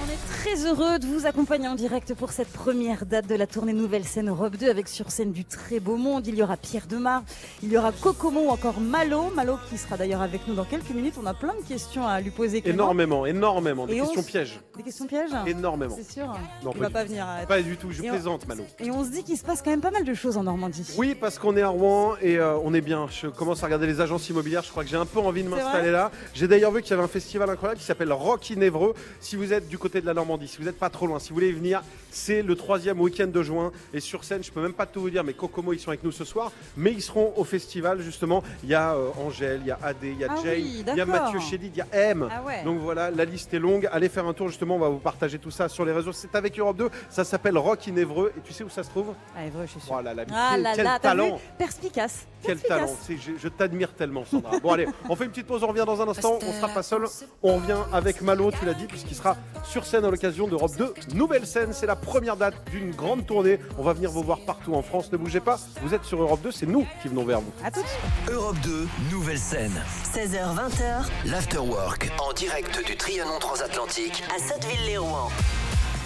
On 0.06 0.10
est 0.12 0.52
très 0.54 0.66
heureux 0.66 0.98
de 0.98 1.06
vous 1.06 1.24
accompagner 1.24 1.66
en 1.66 1.74
direct 1.76 2.12
pour 2.14 2.30
cette 2.32 2.48
première 2.52 3.06
date 3.06 3.26
de 3.26 3.34
la 3.34 3.46
tournée 3.46 3.72
Nouvelle 3.72 4.04
Scène 4.04 4.28
Europe 4.28 4.56
2 4.56 4.68
avec 4.68 4.86
sur 4.88 5.10
scène 5.10 5.32
du 5.32 5.46
très 5.46 5.80
beau 5.80 5.96
monde. 5.96 6.26
Il 6.26 6.34
y 6.34 6.42
aura 6.42 6.58
Pierre 6.58 6.86
Demar, 6.86 7.22
il 7.62 7.72
y 7.72 7.78
aura 7.78 7.90
Kokomo 7.92 8.40
ou 8.42 8.48
encore 8.50 8.80
Malo. 8.80 9.30
Malo 9.34 9.56
qui 9.70 9.78
sera 9.78 9.96
d'ailleurs 9.96 10.20
avec 10.20 10.46
nous 10.46 10.54
dans 10.54 10.64
quelques 10.64 10.90
minutes. 10.90 11.14
On 11.22 11.24
a 11.26 11.32
plein 11.32 11.54
de 11.54 11.66
questions 11.66 12.06
à 12.06 12.20
lui 12.20 12.30
poser. 12.30 12.62
Énormément, 12.68 13.24
énormément. 13.24 13.86
Des 13.86 13.94
Et 13.94 14.00
questions 14.00 14.22
pièges. 14.22 14.60
Des 14.76 14.82
questions 14.82 15.06
pièges 15.06 15.30
Énormément. 15.46 15.96
C'est 15.96 16.12
sûr 16.12 16.26
Non, 16.62 16.72
Il 16.74 16.78
pas 16.80 16.84
va 16.88 16.90
pas 16.90 17.04
venir. 17.04 17.24
arrête. 17.24 17.48
Pas 17.48 17.62
du 17.62 17.76
tout, 17.78 17.90
je 17.90 18.02
Et 18.02 18.10
on- 18.10 18.12
plaisante 18.12 18.46
Malo. 18.46 18.64
Et 18.80 18.90
on 18.90 19.04
se 19.04 19.10
dit 19.10 19.24
qu'il 19.24 19.38
se 19.38 19.44
passe 19.44 19.62
quand 19.62 19.70
même 19.70 19.80
pas 19.80 19.90
mal 19.92 20.04
de 20.04 20.12
choses 20.14 20.36
en 20.36 20.42
Normandie. 20.42 20.84
Oui, 20.98 21.14
parce 21.18 21.38
qu'on 21.38 21.56
est 21.56 21.62
à 21.62 21.68
Rouen 21.68 22.14
et 22.20 22.36
euh, 22.38 22.58
on 22.62 22.74
est 22.74 22.82
bien. 22.82 23.06
Je 23.10 23.28
commence 23.28 23.62
à 23.62 23.66
regarder 23.66 23.86
les 23.86 24.02
agences 24.02 24.28
immobilières. 24.28 24.64
Je 24.64 24.70
crois 24.70 24.84
que 24.84 24.90
j'ai 24.90 24.96
un 24.96 25.06
peu 25.06 25.20
envie 25.20 25.42
de 25.44 25.48
m'installer 25.48 25.90
là. 25.90 26.10
J'ai 26.34 26.46
d'ailleurs 26.46 26.72
vu 26.72 26.82
qu'il 26.82 26.90
y 26.90 26.94
avait 26.94 27.04
un 27.04 27.08
festival 27.08 27.48
incroyable 27.48 27.80
qui 27.80 27.86
s'appelle 27.86 28.12
Rock 28.12 28.50
in 28.54 28.60
Évreux. 28.60 28.92
Si 29.20 29.36
vous 29.36 29.52
êtes 29.54 29.66
du 29.68 29.78
côté 29.78 29.93
de 30.00 30.06
la 30.06 30.14
Normandie, 30.14 30.48
si 30.48 30.58
vous 30.58 30.64
n'êtes 30.64 30.78
pas 30.78 30.90
trop 30.90 31.06
loin, 31.06 31.18
si 31.18 31.30
vous 31.30 31.34
voulez 31.34 31.52
venir, 31.52 31.82
c'est 32.10 32.42
le 32.42 32.54
troisième 32.54 33.00
week-end 33.00 33.26
de 33.26 33.42
juin. 33.42 33.72
Et 33.92 34.00
sur 34.00 34.24
scène, 34.24 34.42
je 34.42 34.50
peux 34.50 34.62
même 34.62 34.72
pas 34.72 34.86
tout 34.86 35.00
vous 35.00 35.10
dire, 35.10 35.24
mais 35.24 35.32
Kokomo, 35.34 35.72
ils 35.72 35.78
sont 35.80 35.88
avec 35.90 36.04
nous 36.04 36.12
ce 36.12 36.24
soir. 36.24 36.52
Mais 36.76 36.92
ils 36.92 37.02
seront 37.02 37.32
au 37.36 37.44
festival 37.44 38.00
justement. 38.00 38.42
Il 38.62 38.70
y 38.70 38.74
a 38.74 38.94
euh, 38.94 39.08
Angèle, 39.24 39.60
il 39.62 39.68
y 39.68 39.70
a 39.70 39.78
Adé, 39.82 40.10
il 40.10 40.18
y 40.18 40.24
a 40.24 40.28
Ah 40.30 40.36
Jane, 40.42 40.54
oui, 40.54 40.84
il 40.86 40.96
y 40.96 41.00
a. 41.00 41.04
Mathieu 41.06 41.38
Chédid, 41.40 41.72
il 41.74 41.78
y 41.78 41.80
a 41.80 41.86
M. 41.92 42.28
Ah 42.30 42.42
ouais. 42.42 42.64
Donc 42.64 42.78
voilà, 42.80 43.10
la 43.10 43.24
liste 43.24 43.52
est 43.54 43.58
longue. 43.58 43.88
Allez 43.92 44.08
faire 44.08 44.26
un 44.26 44.32
tour 44.32 44.48
justement. 44.48 44.76
On 44.76 44.80
va 44.80 44.88
vous 44.88 44.98
partager 44.98 45.38
tout 45.38 45.50
ça 45.50 45.68
sur 45.68 45.84
les 45.84 45.92
réseaux. 45.92 46.12
C'est 46.12 46.34
avec 46.34 46.58
Europe 46.58 46.76
2. 46.76 46.90
Ça 47.10 47.24
s'appelle 47.24 47.56
Rock 47.58 47.86
in 47.88 47.96
Évreux. 47.96 48.32
Et 48.36 48.40
tu 48.40 48.52
sais 48.52 48.64
où 48.64 48.70
ça 48.70 48.82
se 48.82 48.90
trouve? 48.90 49.14
Ah, 49.36 49.46
Évreux, 49.46 49.64
je 49.66 49.70
suis 49.72 49.80
sûr. 49.80 50.00
La 50.02 50.12
Ah 50.32 50.50
quel, 50.54 50.62
là 50.62 50.72
quel 50.74 50.84
là, 50.84 50.98
talent. 50.98 51.40
Perspicace. 51.58 52.26
Quel 52.42 52.56
Perspicace. 52.56 52.78
talent, 52.78 52.96
je, 53.08 53.32
je 53.38 53.48
t'admire 53.48 53.94
tellement 53.94 54.24
Sandra. 54.24 54.58
Bon 54.58 54.72
allez, 54.72 54.86
on 55.08 55.16
fait 55.16 55.24
une 55.24 55.30
petite 55.30 55.46
pause, 55.46 55.62
on 55.62 55.68
revient 55.68 55.84
dans 55.86 56.00
un 56.02 56.08
instant, 56.08 56.38
on 56.42 56.52
sera 56.52 56.68
pas 56.68 56.82
seul, 56.82 57.04
on 57.42 57.56
revient 57.56 57.78
avec 57.92 58.20
Malo, 58.22 58.50
tu 58.50 58.64
l'as 58.64 58.74
dit, 58.74 58.86
puisqu'il 58.86 59.14
sera 59.14 59.36
sur 59.64 59.83
scène 59.84 60.04
à 60.04 60.10
l'occasion 60.10 60.46
d'Europe 60.46 60.72
2. 60.76 60.94
Nouvelle 61.14 61.46
scène, 61.46 61.72
c'est 61.72 61.86
la 61.86 61.96
première 61.96 62.36
date 62.36 62.54
d'une 62.70 62.90
grande 62.90 63.26
tournée, 63.26 63.58
on 63.78 63.82
va 63.82 63.92
venir 63.92 64.10
vous 64.10 64.22
voir 64.22 64.40
partout 64.40 64.74
en 64.74 64.82
France, 64.82 65.10
ne 65.12 65.16
bougez 65.16 65.40
pas, 65.40 65.58
vous 65.82 65.94
êtes 65.94 66.04
sur 66.04 66.20
Europe 66.20 66.40
2, 66.42 66.50
c'est 66.50 66.66
nous 66.66 66.86
qui 67.02 67.08
venons 67.08 67.24
vers 67.24 67.40
vous. 67.40 67.52
À 67.64 67.70
tout 67.70 67.82
de 67.82 67.86
suite. 67.86 68.00
Europe 68.30 68.56
2, 68.62 68.88
nouvelle 69.10 69.38
scène. 69.38 69.80
16h-20h 70.14 71.30
L'Afterwork 71.30 72.10
en 72.18 72.32
direct 72.32 72.84
du 72.86 72.96
Trianon 72.96 73.38
Transatlantique 73.38 74.22
à 74.34 74.38
Sotteville-les-Rouen. 74.38 75.30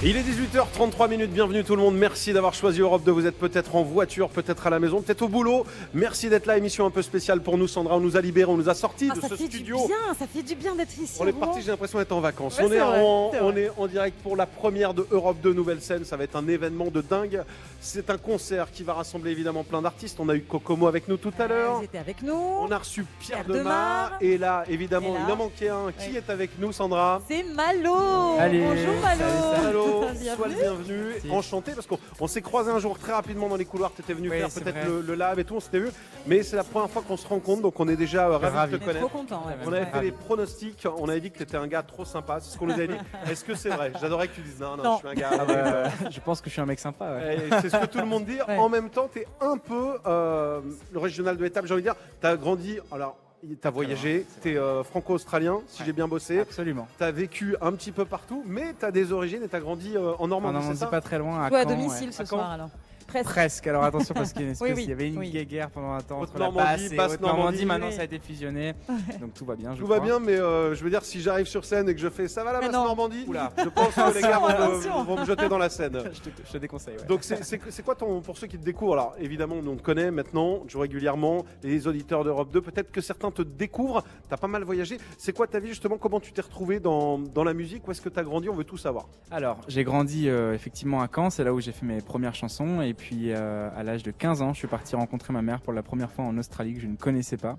Il 0.01 0.17
est 0.17 0.23
18h33 0.23 1.09
minutes, 1.11 1.33
bienvenue 1.33 1.65
tout 1.65 1.75
le 1.75 1.83
monde, 1.83 1.97
merci 1.97 2.33
d'avoir 2.33 2.55
choisi 2.55 2.81
Europe 2.81 3.03
2, 3.03 3.11
vous 3.11 3.27
êtes 3.27 3.37
peut-être 3.37 3.75
en 3.75 3.83
voiture, 3.83 4.29
peut-être 4.29 4.65
à 4.69 4.71
la 4.71 4.79
maison, 4.79 5.03
peut-être 5.03 5.23
au 5.23 5.29
boulot, 5.29 5.67
merci 5.93 6.29
d'être 6.29 6.47
là, 6.47 6.57
émission 6.57 6.87
un 6.87 6.91
peu 6.91 7.03
spéciale 7.03 7.41
pour 7.43 7.59
nous 7.59 7.67
Sandra, 7.67 7.97
on 7.97 8.01
nous 8.01 8.17
a 8.17 8.21
libérés, 8.21 8.49
on 8.49 8.57
nous 8.57 8.69
a 8.69 8.75
sortis 8.77 9.09
Ah, 9.11 9.17
de 9.17 9.21
ça 9.21 9.27
ce 9.29 9.35
fait 9.35 9.47
studio. 9.47 9.77
du 9.81 9.87
bien, 9.89 9.97
ça 10.17 10.29
fait 10.29 10.45
du 10.45 10.55
bien 10.55 10.77
d'être 10.77 10.97
ici. 10.97 11.17
On 11.19 11.27
est 11.27 11.33
parti, 11.33 11.63
j'ai 11.63 11.73
l'impression 11.73 11.99
d'être 11.99 12.13
en 12.13 12.21
vacances. 12.21 12.59
Ouais, 12.61 12.67
on 12.69 12.73
est, 12.73 12.79
vrai, 12.79 13.01
en, 13.03 13.33
on 13.43 13.57
est 13.57 13.71
en 13.77 13.87
direct 13.89 14.17
pour 14.23 14.37
la 14.37 14.47
première 14.47 14.95
de 14.95 15.05
Europe 15.11 15.39
2 15.43 15.53
Nouvelle 15.53 15.81
Scène. 15.81 16.05
Ça 16.05 16.17
va 16.17 16.23
être 16.25 16.37
un 16.37 16.47
événement 16.47 16.87
de 16.93 17.01
dingue. 17.01 17.43
C'est 17.81 18.09
un 18.09 18.19
concert 18.19 18.71
qui 18.71 18.85
va 18.85 18.93
rassembler 18.95 19.33
évidemment 19.33 19.65
plein 19.65 19.83
d'artistes. 19.83 20.19
On 20.21 20.29
a 20.29 20.35
eu 20.37 20.43
Kokomo 20.43 20.87
avec 20.87 21.09
nous 21.09 21.17
tout 21.17 21.33
à 21.41 21.49
l'heure. 21.49 21.79
Ils 21.81 21.87
étaient 21.87 21.99
avec 21.99 22.23
nous. 22.23 22.35
On 22.35 22.71
a 22.71 22.79
reçu 22.79 23.05
Pierre, 23.19 23.43
Pierre 23.45 23.49
Demar. 23.59 24.11
Demar. 24.11 24.19
Et 24.21 24.39
là, 24.39 24.63
évidemment, 24.69 25.09
Et 25.09 25.15
là. 25.15 25.25
il 25.27 25.33
en 25.33 25.37
manquait 25.37 25.69
un. 25.71 25.91
Qui 25.99 26.17
est 26.17 26.31
avec 26.31 26.53
nous, 26.61 26.71
Sandra? 26.73 27.21
C'est 27.29 27.43
Malo. 27.43 28.37
Allez, 28.39 28.61
Bonjour 28.61 28.95
Malo. 29.03 29.25
Allô, 29.25 29.83
Bienvenue. 29.85 29.88
Sois 30.37 30.49
le 30.49 30.55
bienvenu, 30.55 31.03
Merci. 31.13 31.31
enchanté 31.31 31.73
parce 31.73 31.87
qu'on 31.87 31.99
on 32.21 32.27
s'est 32.27 32.43
croisé 32.43 32.71
un 32.71 32.79
jour 32.79 32.99
très 32.99 33.13
rapidement 33.13 33.49
dans 33.49 33.57
les 33.57 33.65
couloirs. 33.65 33.93
Tu 33.95 34.03
étais 34.03 34.15
venu 34.15 34.31
Oui, 34.31 34.39
faire 34.39 34.51
peut-être 34.51 34.87
le, 34.87 35.01
le 35.03 35.15
lab 35.15 35.39
et 35.39 35.45
tout, 35.45 35.55
on 35.57 35.61
s'était 35.61 35.81
vu. 35.81 35.89
Mais 36.27 36.43
c'est 36.43 36.57
la 36.57 36.65
première 36.65 36.91
fois 36.91 37.03
qu'on 37.07 37.17
se 37.17 37.27
rencontre, 37.27 37.63
donc 37.63 37.79
on 37.81 37.89
est 37.89 37.97
déjà 37.97 38.29
euh, 38.29 38.37
ravis 38.39 38.57
Ravi. 38.57 38.73
de 38.73 38.79
te 38.79 38.83
trop 38.85 38.93
connaître. 38.93 39.13
content. 39.13 39.45
ouais. 39.47 39.55
On 39.67 39.73
avait 39.73 39.87
fait 39.87 40.03
les 40.03 40.13
pronostics, 40.13 40.87
on 40.99 41.09
avait 41.09 41.21
dit 41.21 41.31
que 41.31 41.37
tu 41.39 41.43
étais 41.45 41.57
un 41.57 41.67
gars 41.67 41.83
trop 41.83 42.05
sympa, 42.05 42.39
c'est 42.41 42.51
ce 42.53 42.59
qu'on 42.59 42.67
nous 42.67 42.73
avait 42.75 42.89
dit. 42.89 42.95
Est-ce 43.31 43.45
que 43.45 43.55
c'est 43.55 43.71
vrai? 43.71 43.93
J'adorais 44.01 44.29
que 44.29 44.35
tu 44.35 44.41
dises 44.43 44.61
non, 44.61 44.77
non, 44.77 44.83
Non. 44.85 44.93
je 44.95 44.99
suis 44.99 45.09
un 45.09 45.15
gars. 45.21 45.31
Ah 45.41 45.45
bah, 45.45 46.11
je 46.11 46.21
pense 46.21 46.41
que 46.41 46.49
je 46.49 46.53
suis 46.53 46.61
un 46.63 46.67
mec 46.67 46.79
sympa. 46.79 47.11
Ouais. 47.13 47.39
C'est 47.63 47.71
ce 47.71 47.77
que 47.77 47.87
tout 47.87 47.99
le 47.99 48.07
monde 48.07 48.25
dit. 48.25 48.39
Ouais. 48.49 48.57
En 48.57 48.69
même 48.69 48.89
temps, 48.89 49.09
tu 49.13 49.19
es 49.21 49.27
un 49.41 49.59
peu 49.59 49.99
euh, 50.07 50.61
le 50.93 50.99
régional 50.99 51.37
de 51.37 51.43
l'étape, 51.45 51.67
j'ai 51.67 51.75
envie 51.75 51.83
de 51.83 51.89
dire. 51.89 51.97
Tu 52.21 52.27
as 52.27 52.37
grandi, 52.37 52.79
alors, 52.91 53.17
tu 53.41 53.59
as 53.67 53.71
voyagé, 53.71 54.27
tu 54.43 54.51
es 54.57 54.85
franco-australien, 54.85 55.61
si 55.67 55.81
Ouais. 55.81 55.87
j'ai 55.87 55.93
bien 55.93 56.09
bossé. 56.09 56.41
Absolument. 56.41 56.87
Tu 56.99 57.05
as 57.05 57.11
vécu 57.13 57.57
un 57.61 57.73
petit 57.73 57.93
peu 57.93 58.05
partout, 58.05 58.43
mais 58.47 58.75
tu 58.79 58.85
as 58.85 58.91
des 58.91 59.13
origines 59.13 59.43
et 59.43 59.49
tu 59.49 59.57
as 59.57 59.61
grandi 59.61 59.97
euh, 59.97 60.13
en 60.19 60.25
En 60.25 60.29
Normandie, 60.29 60.59
c'est 60.61 60.69
Normandie, 60.69 60.91
pas 60.91 61.01
très 61.01 61.19
loin. 61.19 61.43
À 61.45 61.49
Toi 61.49 61.59
à 61.59 61.63
Caen, 61.65 61.71
domicile 61.71 62.07
ouais. 62.09 62.13
ce 62.13 62.23
À 62.23 62.27
soir 62.27 62.47
Caen 62.47 62.51
alors. 62.53 62.71
Presque. 63.09 63.29
Presque. 63.31 63.67
Alors 63.67 63.83
attention 63.85 64.15
parce 64.15 64.33
qu'il 64.33 64.43
y 64.43 64.45
a 64.45 64.47
une 64.49 64.53
espèce- 64.53 64.69
Oui, 64.69 64.75
oui, 64.77 64.83
il 64.85 64.89
y 64.91 64.93
avait 64.93 65.09
une 65.09 65.19
oui. 65.19 65.47
guerre 65.47 65.71
pendant 65.71 65.93
un 65.95 66.01
temps 66.01 66.21
entre 66.21 66.39
la 66.39 66.49
Haute-Normandie, 66.49 66.83
basse 66.83 66.93
et 66.93 66.97
Basse-Normandie. 66.97 67.15
Haute-Normandie. 67.25 67.65
Maintenant, 67.67 67.87
Oui. 67.89 67.93
ça 67.95 68.03
a 68.03 68.05
été 68.05 68.19
fusionné. 68.19 68.75
Donc 69.21 69.35
tout 69.35 69.45
va 69.45 69.57
bien. 69.57 69.75
je 69.75 69.81
Tout 69.81 69.87
va 69.87 69.97
crois. 69.97 70.07
bien, 70.07 70.21
mais 70.21 70.39
euh, 70.39 70.75
je 70.75 70.85
veux 70.85 70.91
dire, 70.91 71.05
si 71.05 71.21
j'arrive 71.21 71.47
sur 71.47 71.65
scène 71.65 71.89
et 71.89 71.95
que 71.95 72.01
je 72.01 72.09
fais 72.09 72.29
ça 72.29 72.45
va 72.45 72.53
la 72.53 72.61
basse. 72.61 72.71
Normandie, 72.73 73.25
Oula. 73.27 73.51
je 73.59 73.69
pense 73.71 73.95
que 73.95 74.15
les 74.15 74.21
gars 74.23 74.39
vont 74.39 75.05
vont 75.05 75.21
me 75.21 75.25
jeter 75.25 75.49
dans 75.49 75.59
la 75.59 75.69
Seine. 75.69 75.99
Je 76.13 76.21
te, 76.21 76.31
je 76.47 76.53
te 76.53 76.59
déconseille. 76.59 76.97
ouais. 76.99 77.07
Donc 77.07 77.21
c'est- 77.25 77.83
quoi 77.83 77.95
ton 77.95 78.21
pour 78.21 78.37
ceux 78.37 78.47
qui 78.47 78.59
te 78.59 78.65
découvrent 78.65 78.93
Alors 78.95 79.15
évidemment 79.19 79.57
on 79.67 79.77
te 79.77 79.83
connaît 79.83 80.11
maintenant, 80.11 80.61
tu 80.67 80.73
joues 80.73 80.81
régulièrement, 80.81 81.45
les 81.63 81.87
auditeurs 81.87 82.25
d'Europe 82.25 82.51
2, 82.53 82.61
peut-être 82.61 82.91
que 82.91 83.01
certains 83.01 83.31
te 83.31 83.43
découvrent, 83.43 84.03
tu 84.29 84.35
as 84.35 84.37
pas 84.37 84.47
mal 84.49 84.65
voyagé. 84.65 84.99
C'est 85.17 85.35
quoi 85.35 85.47
ta 85.47 85.59
vie 85.61 85.69
justement? 85.69 85.97
Comment 85.99 86.21
tu 86.21 86.33
t'es 86.33 86.43
retrouvé 86.43 86.79
dans, 86.81 87.19
dans 87.19 87.45
la 87.45 87.55
musique? 87.55 87.87
Où 87.89 87.91
est-ce 87.91 88.01
que 88.03 88.09
tu 88.09 88.19
as 88.19 88.25
grandi? 88.25 88.49
On 88.49 88.55
veut 88.55 88.65
tout 88.65 88.77
savoir. 88.77 89.07
Alors, 89.31 89.61
j'ai 89.69 89.85
grandi 89.85 90.29
euh, 90.29 90.53
effectivement 90.55 91.01
à 91.01 91.09
Caen, 91.15 91.31
c'est 91.31 91.45
là 91.45 91.53
où 91.55 91.61
j'ai 91.61 91.73
fait 91.73 91.87
mes 91.87 92.01
premières 92.01 92.35
chansons. 92.35 92.81
Et 92.83 92.95
puis, 92.99 93.33
euh, 93.33 93.71
à 93.75 93.83
l'âge 93.83 94.03
de 94.03 94.11
15 94.11 94.43
ans, 94.43 94.53
je 94.53 94.59
suis 94.59 94.69
parti 94.69 94.95
rencontrer 94.97 95.33
ma 95.33 95.41
mère 95.41 95.61
pour 95.63 95.73
la 95.73 95.83
première 95.83 96.11
fois 96.13 96.25
en 96.27 96.37
Australie 96.37 96.75
que 96.75 96.81
je 96.81 96.87
ne 96.87 96.97
connaissais 96.97 97.37
pas. 97.39 97.57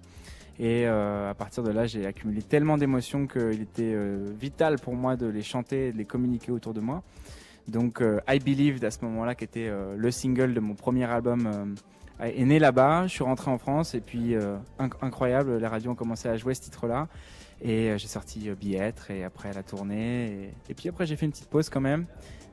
Et 0.59 0.85
euh, 0.85 1.29
à 1.29 1.33
partir 1.33 1.63
de 1.63 1.71
là, 1.71 1.87
j'ai 1.87 2.05
accumulé 2.05 2.41
tellement 2.43 2.77
d'émotions 2.77 3.25
qu'il 3.25 3.61
était 3.61 3.93
euh, 3.95 4.27
vital 4.39 4.77
pour 4.77 4.93
moi 4.93 5.15
de 5.15 5.25
les 5.25 5.41
chanter 5.41 5.87
et 5.87 5.91
de 5.93 5.97
les 5.97 6.05
communiquer 6.05 6.51
autour 6.51 6.73
de 6.73 6.81
moi. 6.81 7.01
Donc, 7.67 8.03
I 8.27 8.39
Believed 8.39 8.83
à 8.83 8.91
ce 8.91 9.03
moment-là, 9.05 9.35
qui 9.35 9.43
était 9.43 9.71
le 9.95 10.09
single 10.11 10.55
de 10.55 10.59
mon 10.59 10.73
premier 10.73 11.03
album, 11.05 11.75
est 12.19 12.43
né 12.43 12.57
là-bas. 12.57 13.05
Je 13.05 13.11
suis 13.13 13.23
rentré 13.23 13.51
en 13.51 13.59
France 13.59 13.93
et 13.93 14.01
puis, 14.01 14.33
inc- 14.79 14.93
incroyable, 15.03 15.57
les 15.57 15.67
radios 15.67 15.91
ont 15.91 15.95
commencé 15.95 16.27
à 16.27 16.35
jouer 16.35 16.55
ce 16.55 16.61
titre-là. 16.61 17.07
Et 17.61 17.93
j'ai 17.97 18.07
sorti 18.07 18.49
Billettre 18.59 19.11
et 19.11 19.23
après 19.23 19.53
la 19.53 19.61
tournée. 19.61 20.51
Et, 20.67 20.73
puis 20.73 20.89
après, 20.89 21.05
j'ai 21.05 21.15
fait 21.15 21.27
une 21.27 21.31
petite 21.31 21.49
pause 21.49 21.69
quand 21.69 21.81
même 21.81 22.07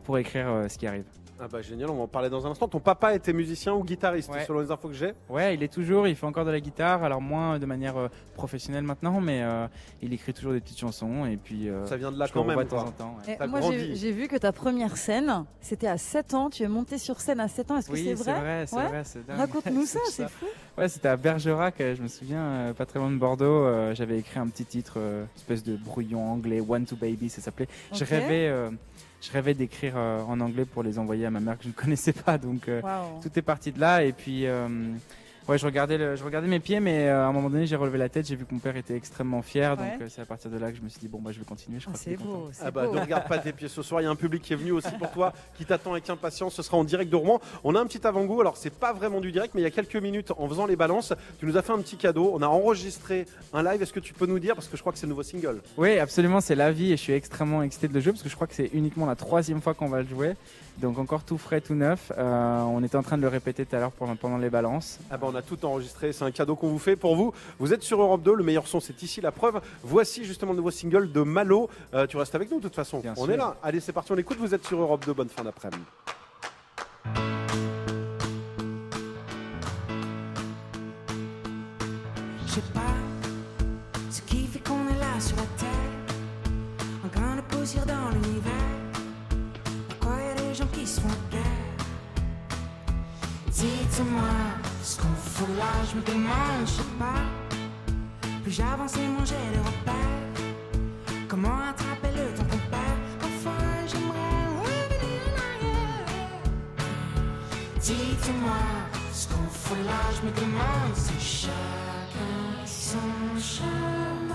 pour 0.04 0.18
écrire 0.18 0.66
ce 0.68 0.76
qui 0.76 0.86
arrive. 0.86 1.06
Ah 1.38 1.48
bah 1.52 1.60
génial, 1.60 1.90
on 1.90 1.94
va 1.96 2.02
en 2.04 2.06
parler 2.08 2.30
dans 2.30 2.46
un 2.46 2.50
instant. 2.50 2.66
Ton 2.66 2.80
papa 2.80 3.14
était 3.14 3.32
musicien 3.34 3.74
ou 3.74 3.84
guitariste 3.84 4.30
Ouais. 4.32 4.44
selon 4.46 4.60
les 4.60 4.70
infos 4.70 4.88
que 4.88 4.94
j'ai 4.94 5.12
Ouais, 5.28 5.54
il 5.54 5.62
est 5.62 5.72
toujours, 5.72 6.08
il 6.08 6.16
fait 6.16 6.24
encore 6.24 6.46
de 6.46 6.50
la 6.50 6.60
guitare, 6.60 7.04
alors 7.04 7.20
moins 7.20 7.58
de 7.58 7.66
manière 7.66 7.96
euh, 7.98 8.08
professionnelle 8.34 8.84
maintenant, 8.84 9.20
mais 9.20 9.42
euh, 9.42 9.66
il 10.00 10.12
écrit 10.14 10.32
toujours 10.32 10.52
des 10.52 10.60
petites 10.60 10.78
chansons 10.78 11.26
et 11.26 11.36
puis 11.36 11.68
euh, 11.68 11.84
Ça 11.86 11.98
vient 11.98 12.10
de 12.10 12.18
là 12.18 12.26
quand 12.32 12.42
même. 12.42 12.56
de 12.58 12.62
temps 12.64 12.86
en 12.86 12.90
temps. 12.90 13.16
ouais. 13.26 13.36
T'as 13.38 13.46
moi, 13.46 13.60
j'ai 13.60 14.12
vu 14.12 14.28
que 14.28 14.36
ta 14.36 14.52
première 14.52 14.96
scène, 14.96 15.44
c'était 15.60 15.88
à 15.88 15.98
7 15.98 16.32
ans. 16.32 16.48
Tu 16.48 16.62
es 16.62 16.68
monté 16.68 16.96
sur 16.96 17.20
scène 17.20 17.40
à 17.40 17.48
7 17.48 17.70
ans. 17.70 17.76
Est-ce 17.76 17.88
que 17.88 17.92
Oui, 17.92 18.04
c'est 18.04 18.16
c'est 18.16 18.30
vrai 18.32 18.40
vrai, 18.40 18.64
c'est 18.66 18.76
Ouais. 18.76 18.88
vrai, 18.88 19.02
c'est 19.04 19.26
dingue. 19.26 19.36
Raconte-nous 19.38 19.84
ça, 19.86 20.00
c'est 20.10 20.28
fou. 20.30 20.46
Ouais, 20.78 20.88
c'était 20.88 21.08
à 21.08 21.16
Bergerac, 21.18 21.74
je 21.78 22.02
me 22.02 22.08
souviens, 22.08 22.42
euh, 22.42 22.72
pas 22.72 22.86
très 22.86 22.98
loin 22.98 23.10
de 23.10 23.16
Bordeaux. 23.16 23.44
euh, 23.64 23.94
J'avais 23.94 24.18
écrit 24.18 24.38
un 24.38 24.46
petit 24.48 24.64
titre, 24.64 24.94
euh, 24.96 25.24
espèce 25.36 25.62
de 25.62 25.76
brouillon 25.76 26.32
anglais, 26.32 26.62
One 26.66 26.86
to 26.86 26.96
Baby, 26.96 27.28
ça 27.28 27.40
s'appelait. 27.42 27.68
Je 27.92 28.04
rêvais, 28.04 28.48
euh, 28.48 28.70
je 29.26 29.32
rêvais 29.32 29.54
d'écrire 29.54 29.94
euh, 29.96 30.22
en 30.22 30.40
anglais 30.40 30.64
pour 30.64 30.82
les 30.82 30.98
envoyer 30.98 31.26
à 31.26 31.30
ma 31.30 31.40
mère 31.40 31.58
que 31.58 31.64
je 31.64 31.68
ne 31.68 31.72
connaissais 31.82 32.12
pas, 32.12 32.38
donc 32.38 32.68
euh, 32.68 32.80
tout 33.22 33.30
est 33.36 33.42
parti 33.42 33.72
de 33.72 33.80
là. 33.80 34.04
Et 34.04 34.12
puis, 34.12 34.46
euh, 34.46 34.68
Ouais, 35.48 35.58
je 35.58 35.64
regardais, 35.64 35.96
le- 35.96 36.16
je 36.16 36.24
regardais 36.24 36.48
mes 36.48 36.58
pieds, 36.58 36.80
mais 36.80 37.06
euh, 37.08 37.22
à 37.24 37.26
un 37.28 37.32
moment 37.32 37.48
donné, 37.48 37.66
j'ai 37.66 37.76
relevé 37.76 37.98
la 37.98 38.08
tête, 38.08 38.26
j'ai 38.26 38.34
vu 38.34 38.44
que 38.44 38.52
mon 38.52 38.58
père 38.58 38.76
était 38.76 38.96
extrêmement 38.96 39.42
fier, 39.42 39.76
donc 39.76 39.86
euh, 40.00 40.06
c'est 40.08 40.20
à 40.20 40.24
partir 40.24 40.50
de 40.50 40.58
là 40.58 40.72
que 40.72 40.76
je 40.76 40.82
me 40.82 40.88
suis 40.88 40.98
dit 40.98 41.06
bon 41.06 41.20
bah 41.20 41.30
je 41.32 41.38
vais 41.38 41.44
continuer. 41.44 41.78
Je 41.78 41.84
crois 41.86 41.96
c'est 41.96 42.16
beau, 42.16 42.48
c'est 42.52 42.64
Ah 42.66 42.72
bah, 42.72 42.88
ne 42.92 42.98
regarde 42.98 43.28
pas 43.28 43.38
tes 43.38 43.52
pieds 43.52 43.68
ce 43.68 43.80
soir, 43.82 44.00
il 44.00 44.04
y 44.04 44.06
a 44.08 44.10
un 44.10 44.16
public 44.16 44.42
qui 44.42 44.52
est 44.54 44.56
venu 44.56 44.72
aussi 44.72 44.90
pour 44.98 45.10
toi, 45.12 45.32
qui 45.56 45.64
t'attend 45.64 45.92
avec 45.92 46.10
impatience. 46.10 46.54
Ce 46.54 46.62
sera 46.62 46.76
en 46.76 46.82
direct 46.84 47.10
de 47.12 47.16
Rouen. 47.16 47.40
On 47.62 47.76
a 47.76 47.80
un 47.80 47.86
petit 47.86 48.04
avant-goût, 48.04 48.40
alors 48.40 48.56
c'est 48.56 48.70
pas 48.74 48.92
vraiment 48.92 49.20
du 49.20 49.30
direct, 49.30 49.54
mais 49.54 49.60
il 49.60 49.64
y 49.64 49.68
a 49.68 49.70
quelques 49.70 49.94
minutes, 49.96 50.32
en 50.36 50.48
faisant 50.48 50.66
les 50.66 50.74
balances, 50.76 51.12
tu 51.38 51.46
nous 51.46 51.56
as 51.56 51.62
fait 51.62 51.72
un 51.72 51.78
petit 51.78 51.96
cadeau. 51.96 52.32
On 52.34 52.42
a 52.42 52.48
enregistré 52.48 53.26
un 53.52 53.62
live. 53.62 53.80
Est-ce 53.82 53.92
que 53.92 54.00
tu 54.00 54.14
peux 54.14 54.26
nous 54.26 54.40
dire, 54.40 54.54
parce 54.56 54.66
que 54.66 54.76
je 54.76 54.82
crois 54.82 54.92
que 54.92 54.98
c'est 54.98 55.06
le 55.06 55.10
nouveau 55.10 55.22
single 55.22 55.60
Oui, 55.76 55.98
absolument, 56.00 56.40
c'est 56.40 56.56
la 56.56 56.72
vie 56.72 56.92
et 56.92 56.96
je 56.96 57.02
suis 57.02 57.12
extrêmement 57.12 57.62
excité 57.62 57.86
de 57.86 57.94
le 57.94 58.00
jouer 58.00 58.12
parce 58.12 58.22
que 58.24 58.28
je 58.28 58.34
crois 58.34 58.48
que 58.48 58.54
c'est 58.54 58.70
uniquement 58.72 59.06
la 59.06 59.14
troisième 59.14 59.60
fois 59.62 59.74
qu'on 59.74 59.88
va 59.88 60.02
le 60.02 60.08
jouer. 60.08 60.34
Donc 60.78 60.98
encore 60.98 61.22
tout 61.24 61.38
frais, 61.38 61.62
tout 61.62 61.74
neuf. 61.74 62.12
Euh, 62.18 62.60
on 62.60 62.82
était 62.84 62.96
en 62.96 63.02
train 63.02 63.16
de 63.16 63.22
le 63.22 63.28
répéter 63.28 63.64
tout 63.64 63.74
à 63.76 63.78
l'heure 63.78 63.92
pendant, 63.92 64.14
pendant 64.14 64.36
les 64.36 64.50
balances. 64.50 64.98
Ah 65.10 65.16
bah 65.16 65.26
on 65.30 65.34
a 65.36 65.42
tout 65.42 65.64
enregistré, 65.64 66.12
c'est 66.12 66.24
un 66.24 66.30
cadeau 66.30 66.56
qu'on 66.56 66.68
vous 66.68 66.78
fait 66.78 66.96
pour 66.96 67.16
vous. 67.16 67.32
Vous 67.58 67.72
êtes 67.72 67.82
sur 67.82 68.00
Europe 68.00 68.22
2, 68.22 68.34
le 68.34 68.44
meilleur 68.44 68.66
son 68.66 68.80
c'est 68.80 69.02
ici 69.02 69.20
la 69.20 69.32
preuve. 69.32 69.60
Voici 69.82 70.24
justement 70.24 70.52
le 70.52 70.58
nouveau 70.58 70.70
single 70.70 71.12
de 71.12 71.20
Malo. 71.22 71.68
Euh, 71.94 72.06
tu 72.06 72.16
restes 72.16 72.34
avec 72.34 72.50
nous 72.50 72.58
de 72.58 72.62
toute 72.62 72.74
façon. 72.74 73.02
on 73.16 73.24
sûr. 73.24 73.30
est 73.32 73.36
là. 73.36 73.56
Allez 73.62 73.80
c'est 73.80 73.92
parti, 73.92 74.12
on 74.12 74.16
écoute. 74.16 74.38
Vous 74.38 74.54
êtes 74.54 74.64
sur 74.66 74.80
Europe 74.80 75.04
2, 75.04 75.12
bonne 75.12 75.28
fin 75.28 75.44
d'après-midi. 75.44 75.82
Je 82.46 82.52
sais 82.52 82.60
pas 82.72 82.80
ce 84.10 84.22
qui 84.22 84.46
fait 84.46 84.60
qu'on 84.60 84.88
est 84.88 84.98
là 84.98 85.20
sur 85.20 85.36
la 85.36 85.42
terre, 85.58 87.12
grain 87.12 87.36
de 87.36 87.42
poussière 87.42 87.86
dans 87.86 88.10
l'univers. 88.10 88.52
Pourquoi 89.88 90.16
y 90.22 90.30
a 90.30 90.48
des 90.48 90.54
gens 90.54 90.66
qui 90.72 90.86
se 90.86 91.00
font 91.00 91.08
guerre 91.30 91.75
Dites-moi 93.56 94.34
ce 94.82 94.98
qu'on 94.98 95.14
fout 95.14 95.48
là, 95.56 95.72
je 95.90 95.96
me 95.96 96.02
demande, 96.02 96.66
je 96.66 96.72
sais 96.72 96.82
pas. 96.98 97.22
Plus 98.42 98.52
j'avance 98.52 98.96
et 98.96 99.08
moins 99.08 99.24
j'ai 99.24 99.34
de 99.56 99.60
repères. 99.64 101.24
Comment 101.26 101.58
attraper 101.70 102.10
le 102.14 102.34
temps 102.36 102.44
qu'on 102.44 102.58
perd? 102.70 103.00
Parfois 103.18 103.66
j'aimerais 103.88 104.44
revenir 104.60 105.20
en 105.32 105.36
arrière. 105.46 106.06
Dites-moi 107.80 108.62
ce 109.14 109.26
qu'on 109.28 109.48
fout 109.48 109.78
là, 109.86 110.02
je 110.16 110.26
me 110.26 110.32
demande 110.34 110.94
si 110.94 111.18
chacun 111.18 112.66
son 112.66 113.40
chemin. 113.40 114.25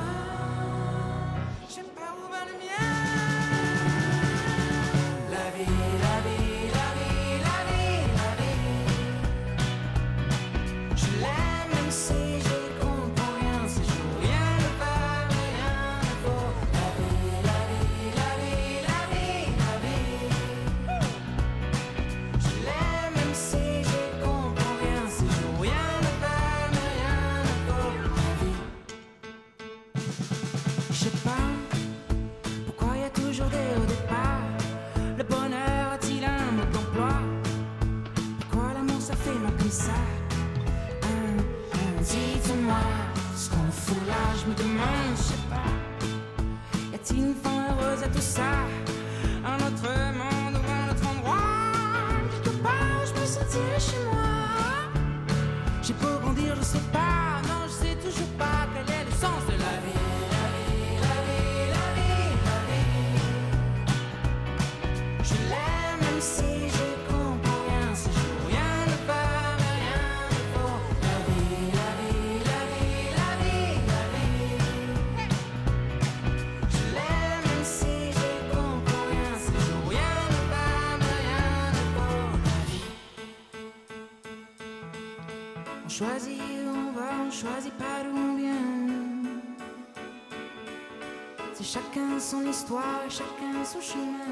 Chacun 91.73 92.19
son 92.19 92.45
histoire, 92.45 93.09
chacun 93.09 93.63
son 93.63 93.79
chemin. 93.79 94.27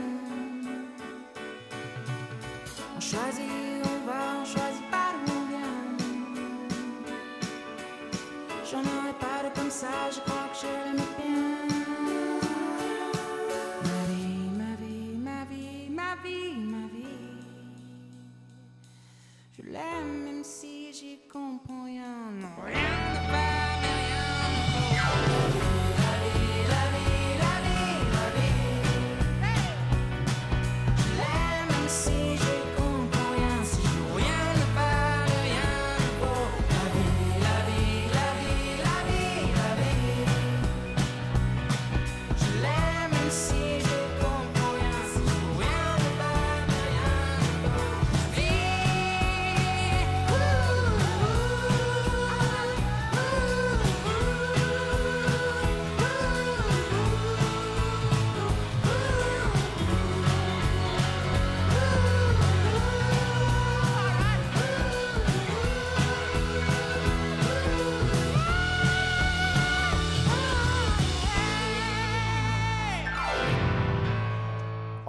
On 2.98 3.00
choisit 3.00 3.69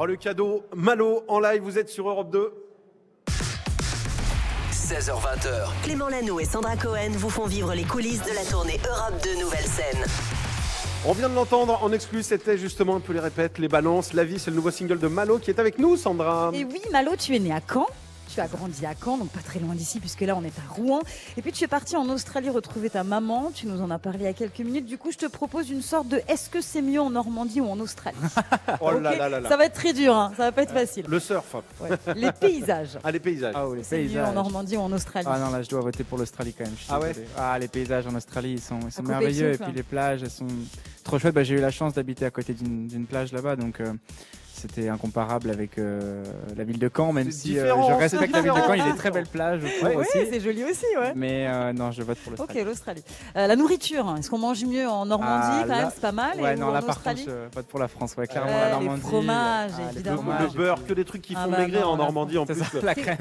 Oh 0.03 0.07
le 0.07 0.17
cadeau, 0.17 0.65
Malo 0.75 1.25
en 1.29 1.41
live, 1.41 1.61
vous 1.61 1.77
êtes 1.79 1.91
sur 1.91 2.09
Europe 2.09 2.31
2. 2.31 2.55
16h20h. 4.73 5.67
Clément 5.83 6.09
Lano 6.09 6.41
et 6.41 6.47
Sandra 6.47 6.75
Cohen 6.75 7.11
vous 7.19 7.29
font 7.29 7.45
vivre 7.45 7.75
les 7.75 7.85
coulisses 7.85 8.23
de 8.23 8.35
la 8.35 8.43
tournée 8.51 8.81
Europe 8.89 9.23
2 9.23 9.41
Nouvelle 9.43 9.67
Scène. 9.67 10.07
On 11.05 11.13
vient 11.13 11.29
de 11.29 11.35
l'entendre 11.35 11.79
en 11.83 11.93
exclu, 11.93 12.23
c'était 12.23 12.57
justement 12.57 12.97
un 12.97 13.01
peu 13.01 13.13
les 13.13 13.21
répètes, 13.21 13.59
les 13.59 13.69
balances, 13.69 14.15
la 14.15 14.25
vie, 14.25 14.39
c'est 14.39 14.51
le 14.51 14.57
nouveau 14.57 14.71
single 14.71 14.99
de 14.99 15.09
Malo 15.09 15.39
qui 15.39 15.51
est 15.51 15.61
avec 15.61 15.79
nous, 15.79 15.99
Sandra. 15.99 16.51
Et 16.55 16.65
oui, 16.65 16.81
Malo, 16.91 17.11
tu 17.19 17.37
es 17.37 17.39
né 17.39 17.53
à 17.53 17.61
Caen. 17.61 17.87
Tu 18.33 18.41
as 18.41 18.47
grandi 18.47 18.87
à 18.87 18.93
Caen, 19.03 19.19
donc 19.19 19.29
pas 19.31 19.41
très 19.41 19.59
loin 19.59 19.75
d'ici, 19.75 19.99
puisque 20.01 20.21
là 20.21 20.37
on 20.37 20.45
est 20.45 20.57
à 20.59 20.73
Rouen. 20.75 21.01
Et 21.37 21.43
puis 21.43 21.53
tu 21.53 21.65
es 21.65 21.67
parti 21.69 21.97
en 21.97 22.09
Australie 22.09 22.49
retrouver 22.51 22.91
ta 22.91 23.03
maman. 23.05 23.51
Tu 23.55 23.67
nous 23.67 23.81
en 23.81 23.91
as 23.91 23.99
parlé 23.99 24.21
il 24.21 24.25
y 24.25 24.29
a 24.29 24.33
quelques 24.33 24.61
minutes. 24.61 24.87
Du 24.87 24.99
coup, 24.99 25.11
je 25.11 25.19
te 25.19 25.27
propose 25.27 25.71
une 25.71 25.83
sorte 25.83 26.09
de 26.09 26.21
est-ce 26.29 26.49
que 26.51 26.61
c'est 26.61 26.83
mieux 26.83 27.01
en 27.01 27.11
Normandie 27.11 27.61
ou 27.61 27.69
en 27.69 27.79
Australie? 27.81 28.17
Oh 28.81 28.93
là 28.93 29.11
Ok 29.13 29.19
là 29.19 29.29
là 29.29 29.41
là. 29.41 29.49
Ça 29.49 29.57
va 29.57 29.65
être 29.67 29.75
très 29.75 29.93
dur, 29.93 30.15
hein. 30.15 30.33
ça 30.37 30.45
va 30.45 30.53
pas 30.53 30.63
être 30.63 30.73
facile. 30.73 31.05
Le 31.09 31.19
surf. 31.19 31.55
Ouais. 31.81 31.91
Les 32.15 32.31
paysages. 32.33 32.99
Ah, 33.03 33.11
les 33.11 33.19
paysages. 33.21 33.55
Ah, 33.57 33.67
oh, 33.67 33.75
les 33.75 33.83
C'est 33.83 33.99
mieux 33.99 34.07
paysages. 34.09 34.29
en 34.29 34.33
Normandie 34.33 34.77
ou 34.77 34.81
en 34.81 34.93
Australie? 34.93 35.27
Ah 35.31 35.39
non, 35.39 35.51
là, 35.51 35.63
je 35.63 35.69
dois 35.69 35.81
voter 35.81 36.05
pour 36.05 36.19
l'Australie 36.19 36.55
quand 36.57 36.65
même. 36.65 36.75
je 36.77 36.85
suis 36.85 36.93
Ah 36.93 37.01
ouais. 37.01 37.13
Ah, 37.37 37.59
les 37.59 37.69
paysages 37.69 38.07
en 38.07 38.15
Australie, 38.15 38.53
ils 38.53 38.61
sont, 38.61 38.79
ils 38.99 39.05
merveilleux. 39.07 39.53
Et 39.55 39.59
puis 39.59 39.73
les 39.73 39.83
plages, 39.83 40.23
elles 40.23 40.31
sont 40.31 40.47
trop 41.05 41.19
chouettes. 41.19 41.35
Bah, 41.35 41.43
J'ai 41.43 41.57
eu 41.57 41.61
la 41.61 41.71
chance 41.71 41.95
d'habiter 41.95 42.25
à 42.25 42.31
côté 42.31 42.55
d'une 42.55 42.87
d'une 42.87 43.07
plage 43.07 43.33
là-bas, 43.33 43.57
donc 43.57 43.81
euh, 43.81 43.93
c'était 44.61 44.89
incomparable 44.89 45.51
avec 45.51 45.79
euh, 45.79 46.23
la 46.57 46.65
ville 46.65 46.79
de 46.79 46.91
Caen, 46.95 47.13
même 47.13 47.31
si 47.31 47.59
euh, 47.59 47.73
je 47.89 47.93
respecte 47.95 48.33
la 48.33 48.41
ville 48.43 48.53
de 48.53 48.57
Caen. 48.61 48.75
Il 48.75 48.79
y 48.79 48.83
a 48.83 48.93
des 48.93 48.97
très 48.99 49.11
belles 49.11 49.27
plages 49.27 49.63
Ouais, 49.83 49.97
aussi. 49.97 50.19
c'est 50.31 50.41
joli 50.41 50.63
aussi, 50.65 50.85
ouais. 50.99 51.13
Mais 51.17 51.47
euh, 51.49 51.73
non, 51.73 51.91
je 51.91 52.03
vote 52.03 52.19
pour 52.19 52.33
Ok, 52.35 52.39
l'Australie. 52.55 52.65
l'Australie. 52.65 53.05
Euh, 53.37 53.47
la 53.47 53.57
nourriture, 53.57 54.15
est-ce 54.19 54.29
qu'on 54.31 54.39
mange 54.39 54.65
mieux 54.65 54.87
en 54.89 55.07
Normandie 55.07 55.33
Ah, 55.43 55.61
quand 55.63 55.69
là- 55.69 55.79
même 55.83 55.91
C'est 55.95 56.01
pas 56.01 56.13
mal. 56.13 56.41
Ouais, 56.41 56.53
et 56.55 56.57
non, 56.57 56.69
ou 56.69 56.73
là 56.73 56.79
en 56.79 56.83
par 56.83 56.97
Australie 56.97 57.25
contre, 57.25 57.37
je 57.51 57.55
vote 57.57 57.67
pour 57.67 57.79
la 57.79 57.89
France. 57.89 58.15
Ouais, 58.17 58.27
clairement, 58.27 58.51
Ouais, 58.51 58.61
la 58.61 58.67
les 58.67 58.73
Normandie. 58.85 59.01
fromages, 59.03 59.71
ah, 59.77 59.81
les 59.91 59.95
évidemment. 59.97 60.23
fromages 60.23 60.41
Le 60.43 60.49
et 60.49 60.57
beurre, 60.57 60.85
que 60.87 60.93
des 60.93 61.05
trucs 61.05 61.23
qui 61.23 61.35
Ah 61.37 61.45
font 61.45 61.51
bah 61.51 61.59
maigrir 61.59 61.83
non, 61.87 61.93
en 61.93 61.97
Normandie 61.97 62.39
en 62.39 62.47
plus. 62.47 62.55
ça, 62.57 62.67
la 62.83 62.95
crème. 62.95 63.17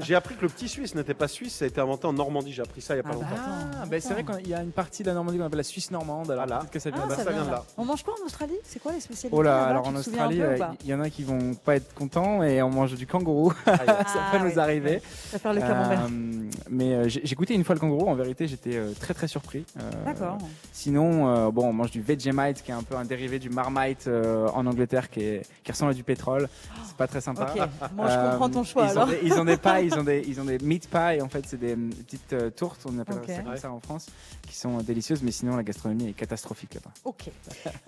J'ai 0.00 0.14
appris 0.14 0.34
que 0.36 0.42
le 0.42 0.48
petit 0.48 0.68
suisse 0.68 0.94
n'était 0.94 1.14
pas 1.14 1.28
suisse, 1.28 1.54
ça 1.54 1.64
a 1.64 1.68
été 1.68 1.80
inventé 1.80 2.06
en 2.06 2.12
Normandie. 2.12 2.52
J'ai 2.52 2.62
appris 2.62 2.80
ça 2.80 2.94
il 2.94 2.98
y 2.98 3.00
a 3.00 3.02
pas 3.02 3.10
Ah 3.12 3.16
bah, 3.18 3.26
longtemps. 3.30 3.42
Ah, 3.82 3.86
bah, 3.86 3.96
c'est 4.00 4.12
vrai 4.14 4.24
qu'il 4.24 4.48
y 4.48 4.54
a 4.54 4.62
une 4.62 4.72
partie 4.72 5.02
de 5.02 5.08
la 5.08 5.14
Normandie 5.14 5.38
qu'on 5.38 5.44
appelle 5.46 5.56
la 5.58 5.62
Suisse 5.62 5.90
normande. 5.90 6.30
Alors 6.30 6.46
peut-être 6.46 6.70
que 6.70 6.78
ça 6.78 6.90
Ah, 6.92 6.96
vient 6.96 7.06
de 7.06 7.10
là. 7.10 7.16
ça 7.24 7.30
vient 7.30 7.44
de 7.44 7.50
là. 7.50 7.64
On 7.78 7.84
mange 7.84 8.02
quoi 8.02 8.14
en 8.20 8.26
Australie? 8.26 8.54
C'est 8.64 8.80
quoi 8.82 8.92
les 8.92 9.00
spécialités 9.00 9.36
Oh 9.36 9.42
là, 9.42 9.64
alors 9.64 9.86
en 9.86 9.94
Australie, 9.96 10.40
ou 10.50 10.54
euh, 10.54 10.58
pas 10.58 10.74
il 10.84 10.88
y 10.90 10.94
en 10.94 11.00
a 11.00 11.10
qui 11.10 11.22
vont 11.24 11.54
pas 11.54 11.76
être 11.76 11.94
contents 11.94 12.42
et 12.42 12.62
on 12.62 12.70
mange 12.70 12.94
du 12.94 13.06
kangourou. 13.06 13.52
ça 13.64 13.76
Ah, 13.86 14.04
peut 14.32 14.38
ouais. 14.44 14.52
nous 14.52 14.58
arriver. 14.58 15.00
Ça 15.30 15.32
va 15.36 15.38
faire 15.38 15.54
le 15.54 15.60
camembert. 15.60 16.04
Euh, 16.04 16.50
mais 16.70 16.94
euh, 16.94 17.08
j'ai 17.08 17.34
goûté 17.34 17.54
une 17.54 17.64
fois 17.64 17.74
le 17.74 17.80
kangourou. 17.80 18.08
En 18.08 18.14
vérité, 18.14 18.46
j'étais 18.48 18.76
euh, 18.76 18.92
très 18.98 19.14
très 19.14 19.28
surpris. 19.28 19.64
Euh, 19.78 19.90
D'accord. 20.04 20.38
Sinon, 20.72 21.28
euh, 21.28 21.50
bon, 21.50 21.68
on 21.68 21.72
mange 21.72 21.90
du 21.90 22.00
Vegemite, 22.02 22.62
qui 22.62 22.70
est 22.70 22.74
un 22.74 22.82
peu 22.82 22.96
un 22.96 23.04
dérivé 23.04 23.38
du 23.38 23.50
Marmite 23.50 24.06
euh, 24.06 24.48
en 24.54 24.66
Angleterre, 24.66 25.10
qui, 25.10 25.20
est, 25.20 25.42
qui 25.64 25.72
ressemble 25.72 25.92
à 25.92 25.94
du 25.94 26.04
pétrole. 26.04 26.48
C'est 26.86 26.96
pas 26.96 27.06
très 27.06 27.20
sympa. 27.20 27.52
Ok, 27.54 27.62
moi 27.96 28.08
je 28.08 28.30
comprends 28.30 28.50
ton 28.50 28.64
choix 28.64 28.84
ils 28.86 28.90
alors. 28.90 29.04
Ont 29.04 29.10
des, 29.10 29.18
ils 29.22 29.32
ont 29.34 29.44
des 29.44 29.56
pies, 29.56 29.84
ils 29.84 29.94
ont 29.98 30.02
des, 30.04 30.24
ils 30.26 30.40
ont 30.40 30.44
des 30.44 30.58
meat 30.58 30.88
pies. 30.88 31.20
En 31.22 31.28
fait, 31.28 31.44
c'est 31.46 31.58
des 31.58 31.72
euh, 31.74 31.90
petites 32.06 32.32
euh, 32.32 32.50
tourtes, 32.50 32.80
on 32.86 32.98
appelle 32.98 33.16
ça 33.26 33.42
comme 33.42 33.56
ça 33.56 33.70
en 33.72 33.80
France, 33.80 34.06
qui 34.48 34.56
sont 34.56 34.78
délicieuses. 34.78 35.22
Mais 35.22 35.30
sinon, 35.32 35.56
la 35.56 35.62
gastronomie 35.62 36.08
est 36.08 36.12
catastrophique 36.12 36.74
là-bas. 36.74 36.90
Ok. 37.04 37.30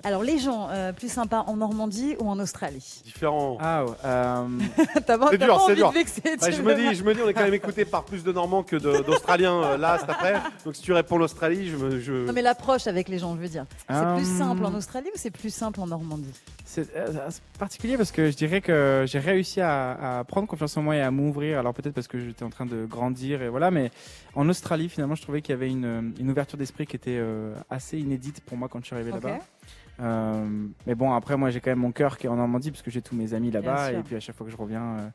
Alors 0.04 0.22
les 0.22 0.38
gens 0.38 0.68
euh, 0.70 0.92
plus 0.92 1.10
sympas 1.10 1.44
en 1.46 1.56
Normandie 1.56 2.16
ou 2.20 2.28
en 2.28 2.38
Australie 2.38 2.51
Différent. 3.04 3.58
Ah, 3.60 3.84
ouais, 3.84 3.92
euh, 4.04 4.46
T'as 5.06 5.18
pas, 5.18 5.28
C'est 5.30 5.38
t'as 5.38 5.44
dur, 5.46 5.56
pas 5.56 5.62
envie 5.62 5.74
dur. 5.74 5.88
de 5.90 5.94
vexer. 5.94 6.22
Bah, 6.40 6.46
tu 6.46 6.52
je, 6.52 6.62
me 6.62 6.74
dis, 6.74 6.94
je 6.94 7.02
me 7.04 7.14
dis, 7.14 7.20
on 7.24 7.28
est 7.28 7.34
quand 7.34 7.44
même 7.44 7.54
écouté 7.54 7.84
par 7.84 8.04
plus 8.04 8.22
de 8.24 8.32
Normands 8.32 8.62
que 8.62 8.76
de- 8.76 9.02
d'Australiens 9.02 9.62
euh, 9.62 9.76
là, 9.76 9.98
cet 9.98 10.10
après. 10.10 10.34
Donc 10.64 10.76
si 10.76 10.82
tu 10.82 10.92
réponds 10.92 11.18
l'Australie, 11.18 11.68
je 11.68 11.76
me. 11.76 12.00
Je... 12.00 12.12
Non 12.26 12.32
mais 12.32 12.42
l'approche 12.42 12.86
avec 12.86 13.08
les 13.08 13.18
gens, 13.18 13.34
je 13.36 13.40
veux 13.40 13.48
dire. 13.48 13.66
C'est 13.88 14.16
plus 14.16 14.38
simple 14.38 14.64
en 14.64 14.74
Australie 14.74 15.08
ou 15.14 15.18
c'est 15.18 15.30
plus 15.30 15.52
simple 15.52 15.80
en 15.80 15.86
Normandie? 15.86 16.32
C'est 16.64 16.94
euh, 16.96 17.08
c'est 17.28 17.42
particulier 17.58 17.96
parce 17.98 18.12
que 18.12 18.30
je 18.30 18.36
dirais 18.36 18.60
que 18.62 19.04
j'ai 19.06 19.18
réussi 19.18 19.60
à, 19.60 20.18
à 20.20 20.24
prendre 20.24 20.48
confiance 20.48 20.74
en 20.78 20.82
moi 20.82 20.96
et 20.96 21.02
à 21.02 21.10
m'ouvrir. 21.10 21.58
Alors 21.58 21.74
peut-être 21.74 21.92
parce 21.94 22.08
que 22.08 22.18
j'étais 22.18 22.44
en 22.44 22.50
train 22.50 22.64
de 22.64 22.86
grandir 22.86 23.42
et 23.42 23.48
voilà, 23.50 23.70
mais 23.70 23.90
en 24.34 24.48
Australie 24.48 24.88
finalement 24.88 25.14
je 25.14 25.20
trouvais 25.22 25.42
qu'il 25.42 25.52
y 25.52 25.56
avait 25.56 25.68
une, 25.68 26.14
une 26.18 26.30
ouverture 26.30 26.56
d'esprit 26.56 26.86
qui 26.86 26.96
était 26.96 27.18
euh, 27.18 27.54
assez 27.68 27.98
inédite 27.98 28.40
pour 28.40 28.56
moi 28.56 28.68
quand 28.68 28.78
je 28.80 28.86
suis 28.86 28.94
arrivé 28.94 29.10
là-bas. 29.10 29.38
Euh, 30.02 30.44
mais 30.86 30.94
bon 30.94 31.12
après 31.12 31.36
moi 31.36 31.50
j'ai 31.50 31.60
quand 31.60 31.70
même 31.70 31.78
mon 31.78 31.92
cœur 31.92 32.18
qui 32.18 32.26
est 32.26 32.28
en 32.28 32.36
Normandie 32.36 32.70
parce 32.72 32.82
que 32.82 32.90
j'ai 32.90 33.02
tous 33.02 33.14
mes 33.14 33.34
amis 33.34 33.50
là-bas 33.50 33.92
et 33.92 34.02
puis 34.02 34.16
à 34.16 34.20
chaque 34.20 34.34
fois 34.34 34.44
que 34.44 34.52
je 34.52 34.56
reviens, 34.56 34.82
euh, 34.82 35.08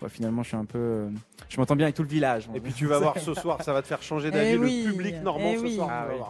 bah, 0.00 0.08
finalement 0.08 0.42
je 0.42 0.48
suis 0.48 0.56
un 0.56 0.64
peu, 0.64 0.78
euh, 0.78 1.08
je 1.48 1.58
m'entends 1.60 1.76
bien 1.76 1.86
avec 1.86 1.94
tout 1.94 2.02
le 2.02 2.08
village. 2.08 2.48
Et 2.54 2.60
puis 2.60 2.72
tu 2.72 2.86
vas 2.86 2.98
voir 2.98 3.18
ce 3.18 3.34
soir, 3.34 3.62
ça 3.62 3.72
va 3.72 3.82
te 3.82 3.86
faire 3.86 4.02
changer 4.02 4.30
d'avis. 4.30 4.50
Eh 4.50 4.56
le 4.56 4.64
oui, 4.64 4.84
public 4.86 5.22
normand 5.22 5.52
eh 5.52 5.58
ce 5.58 5.62
oui. 5.62 5.74
soir. 5.76 5.88
Ah 5.90 6.06
oui. 6.10 6.20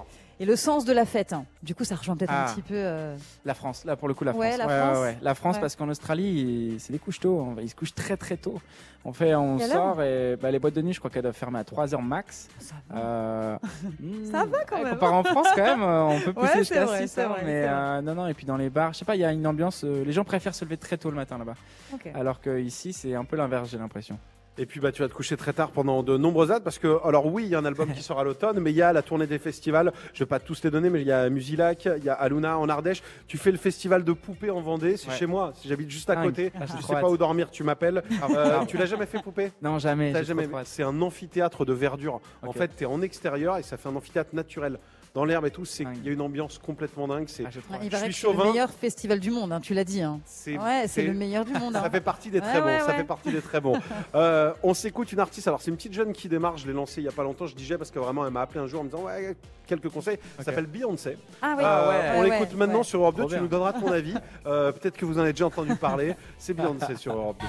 Et 0.40 0.44
le 0.44 0.56
sens 0.56 0.84
de 0.84 0.92
la 0.92 1.04
fête. 1.06 1.32
hein. 1.32 1.44
Du 1.62 1.74
coup, 1.74 1.84
ça 1.84 1.94
rejoint 1.94 2.16
peut-être 2.16 2.32
un 2.32 2.46
Ah. 2.48 2.52
petit 2.52 2.62
peu. 2.62 2.74
euh, 2.76 3.16
La 3.44 3.54
France, 3.54 3.84
là 3.84 3.94
pour 3.96 4.08
le 4.08 4.14
coup 4.14 4.24
la 4.24 4.32
France. 4.32 4.40
Ouais, 4.44 4.56
la 4.56 4.66
ouais, 4.66 4.78
France. 4.80 4.98
ouais. 4.98 5.16
La 5.22 5.34
France 5.34 5.58
parce 5.58 5.76
qu'en 5.76 5.88
Australie, 5.88 6.76
c'est 6.80 6.92
des 6.92 6.98
couches 6.98 7.20
tôt. 7.20 7.46
Ils 7.62 7.68
se 7.70 7.74
couchent 7.74 7.94
très 7.94 8.16
très 8.16 8.36
tôt. 8.36 8.60
On 9.06 9.12
fait, 9.12 9.34
on 9.34 9.58
sort 9.58 10.02
et 10.02 10.36
bah, 10.40 10.50
les 10.50 10.58
boîtes 10.58 10.74
de 10.74 10.80
nuit, 10.82 10.92
je 10.94 10.98
crois 10.98 11.10
qu'elles 11.10 11.22
doivent 11.22 11.34
fermer 11.36 11.58
à 11.58 11.64
3 11.64 11.94
heures 11.94 12.02
max. 12.02 12.48
Ça 12.58 12.74
Euh, 12.96 13.56
Ça 14.32 14.44
va 14.46 14.64
quand 14.66 14.76
ouais, 14.78 14.84
même. 14.84 14.94
comparé 14.94 15.12
en 15.14 15.22
France 15.24 15.48
quand 15.54 15.62
même, 15.62 15.82
euh, 15.82 16.02
on 16.04 16.20
peut 16.20 16.32
pousser 16.32 16.58
jusqu'à 16.60 16.84
vrai, 16.86 17.02
6 17.02 17.08
c'est 17.08 17.20
heures, 17.20 17.28
vrai, 17.30 17.42
mais 17.44 17.66
euh, 17.68 18.00
non 18.00 18.14
non. 18.14 18.26
Et 18.26 18.34
puis 18.34 18.46
dans 18.46 18.56
les 18.56 18.70
bars, 18.70 18.92
je 18.94 18.98
sais 18.98 19.04
pas, 19.04 19.14
il 19.16 19.20
y 19.20 19.24
a 19.24 19.30
une 19.32 19.46
ambiance. 19.46 19.84
euh, 19.84 20.04
les 20.04 20.12
gens 20.12 20.24
préfèrent 20.24 20.54
se 20.54 20.64
lever 20.64 20.78
très 20.78 20.96
tôt 20.96 21.10
le 21.10 21.16
matin 21.16 21.36
là-bas, 21.38 21.54
Ok. 21.92 22.08
alors 22.14 22.40
que 22.40 22.58
ici 22.58 22.92
c'est 22.94 23.14
un 23.14 23.24
peu 23.24 23.36
l'inverse, 23.36 23.68
j'ai 23.70 23.78
l'impression. 23.78 24.18
Et 24.56 24.66
puis 24.66 24.78
bah, 24.78 24.92
tu 24.92 25.02
vas 25.02 25.08
te 25.08 25.14
coucher 25.14 25.36
très 25.36 25.52
tard 25.52 25.70
pendant 25.72 26.04
de 26.04 26.16
nombreuses 26.16 26.48
dates 26.50 26.62
parce 26.62 26.78
que, 26.78 26.98
alors 27.04 27.26
oui, 27.26 27.42
il 27.44 27.48
y 27.48 27.54
a 27.56 27.58
un 27.58 27.64
album 27.64 27.92
qui 27.92 28.02
sort 28.04 28.20
à 28.20 28.24
l'automne, 28.24 28.60
mais 28.60 28.70
il 28.70 28.76
y 28.76 28.82
a 28.82 28.92
la 28.92 29.02
tournée 29.02 29.26
des 29.26 29.40
festivals. 29.40 29.92
Je 30.12 30.20
vais 30.20 30.26
pas 30.28 30.38
tous 30.38 30.62
les 30.62 30.70
donner, 30.70 30.90
mais 30.90 31.00
il 31.00 31.06
y 31.08 31.12
a 31.12 31.28
Musilac, 31.28 31.88
il 31.98 32.04
y 32.04 32.08
a 32.08 32.14
Aluna 32.14 32.56
en 32.58 32.68
Ardèche. 32.68 33.02
Tu 33.26 33.36
fais 33.36 33.50
le 33.50 33.58
festival 33.58 34.04
de 34.04 34.12
poupées 34.12 34.50
en 34.50 34.60
Vendée, 34.60 34.96
c'est 34.96 35.08
Ouais. 35.08 35.16
chez 35.16 35.26
moi. 35.26 35.52
J'habite 35.66 35.90
juste 35.90 36.08
à 36.08 36.14
Ah, 36.18 36.22
côté. 36.22 36.52
ah, 36.54 36.66
je 36.66 36.72
trop 36.82 36.94
sais 36.94 37.00
pas 37.00 37.10
où 37.10 37.16
dormir, 37.16 37.50
tu 37.50 37.64
m'appelles. 37.64 38.02
Ah, 38.22 38.26
Euh, 38.36 38.64
tu 38.66 38.76
l'as 38.76 38.86
jamais 38.86 39.06
fait 39.06 39.20
poupée? 39.20 39.50
Non 39.60 39.78
jamais. 39.80 40.22
Jamais-. 40.24 40.48
C'est 40.64 40.84
un 40.84 41.02
amphithéâtre 41.02 41.64
de 41.64 41.72
verdure. 41.72 42.20
En 42.46 42.52
fait, 42.52 42.70
tu 42.76 42.84
es 42.84 42.86
en 42.86 43.02
extérieur 43.02 43.56
et 43.58 43.62
ça 43.64 43.76
fait 43.76 43.88
un 43.88 43.96
amphithéâtre 43.96 44.30
naturel. 44.34 44.78
Dans 45.14 45.24
l'herbe 45.24 45.46
et 45.46 45.50
tout, 45.52 45.64
c'est 45.64 45.84
il 45.84 46.04
y 46.04 46.08
a 46.08 46.12
une 46.12 46.20
ambiance 46.20 46.58
complètement 46.58 47.06
dingue. 47.06 47.26
C'est 47.28 47.44
Ah, 47.44 47.46
Ouais, 47.46 47.52
Je 47.54 48.10
suis 48.12 48.26
c'est 48.26 48.32
le 48.32 48.44
meilleur 48.50 48.70
festival 48.70 49.20
du 49.20 49.30
monde, 49.30 49.52
hein, 49.52 49.60
tu 49.60 49.72
l'as 49.72 49.84
dit. 49.84 50.02
hein. 50.02 50.18
c'est 50.24 50.58
Ouais, 50.58 50.86
c'est 50.88 51.02
le 51.02 51.14
meilleur 51.14 51.44
du 51.44 51.52
monde. 51.58 51.76
hein. 51.76 51.82
Ça 51.84 51.88
fait 51.90 52.00
partie 52.00 52.30
des 52.32 52.40
très 52.40 52.54
Ouais, 52.54 52.60
bons. 52.60 52.66
ouais, 52.66 52.80
Ça 52.80 52.94
fait 52.94 53.04
partie 53.04 53.30
des 53.30 53.40
très 53.40 53.60
bons. 53.60 53.78
Euh, 54.16 54.52
on 54.64 54.74
s'écoute 54.74 55.12
une 55.12 55.20
artiste. 55.20 55.46
Alors 55.48 55.60
c'est 55.62 55.70
une 55.70 55.76
petite 55.76 55.92
jeune 55.92 56.12
qui 56.12 56.28
démarre. 56.28 56.56
Je 56.56 56.66
l'ai 56.66 56.72
lancée 56.72 57.00
il 57.00 57.04
y 57.04 57.08
a 57.08 57.12
pas 57.12 57.22
longtemps. 57.22 57.46
Je 57.46 57.54
disais 57.54 57.78
parce 57.78 57.90
que 57.92 57.98
vraiment 58.00 58.24
elle 58.26 58.32
m'a 58.32 58.42
appelé 58.42 58.60
un 58.60 58.66
jour 58.66 58.80
en 58.80 58.84
me 58.84 58.88
disant 58.88 59.02
ouais 59.04 59.36
quelques 59.66 59.88
conseils. 59.88 60.18
Ça 60.38 60.44
s'appelle 60.44 60.66
Beyoncé. 60.66 61.16
Ah 61.42 61.54
oui, 61.56 61.64
Euh, 61.64 61.88
ouais, 61.88 61.96
on 62.16 62.20
ouais, 62.22 62.30
l'écoute 62.30 62.50
ouais, 62.52 62.58
maintenant 62.58 62.78
ouais. 62.78 62.84
sur 62.84 63.00
Europe 63.00 63.14
2. 63.16 63.22
Trop 63.22 63.30
Tu 63.34 63.40
nous 63.40 63.48
donneras 63.48 63.72
ton 63.72 63.92
avis. 63.92 64.14
Euh, 64.46 64.72
Peut-être 64.72 64.96
que 64.96 65.04
vous 65.04 65.18
en 65.18 65.22
avez 65.22 65.32
déjà 65.32 65.46
entendu 65.46 65.74
parler. 65.76 66.14
C'est 66.38 66.54
Beyoncé 66.54 66.96
sur 66.96 67.14
Europe 67.16 67.40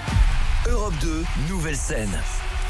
2. 0.65 0.71
Europe 0.71 0.93
2, 1.01 1.23
nouvelle 1.49 1.75
scène. 1.75 2.09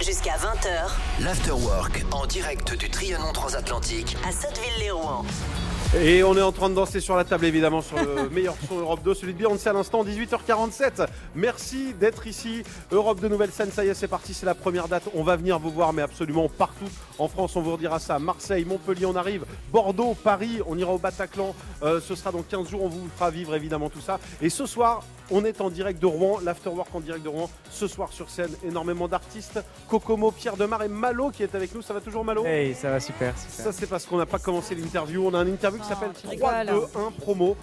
Jusqu'à 0.02 0.34
20h 0.34 1.24
L'Afterwork 1.24 2.04
en 2.12 2.26
direct 2.26 2.78
du 2.78 2.89
Trianon 2.89 3.32
Transatlantique 3.32 4.18
à 4.28 4.32
Sotteville-les-Rouen. 4.32 5.24
Et 5.98 6.24
on 6.24 6.36
est 6.36 6.41
en 6.41 6.52
train 6.52 6.70
de 6.70 6.76
danser 6.76 7.00
sur 7.00 7.16
la 7.16 7.24
table 7.24 7.46
évidemment 7.46 7.82
sur 7.82 7.96
le 7.98 8.30
meilleur 8.32 8.56
son 8.68 8.76
Europe 8.76 9.02
2, 9.04 9.14
celui 9.14 9.34
de 9.34 9.38
Beyoncé 9.38 9.70
à 9.70 9.74
l'instant, 9.74 10.04
18h47. 10.04 11.08
Merci 11.36 11.93
d'être 11.93 12.28
ici. 12.28 12.64
Europe 12.91 13.22
de 13.22 13.30
Nouvelle 13.30 13.52
Scène, 13.52 13.72
ça 13.72 13.86
y 13.86 13.88
est, 13.88 13.93
c'est 13.93 14.10
parti, 14.10 14.34
c'est 14.34 14.46
la 14.46 14.56
première 14.56 14.89
date. 14.89 15.04
On 15.14 15.24
va 15.24 15.38
venir 15.38 15.58
vous 15.60 15.72
voir, 15.72 15.93
mais 15.93 16.02
absolument 16.02 16.50
partout. 16.50 16.89
En 17.18 17.28
France, 17.28 17.55
on 17.55 17.61
vous 17.61 17.72
redira 17.74 17.99
ça. 17.99 18.20
Marseille, 18.20 18.66
Montpellier, 18.66 19.05
on 19.05 19.16
arrive. 19.16 19.45
Bordeaux, 19.72 20.16
Paris, 20.22 20.59
on 20.68 20.78
ira 20.78 20.93
au 20.93 20.97
Bataclan. 20.97 21.55
Euh, 21.84 22.01
ce 22.01 22.16
sera 22.16 22.32
dans 22.32 22.41
15 22.41 22.70
jours, 22.70 22.84
on 22.84 22.89
vous 22.89 23.07
fera 23.16 23.30
vivre 23.30 23.55
évidemment 23.55 23.89
tout 23.89 24.01
ça. 24.01 24.20
Et 24.41 24.49
ce 24.49 24.66
soir, 24.66 25.03
on 25.32 25.43
est 25.45 25.61
en 25.61 25.70
direct 25.70 25.99
de 26.01 26.05
Rouen, 26.05 26.39
l'Afterwork 26.43 26.93
en 26.93 26.99
direct 26.99 27.24
de 27.24 27.30
Rouen. 27.30 27.49
Ce 27.72 27.88
soir 27.88 28.11
sur 28.11 28.30
scène, 28.30 28.51
énormément 28.63 29.07
d'artistes. 29.07 29.59
Kokomo, 29.88 30.32
Pierre 30.32 30.57
Demar 30.57 30.84
et 30.84 30.88
Malo 30.88 31.30
qui 31.32 31.43
est 31.43 31.55
avec 31.55 31.74
nous. 31.74 31.82
Ça 31.82 31.93
va 31.93 32.01
toujours 32.01 32.24
Malo 32.26 32.45
Hey, 32.45 32.74
ça 32.76 32.91
va 32.91 32.99
super. 32.99 33.34
super. 33.38 33.66
ça, 33.66 33.72
c'est 33.72 33.88
parce 33.88 34.05
qu'on 34.05 34.18
n'a 34.18 34.26
pas 34.26 34.39
commencé 34.39 34.76
l'interview. 34.76 35.26
On 35.26 35.34
a 35.34 35.41
une 35.41 35.53
interview 35.53 35.82
qui 35.82 35.88
s'appelle 35.88 36.11
tu 36.13 36.38
3, 36.38 36.51
rigoles. 36.51 36.76
2, 36.93 36.99
1 37.07 37.11
promo. 37.11 37.55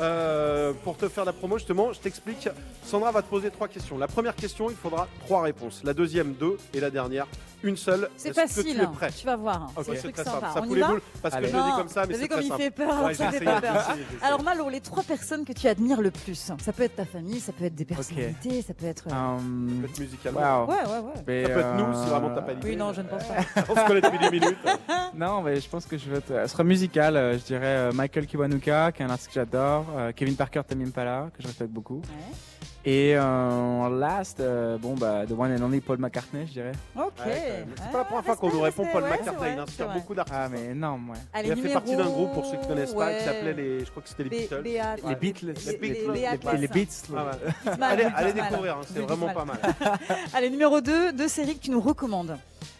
Euh, 0.00 0.72
pour 0.84 0.96
te 0.96 1.08
faire 1.08 1.24
la 1.24 1.32
promo, 1.32 1.58
justement, 1.58 1.92
je 1.92 2.00
t'explique. 2.00 2.48
Sandra 2.84 3.10
va 3.10 3.22
te 3.22 3.28
poser 3.28 3.50
trois 3.50 3.68
questions. 3.68 3.98
La 3.98 4.08
première 4.08 4.34
question, 4.34 4.70
il 4.70 4.76
faudra 4.76 5.08
trois 5.26 5.42
réponses. 5.42 5.82
La 5.84 5.94
deuxième, 5.94 6.32
deux. 6.34 6.56
Et 6.74 6.80
la 6.80 6.90
dernière, 6.90 7.26
une 7.62 7.76
seule. 7.76 8.08
C'est 8.16 8.30
Est-ce 8.30 8.40
que 8.40 8.48
facile, 8.48 8.74
tu 8.76 8.82
es 8.82 8.86
tu 9.08 9.26
vas 9.26 9.36
voir. 9.36 9.62
hein. 9.62 9.66
Ok, 9.76 9.84
C'est 9.86 9.90
un 9.90 9.94
c'est 9.94 10.00
truc 10.02 10.14
très 10.14 10.24
sympa. 10.24 10.40
simple. 10.40 10.52
Ça 10.54 10.60
On 10.60 10.62
fout 10.64 10.70
y 10.72 10.74
les 10.74 10.80
va 10.80 10.88
boules 10.88 11.02
parce 11.22 11.34
que 11.36 11.40
je 11.46 11.56
le 11.56 11.62
dis 11.62 11.70
comme 11.76 11.88
ça, 11.88 12.06
mais 12.06 12.14
c'est 12.14 12.20
vu 12.20 12.28
très 12.28 12.36
comme 12.36 12.44
il 12.44 12.48
simple. 12.48 12.62
fait 12.62 12.70
peur, 12.70 13.04
Ouais, 13.04 13.14
ça 13.14 13.30
fait 13.30 13.44
peur. 13.44 13.96
Alors 14.22 14.42
Malo, 14.42 14.68
les 14.68 14.80
trois 14.80 15.02
personnes 15.02 15.44
que 15.44 15.52
tu 15.52 15.66
admires 15.68 16.00
le 16.00 16.10
plus, 16.10 16.52
ça 16.58 16.72
peut 16.72 16.82
être 16.82 16.96
ta 16.96 17.04
famille, 17.04 17.40
ça 17.40 17.52
peut 17.52 17.64
être 17.64 17.74
des 17.74 17.84
personnalités, 17.84 18.62
ça 18.62 18.74
peut 18.74 18.86
être... 18.86 19.04
euh, 19.08 19.36
Hum, 19.36 19.82
Peut-être 19.82 19.98
musicalement. 20.00 20.40
waouh. 20.40 20.68
Ouais, 20.70 20.76
ouais, 20.76 20.98
ouais. 20.98 21.22
Mais, 21.26 21.42
Ça 21.44 21.48
peut 21.50 21.60
être 21.60 21.74
nous, 21.74 21.92
si 21.94 22.00
euh, 22.00 22.10
vraiment 22.12 22.34
t'as 22.34 22.42
pas 22.42 22.54
d'idée. 22.54 22.68
Oui, 22.70 22.76
non, 22.76 22.92
je 22.92 23.00
ne 23.02 23.06
pense 23.08 23.24
pas. 23.24 23.34
On 23.68 23.74
se 23.76 23.86
connaît 23.86 24.00
depuis 24.00 24.18
10 24.18 24.30
minutes. 24.30 24.58
Non, 25.14 25.42
mais 25.42 25.60
je 25.60 25.68
pense 25.68 25.86
que 25.86 25.98
je 25.98 26.08
vais 26.10 26.18
être. 26.18 26.30
Elle 26.30 26.48
sera 26.48 26.62
musicale. 26.64 27.16
euh, 27.16 27.32
Je 27.38 27.42
dirais 27.44 27.66
euh, 27.66 27.92
Michael 27.92 28.26
Kiwanuka, 28.26 28.92
qui 28.92 29.02
est 29.02 29.04
un 29.04 29.10
artiste 29.10 29.28
que 29.28 29.34
j'adore. 29.34 29.84
euh, 29.96 30.12
Kevin 30.14 30.36
Parker, 30.36 30.62
Tamim 30.66 30.86
Impala, 30.86 31.28
que 31.36 31.42
je 31.42 31.48
respecte 31.48 31.70
beaucoup. 31.72 31.96
Ouais. 31.96 32.68
Et 32.86 33.14
euh, 33.14 33.22
en 33.22 33.90
last, 33.90 34.40
euh, 34.40 34.78
bon, 34.78 34.94
bah, 34.94 35.26
The 35.28 35.32
One 35.32 35.52
and 35.54 35.62
Only 35.62 35.82
Paul 35.82 35.98
McCartney, 35.98 36.46
je 36.46 36.52
dirais. 36.52 36.72
Ok. 36.96 37.12
C'est 37.18 37.66
pas 37.92 37.98
la 37.98 38.00
Ah, 38.00 38.04
première 38.04 38.24
fois 38.24 38.36
qu'on 38.36 38.48
nous 38.50 38.60
répond 38.62 38.86
Paul 38.90 39.02
McCartney. 39.02 39.34
c'est 39.38 39.52
Il 39.52 39.58
inspire 39.58 39.88
beaucoup 39.92 40.14
d'artistes. 40.14 40.38
Ah, 40.40 40.48
mais 40.48 40.64
énorme, 40.70 41.10
ouais. 41.10 41.16
Allez, 41.34 41.48
Il 41.48 41.52
a 41.52 41.56
fait 41.56 41.72
partie 41.74 41.94
d'un 41.94 42.06
groupe, 42.06 42.32
pour 42.32 42.46
ceux 42.46 42.56
qui 42.56 42.62
ne 42.62 42.68
connaissent 42.68 42.94
pas, 42.94 43.12
qui 43.12 43.24
s'appelait 43.24 43.52
les. 43.52 43.84
Je 43.84 43.90
crois 43.90 44.02
que 44.02 44.08
c'était 44.08 44.24
les 44.24 44.30
Beatles. 44.30 44.62
Les 44.64 45.14
Beatles. 45.14 45.46
Les- 45.46 45.52
Les, 45.52 45.78
les- 45.78 46.06
les, 46.06 46.12
les 46.20 46.26
Atlas. 46.26 46.58
les 46.58 46.68
Beats. 46.68 46.86
Ah 47.14 47.86
Allez, 48.16 48.32
découvrir, 48.32 48.76
hein, 48.78 48.80
c'est 48.90 49.00
vraiment 49.00 49.28
pas 49.28 49.44
mal. 49.44 49.58
Allez, 50.32 50.48
numéro 50.48 50.80
2, 50.80 51.12
deux 51.12 51.28
séries 51.28 51.58
que 51.58 51.62
tu 51.64 51.70
nous 51.70 51.80
recommandes. 51.82 52.38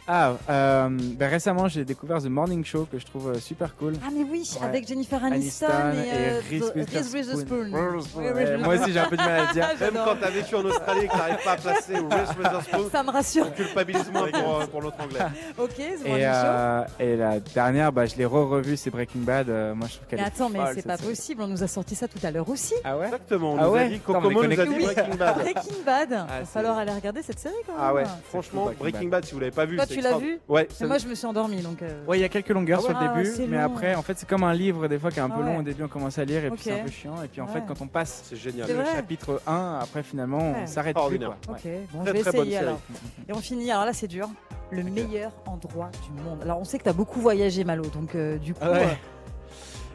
Ah, 0.08 0.32
euh, 0.48 0.88
ben, 0.90 1.28
récemment, 1.30 1.68
j'ai 1.68 1.84
découvert 1.84 2.20
The 2.20 2.26
Morning 2.26 2.64
Show, 2.64 2.88
que 2.90 2.98
je 2.98 3.06
trouve 3.06 3.28
euh, 3.30 3.38
super 3.38 3.76
cool. 3.76 3.94
Ah 4.04 4.08
mais 4.12 4.24
oui, 4.24 4.48
Ouais. 4.60 4.66
avec 4.66 4.88
Jennifer 4.88 5.22
Aniston, 5.22 5.66
Aniston 5.66 6.02
et, 6.02 6.08
et 6.08 6.30
euh, 6.30 6.40
Reese 6.50 6.72
The- 6.72 7.14
Witherspoon. 7.14 7.70
Ouais, 7.70 8.58
moi 8.58 8.74
aussi, 8.74 8.92
j'ai 8.92 8.98
un 8.98 9.08
peu 9.08 9.16
du 9.16 9.22
mal 9.24 9.48
à 9.48 9.52
dire. 9.52 9.68
Même 9.80 9.94
quand 10.04 10.16
t'as 10.20 10.30
vécu 10.30 10.54
en 10.56 10.64
Australie 10.64 11.04
et 11.04 11.08
que 11.08 11.12
t'arrives 11.16 11.44
pas 11.44 11.52
à 11.52 11.56
placer 11.56 11.94
Reese 11.94 12.36
Witherspoon, 12.36 12.88
Ça 12.92 13.02
me 13.04 13.10
rassure. 13.10 13.54
culpabilise 13.54 14.10
moins 14.12 14.28
pour, 14.30 14.60
euh, 14.60 14.66
pour 14.66 14.82
l'autre 14.82 14.96
anglais. 15.00 15.20
Ok, 15.58 15.74
The 15.76 16.06
Morning 16.06 16.16
Et, 16.16 16.22
Show. 16.22 16.28
euh, 16.34 16.84
et 16.98 17.16
la 17.16 17.40
dernière, 17.40 17.92
bah, 17.92 18.06
je 18.06 18.16
l'ai 18.16 18.24
re-revu, 18.24 18.76
c'est 18.76 18.90
Breaking 18.90 19.20
Bad. 19.20 19.48
Euh, 19.48 19.74
moi, 19.74 19.86
je 19.88 19.96
trouve 19.96 20.08
qu'elle 20.08 20.18
Mais 20.20 20.24
est 20.24 20.28
attends, 20.28 20.48
mais 20.48 20.58
c'est 20.74 20.86
pas 20.86 20.96
série. 20.96 21.10
possible, 21.10 21.42
on 21.42 21.46
nous 21.48 21.62
a 21.62 21.68
sorti 21.68 21.94
ça 21.94 22.08
tout 22.08 22.18
à 22.24 22.30
l'heure 22.30 22.48
aussi. 22.48 22.74
Ah 22.84 22.96
ouais 22.96 23.04
Exactement, 23.06 23.52
on 23.54 23.58
Ah 23.58 23.66
nous 23.68 23.74
a 23.74 23.84
dit, 23.84 23.98
Kokomo 24.00 24.30
nous 24.30 24.40
a 24.40 24.46
dit 24.48 24.56
connectés. 24.56 24.84
Breaking 24.94 25.16
Bad. 25.16 25.34
Breaking 25.36 25.82
Bad. 25.86 26.08
Ah, 26.12 26.26
Il 26.26 26.28
va 26.28 26.38
c'est- 26.40 26.44
falloir 26.46 26.78
aller 26.78 26.92
regarder 26.92 27.22
cette 27.22 27.38
série 27.38 27.54
quand 27.66 27.72
même. 27.74 27.82
Ah 27.84 27.94
ouais, 27.94 28.04
franchement, 28.30 28.70
Breaking 28.78 29.08
Bad, 29.08 29.24
si 29.24 29.34
vous 29.34 29.40
l'avez 29.40 29.52
pas 29.52 29.64
vu, 29.66 29.78
c'est 29.86 29.99
tu 30.00 30.12
l'as 30.12 30.18
vu 30.18 30.40
Ouais. 30.48 30.68
Mais 30.80 30.86
Moi, 30.86 30.98
je 30.98 31.06
me 31.06 31.14
suis 31.14 31.26
endormie, 31.26 31.62
donc. 31.62 31.82
euh, 31.82 32.04
Ouais, 32.06 32.18
il 32.18 32.20
y 32.22 32.24
a 32.24 32.28
quelques 32.28 32.48
longueurs 32.50 32.80
Ah 32.82 32.86
sur 32.88 32.96
ouais. 32.98 33.04
le 33.04 33.10
Ah 33.10 33.14
ouais, 33.16 33.22
début, 33.24 33.46
mais 33.48 33.56
long. 33.58 33.64
après, 33.64 33.94
en 33.94 34.02
fait, 34.02 34.18
c'est 34.18 34.28
comme 34.28 34.42
un 34.44 34.52
livre 34.52 34.88
des 34.88 34.98
fois 34.98 35.10
qui 35.10 35.18
est 35.18 35.22
un 35.22 35.30
peu 35.30 35.40
Ah 35.42 35.46
long. 35.46 35.58
Au 35.58 35.62
début, 35.62 35.82
on 35.84 35.88
commence 35.88 36.18
à 36.18 36.24
lire 36.24 36.44
et 36.44 36.50
puis 36.50 36.60
c'est 36.62 36.80
un 36.80 36.84
peu 36.84 36.90
chiant. 36.90 37.22
Et 37.22 37.28
puis 37.28 37.40
en 37.40 37.46
Ouais. 37.46 37.52
fait, 37.52 37.62
quand 37.66 37.80
on 37.80 37.86
passe 37.86 38.22
C'est 38.24 38.36
génial. 38.36 38.68
Le 38.68 38.84
chapitre 38.84 39.40
1, 39.46 39.78
après 39.82 40.02
finalement, 40.02 40.38
Ouais. 40.52 40.60
on 40.62 40.66
s'arrête 40.66 40.96
plus. 41.08 41.18
Quoi. 41.18 41.36
Ok, 41.48 41.60
bon, 41.92 42.00
Très, 42.02 42.06
je 42.06 42.12
vais 42.12 42.20
très 42.22 42.32
bonne 42.32 42.40
essayer 42.42 42.56
alors. 42.58 42.80
Et 43.28 43.32
on 43.32 43.38
finit, 43.40 43.70
alors 43.70 43.84
là 43.86 43.92
c'est 43.92 44.08
dur, 44.08 44.28
le 44.70 44.82
meilleur 44.82 45.32
endroit 45.46 45.90
du 46.04 46.22
monde. 46.22 46.40
Alors 46.42 46.58
on 46.60 46.64
sait 46.64 46.78
que 46.78 46.84
tu 46.84 46.88
as 46.88 46.92
beaucoup 46.94 47.20
voyagé 47.20 47.64
Malo, 47.64 47.84
donc 47.86 48.14
euh, 48.14 48.38
du 48.38 48.54
coup... 48.54 48.60
Ah 48.62 48.72
ouais. 48.72 48.98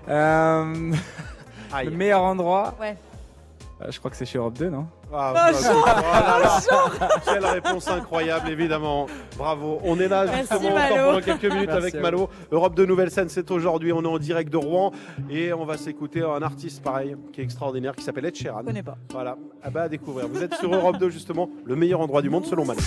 Euh, 0.09 0.93
le 1.83 1.89
meilleur 1.91 2.21
endroit, 2.21 2.75
ouais. 2.79 2.95
je 3.89 3.97
crois 3.99 4.11
que 4.11 4.17
c'est 4.17 4.25
chez 4.25 4.37
Europe 4.37 4.53
2, 4.57 4.69
non? 4.69 4.85
Ah, 5.17 5.33
Ah, 5.35 6.39
bah, 6.43 6.59
oh. 6.71 6.89
Quelle 7.25 7.45
réponse 7.45 7.87
incroyable, 7.87 8.49
évidemment. 8.49 9.07
Bravo. 9.37 9.79
On 9.83 9.99
est 9.99 10.07
là 10.07 10.25
Merci, 10.25 10.39
justement 10.41 10.75
encore 10.75 10.97
pendant 10.97 11.21
quelques 11.21 11.43
minutes 11.51 11.67
Merci 11.67 11.81
avec 11.81 11.95
Malo. 11.95 12.29
Europe 12.51 12.75
de 12.75 12.85
Nouvelle 12.85 13.11
Scène, 13.11 13.29
c'est 13.29 13.49
aujourd'hui. 13.51 13.93
On 13.93 14.03
est 14.03 14.07
en 14.07 14.19
direct 14.19 14.51
de 14.51 14.57
Rouen 14.57 14.91
et 15.29 15.53
on 15.53 15.65
va 15.65 15.77
s'écouter 15.77 16.21
un 16.21 16.41
artiste 16.41 16.83
pareil 16.83 17.15
qui 17.33 17.41
est 17.41 17.43
extraordinaire 17.43 17.95
qui 17.95 18.03
s'appelle 18.03 18.25
Ed 18.25 18.35
Sheeran. 18.35 18.59
Je 18.61 18.65
connais 18.65 18.83
pas. 18.83 18.97
Voilà, 19.11 19.37
ah 19.63 19.69
bah 19.69 19.83
à 19.83 19.89
découvrir. 19.89 20.27
Vous 20.27 20.43
êtes 20.43 20.55
sur 20.55 20.73
Europe 20.73 20.97
2 20.97 21.09
justement, 21.09 21.49
le 21.63 21.75
meilleur 21.75 22.01
endroit 22.01 22.21
du 22.21 22.29
monde 22.29 22.45
selon 22.45 22.65
Malo. 22.65 22.79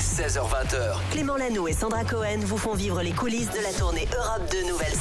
16h20h. 0.00 0.96
Clément 1.10 1.36
Lano 1.36 1.66
et 1.68 1.72
Sandra 1.72 2.04
Cohen 2.04 2.40
vous 2.40 2.58
font 2.58 2.74
vivre 2.74 3.00
les 3.02 3.12
coulisses 3.12 3.50
de 3.50 3.62
la 3.62 3.72
tournée 3.72 4.06
Europe 4.14 4.42
de 4.50 4.68
Nouvelle 4.68 4.92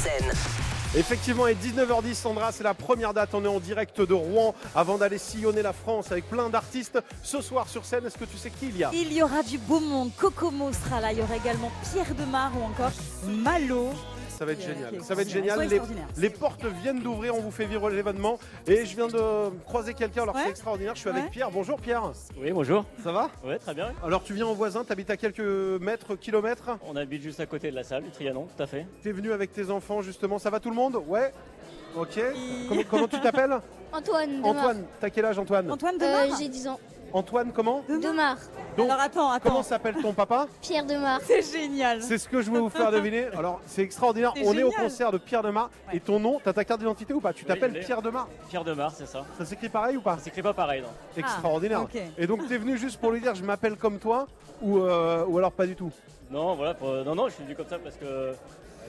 Effectivement, 0.93 1.47
et 1.47 1.55
19h10, 1.55 2.15
Sandra, 2.15 2.51
c'est 2.51 2.65
la 2.65 2.73
première 2.73 3.13
date. 3.13 3.29
On 3.33 3.45
est 3.45 3.47
en 3.47 3.61
direct 3.61 4.01
de 4.01 4.13
Rouen 4.13 4.53
avant 4.75 4.97
d'aller 4.97 5.17
sillonner 5.17 5.61
la 5.61 5.71
France 5.71 6.11
avec 6.11 6.29
plein 6.29 6.49
d'artistes. 6.49 6.99
Ce 7.23 7.41
soir 7.41 7.69
sur 7.69 7.85
scène, 7.85 8.05
est-ce 8.05 8.17
que 8.17 8.25
tu 8.25 8.37
sais 8.37 8.49
qui 8.49 8.67
il 8.67 8.77
y 8.77 8.83
a? 8.83 8.91
Il 8.93 9.13
y 9.13 9.23
aura 9.23 9.41
du 9.41 9.57
beau 9.57 9.79
monde, 9.79 10.11
Kokomo 10.17 10.73
sera 10.73 10.99
là, 10.99 11.13
il 11.13 11.19
y 11.19 11.21
aura 11.21 11.37
également 11.37 11.71
Pierre 11.89 12.13
Demar 12.13 12.51
ou 12.59 12.63
encore 12.63 12.91
Malo. 13.25 13.93
Ça 14.41 14.45
va 14.45 14.53
être 14.53 14.61
génial. 14.65 15.03
Ça 15.03 15.13
va 15.13 15.21
être 15.21 15.29
génial. 15.29 15.69
Les, 16.17 16.29
portes 16.31 16.65
viennent 16.81 16.99
d'ouvrir. 16.99 17.35
On 17.35 17.41
vous 17.41 17.51
fait 17.51 17.65
vivre 17.65 17.91
l'événement. 17.91 18.39
Et 18.65 18.87
je 18.87 18.95
viens 18.95 19.05
de 19.07 19.51
croiser 19.65 19.93
quelqu'un. 19.93 20.23
Alors 20.23 20.33
Ouais. 20.33 20.41
c'est 20.45 20.49
extraordinaire. 20.49 20.95
Je 20.95 21.01
suis 21.01 21.09
avec 21.11 21.25
Ouais. 21.25 21.29
Pierre. 21.29 21.51
Bonjour 21.51 21.79
Pierre. 21.79 22.11
Oui, 22.39 22.51
bonjour. 22.51 22.83
Ça 23.03 23.11
va? 23.11 23.29
Ouais, 23.45 23.59
très 23.59 23.75
bien. 23.75 23.91
Alors 24.03 24.23
tu 24.23 24.33
viens 24.33 24.47
en 24.47 24.55
voisin. 24.55 24.83
T'habites 24.83 25.11
à 25.11 25.17
quelques 25.17 25.41
mètres, 25.79 26.15
kilomètres? 26.15 26.71
On 26.87 26.95
habite 26.95 27.21
juste 27.21 27.39
à 27.39 27.45
côté 27.45 27.69
de 27.69 27.75
la 27.75 27.83
salle 27.83 28.01
du 28.01 28.09
Trianon, 28.09 28.47
tout 28.57 28.63
à 28.63 28.65
fait. 28.65 28.87
T'es 29.03 29.11
venu 29.11 29.31
avec 29.31 29.53
tes 29.53 29.69
enfants 29.69 30.01
justement. 30.01 30.39
Ça 30.39 30.49
va 30.49 30.59
tout 30.59 30.71
le 30.71 30.75
monde? 30.75 30.95
Ouais. 31.07 31.31
Ok. 31.95 32.19
Comment, 32.67 32.81
comment 32.89 33.07
tu 33.07 33.19
t'appelles? 33.19 33.59
Antoine 33.93 34.37
Demar. 34.37 34.49
Antoine. 34.55 34.85
T'as 34.99 35.09
quel 35.11 35.25
âge 35.25 35.37
Antoine? 35.37 35.69
Antoine 35.69 35.97
Euh, 36.01 36.27
J'ai 36.39 36.47
10 36.47 36.67
ans. 36.67 36.79
Antoine 37.13 37.51
comment 37.53 37.83
Demar. 37.89 38.37
Donc, 38.77 38.89
Alors 38.89 39.01
attends, 39.01 39.31
attends. 39.31 39.49
Comment 39.49 39.63
s'appelle 39.63 39.95
ton 40.01 40.13
papa 40.13 40.47
Pierre 40.61 40.85
Demar. 40.85 41.19
C'est 41.25 41.41
génial. 41.41 42.01
C'est 42.01 42.17
ce 42.17 42.27
que 42.27 42.41
je 42.41 42.49
voulais 42.49 42.61
vous 42.61 42.69
faire 42.69 42.91
deviner. 42.91 43.25
Alors, 43.37 43.61
c'est 43.65 43.81
extraordinaire. 43.81 44.33
C'est 44.35 44.45
On 44.47 44.53
est 44.53 44.63
au 44.63 44.71
concert 44.71 45.11
de 45.11 45.17
Pierre 45.17 45.43
Demar. 45.43 45.69
Et 45.93 45.99
ton 45.99 46.19
nom, 46.19 46.39
t'as 46.43 46.53
ta 46.53 46.63
carte 46.63 46.79
d'identité 46.79 47.13
ou 47.13 47.19
pas 47.19 47.33
Tu 47.33 47.45
t'appelles. 47.45 47.79
Pierre 47.79 48.01
Demar 48.01 48.27
Pierre 48.49 48.63
Demar, 48.63 48.91
c'est 48.91 49.05
ça. 49.07 49.25
Ça 49.37 49.45
s'écrit 49.45 49.69
pareil 49.69 49.97
ou 49.97 50.01
pas 50.01 50.17
Ça 50.17 50.23
s'écrit 50.25 50.41
pas 50.41 50.53
pareil, 50.53 50.81
non 50.81 50.89
Extraordinaire. 51.17 51.85
Ah. 51.93 51.97
Et 52.17 52.27
donc, 52.27 52.47
t'es 52.47 52.57
venu 52.57 52.77
juste 52.77 52.99
pour 52.99 53.11
lui 53.11 53.21
dire 53.21 53.35
je 53.35 53.43
m'appelle 53.43 53.75
comme 53.75 53.99
toi 53.99 54.27
ou, 54.61 54.77
euh, 54.79 55.25
ou 55.27 55.37
alors 55.37 55.51
pas 55.51 55.65
du 55.65 55.75
tout 55.75 55.91
Non, 56.29 56.55
voilà, 56.55 56.73
pour- 56.73 56.89
non, 57.03 57.15
non, 57.15 57.27
je 57.27 57.33
suis 57.33 57.43
venu 57.43 57.55
comme 57.55 57.67
ça 57.67 57.79
parce 57.79 57.95
que 57.95 58.33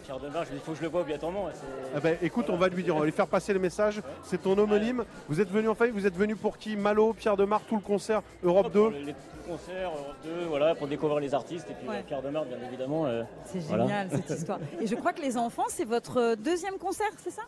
Pierre 0.03 0.19
je 0.21 0.27
me 0.27 0.31
dis, 0.31 0.49
il 0.55 0.61
faut 0.61 0.73
que 0.73 0.79
je 0.79 0.83
le 0.83 0.89
vois 0.89 1.01
obligatoirement. 1.03 1.49
Ah 1.95 2.01
ben, 2.01 2.17
écoute, 2.23 2.47
on 2.51 2.57
va 2.57 2.69
lui 2.69 2.83
dire, 2.83 2.97
on 2.97 3.01
va 3.01 3.05
lui 3.07 3.13
faire 3.13 3.27
passer 3.27 3.53
le 3.53 3.59
message. 3.61 4.01
C'est 4.25 4.43
ton 4.43 4.57
homonyme. 4.59 5.05
Vous 5.29 5.41
êtes 5.41 5.51
venu 5.51 5.69
en 5.69 5.75
famille, 5.75 5.93
vous 5.95 6.07
êtes 6.07 6.17
venu 6.17 6.37
pour 6.37 6.59
qui? 6.59 6.77
Malo, 6.77 7.13
Pierre 7.13 7.37
Demar, 7.37 7.61
tout 7.63 7.77
le 7.77 7.81
concert 7.83 8.23
Europe 8.43 8.73
2 8.73 8.81
Pour 8.81 8.91
les, 8.91 9.05
les 9.05 9.15
concerts, 9.49 9.91
Europe 9.91 10.17
2, 10.25 10.31
voilà, 10.49 10.75
pour 10.75 10.87
découvrir 10.89 11.21
les 11.21 11.35
artistes 11.35 11.67
et 11.71 11.75
puis 11.75 11.89
Ouais. 11.89 12.03
Pierre 12.03 12.23
Demar, 12.23 12.45
bien 12.45 12.59
évidemment. 12.67 13.07
euh, 13.07 13.23
C'est 13.45 13.61
voilà. 13.61 13.85
génial 13.85 14.09
cette 14.11 14.31
histoire. 14.39 14.59
Et 14.81 14.87
je 14.87 14.95
crois 14.97 15.13
que 15.13 15.23
les 15.23 15.37
enfants, 15.37 15.67
c'est 15.69 15.85
votre 15.85 16.19
euh, 16.19 16.37
deuxième 16.37 16.79
concert, 16.79 17.11
c'est 17.19 17.31
ça? 17.31 17.43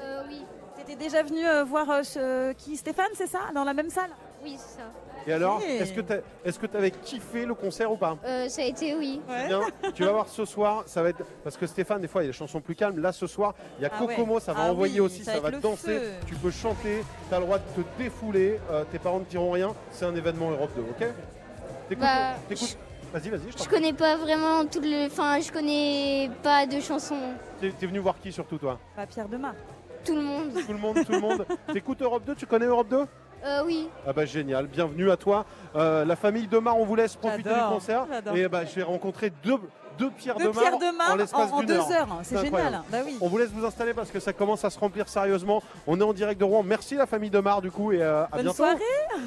Euh, 0.00 0.22
oui. 0.28 0.44
T'étais 0.76 0.96
déjà 0.96 1.22
venu 1.22 1.44
euh, 1.46 1.64
voir 1.64 1.90
euh, 1.90 2.02
ce- 2.02 2.52
qui? 2.52 2.76
Stéphane, 2.76 3.10
c'est 3.14 3.26
ça? 3.26 3.40
Dans 3.54 3.64
la 3.64 3.74
même 3.74 3.90
salle? 3.90 4.10
Oui, 4.42 4.56
c'est 4.56 4.78
ça. 4.78 4.88
Et 5.26 5.32
alors, 5.32 5.60
est-ce 5.62 5.92
que 5.92 6.00
est-ce 6.44 6.58
que 6.58 6.66
t'avais 6.66 6.90
kiffé 6.90 7.44
le 7.44 7.54
concert 7.54 7.92
ou 7.92 7.96
pas? 7.96 8.16
Euh, 8.24 8.48
ça 8.48 8.62
a 8.62 8.64
été 8.64 8.94
oui. 8.94 9.20
Bien, 9.48 9.60
tu 9.94 10.04
vas 10.04 10.12
voir 10.12 10.28
ce 10.28 10.44
soir, 10.44 10.82
ça 10.86 11.02
va 11.02 11.10
être 11.10 11.22
parce 11.44 11.56
que 11.56 11.66
Stéphane 11.66 12.00
des 12.00 12.08
fois 12.08 12.22
il 12.22 12.26
y 12.26 12.28
a 12.28 12.32
des 12.32 12.36
chansons 12.38 12.60
plus 12.60 12.74
calmes. 12.74 12.98
Là 13.00 13.12
ce 13.12 13.26
soir, 13.26 13.54
il 13.78 13.82
y 13.82 13.84
a 13.86 13.90
Ah 13.94 13.98
Kokomo, 13.98 14.34
ouais. 14.34 14.40
ça 14.40 14.52
va 14.52 14.62
Ah 14.64 14.70
envoyer 14.70 15.00
oui, 15.00 15.06
aussi, 15.06 15.24
ça 15.24 15.34
ça, 15.34 15.40
va 15.40 15.50
danser. 15.50 15.98
feu. 15.98 16.10
Tu 16.26 16.34
peux 16.36 16.50
chanter, 16.50 17.04
tu 17.28 17.34
as 17.34 17.38
le 17.38 17.44
droit 17.44 17.58
de 17.58 17.82
te 17.82 17.86
défouler. 18.02 18.58
euh, 18.70 18.84
tes 18.90 18.98
parents 18.98 19.20
ne 19.20 19.24
diront 19.24 19.50
rien. 19.52 19.74
C'est 19.90 20.04
un 20.06 20.14
événement 20.16 20.50
Europe 20.50 20.70
2, 20.74 20.82
ok? 20.82 21.12
T'écoutes, 21.88 22.02
Bah, 22.04 22.34
Vas-y, 23.12 23.28
vas-y, 23.28 23.40
je 23.56 23.64
Je 23.64 23.68
connais 23.68 23.92
pas 23.92 24.16
vraiment 24.16 24.64
tout 24.66 24.80
le. 24.80 25.06
Enfin, 25.06 25.40
je 25.40 25.50
connais 25.52 26.30
pas 26.44 26.64
de 26.66 26.78
chansons. 26.80 27.18
T'es, 27.60 27.70
t'es 27.70 27.86
venu 27.86 27.98
voir 27.98 28.14
qui 28.20 28.30
surtout 28.32 28.56
toi? 28.56 28.78
Pas 28.94 29.04
Pierre 29.06 29.28
Demar. 29.28 29.54
Tout 30.04 30.14
le 30.14 30.22
monde. 30.22 30.52
Tout 30.64 30.72
le 30.72 30.78
monde, 30.78 31.04
tout 31.04 31.12
le 31.12 31.20
monde. 31.20 31.44
T'écoutes 31.72 32.00
Europe 32.00 32.22
2 32.24 32.34
Tu 32.36 32.46
connais 32.46 32.66
Europe 32.66 32.88
2 32.88 33.04
Euh, 33.44 33.62
oui. 33.64 33.88
Ah 34.06 34.12
bah 34.12 34.24
génial, 34.26 34.66
bienvenue 34.66 35.10
à 35.10 35.16
toi. 35.16 35.46
Euh, 35.76 36.04
la 36.04 36.16
famille 36.16 36.46
Demar, 36.46 36.78
on 36.78 36.84
vous 36.84 36.96
laisse 36.96 37.16
profiter 37.16 37.48
du 37.48 37.60
concert. 37.68 38.06
j'adore. 38.10 38.36
Et 38.36 38.48
bah 38.48 38.64
je 38.64 38.74
vais 38.74 38.82
rencontrer 38.82 39.32
deux, 39.42 39.56
deux 39.98 40.10
Pierre 40.10 40.36
Deux 40.36 40.44
Demar, 40.48 40.60
Pierre 40.62 40.78
Demar 40.78 41.10
en 41.12 41.16
l'espace 41.16 41.50
en- 41.50 41.56
en 41.56 41.58
d'une 41.60 41.68
deux 41.68 41.74
heure. 41.78 41.90
heures, 41.90 42.18
c'est 42.22 42.38
génial. 42.40 42.82
Bah 42.90 42.98
oui. 43.04 43.16
On 43.20 43.28
vous 43.28 43.38
laisse 43.38 43.50
vous 43.50 43.64
installer 43.64 43.94
parce 43.94 44.10
que 44.10 44.20
ça 44.20 44.32
commence 44.32 44.64
à 44.64 44.70
se 44.70 44.78
remplir 44.78 45.08
sérieusement. 45.08 45.62
On 45.86 45.98
est 46.00 46.04
en 46.04 46.12
direct 46.12 46.38
de 46.40 46.44
Rouen. 46.44 46.62
Merci 46.62 46.96
la 46.96 47.06
famille 47.06 47.30
Demar 47.30 47.62
du 47.62 47.70
coup 47.70 47.92
et 47.92 48.02
euh, 48.02 48.24
à 48.24 48.28
Bonne 48.32 48.40
bientôt. 48.42 48.56
soirée. 48.56 48.78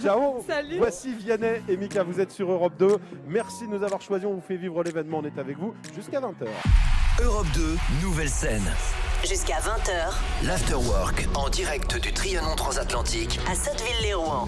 Ciao. 0.01 0.43
Salut. 0.47 0.77
Voici 0.77 1.13
Vianney 1.13 1.61
et 1.67 1.77
Mika, 1.77 2.03
vous 2.03 2.19
êtes 2.19 2.31
sur 2.31 2.51
Europe 2.51 2.73
2. 2.77 2.97
Merci 3.27 3.67
de 3.67 3.73
nous 3.75 3.83
avoir 3.83 4.01
choisis, 4.01 4.27
on 4.27 4.33
vous 4.33 4.41
fait 4.41 4.57
vivre 4.57 4.83
l'événement, 4.83 5.19
on 5.23 5.25
est 5.25 5.39
avec 5.39 5.57
vous 5.57 5.73
jusqu'à 5.95 6.19
20h. 6.19 6.45
Europe 7.23 7.47
2, 7.55 7.75
nouvelle 8.03 8.29
scène. 8.29 8.61
Jusqu'à 9.27 9.55
20h 9.59 10.45
L'Afterwork 10.45 11.27
en 11.35 11.49
direct 11.49 11.95
du 11.97 12.11
Trianon 12.11 12.55
transatlantique. 12.55 13.39
à 13.49 13.55
Sotteville-les-Rouen. 13.55 14.47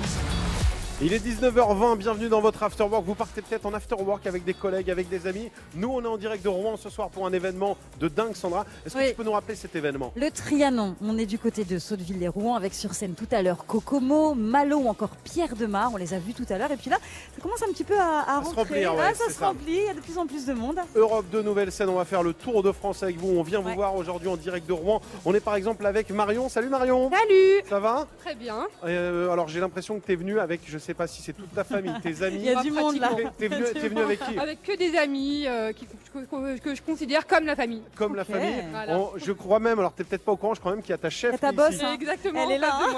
Il 1.02 1.12
est 1.12 1.20
19h20, 1.20 1.98
bienvenue 1.98 2.30
dans 2.30 2.40
votre 2.40 2.64
Afterwork. 2.64 3.04
Vous 3.06 3.16
partez 3.16 3.42
peut-être 3.42 3.66
en 3.66 3.74
Afterwork 3.74 4.26
avec 4.28 4.46
des 4.46 4.54
collègues, 4.54 4.90
avec 4.90 5.10
des 5.10 5.28
amis. 5.28 5.52
Nous, 5.76 5.90
on 5.90 6.02
est 6.02 6.08
en 6.08 6.16
direct 6.16 6.42
de 6.42 6.48
Rouen 6.48 6.78
ce 6.78 6.90
soir 6.90 7.10
pour 7.10 7.26
un 7.28 7.34
événement 7.34 7.76
de 8.00 8.08
dingue, 8.08 8.34
Sandra. 8.34 8.66
Est-ce 8.86 8.94
que 8.94 9.00
Oui. 9.00 9.10
tu 9.10 9.16
peux 9.16 9.26
nous 9.26 9.34
rappeler 9.34 9.56
cet 9.56 9.76
événement? 9.76 10.14
Le 10.16 10.32
Trianon, 10.32 10.96
on 11.02 11.18
est 11.18 11.26
du 11.26 11.38
côté 11.38 11.66
de 11.66 11.80
Sotteville-les-Rouen 11.80 12.56
avec 12.56 12.74
sur 12.74 12.94
scène 12.94 13.14
tout 13.14 13.28
à 13.32 13.42
l'heure 13.42 13.66
Kokomo, 13.66 14.36
Malo 14.36 14.78
ou 14.78 14.88
encore 14.88 15.10
Pierre 15.26 15.58
Demar. 15.58 15.92
On 15.94 15.98
les 15.98 16.14
a 16.14 16.20
vus 16.20 16.34
tout 16.34 16.46
à 16.50 16.58
l'heure. 16.58 16.72
Et 16.72 16.78
puis 16.78 16.90
là, 16.90 16.96
ça 17.36 17.42
commence 17.42 17.62
un 17.62 17.74
petit 17.74 17.84
peu 17.84 18.00
à, 18.00 18.40
rentrer. 18.40 18.56
remplir, 18.62 18.96
ouais, 18.96 19.02
Ah, 19.10 19.14
ça 19.14 19.26
se 19.26 19.32
ça. 19.38 19.48
remplit, 19.48 19.76
il 19.76 19.84
y 19.88 19.90
a 19.90 19.94
de 19.96 20.00
plus 20.00 20.18
en 20.18 20.26
plus 20.26 20.46
de 20.46 20.54
monde. 20.54 20.80
Europe 20.96 21.26
2 21.30 21.42
Nouvelle 21.42 21.74
Scène, 21.74 21.90
on 21.90 21.96
va 21.96 22.06
faire 22.06 22.24
le 22.24 22.32
tour 22.32 22.64
de 22.64 22.72
France 22.72 23.04
avec 23.04 23.18
vous. 23.18 23.36
On 23.38 23.44
vient 23.44 23.60
vous 23.60 23.74
voir 23.74 23.96
aujourd'hui 23.98 24.30
en 24.30 24.38
direct 24.38 24.66
de 24.66 24.72
Rouen. 24.74 25.02
On 25.26 25.36
est 25.36 25.42
par 25.42 25.56
exemple 25.58 25.86
avec 25.86 26.10
Marion. 26.10 26.48
Salut 26.48 26.70
Marion 26.70 27.12
Salut 27.12 27.64
Ça 27.70 27.82
va? 27.82 28.08
Très 28.24 28.36
bien. 28.36 28.66
Euh, 28.86 29.30
Alors 29.30 29.50
j'ai 29.50 29.60
l'impression 29.60 30.00
que 30.00 30.06
tu 30.06 30.14
es 30.14 30.16
venu 30.16 30.40
avec, 30.40 30.62
je 30.66 30.78
sais 30.86 30.94
pas 30.94 31.08
si 31.08 31.22
c'est 31.22 31.34
toute 31.34 31.54
ta 31.54 31.64
famille, 31.64 31.94
tes 32.04 32.22
amis. 32.24 32.38
Il 32.40 32.46
y 32.46 32.50
a 32.50 32.62
du 32.62 32.72
monde 32.72 32.98
là. 33.00 33.10
T'es- 33.38 33.48
venu, 33.48 33.64
t'es 33.74 33.88
venu 33.90 34.02
avec 34.02 34.20
qui? 34.20 34.38
Avec 34.40 34.62
que 34.64 34.78
des 34.78 34.98
amis 34.98 35.46
euh, 35.48 35.72
qui- 35.74 35.88
que, 35.88 36.76
je 36.76 36.82
considère 36.82 37.28
comme 37.28 37.46
la 37.46 37.56
famille. 37.56 37.82
Comme 37.96 38.16
la 38.16 38.22
Ok. 38.24 38.30
famille. 38.32 38.64
Voilà. 38.72 38.98
On- 38.98 39.12
je 39.18 39.32
crois 39.32 39.60
même, 39.60 39.80
alors 39.80 39.94
t'es 39.94 40.04
peut-être 40.04 40.24
pas 40.24 40.32
au 40.32 40.38
courant, 40.38 40.54
je 40.54 40.60
crois 40.60 40.72
même 40.74 40.82
qu'il 40.82 40.92
y 40.92 40.94
a 40.94 40.98
ta 40.98 41.10
chef 41.10 41.36
Et 41.36 41.38
ta 41.38 41.50
qui 41.50 41.54
est 41.54 41.58
boss, 41.58 41.76
ici. 41.76 41.86
hein. 41.86 41.94
Exactement 41.94 42.44
Elle 42.50 42.52
est 42.52 42.58
en 42.58 42.62
là, 42.62 42.72
face 42.72 42.88
de 42.88 42.92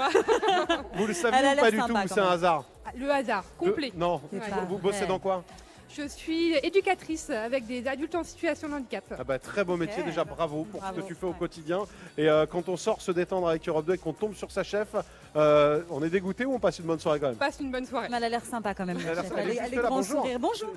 moi. 0.76 0.84
Vous 0.94 1.06
le 1.06 1.14
saviez 1.14 1.38
Elle 1.40 1.46
a 1.46 1.52
ou 1.52 1.54
l'air 1.54 1.64
pas 1.64 1.70
du 1.70 1.76
sympa, 1.78 1.88
tout 1.88 1.92
ou 1.92 2.02
quand 2.08 2.14
c'est 2.14 2.20
un 2.20 2.24
même. 2.24 2.32
hasard? 2.32 2.64
Le 2.96 3.10
hasard 3.10 3.44
complet. 3.58 3.90
Le- 3.94 3.98
Non. 3.98 4.20
Ouais. 4.32 4.40
Vous 4.68 4.78
bossez 4.78 5.06
dans 5.06 5.18
quoi? 5.18 5.44
Je 5.90 6.06
suis 6.06 6.54
éducatrice 6.62 7.30
avec 7.30 7.66
des 7.66 7.86
adultes 7.86 8.14
en 8.14 8.22
situation 8.22 8.68
de 8.68 8.74
handicap. 8.74 9.04
Ah 9.18 9.24
bah, 9.24 9.38
très 9.38 9.64
beau 9.64 9.76
métier, 9.76 10.02
déjà 10.02 10.22
bravo 10.24 10.64
pour 10.70 10.82
ce 10.84 10.92
que 11.00 11.06
tu 11.06 11.14
fais 11.14 11.26
au 11.26 11.32
quotidien. 11.32 11.80
Et 12.16 12.28
euh, 12.28 12.46
quand 12.46 12.68
on 12.68 12.76
sort 12.76 13.00
se 13.00 13.10
détendre 13.10 13.48
avec 13.48 13.66
Europe 13.68 13.86
2 13.86 13.94
et 13.94 13.98
qu'on 13.98 14.12
tombe 14.12 14.34
sur 14.34 14.50
sa 14.50 14.62
chef, 14.62 14.88
euh, 15.34 15.82
on 15.90 16.02
est 16.02 16.10
dégoûté 16.10 16.44
ou 16.44 16.54
on 16.54 16.58
passe 16.60 16.78
une 16.78 16.84
bonne 16.86 17.00
soirée 17.00 17.18
quand 17.20 17.28
même? 17.28 17.36
Passe 17.36 17.58
une 17.60 17.70
bonne 17.72 17.86
soirée. 17.86 18.08
Mais 18.10 18.16
elle 18.18 18.24
a 18.24 18.28
l'air 18.28 18.44
sympa 18.44 18.74
quand 18.74 18.86
même. 18.86 18.98
Elle 19.00 19.08
a 19.08 19.14
l'air 19.14 19.16
la 19.16 19.22
chef. 19.22 19.30
sympa. 19.30 19.42
Elle, 19.42 19.50
est- 19.50 19.56
Elle 19.62 19.74
elle 19.74 19.80
grand 19.80 19.88
bonjour. 19.96 20.20
sourire. 20.22 20.38
Bonjour. 20.38 20.72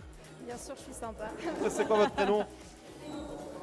Bien 0.45 0.57
sûr, 0.57 0.73
je 0.77 0.81
suis 0.83 0.93
sympa. 0.93 1.29
C'est 1.69 1.85
quoi 1.85 1.97
votre 1.97 2.11
prénom? 2.13 2.45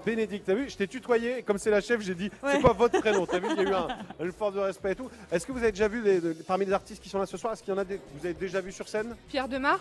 Bénédicte, 0.07 0.47
t'as 0.47 0.55
vu? 0.55 0.71
Je 0.71 0.77
t'ai 0.77 0.87
tutoyé, 0.87 1.39
et 1.39 1.43
comme 1.43 1.59
c'est 1.59 1.71
la 1.71 1.81
chef, 1.81 2.01
j'ai 2.01 2.15
dit 2.15 2.31
Ouais. 2.43 2.53
c'est 2.53 2.61
quoi 2.61 2.73
votre 2.73 3.01
prénom? 3.01 3.27
T'as 3.27 3.41
vu, 3.41 3.49
il 3.51 3.63
y 3.63 3.67
a 3.67 3.71
eu 3.71 3.75
un- 3.75 3.89
une 4.25 4.33
forme 4.33 4.55
de 4.55 4.61
respect 4.61 4.93
et 4.93 4.95
tout. 4.95 5.11
Est-ce 5.33 5.45
que 5.47 5.53
vous 5.53 5.59
avez 5.59 5.73
déjà 5.73 5.89
vu, 5.89 6.03
les- 6.03 6.21
de- 6.21 6.33
parmi 6.47 6.65
les 6.65 6.73
artistes 6.73 7.03
qui 7.03 7.09
sont 7.09 7.19
là 7.19 7.27
ce 7.27 7.37
soir, 7.37 7.53
est-ce 7.53 7.63
qu'il 7.63 7.75
y 7.75 7.77
en 7.77 7.81
a 7.81 7.85
des 7.85 7.97
que 7.97 8.03
vous 8.19 8.25
avez 8.25 8.35
déjà 8.35 8.61
vu 8.61 8.71
sur 8.73 8.89
scène? 8.89 9.17
Pierre 9.29 9.49
Demar 9.49 9.81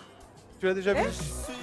Tu 0.59 0.65
l'as 0.65 0.73
déjà 0.73 0.93
vu 0.93 1.07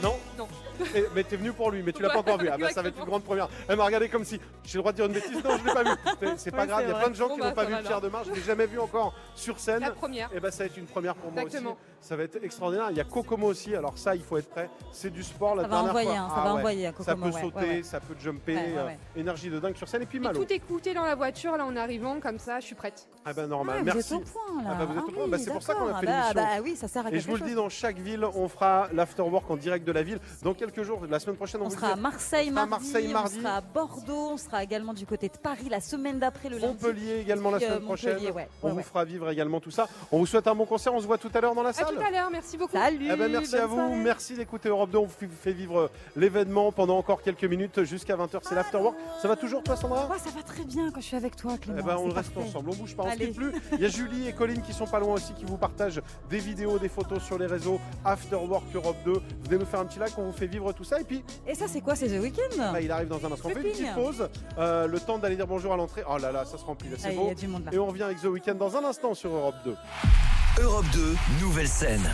Non 0.02 0.14
Non. 0.38 0.46
Et- 0.94 1.04
mais 1.14 1.22
t'es 1.22 1.36
venu 1.36 1.52
pour 1.52 1.70
lui, 1.70 1.82
mais 1.84 1.92
tu 1.92 2.02
l'as 2.02 2.10
pas 2.10 2.18
encore 2.18 2.38
vu. 2.38 2.48
Ah 2.52 2.58
bah 2.58 2.68
ça 2.70 2.82
va 2.82 2.88
être 2.88 2.98
une 2.98 3.04
grande 3.04 3.22
première. 3.22 3.48
Elle 3.68 3.76
m'a 3.76 3.84
regardé 3.84 4.08
comme 4.08 4.24
si 4.24 4.40
j'ai 4.64 4.78
le 4.78 4.80
droit 4.80 4.90
de 4.92 4.96
dire 4.96 5.06
une 5.06 5.12
bêtise. 5.12 5.42
Non, 5.44 5.56
je 5.58 5.64
l'ai 5.66 5.72
pas 5.72 5.82
vu. 5.84 5.90
C'est- 6.36 6.50
pas 6.50 6.62
Oui, 6.62 6.66
grave, 6.68 6.82
il 6.84 6.88
y 6.88 6.92
a 6.92 6.94
plein 6.98 7.10
de 7.10 7.14
gens 7.14 7.28
Bon 7.28 7.34
qui 7.34 7.40
bah, 7.40 7.48
n'ont 7.48 7.54
pas 7.54 7.62
ça 7.62 7.66
vu 7.68 7.72
va 7.74 7.78
Pierre 7.80 7.90
alors. 7.92 8.00
Demar. 8.02 8.24
Je 8.24 8.32
l'ai 8.32 8.40
jamais 8.40 8.66
vu 8.66 8.78
encore 8.80 9.14
sur 9.36 9.58
scène. 9.60 9.80
La 9.80 9.92
première. 9.92 10.30
Et 10.34 10.40
bah 10.40 10.50
ça 10.50 10.64
va 10.64 10.66
être 10.66 10.76
une 10.76 10.86
première 10.86 11.14
pour 11.14 11.30
moi 11.30 11.42
Exactement. 11.42 11.70
aussi. 11.72 11.80
Ça 12.08 12.16
va 12.16 12.24
être 12.24 12.42
extraordinaire. 12.42 12.88
Il 12.90 12.96
y 12.96 13.00
a 13.00 13.04
Kokomo 13.04 13.46
aussi. 13.46 13.74
Alors 13.76 13.96
ça, 13.96 14.14
il 14.16 14.22
faut 14.22 14.36
être 14.36 14.50
prêt. 14.50 14.68
C'est 14.92 15.10
du 15.10 15.22
sport. 15.22 15.54
La 15.54 15.62
Ça 15.62 15.68
va 15.68 15.74
dernière 15.76 15.90
envoyer, 15.90 16.08
fois. 16.08 16.18
hein, 16.18 16.28
ça 16.28 16.34
Ah 16.36 16.42
va 16.44 16.52
ouais. 16.54 16.58
envoyer 16.58 16.86
à 16.88 16.92
Ça 17.00 17.14
peut 17.16 17.22
ouais, 17.22 17.32
sauter, 17.32 17.56
ouais, 17.56 17.68
ouais. 17.76 17.82
ça 17.84 18.00
peut 18.00 18.14
jumper. 18.20 18.54
Ouais, 18.56 18.62
ouais, 18.62 18.98
euh. 19.16 19.20
Énergie 19.20 19.50
de 19.50 19.58
dingue 19.60 19.76
sur 19.76 19.88
scène. 19.88 20.02
Et 20.02 20.06
puis 20.06 20.18
Et 20.18 20.20
Malo. 20.20 20.44
tout 20.44 20.52
écouté 20.52 20.92
dans 20.92 21.04
la 21.04 21.14
voiture, 21.14 21.56
là 21.56 21.64
on 21.68 21.76
arrivant 21.76 22.18
comme 22.20 22.38
ça, 22.38 22.58
je 22.60 22.66
suis 22.66 22.74
prête. 22.74 23.06
Ah 23.26 23.32
bah 23.32 23.46
normal, 23.46 23.76
Ah, 23.76 23.80
vous 23.80 23.84
merci. 23.86 24.14
êtes 24.14 24.20
au 24.20 24.24
point, 24.24 24.62
là. 24.62 24.70
Ah 24.70 24.74
bah 24.74 24.84
vous 24.84 24.92
êtes 24.98 24.98
au 24.98 25.06
Ah 25.08 25.12
point. 25.14 25.24
oui, 25.24 25.30
Bah, 25.30 25.38
c'est 25.38 25.50
pour 25.50 25.62
ça 25.62 25.74
qu'on 25.74 25.86
a 25.88 25.94
fait 25.98 26.06
Ah 26.08 26.32
bah, 26.34 26.40
l'émission. 26.42 26.42
bah 26.56 26.62
oui, 26.62 26.76
ça 26.76 26.88
sert 26.88 27.06
à 27.06 27.10
Et 27.10 27.20
je 27.20 27.26
vous 27.28 27.36
le 27.36 27.42
dis, 27.42 27.54
dans 27.54 27.68
chaque 27.70 27.96
ville, 27.98 28.22
on 28.34 28.48
fera 28.48 28.88
l'afterwork 28.92 29.50
en 29.50 29.56
direct 29.56 29.86
de 29.86 29.92
la 29.92 30.02
ville. 30.02 30.18
Dans 30.42 30.52
quelques 30.52 30.82
jours, 30.82 31.00
la 31.08 31.18
semaine 31.18 31.36
prochaine, 31.36 31.62
on, 31.62 31.64
On 31.64 31.68
vous 31.68 31.74
sera 31.74 31.92
à. 31.92 31.96
Marseille 31.96 32.48
On 32.50 32.54
sera 32.54 32.62
à 32.62 32.66
mardi, 32.66 32.84
Marseille 32.92 33.12
mardi. 33.12 33.36
on 33.38 33.40
sera 33.42 33.56
à 33.56 33.60
Bordeaux, 33.62 34.28
on 34.32 34.36
sera 34.36 34.62
également 34.62 34.92
du 34.92 35.06
côté 35.06 35.28
de 35.28 35.38
Paris 35.38 35.68
la 35.70 35.80
semaine 35.80 36.18
d'après 36.18 36.50
le 36.50 36.58
lundi. 36.58 36.66
Montpellier 36.84 37.20
également 37.20 37.50
la 37.50 37.56
Puis, 37.58 37.66
euh, 37.66 37.70
semaine 37.70 37.84
prochaine. 37.84 38.18
Ouais. 38.34 38.48
On 38.62 38.68
Ouais, 38.68 38.72
vous 38.74 38.82
fera 38.82 39.04
vivre 39.06 39.30
également 39.30 39.58
tout 39.60 39.70
ça. 39.70 39.88
On 40.12 40.18
vous 40.18 40.26
souhaite 40.26 40.46
un 40.46 40.54
bon 40.54 40.66
concert. 40.66 40.92
On 40.92 41.00
se 41.00 41.06
voit 41.06 41.16
tout 41.18 41.30
à 41.32 41.40
l'heure 41.40 41.54
dans 41.54 41.62
la 41.62 41.70
À 41.70 41.72
salle. 41.72 41.94
tout 41.94 42.02
à 42.06 42.10
l'heure, 42.10 42.28
merci 42.30 42.58
beaucoup. 42.58 42.72
Salut. 42.76 43.08
Eh 43.10 43.16
ben, 43.16 43.30
merci 43.32 43.56
à 43.56 43.66
vous, 43.66 43.94
merci 43.94 44.34
d'écouter 44.34 44.68
Europe 44.68 44.90
2. 44.90 44.98
On 44.98 45.04
vous 45.06 45.28
fait 45.40 45.52
vivre 45.52 45.90
l'événement 46.14 46.72
pendant 46.72 46.98
encore 46.98 47.22
quelques 47.22 47.44
minutes 47.44 47.84
jusqu'à 47.84 48.16
20h. 48.16 48.40
C'est 48.42 48.54
l'afterwork. 48.54 48.96
Ça 49.22 49.28
va 49.28 49.36
toujours, 49.36 49.62
toi, 49.62 49.76
Sandra? 49.76 50.08
Ça 50.18 50.28
va 50.30 50.42
très 50.42 50.64
bien 50.64 50.90
quand 50.90 51.00
je 51.00 51.06
suis 51.06 51.16
avec 51.16 51.36
toi, 51.36 51.56
Clément. 51.56 51.78
Eh 51.80 51.82
ben, 51.82 51.96
on 51.96 52.10
reste 52.10 52.36
ensemble, 52.36 52.68
on 52.70 52.74
bouge 52.74 52.94
pas, 52.94 53.13
plus. 53.32 53.52
Il 53.72 53.80
y 53.80 53.84
a 53.84 53.88
Julie 53.88 54.28
et 54.28 54.32
Colline 54.32 54.62
qui 54.62 54.72
sont 54.72 54.86
pas 54.86 54.98
loin 55.00 55.14
aussi, 55.14 55.32
qui 55.34 55.44
vous 55.44 55.56
partagent 55.56 56.00
des 56.30 56.38
vidéos, 56.38 56.78
des 56.78 56.88
photos 56.88 57.22
sur 57.22 57.38
les 57.38 57.46
réseaux 57.46 57.80
Afterwork 58.04 58.64
Europe 58.74 58.96
2. 59.04 59.12
Venez 59.48 59.58
nous 59.58 59.66
faire 59.66 59.80
un 59.80 59.84
petit 59.86 59.98
like, 59.98 60.16
on 60.18 60.24
vous 60.24 60.32
fait 60.32 60.46
vivre 60.46 60.72
tout 60.72 60.84
ça. 60.84 61.00
Et 61.00 61.04
puis, 61.04 61.24
Et 61.46 61.54
ça, 61.54 61.66
c'est 61.68 61.80
quoi 61.80 61.94
C'est 61.94 62.08
The 62.08 62.20
Weeknd 62.22 62.72
bah, 62.72 62.80
il 62.80 62.90
arrive 62.90 63.08
dans 63.08 63.24
un 63.24 63.32
instant. 63.32 63.48
On 63.50 63.54
fait 63.54 63.62
une 63.62 63.70
petite 63.72 63.94
pause, 63.94 64.28
euh, 64.58 64.86
le 64.86 65.00
temps 65.00 65.18
d'aller 65.18 65.36
dire 65.36 65.46
bonjour 65.46 65.72
à 65.72 65.76
l'entrée. 65.76 66.02
Oh 66.08 66.18
là 66.18 66.32
là, 66.32 66.44
ça 66.44 66.58
se 66.58 66.64
remplit 66.64 66.88
là, 66.90 66.96
c'est 66.98 67.12
y 67.12 67.16
beau. 67.16 67.30
a 67.30 67.34
du 67.34 67.46
monde 67.48 67.64
là. 67.66 67.70
Et 67.72 67.78
on 67.78 67.86
revient 67.86 68.02
avec 68.04 68.20
The 68.20 68.24
Weeknd 68.26 68.54
dans 68.54 68.76
un 68.76 68.84
instant 68.84 69.14
sur 69.14 69.30
Europe 69.34 69.54
2. 69.64 69.74
Europe 70.60 70.86
2, 70.92 71.16
nouvelle 71.40 71.68
scène. 71.68 72.08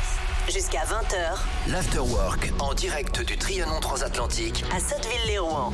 Jusqu'à 0.49 0.81
20h, 0.81 1.71
L'afterwork 1.71 2.53
en 2.59 2.73
direct 2.75 3.21
du 3.25 3.37
Trianon 3.37 3.81
transatlantique 3.81 4.65
à 4.75 4.81
Sotteville-les-Rouen. 4.81 5.73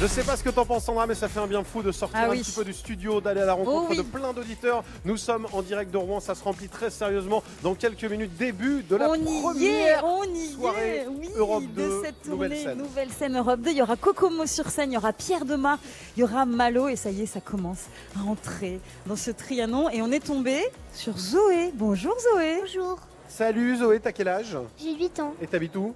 Je 0.00 0.06
sais 0.06 0.22
pas 0.22 0.34
ce 0.34 0.42
que 0.42 0.48
t'en 0.48 0.64
penses 0.64 0.84
Sandra, 0.84 1.06
mais 1.06 1.14
ça 1.14 1.28
fait 1.28 1.40
un 1.40 1.46
bien 1.46 1.62
fou 1.62 1.82
de 1.82 1.92
sortir 1.92 2.18
Ah 2.22 2.26
un 2.26 2.30
oui. 2.30 2.40
petit 2.40 2.52
peu 2.52 2.64
du 2.64 2.72
studio, 2.72 3.20
d'aller 3.20 3.42
à 3.42 3.44
la 3.44 3.52
rencontre 3.52 3.82
Oh 3.84 3.86
oui. 3.90 3.98
de 3.98 4.02
plein 4.02 4.32
d'auditeurs. 4.32 4.82
Nous 5.04 5.18
sommes 5.18 5.46
en 5.52 5.60
direct 5.60 5.90
de 5.90 5.98
Rouen, 5.98 6.20
ça 6.20 6.34
se 6.34 6.42
remplit 6.42 6.68
très 6.68 6.88
sérieusement 6.88 7.42
dans 7.62 7.74
quelques 7.74 8.04
minutes. 8.04 8.34
Début 8.38 8.82
de 8.82 8.96
la 8.96 9.10
on 9.10 9.14
y 9.14 9.18
est, 9.18 9.40
première 9.42 10.04
on 10.06 10.24
y 10.24 10.46
soirée 10.52 10.96
est, 11.02 11.06
oui, 11.06 11.28
Europe 11.36 11.64
de 11.74 11.82
2, 11.82 12.02
cette 12.02 12.26
nouvelle 12.28 12.48
tournée 12.48 12.64
scène. 12.64 12.78
nouvelle 12.78 13.10
scène 13.10 13.36
Europe 13.36 13.60
2. 13.60 13.70
Il 13.72 13.76
y 13.76 13.82
aura 13.82 13.96
Kokomo 13.96 14.46
sur 14.46 14.70
scène, 14.70 14.90
il 14.90 14.94
y 14.94 14.96
aura 14.96 15.12
Pierre 15.12 15.44
Demar, 15.44 15.78
il 16.16 16.20
y 16.20 16.22
aura 16.24 16.46
Malo 16.46 16.88
et 16.88 16.96
ça 16.96 17.10
y 17.10 17.20
est, 17.22 17.26
ça 17.26 17.40
commence 17.42 17.84
à 18.18 18.22
entrer 18.26 18.80
dans 19.04 19.16
ce 19.16 19.30
Trianon 19.30 19.90
et 19.90 20.00
on 20.00 20.10
est 20.10 20.24
tombé 20.24 20.62
sur 20.94 21.18
Zoé. 21.18 21.72
Bonjour 21.74 22.16
Zoé. 22.34 22.60
Bonjour, 22.62 22.98
Salut 23.28 23.76
Zoé, 23.76 24.00
t'as 24.00 24.12
quel 24.12 24.28
âge? 24.28 24.56
J'ai 24.82 24.94
8 24.94 25.20
ans. 25.20 25.34
Et 25.42 25.46
t'habites 25.46 25.76
où? 25.76 25.94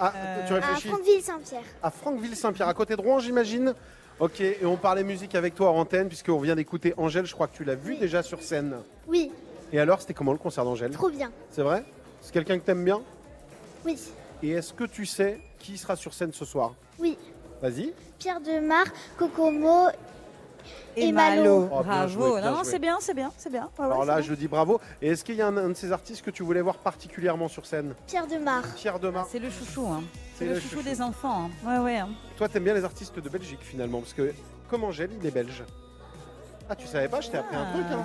Ah, 0.00 0.12
Euh, 0.16 0.46
tu 0.46 0.52
À 0.54 0.56
réfléchis 0.56 0.88
Franqueville-Saint-Pierre. 0.88 1.62
À 1.82 1.90
Franqueville-Saint-Pierre, 1.90 2.68
à 2.68 2.74
côté 2.74 2.96
de 2.96 3.00
Rouen, 3.00 3.18
j'imagine 3.18 3.74
Ok, 4.18 4.40
et 4.40 4.58
on 4.64 4.76
parlait 4.76 5.02
musique 5.04 5.34
avec 5.34 5.54
toi 5.54 5.70
en 5.70 5.76
antenne, 5.78 6.08
puisqu'on 6.08 6.38
vient 6.40 6.54
d'écouter 6.56 6.92
Angèle, 6.98 7.24
je 7.26 7.32
crois 7.34 7.46
que 7.46 7.56
tu 7.56 7.64
l'as 7.64 7.74
vu 7.74 7.92
Oui. 7.92 7.98
déjà 7.98 8.22
sur 8.22 8.42
scène. 8.42 8.76
Oui, 9.08 9.30
Et 9.72 9.78
alors, 9.80 10.00
c'était 10.00 10.12
comment 10.14 10.32
le 10.32 10.38
concert 10.38 10.64
d'Angèle? 10.64 10.90
Trop 10.90 11.08
bien. 11.10 11.30
C'est 11.50 11.62
vrai? 11.62 11.84
C'est 12.20 12.32
quelqu'un 12.32 12.58
que 12.58 12.64
t'aimes 12.64 12.84
bien? 12.84 13.00
Oui, 13.84 13.96
Et 14.42 14.50
est-ce 14.50 14.72
que 14.74 14.84
tu 14.84 15.06
sais 15.06 15.38
qui 15.58 15.78
sera 15.78 15.96
sur 15.96 16.12
scène 16.12 16.32
ce 16.32 16.44
soir? 16.44 16.74
Oui. 16.98 17.16
Vas-y. 17.62 17.92
Pierre 18.18 18.40
Demar, 18.40 18.84
Kokomo. 19.18 19.88
Et, 20.96 21.12
Malo. 21.12 21.68
Oh, 21.72 21.82
bien 21.82 21.82
Bravo. 21.82 22.08
joué, 22.08 22.40
bien 22.40 22.50
non, 22.50 22.60
c'est 22.64 22.78
bien, 22.78 22.96
c'est 23.00 23.14
bien, 23.14 23.32
c'est 23.36 23.50
bien. 23.50 23.68
Ouais, 23.78 23.84
Alors 23.84 24.04
là, 24.04 24.16
bien. 24.16 24.22
je 24.22 24.34
dis 24.34 24.48
bravo. 24.48 24.80
Et 25.00 25.08
est-ce 25.10 25.24
qu'il 25.24 25.36
y 25.36 25.42
a 25.42 25.46
un, 25.46 25.56
un 25.56 25.68
de 25.68 25.74
ces 25.74 25.92
artistes 25.92 26.22
que 26.24 26.30
tu 26.30 26.42
voulais 26.42 26.60
voir 26.62 26.78
particulièrement 26.78 27.48
sur 27.48 27.64
scène? 27.66 27.94
Pierre 28.06 28.26
Demar. 28.26 28.62
Pierre 28.76 28.98
Demar. 28.98 29.26
C'est 29.30 29.38
le 29.38 29.50
chouchou, 29.50 29.86
hein. 29.86 30.02
C'est 30.36 30.44
le 30.46 30.54
le 30.54 30.60
chouchou 30.60 30.76
chouchou. 30.76 30.88
des 30.88 31.00
enfants. 31.02 31.50
hein. 31.64 31.68
Ouais, 31.78 31.84
ouais. 31.84 31.96
hein. 31.98 32.08
Toi, 32.36 32.48
t'aimes 32.48 32.64
bien 32.64 32.74
les 32.74 32.84
artistes 32.84 33.18
de 33.18 33.28
Belgique 33.28 33.60
finalement, 33.62 34.00
parce 34.00 34.12
que 34.14 34.32
comme 34.68 34.84
Angèle, 34.84 35.10
il 35.20 35.26
est 35.26 35.30
belge. 35.30 35.62
Ah, 36.68 36.76
tu 36.76 36.86
savais 36.86 37.08
pas 37.08 37.20
Je 37.20 37.30
t'ai 37.30 37.36
appris 37.38 37.56
un 37.56 37.72
truc. 37.72 37.84
Hein. 37.90 38.04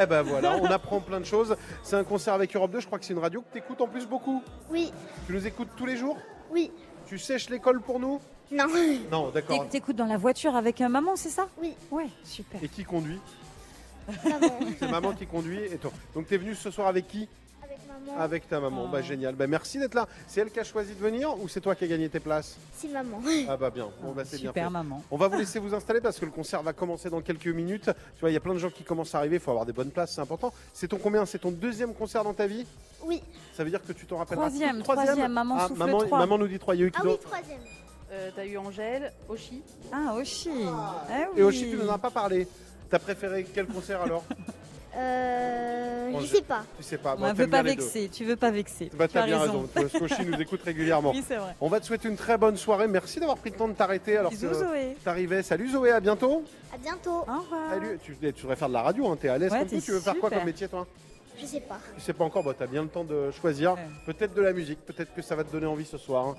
Eh 0.00 0.04
ben 0.06 0.22
voilà, 0.22 0.56
on 0.56 0.64
apprend 0.70 0.98
plein 1.00 1.20
de 1.20 1.24
choses. 1.24 1.54
C'est 1.84 1.94
un 1.94 2.02
concert 2.02 2.34
avec 2.34 2.54
Europe 2.56 2.72
2. 2.72 2.80
Je 2.80 2.86
crois 2.86 2.98
que 2.98 3.04
c'est 3.04 3.12
une 3.12 3.20
radio 3.20 3.40
que 3.40 3.52
t'écoutes 3.52 3.80
en 3.80 3.86
plus 3.86 4.04
beaucoup. 4.06 4.42
Oui, 4.68 4.92
Tu 5.28 5.32
nous 5.32 5.46
écoutes 5.46 5.68
tous 5.76 5.86
les 5.86 5.96
jours? 5.96 6.16
Oui. 6.50 6.72
Tu 7.06 7.18
sèches 7.18 7.48
l'école 7.50 7.80
pour 7.80 8.00
nous? 8.00 8.20
Non. 8.50 8.66
Non, 9.10 9.30
d'accord. 9.30 9.68
T'écoutes 9.68 9.96
dans 9.96 10.06
la 10.06 10.16
voiture 10.16 10.56
avec 10.56 10.80
euh, 10.80 10.88
maman, 10.88 11.14
c'est 11.16 11.28
ça? 11.30 11.46
Oui. 11.60 11.74
Ouais, 11.90 12.06
super. 12.24 12.62
Et 12.62 12.68
qui 12.68 12.84
conduit? 12.84 13.18
Maman. 14.24 14.48
C'est 14.80 14.90
maman 14.90 15.12
qui 15.12 15.24
conduit 15.26 15.60
et 15.62 15.76
toi. 15.76 15.92
Donc 16.14 16.26
t'es 16.26 16.36
venu 16.36 16.56
ce 16.56 16.70
soir 16.72 16.88
avec 16.88 17.06
qui? 17.06 17.28
Avec 17.62 17.78
maman. 17.86 18.18
Avec 18.20 18.48
ta 18.48 18.58
maman. 18.58 18.84
Oh. 18.86 18.88
Bah 18.90 19.02
génial. 19.02 19.36
Bah 19.36 19.46
merci 19.46 19.78
d'être 19.78 19.94
là. 19.94 20.08
C'est 20.26 20.40
elle 20.40 20.50
qui 20.50 20.58
a 20.58 20.64
choisi 20.64 20.94
de 20.94 20.98
venir 20.98 21.38
ou 21.40 21.46
c'est 21.46 21.60
toi 21.60 21.76
qui 21.76 21.84
as 21.84 21.86
gagné 21.86 22.08
tes 22.08 22.18
places? 22.18 22.56
C'est 22.74 22.88
maman. 22.88 23.20
Ah 23.48 23.56
bah 23.56 23.70
bien. 23.70 23.88
Bon 24.02 24.10
bah 24.10 24.22
c'est 24.24 24.38
bien 24.40 24.50
Super 24.50 24.64
fait. 24.64 24.70
maman. 24.70 25.00
On 25.12 25.16
va 25.16 25.28
vous 25.28 25.38
laisser 25.38 25.60
vous 25.60 25.74
installer 25.74 26.00
parce 26.00 26.18
que 26.18 26.24
le 26.24 26.32
concert 26.32 26.60
va 26.64 26.72
commencer 26.72 27.08
dans 27.08 27.20
quelques 27.20 27.46
minutes. 27.46 27.84
Tu 28.16 28.20
vois, 28.20 28.30
il 28.30 28.34
y 28.34 28.36
a 28.36 28.40
plein 28.40 28.54
de 28.54 28.58
gens 28.58 28.70
qui 28.70 28.82
commencent 28.82 29.14
à 29.14 29.18
arriver. 29.18 29.36
Il 29.36 29.40
faut 29.40 29.52
avoir 29.52 29.66
des 29.66 29.72
bonnes 29.72 29.90
places, 29.92 30.14
c'est 30.14 30.20
important. 30.22 30.52
C'est 30.72 30.88
ton 30.88 30.98
combien? 30.98 31.24
C'est 31.24 31.38
ton 31.38 31.52
deuxième 31.52 31.94
concert 31.94 32.24
dans 32.24 32.34
ta 32.34 32.48
vie? 32.48 32.66
Oui. 33.04 33.22
Ça 33.52 33.62
veut 33.62 33.70
dire 33.70 33.80
que 33.86 33.92
tu 33.92 34.06
t'en 34.06 34.16
rappelleras 34.16 34.46
Troisième, 34.48 34.82
troisième, 34.82 35.32
maman 35.32 35.56
Ah, 35.60 35.68
souffle 35.68 35.78
maman, 35.78 35.98
trois. 35.98 36.18
maman 36.18 36.38
nous 36.38 36.48
dit 36.48 36.58
trois. 36.58 36.74
Il 36.74 36.80
y 36.80 36.82
a 36.82 36.86
eu 36.86 36.90
qui 36.90 36.96
Ah 36.98 37.04
oui, 37.04 37.10
d'autre? 37.10 37.28
troisième. 37.30 37.60
Euh, 38.12 38.30
T'as 38.34 38.44
eu 38.44 38.56
Angèle, 38.58 39.12
Oshi. 39.28 39.62
Ah, 39.92 40.14
Oshi. 40.16 40.50
Eh 40.50 41.12
Et 41.12 41.26
oui. 41.36 41.42
aussi, 41.42 41.70
tu 41.70 41.76
nous 41.76 41.88
en 41.88 41.94
as 41.94 41.98
pas 41.98 42.10
parlé. 42.10 42.46
T'as 42.90 42.98
préféré 42.98 43.46
quel 43.54 43.66
concert 43.66 44.02
alors 44.02 44.24
Euh, 44.96 46.10
Bon, 46.10 46.18
je 46.18 46.26
sais 46.26 46.42
pas. 46.42 46.64
Tu 46.76 46.82
sais 46.82 46.98
pas. 46.98 47.14
On 47.16 47.20
ne 47.20 47.26
t'aimes 47.28 47.36
veut 47.36 47.46
pas 47.46 47.62
bien 47.62 47.70
les 47.70 47.76
deux. 47.76 47.82
vexer, 47.84 48.08
tu 48.08 48.24
veux 48.24 48.34
pas 48.34 48.50
vexer. 48.50 48.90
Bah 48.92 49.06
tu 49.06 49.14
t'as 49.14 49.22
as 49.22 49.26
bien 49.26 49.38
raison. 49.38 49.52
raison, 49.60 49.68
parce 49.72 49.92
qu'Oshi 49.92 50.26
nous 50.26 50.40
écoute 50.40 50.60
régulièrement. 50.64 51.12
Oui, 51.14 51.22
c'est 51.26 51.36
vrai. 51.36 51.54
On 51.60 51.68
va 51.68 51.78
te 51.78 51.86
souhaiter 51.86 52.08
une 52.08 52.16
très 52.16 52.36
bonne 52.36 52.56
soirée. 52.56 52.88
Merci 52.88 53.20
d'avoir 53.20 53.38
pris 53.38 53.50
le 53.50 53.56
temps 53.56 53.68
de 53.68 53.74
t'arrêter 53.74 54.16
alors 54.16 54.32
Bisous, 54.32 54.48
que 54.48 54.54
Zoé. 54.54 54.96
t'arrivais. 55.04 55.44
Salut 55.44 55.70
Zoé, 55.70 55.92
à 55.92 56.00
bientôt. 56.00 56.42
À 56.74 56.76
bientôt. 56.76 57.18
Au 57.20 57.40
revoir. 57.40 57.70
Salut. 57.70 58.00
Tu, 58.02 58.16
tu 58.16 58.32
devrais 58.42 58.56
faire 58.56 58.66
de 58.68 58.72
la 58.74 58.82
radio, 58.82 59.06
hein, 59.08 59.16
t'es 59.18 59.28
à 59.28 59.38
l'aise 59.38 59.52
Ouais, 59.52 59.60
comme 59.60 59.68
tout. 59.68 59.80
Tu 59.80 59.92
veux 59.92 60.00
faire 60.00 60.14
quoi 60.14 60.28
super. 60.28 60.38
comme 60.40 60.46
métier 60.46 60.66
toi? 60.66 60.84
Je 61.40 61.46
sais 61.46 61.60
pas. 61.60 61.78
Tu 61.94 62.00
sais 62.00 62.12
pas 62.12 62.24
encore, 62.24 62.42
bah, 62.42 62.54
t'as 62.58 62.66
bien 62.66 62.82
le 62.82 62.88
temps 62.88 63.04
de 63.04 63.30
choisir. 63.30 63.74
Ouais. 63.74 63.86
Peut-être 64.06 64.34
de 64.34 64.42
la 64.42 64.52
musique, 64.52 64.84
peut-être 64.84 65.14
que 65.14 65.22
ça 65.22 65.36
va 65.36 65.44
te 65.44 65.52
donner 65.52 65.66
envie 65.66 65.84
ce 65.86 65.98
soir. 65.98 66.26
hein. 66.26 66.34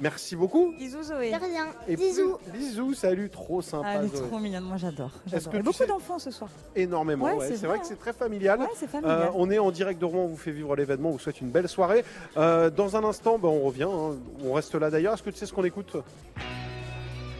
Merci 0.00 0.34
beaucoup. 0.36 0.72
Bisous 0.76 1.04
Zoé. 1.04 1.30
De 1.30 1.36
rien. 1.36 1.66
Et 1.86 1.96
Bisous. 1.96 2.36
plus- 2.50 2.58
bisous, 2.58 2.94
salut, 2.94 3.30
trop 3.30 3.62
sympa. 3.62 3.86
Ah, 3.88 3.94
elle 4.00 4.06
est 4.06 4.16
Zoé. 4.16 4.26
trop 4.26 4.38
mignonne, 4.38 4.64
moi 4.64 4.76
j'adore. 4.76 5.10
Est-ce 5.32 5.44
j'adore. 5.44 5.62
beaucoup 5.62 5.72
sais- 5.76 5.86
d'enfants 5.86 6.18
ce 6.18 6.30
soir. 6.30 6.50
Énormément, 6.74 7.26
Ouais, 7.26 7.34
ouais, 7.34 7.48
c'est 7.48 7.58
vrai 7.58 7.68
vrai, 7.68 7.78
que 7.80 7.86
c'est 7.86 7.98
très 7.98 8.12
familial. 8.12 8.60
Ouais, 8.60 8.66
c'est 8.76 8.88
familial. 8.90 9.28
Euh, 9.28 9.30
on 9.34 9.50
est 9.50 9.58
en 9.58 9.70
direct 9.70 10.00
de 10.00 10.04
Rouen, 10.04 10.22
on 10.24 10.28
vous 10.28 10.36
fait 10.36 10.50
vivre 10.50 10.74
l'événement, 10.74 11.10
on 11.10 11.12
vous 11.12 11.18
souhaite 11.18 11.40
une 11.40 11.50
belle 11.50 11.68
soirée. 11.68 12.04
Euh, 12.36 12.70
dans 12.70 12.96
un 12.96 13.04
instant, 13.04 13.38
bah, 13.38 13.48
on 13.48 13.60
revient, 13.60 13.84
hein. 13.84 14.16
on 14.44 14.52
reste 14.52 14.74
là 14.74 14.90
d'ailleurs. 14.90 15.14
Est-ce 15.14 15.22
que 15.22 15.30
tu 15.30 15.36
sais 15.36 15.46
ce 15.46 15.52
qu'on 15.52 15.64
écoute? 15.64 15.96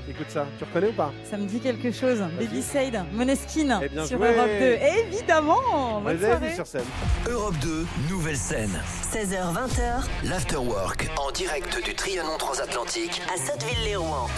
Écoute 0.08 0.26
ça, 0.28 0.46
tu 0.58 0.64
reconnais 0.64 0.88
ou 0.88 0.92
pas 0.92 1.12
Ça 1.28 1.38
me 1.38 1.46
dit 1.46 1.60
quelque 1.60 1.90
chose. 1.90 2.18
Baby 2.38 2.60
Sade, 2.62 3.04
Moneskin 3.12 3.80
Eh 3.82 3.88
bien 3.88 4.04
sur 4.04 4.18
joué. 4.18 4.34
Europe 4.34 4.50
2. 4.60 4.78
Évidemment 5.08 5.60
On 5.96 6.00
Bonne 6.02 6.18
les 6.18 6.24
a 6.26 6.54
sur 6.54 6.66
scène. 6.66 6.84
Europe 7.28 7.54
2, 7.62 7.86
nouvelle 8.10 8.36
scène. 8.36 8.78
16h-20h, 9.12 10.28
L'afterwork 10.28 11.08
en 11.18 11.30
direct 11.30 11.82
du 11.84 11.94
Trianon 11.94 12.36
transatlantique 12.38 13.22
à 13.32 13.38
Sotteville-les-Rouen. 13.38 14.28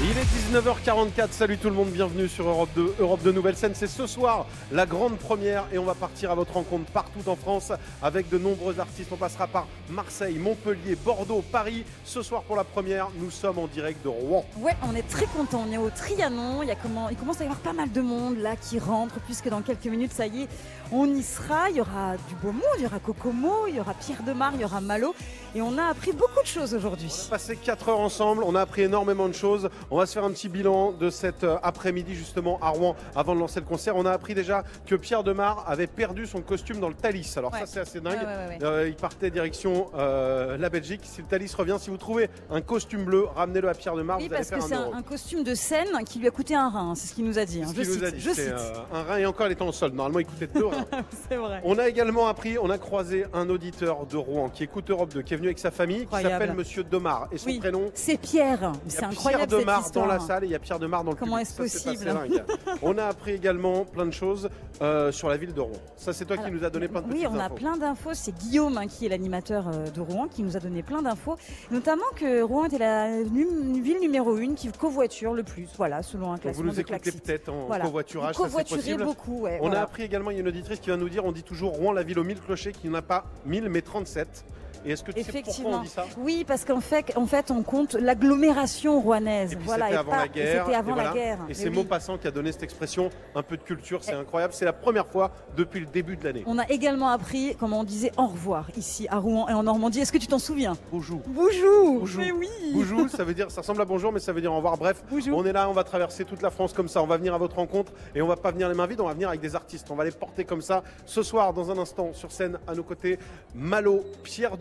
Il 0.00 0.18
est 0.18 0.58
19h44, 0.58 1.28
salut 1.30 1.58
tout 1.58 1.68
le 1.68 1.74
monde, 1.74 1.90
bienvenue 1.90 2.26
sur 2.26 2.48
Europe 2.48 2.70
2, 2.74 2.94
Europe 2.98 3.20
2 3.22 3.30
Nouvelle 3.30 3.56
Scène. 3.56 3.72
C'est 3.74 3.86
ce 3.86 4.06
soir 4.06 4.46
la 4.72 4.86
grande 4.86 5.16
première 5.16 5.66
et 5.72 5.78
on 5.78 5.84
va 5.84 5.94
partir 5.94 6.30
à 6.30 6.34
votre 6.34 6.54
rencontre 6.54 6.90
partout 6.90 7.28
en 7.28 7.36
France 7.36 7.72
avec 8.02 8.28
de 8.28 8.38
nombreux 8.38 8.80
artistes. 8.80 9.10
On 9.12 9.16
passera 9.16 9.46
par 9.46 9.66
Marseille, 9.90 10.38
Montpellier, 10.38 10.96
Bordeaux, 11.04 11.44
Paris. 11.52 11.84
Ce 12.04 12.22
soir 12.22 12.42
pour 12.42 12.56
la 12.56 12.64
première, 12.64 13.08
nous 13.20 13.30
sommes 13.30 13.58
en 13.58 13.66
direct 13.66 14.02
de 14.02 14.08
Rouen. 14.08 14.44
Ouais, 14.58 14.72
on 14.90 14.96
est 14.96 15.06
très 15.06 15.26
content. 15.26 15.64
On 15.68 15.72
est 15.72 15.78
au 15.78 15.90
Trianon. 15.90 16.62
Il, 16.62 16.68
y 16.68 16.72
a 16.72 16.76
comment... 16.76 17.08
Il 17.10 17.16
commence 17.16 17.40
à 17.40 17.44
y 17.44 17.46
avoir 17.46 17.60
pas 17.60 17.74
mal 17.74 17.92
de 17.92 18.00
monde 18.00 18.38
là 18.38 18.56
qui 18.56 18.78
rentre, 18.78 19.20
puisque 19.20 19.50
dans 19.50 19.60
quelques 19.60 19.86
minutes, 19.86 20.12
ça 20.12 20.26
y 20.26 20.42
est, 20.42 20.48
on 20.92 21.06
y 21.14 21.22
sera. 21.22 21.70
Il 21.70 21.76
y 21.76 21.80
aura 21.80 22.16
du 22.28 22.34
beau 22.42 22.52
monde, 22.52 22.62
il 22.78 22.82
y 22.84 22.86
aura 22.86 22.98
Kokomo, 22.98 23.66
il 23.68 23.76
y 23.76 23.80
aura 23.80 23.94
Pierre 23.94 24.22
Demar, 24.22 24.52
il 24.54 24.60
y 24.60 24.64
aura 24.64 24.80
Malo. 24.80 25.14
Et 25.54 25.60
on 25.60 25.76
a 25.76 25.84
appris 25.84 26.12
beaucoup 26.12 26.40
de 26.42 26.46
choses 26.46 26.74
aujourd'hui. 26.74 27.12
Passé 27.28 27.56
4 27.56 27.90
heures 27.90 28.00
ensemble, 28.00 28.42
on 28.44 28.54
a 28.54 28.60
appris 28.62 28.82
énormément 28.82 29.28
de 29.28 29.34
choses. 29.34 29.68
On 29.90 29.98
va 29.98 30.06
se 30.06 30.14
faire 30.14 30.24
un 30.24 30.30
petit 30.30 30.48
bilan 30.48 30.92
de 30.92 31.10
cet 31.10 31.44
euh, 31.44 31.56
après-midi 31.62 32.14
justement 32.14 32.58
à 32.62 32.70
Rouen 32.70 32.96
avant 33.14 33.34
de 33.34 33.40
lancer 33.40 33.60
le 33.60 33.66
concert. 33.66 33.94
On 33.96 34.06
a 34.06 34.12
appris 34.12 34.34
déjà 34.34 34.64
que 34.86 34.94
Pierre 34.94 35.22
Demar 35.24 35.64
avait 35.68 35.86
perdu 35.86 36.26
son 36.26 36.40
costume 36.40 36.80
dans 36.80 36.88
le 36.88 36.94
Thalys. 36.94 37.34
Alors 37.36 37.52
Ouais. 37.52 37.60
ça 37.60 37.66
c'est 37.66 37.80
assez 37.80 38.00
dingue. 38.00 38.16
Ouais, 38.18 38.56
ouais. 38.56 38.58
Euh, 38.62 38.88
il 38.88 38.94
partait 38.94 39.30
direction 39.30 39.90
euh, 39.94 40.56
la 40.56 40.70
Belgique. 40.70 41.02
Si 41.04 41.20
le 41.20 41.26
Thalys 41.26 41.52
revient, 41.54 41.76
si 41.78 41.90
vous 41.90 41.98
trouvez 41.98 42.30
un 42.50 42.62
costume 42.62 43.04
bleu, 43.04 43.26
ramenez-le 43.36 43.68
à 43.68 43.74
Pierre 43.74 43.94
Demar. 43.94 44.16
Oui, 44.18 44.28
vous 44.28 44.34
allez 44.34 44.44
parce 44.48 44.62
que 44.62 44.68
c'est 44.68 44.74
un 44.74 45.02
costume 45.02 45.44
de 45.44 45.54
scène 45.54 45.88
qui 46.06 46.18
lui 46.18 46.28
a 46.28 46.30
coûté 46.30 46.54
un 46.54 46.70
rein. 46.70 46.94
C'est 46.94 47.08
ce 47.08 47.14
qu'il 47.14 47.24
nous 47.26 47.38
a 47.38 47.44
dit. 47.44 47.62
hein. 47.62 47.66
Ce 47.68 47.82
Je 47.82 47.88
nous 47.88 47.94
cite. 47.94 48.04
a 48.04 48.10
dit, 48.10 48.20
je 48.20 48.30
cite. 48.30 48.38
euh, 48.48 48.74
un 48.94 49.02
rein 49.02 49.16
et 49.18 49.26
encore 49.26 49.46
il 49.48 49.52
était 49.52 49.60
en 49.62 49.72
solde. 49.72 49.94
Normalement 49.94 50.20
il 50.20 50.26
coûtait 50.26 50.46
deux 50.46 50.64
reins. 50.66 50.78
C'est 51.28 51.36
vrai. 51.36 51.60
On 51.64 51.78
a 51.78 51.88
également 51.88 52.26
appris, 52.28 52.58
on 52.58 52.70
a 52.70 52.78
croisé 52.78 53.26
un 53.32 53.48
auditeur 53.50 54.06
de 54.06 54.16
Rouen 54.16 54.48
qui 54.48 54.64
écoute 54.64 54.90
Europe 54.90 55.12
2, 55.14 55.22
qui 55.22 55.34
est 55.34 55.36
venu 55.36 55.48
avec 55.48 55.58
sa 55.58 55.70
famille, 55.70 56.06
qui 56.06 56.22
s'appelle 56.22 56.54
Monsieur 56.54 56.84
Domar. 56.84 57.28
Et 57.32 57.38
son 57.38 57.46
Oui, 57.46 57.58
prénom 57.58 57.90
c'est 57.94 58.18
Pierre. 58.18 58.72
Il 58.86 58.92
y 58.92 58.96
a 58.96 58.98
C'est 58.98 58.98
Pierre 58.98 59.10
incroyable 59.10 59.46
Demar. 59.50 59.62
Demar 59.62 59.90
dans 59.92 60.06
la 60.06 60.18
salle 60.20 60.44
et 60.44 60.46
il 60.48 60.50
y 60.50 60.54
a 60.54 60.58
Pierre 60.58 60.78
Demar 60.78 61.04
dans 61.04 61.10
le 61.12 61.16
Comment 61.16 61.38
est-ce 61.38 61.56
possible. 61.56 62.12
On 62.82 62.98
a 62.98 63.04
appris 63.06 63.32
également 63.32 63.84
plein 63.84 64.06
de 64.06 64.10
choses 64.12 64.48
euh, 64.80 65.12
sur 65.12 65.28
la 65.28 65.36
ville 65.36 65.52
de 65.54 65.60
Rouen. 65.60 65.72
Ça, 65.96 66.12
c'est 66.12 66.24
toi 66.24 66.36
qui 66.36 66.42
Alors, 66.44 66.54
nous 66.54 66.64
as 66.64 66.70
donné 66.70 66.88
plein 66.88 67.02
de 67.02 67.12
Oui, 67.12 67.24
on 67.30 67.38
a 67.38 67.44
infos. 67.44 67.54
plein 67.54 67.76
d'infos. 67.76 68.10
C'est 68.14 68.32
Guillaume 68.36 68.76
hein, 68.78 68.86
qui 68.86 69.06
est 69.06 69.08
l'animateur 69.08 69.68
euh, 69.68 69.88
de 69.90 70.00
Rouen 70.00 70.26
qui 70.28 70.42
nous 70.42 70.56
a 70.56 70.60
donné 70.60 70.82
plein 70.82 71.02
d'infos, 71.02 71.36
notamment 71.70 72.02
que 72.16 72.42
Rouen 72.42 72.64
était 72.66 72.78
la 72.78 73.22
ville 73.22 74.00
numéro 74.00 74.36
une 74.36 74.54
qui 74.54 74.70
covoiture 74.72 75.32
le 75.34 75.42
plus. 75.42 75.68
Voilà, 75.76 76.02
selon 76.02 76.28
un 76.28 76.32
Donc 76.32 76.40
classement 76.42 76.62
vous 76.64 76.68
nous 76.70 76.80
écoutez 76.80 77.12
peut-être 77.12 77.48
en 77.50 77.66
Voilà. 77.66 77.84
covoiturage, 77.84 78.34
ça 78.34 78.48
possible. 78.48 79.04
beaucoup, 79.04 79.42
ouais, 79.42 79.58
on 79.60 79.66
voilà. 79.66 79.80
a 79.80 79.82
appris 79.84 80.02
également, 80.02 80.30
il 80.30 80.34
y 80.34 80.36
a 80.38 80.40
une 80.40 80.48
auditrice 80.48 80.71
qui 80.80 80.86
vient 80.86 80.96
nous 80.96 81.08
dire, 81.08 81.24
on 81.24 81.32
dit 81.32 81.42
toujours 81.42 81.72
Rouen, 81.72 81.92
la 81.92 82.02
ville 82.02 82.18
aux 82.18 82.24
1000 82.24 82.40
clochers, 82.40 82.72
qui 82.72 82.88
n'en 82.88 82.98
a 82.98 83.02
pas 83.02 83.24
1000 83.46 83.68
mais 83.68 83.82
37. 83.82 84.44
Et 84.84 84.92
est-ce 84.92 85.04
que 85.04 85.12
tu 85.12 85.22
sais 85.22 85.42
pourquoi 85.42 85.78
on 85.78 85.82
dit 85.82 85.88
ça 85.88 86.06
Oui, 86.18 86.44
parce 86.46 86.64
qu'en 86.64 86.80
fait, 86.80 87.12
en 87.16 87.26
fait, 87.26 87.50
on 87.50 87.62
compte 87.62 87.94
l'agglomération 87.94 89.00
rouennaise. 89.00 89.52
Et 89.52 89.56
puis 89.56 89.64
voilà, 89.64 89.86
c'était 89.86 89.98
avant 89.98 90.16
la 90.16 90.28
guerre. 90.28 90.68
Avant 90.68 90.78
et 90.78 90.82
voilà. 90.94 91.04
la 91.04 91.14
guerre. 91.14 91.38
Et 91.38 91.48
Mais 91.48 91.54
c'est 91.54 91.68
oui. 91.68 91.76
Maupassant 91.76 92.18
qui 92.18 92.26
a 92.26 92.30
donné 92.30 92.52
cette 92.52 92.64
expression, 92.64 93.10
un 93.34 93.42
peu 93.42 93.56
de 93.56 93.62
culture, 93.62 94.02
c'est 94.02 94.12
incroyable. 94.12 94.52
C'est 94.54 94.64
la 94.64 94.72
première 94.72 95.06
fois 95.06 95.30
depuis 95.56 95.80
le 95.80 95.86
début 95.86 96.16
de 96.16 96.24
l'année. 96.24 96.42
On 96.46 96.58
a 96.58 96.68
également 96.68 97.08
appris 97.08 97.56
comment 97.58 97.80
on 97.80 97.84
disait 97.84 98.12
au 98.16 98.26
revoir 98.26 98.68
ici 98.76 99.06
à 99.08 99.18
Rouen 99.18 99.48
et 99.48 99.52
en 99.52 99.62
Normandie. 99.62 100.00
Est-ce 100.00 100.12
que 100.12 100.18
tu 100.18 100.26
t'en 100.26 100.38
souviens? 100.38 100.76
Bonjour. 100.90 101.20
Bonjour. 101.26 102.00
Bonjour. 102.00 102.20
Mais 102.20 102.32
oui. 102.32 102.48
Bonjour, 102.72 103.08
ça 103.08 103.24
veut 103.24 103.34
dire, 103.34 103.50
ça 103.50 103.60
ressemble 103.60 103.82
à 103.82 103.84
bonjour, 103.84 104.12
mais 104.12 104.20
ça 104.20 104.32
veut 104.32 104.40
dire 104.40 104.52
au 104.52 104.56
revoir. 104.56 104.76
Bref, 104.76 105.02
on 105.32 105.44
est 105.44 105.52
là, 105.52 105.68
on 105.68 105.72
va 105.72 105.84
traverser 105.84 106.24
toute 106.24 106.42
la 106.42 106.50
France 106.50 106.72
comme 106.72 106.88
ça. 106.88 107.02
On 107.02 107.06
va 107.06 107.16
venir 107.16 107.34
à 107.34 107.38
votre 107.38 107.56
rencontre 107.56 107.92
et 108.14 108.22
on 108.22 108.26
va 108.26 108.36
pas 108.36 108.50
venir 108.50 108.68
les 108.68 108.74
mains 108.74 108.86
vides, 108.86 109.00
on 109.00 109.06
va 109.06 109.14
venir 109.14 109.28
avec 109.28 109.40
des 109.40 109.54
artistes. 109.54 109.88
On 109.90 109.94
va 109.94 110.04
les 110.04 110.10
porter 110.10 110.44
comme 110.44 110.62
ça. 110.62 110.82
Ce 111.06 111.22
soir, 111.22 111.52
dans 111.52 111.70
un 111.70 111.78
instant, 111.78 112.12
sur 112.12 112.32
scène, 112.32 112.58
à 112.66 112.74
nos 112.74 112.82
côtés, 112.82 113.18
Malo, 113.54 114.04
Pierre 114.22 114.56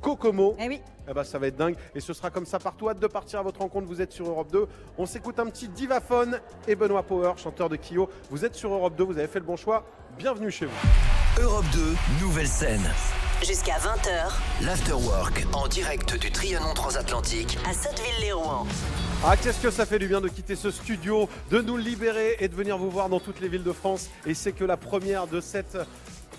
Kokomo. 0.00 0.56
Eh 0.58 0.68
oui. 0.68 0.80
Eh 1.08 1.14
ben, 1.14 1.24
ça 1.24 1.38
va 1.38 1.46
être 1.46 1.56
dingue. 1.56 1.76
Et 1.94 2.00
ce 2.00 2.12
sera 2.12 2.30
comme 2.30 2.46
ça 2.46 2.58
partout. 2.58 2.88
Hâte 2.88 2.98
de 2.98 3.06
partir 3.06 3.38
à 3.38 3.42
votre 3.42 3.60
rencontre. 3.60 3.86
Vous 3.86 4.00
êtes 4.00 4.12
sur 4.12 4.28
Europe 4.28 4.50
2. 4.52 4.66
On 4.98 5.06
s'écoute 5.06 5.38
un 5.38 5.46
petit 5.46 5.68
Divaphone 5.68 6.40
et 6.66 6.74
Benoît 6.74 7.02
Power, 7.02 7.32
chanteur 7.36 7.68
de 7.68 7.76
Kyo. 7.76 8.08
Vous 8.30 8.44
êtes 8.44 8.54
sur 8.54 8.72
Europe 8.72 8.96
2. 8.96 9.04
Vous 9.04 9.18
avez 9.18 9.28
fait 9.28 9.38
le 9.38 9.46
bon 9.46 9.56
choix. 9.56 9.84
Bienvenue 10.18 10.50
chez 10.50 10.66
vous. 10.66 11.40
Europe 11.40 11.64
2, 11.72 11.80
nouvelle 12.20 12.46
scène. 12.48 12.82
Jusqu'à 13.42 13.78
20h 13.78 14.64
L'Afterwork 14.64 15.46
en 15.52 15.66
direct 15.66 16.16
du 16.16 16.30
Trianon 16.30 16.74
Transatlantique 16.74 17.58
à 17.68 17.72
Sotteville-les-Rouen. 17.72 18.66
Ah, 19.24 19.36
qu'est-ce 19.36 19.60
que 19.60 19.70
ça 19.70 19.86
fait 19.86 19.98
du 19.98 20.08
bien 20.08 20.20
de 20.20 20.28
quitter 20.28 20.54
ce 20.56 20.70
studio, 20.70 21.28
de 21.50 21.60
nous 21.60 21.76
le 21.76 21.82
libérer 21.82 22.36
et 22.40 22.48
de 22.48 22.54
venir 22.54 22.76
vous 22.76 22.90
voir 22.90 23.08
dans 23.08 23.18
toutes 23.18 23.40
les 23.40 23.48
villes 23.48 23.62
de 23.62 23.72
France. 23.72 24.10
Et 24.26 24.34
c'est 24.34 24.52
que 24.52 24.64
la 24.64 24.76
première 24.76 25.26
de 25.26 25.40
cette 25.40 25.78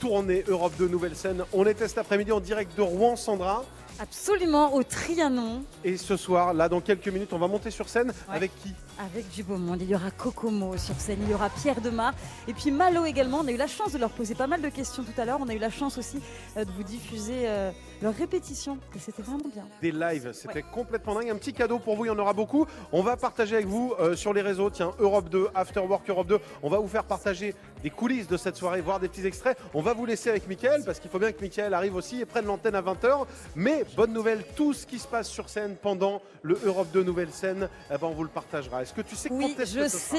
tournée 0.03 0.43
Europe 0.49 0.73
2 0.77 0.89
Nouvelle 0.89 1.15
Scène. 1.15 1.45
On 1.53 1.65
était 1.65 1.87
cet 1.87 1.97
après-midi 1.97 2.33
en 2.33 2.41
direct 2.41 2.75
de 2.77 2.81
Rouen, 2.81 3.15
Sandra. 3.15 3.63
Absolument, 4.01 4.73
au 4.73 4.83
Trianon, 4.83 5.63
Et 5.85 5.95
ce 5.95 6.17
soir, 6.17 6.53
là, 6.53 6.67
dans 6.67 6.81
quelques 6.81 7.07
minutes, 7.07 7.31
on 7.31 7.37
va 7.37 7.47
monter 7.47 7.71
sur 7.71 7.87
scène 7.87 8.07
Ouais. 8.27 8.35
avec 8.35 8.51
qui? 8.61 8.73
Avec 8.99 9.29
du 9.29 9.43
beau 9.43 9.55
monde. 9.55 9.81
Il 9.81 9.89
y 9.89 9.95
aura 9.95 10.11
Kokomo 10.11 10.75
sur 10.77 10.95
scène, 10.99 11.19
il 11.23 11.29
y 11.31 11.33
aura 11.33 11.49
Pierre 11.49 11.79
Demar 11.79 12.13
et 12.49 12.53
puis 12.53 12.69
Malo 12.71 13.05
également. 13.05 13.39
On 13.43 13.47
a 13.47 13.51
eu 13.51 13.55
la 13.57 13.67
chance 13.67 13.93
de 13.93 13.97
leur 13.97 14.09
poser 14.09 14.35
pas 14.35 14.47
mal 14.47 14.61
de 14.61 14.67
questions 14.69 15.03
tout 15.03 15.21
à 15.21 15.23
l'heure. 15.25 15.37
On 15.39 15.47
a 15.47 15.53
eu 15.53 15.59
la 15.59 15.69
chance 15.69 15.97
aussi 15.97 16.17
euh, 16.57 16.65
de 16.65 16.71
vous 16.71 16.83
diffuser 16.83 17.43
euh, 17.47 17.71
leurs 18.01 18.15
répétitions 18.15 18.77
et 18.95 18.99
c'était 18.99 19.21
vraiment 19.21 19.47
bien. 19.53 19.65
des 19.81 19.91
lives. 19.91 20.31
C'était 20.33 20.61
complètement 20.61 21.15
dingue. 21.15 21.29
Un 21.29 21.35
petit 21.35 21.53
cadeau 21.53 21.79
pour 21.79 21.95
vous, 21.95 22.05
il 22.05 22.07
y 22.09 22.11
en 22.11 22.19
aura 22.19 22.33
beaucoup. 22.33 22.65
On 22.91 23.01
va 23.01 23.17
partager 23.17 23.55
avec 23.55 23.67
vous 23.67 23.93
euh, 23.99 24.15
sur 24.15 24.33
les 24.33 24.41
réseaux. 24.41 24.69
Tiens, 24.69 24.91
Europe 24.99 25.29
2, 25.29 25.47
After 25.55 25.79
Work 25.81 26.09
Europe 26.09 26.27
2. 26.27 26.39
On 26.61 26.69
va 26.69 26.77
vous 26.79 26.87
faire 26.87 27.03
partager 27.03 27.55
des 27.81 27.89
coulisses 27.89 28.27
de 28.27 28.37
cette 28.37 28.55
soirée, 28.55 28.81
voir 28.81 28.99
des 28.99 29.07
petits 29.09 29.25
extraits. 29.25 29.57
On 29.73 29.81
va 29.81 29.93
vous 29.93 30.05
laisser 30.05 30.29
avec 30.29 30.47
Mickaël 30.47 30.83
parce 30.85 30.99
qu'il 30.99 31.09
faut 31.09 31.19
bien 31.19 31.31
que 31.31 31.41
Mickaël 31.41 31.73
arrive 31.73 31.95
aussi 31.95 32.21
et 32.21 32.25
prenne 32.25 32.45
l'antenne 32.45 32.75
à 32.75 32.81
20h. 32.81 33.25
Mais 33.55 33.85
bonne 33.95 34.13
nouvelle, 34.13 34.43
tout 34.55 34.73
ce 34.73 34.85
qui 34.85 34.99
se 34.99 35.07
passe 35.07 35.27
sur 35.29 35.49
scène 35.49 35.75
pendant 35.81 36.21
le 36.41 36.59
Europe 36.65 36.87
2 36.93 37.03
Nouvelle 37.03 37.31
Scène, 37.31 37.69
eh 37.89 37.97
ben, 37.97 38.07
on 38.07 38.11
vous 38.11 38.23
le 38.23 38.29
partagera. 38.29 38.81
Est-ce 38.81 38.93
que 38.93 39.01
tu 39.01 39.15
sais 39.15 39.29
quand 39.29 39.39
est-ce 39.59 39.73
je 39.75 39.79
que 39.79 39.87
sais 39.87 40.17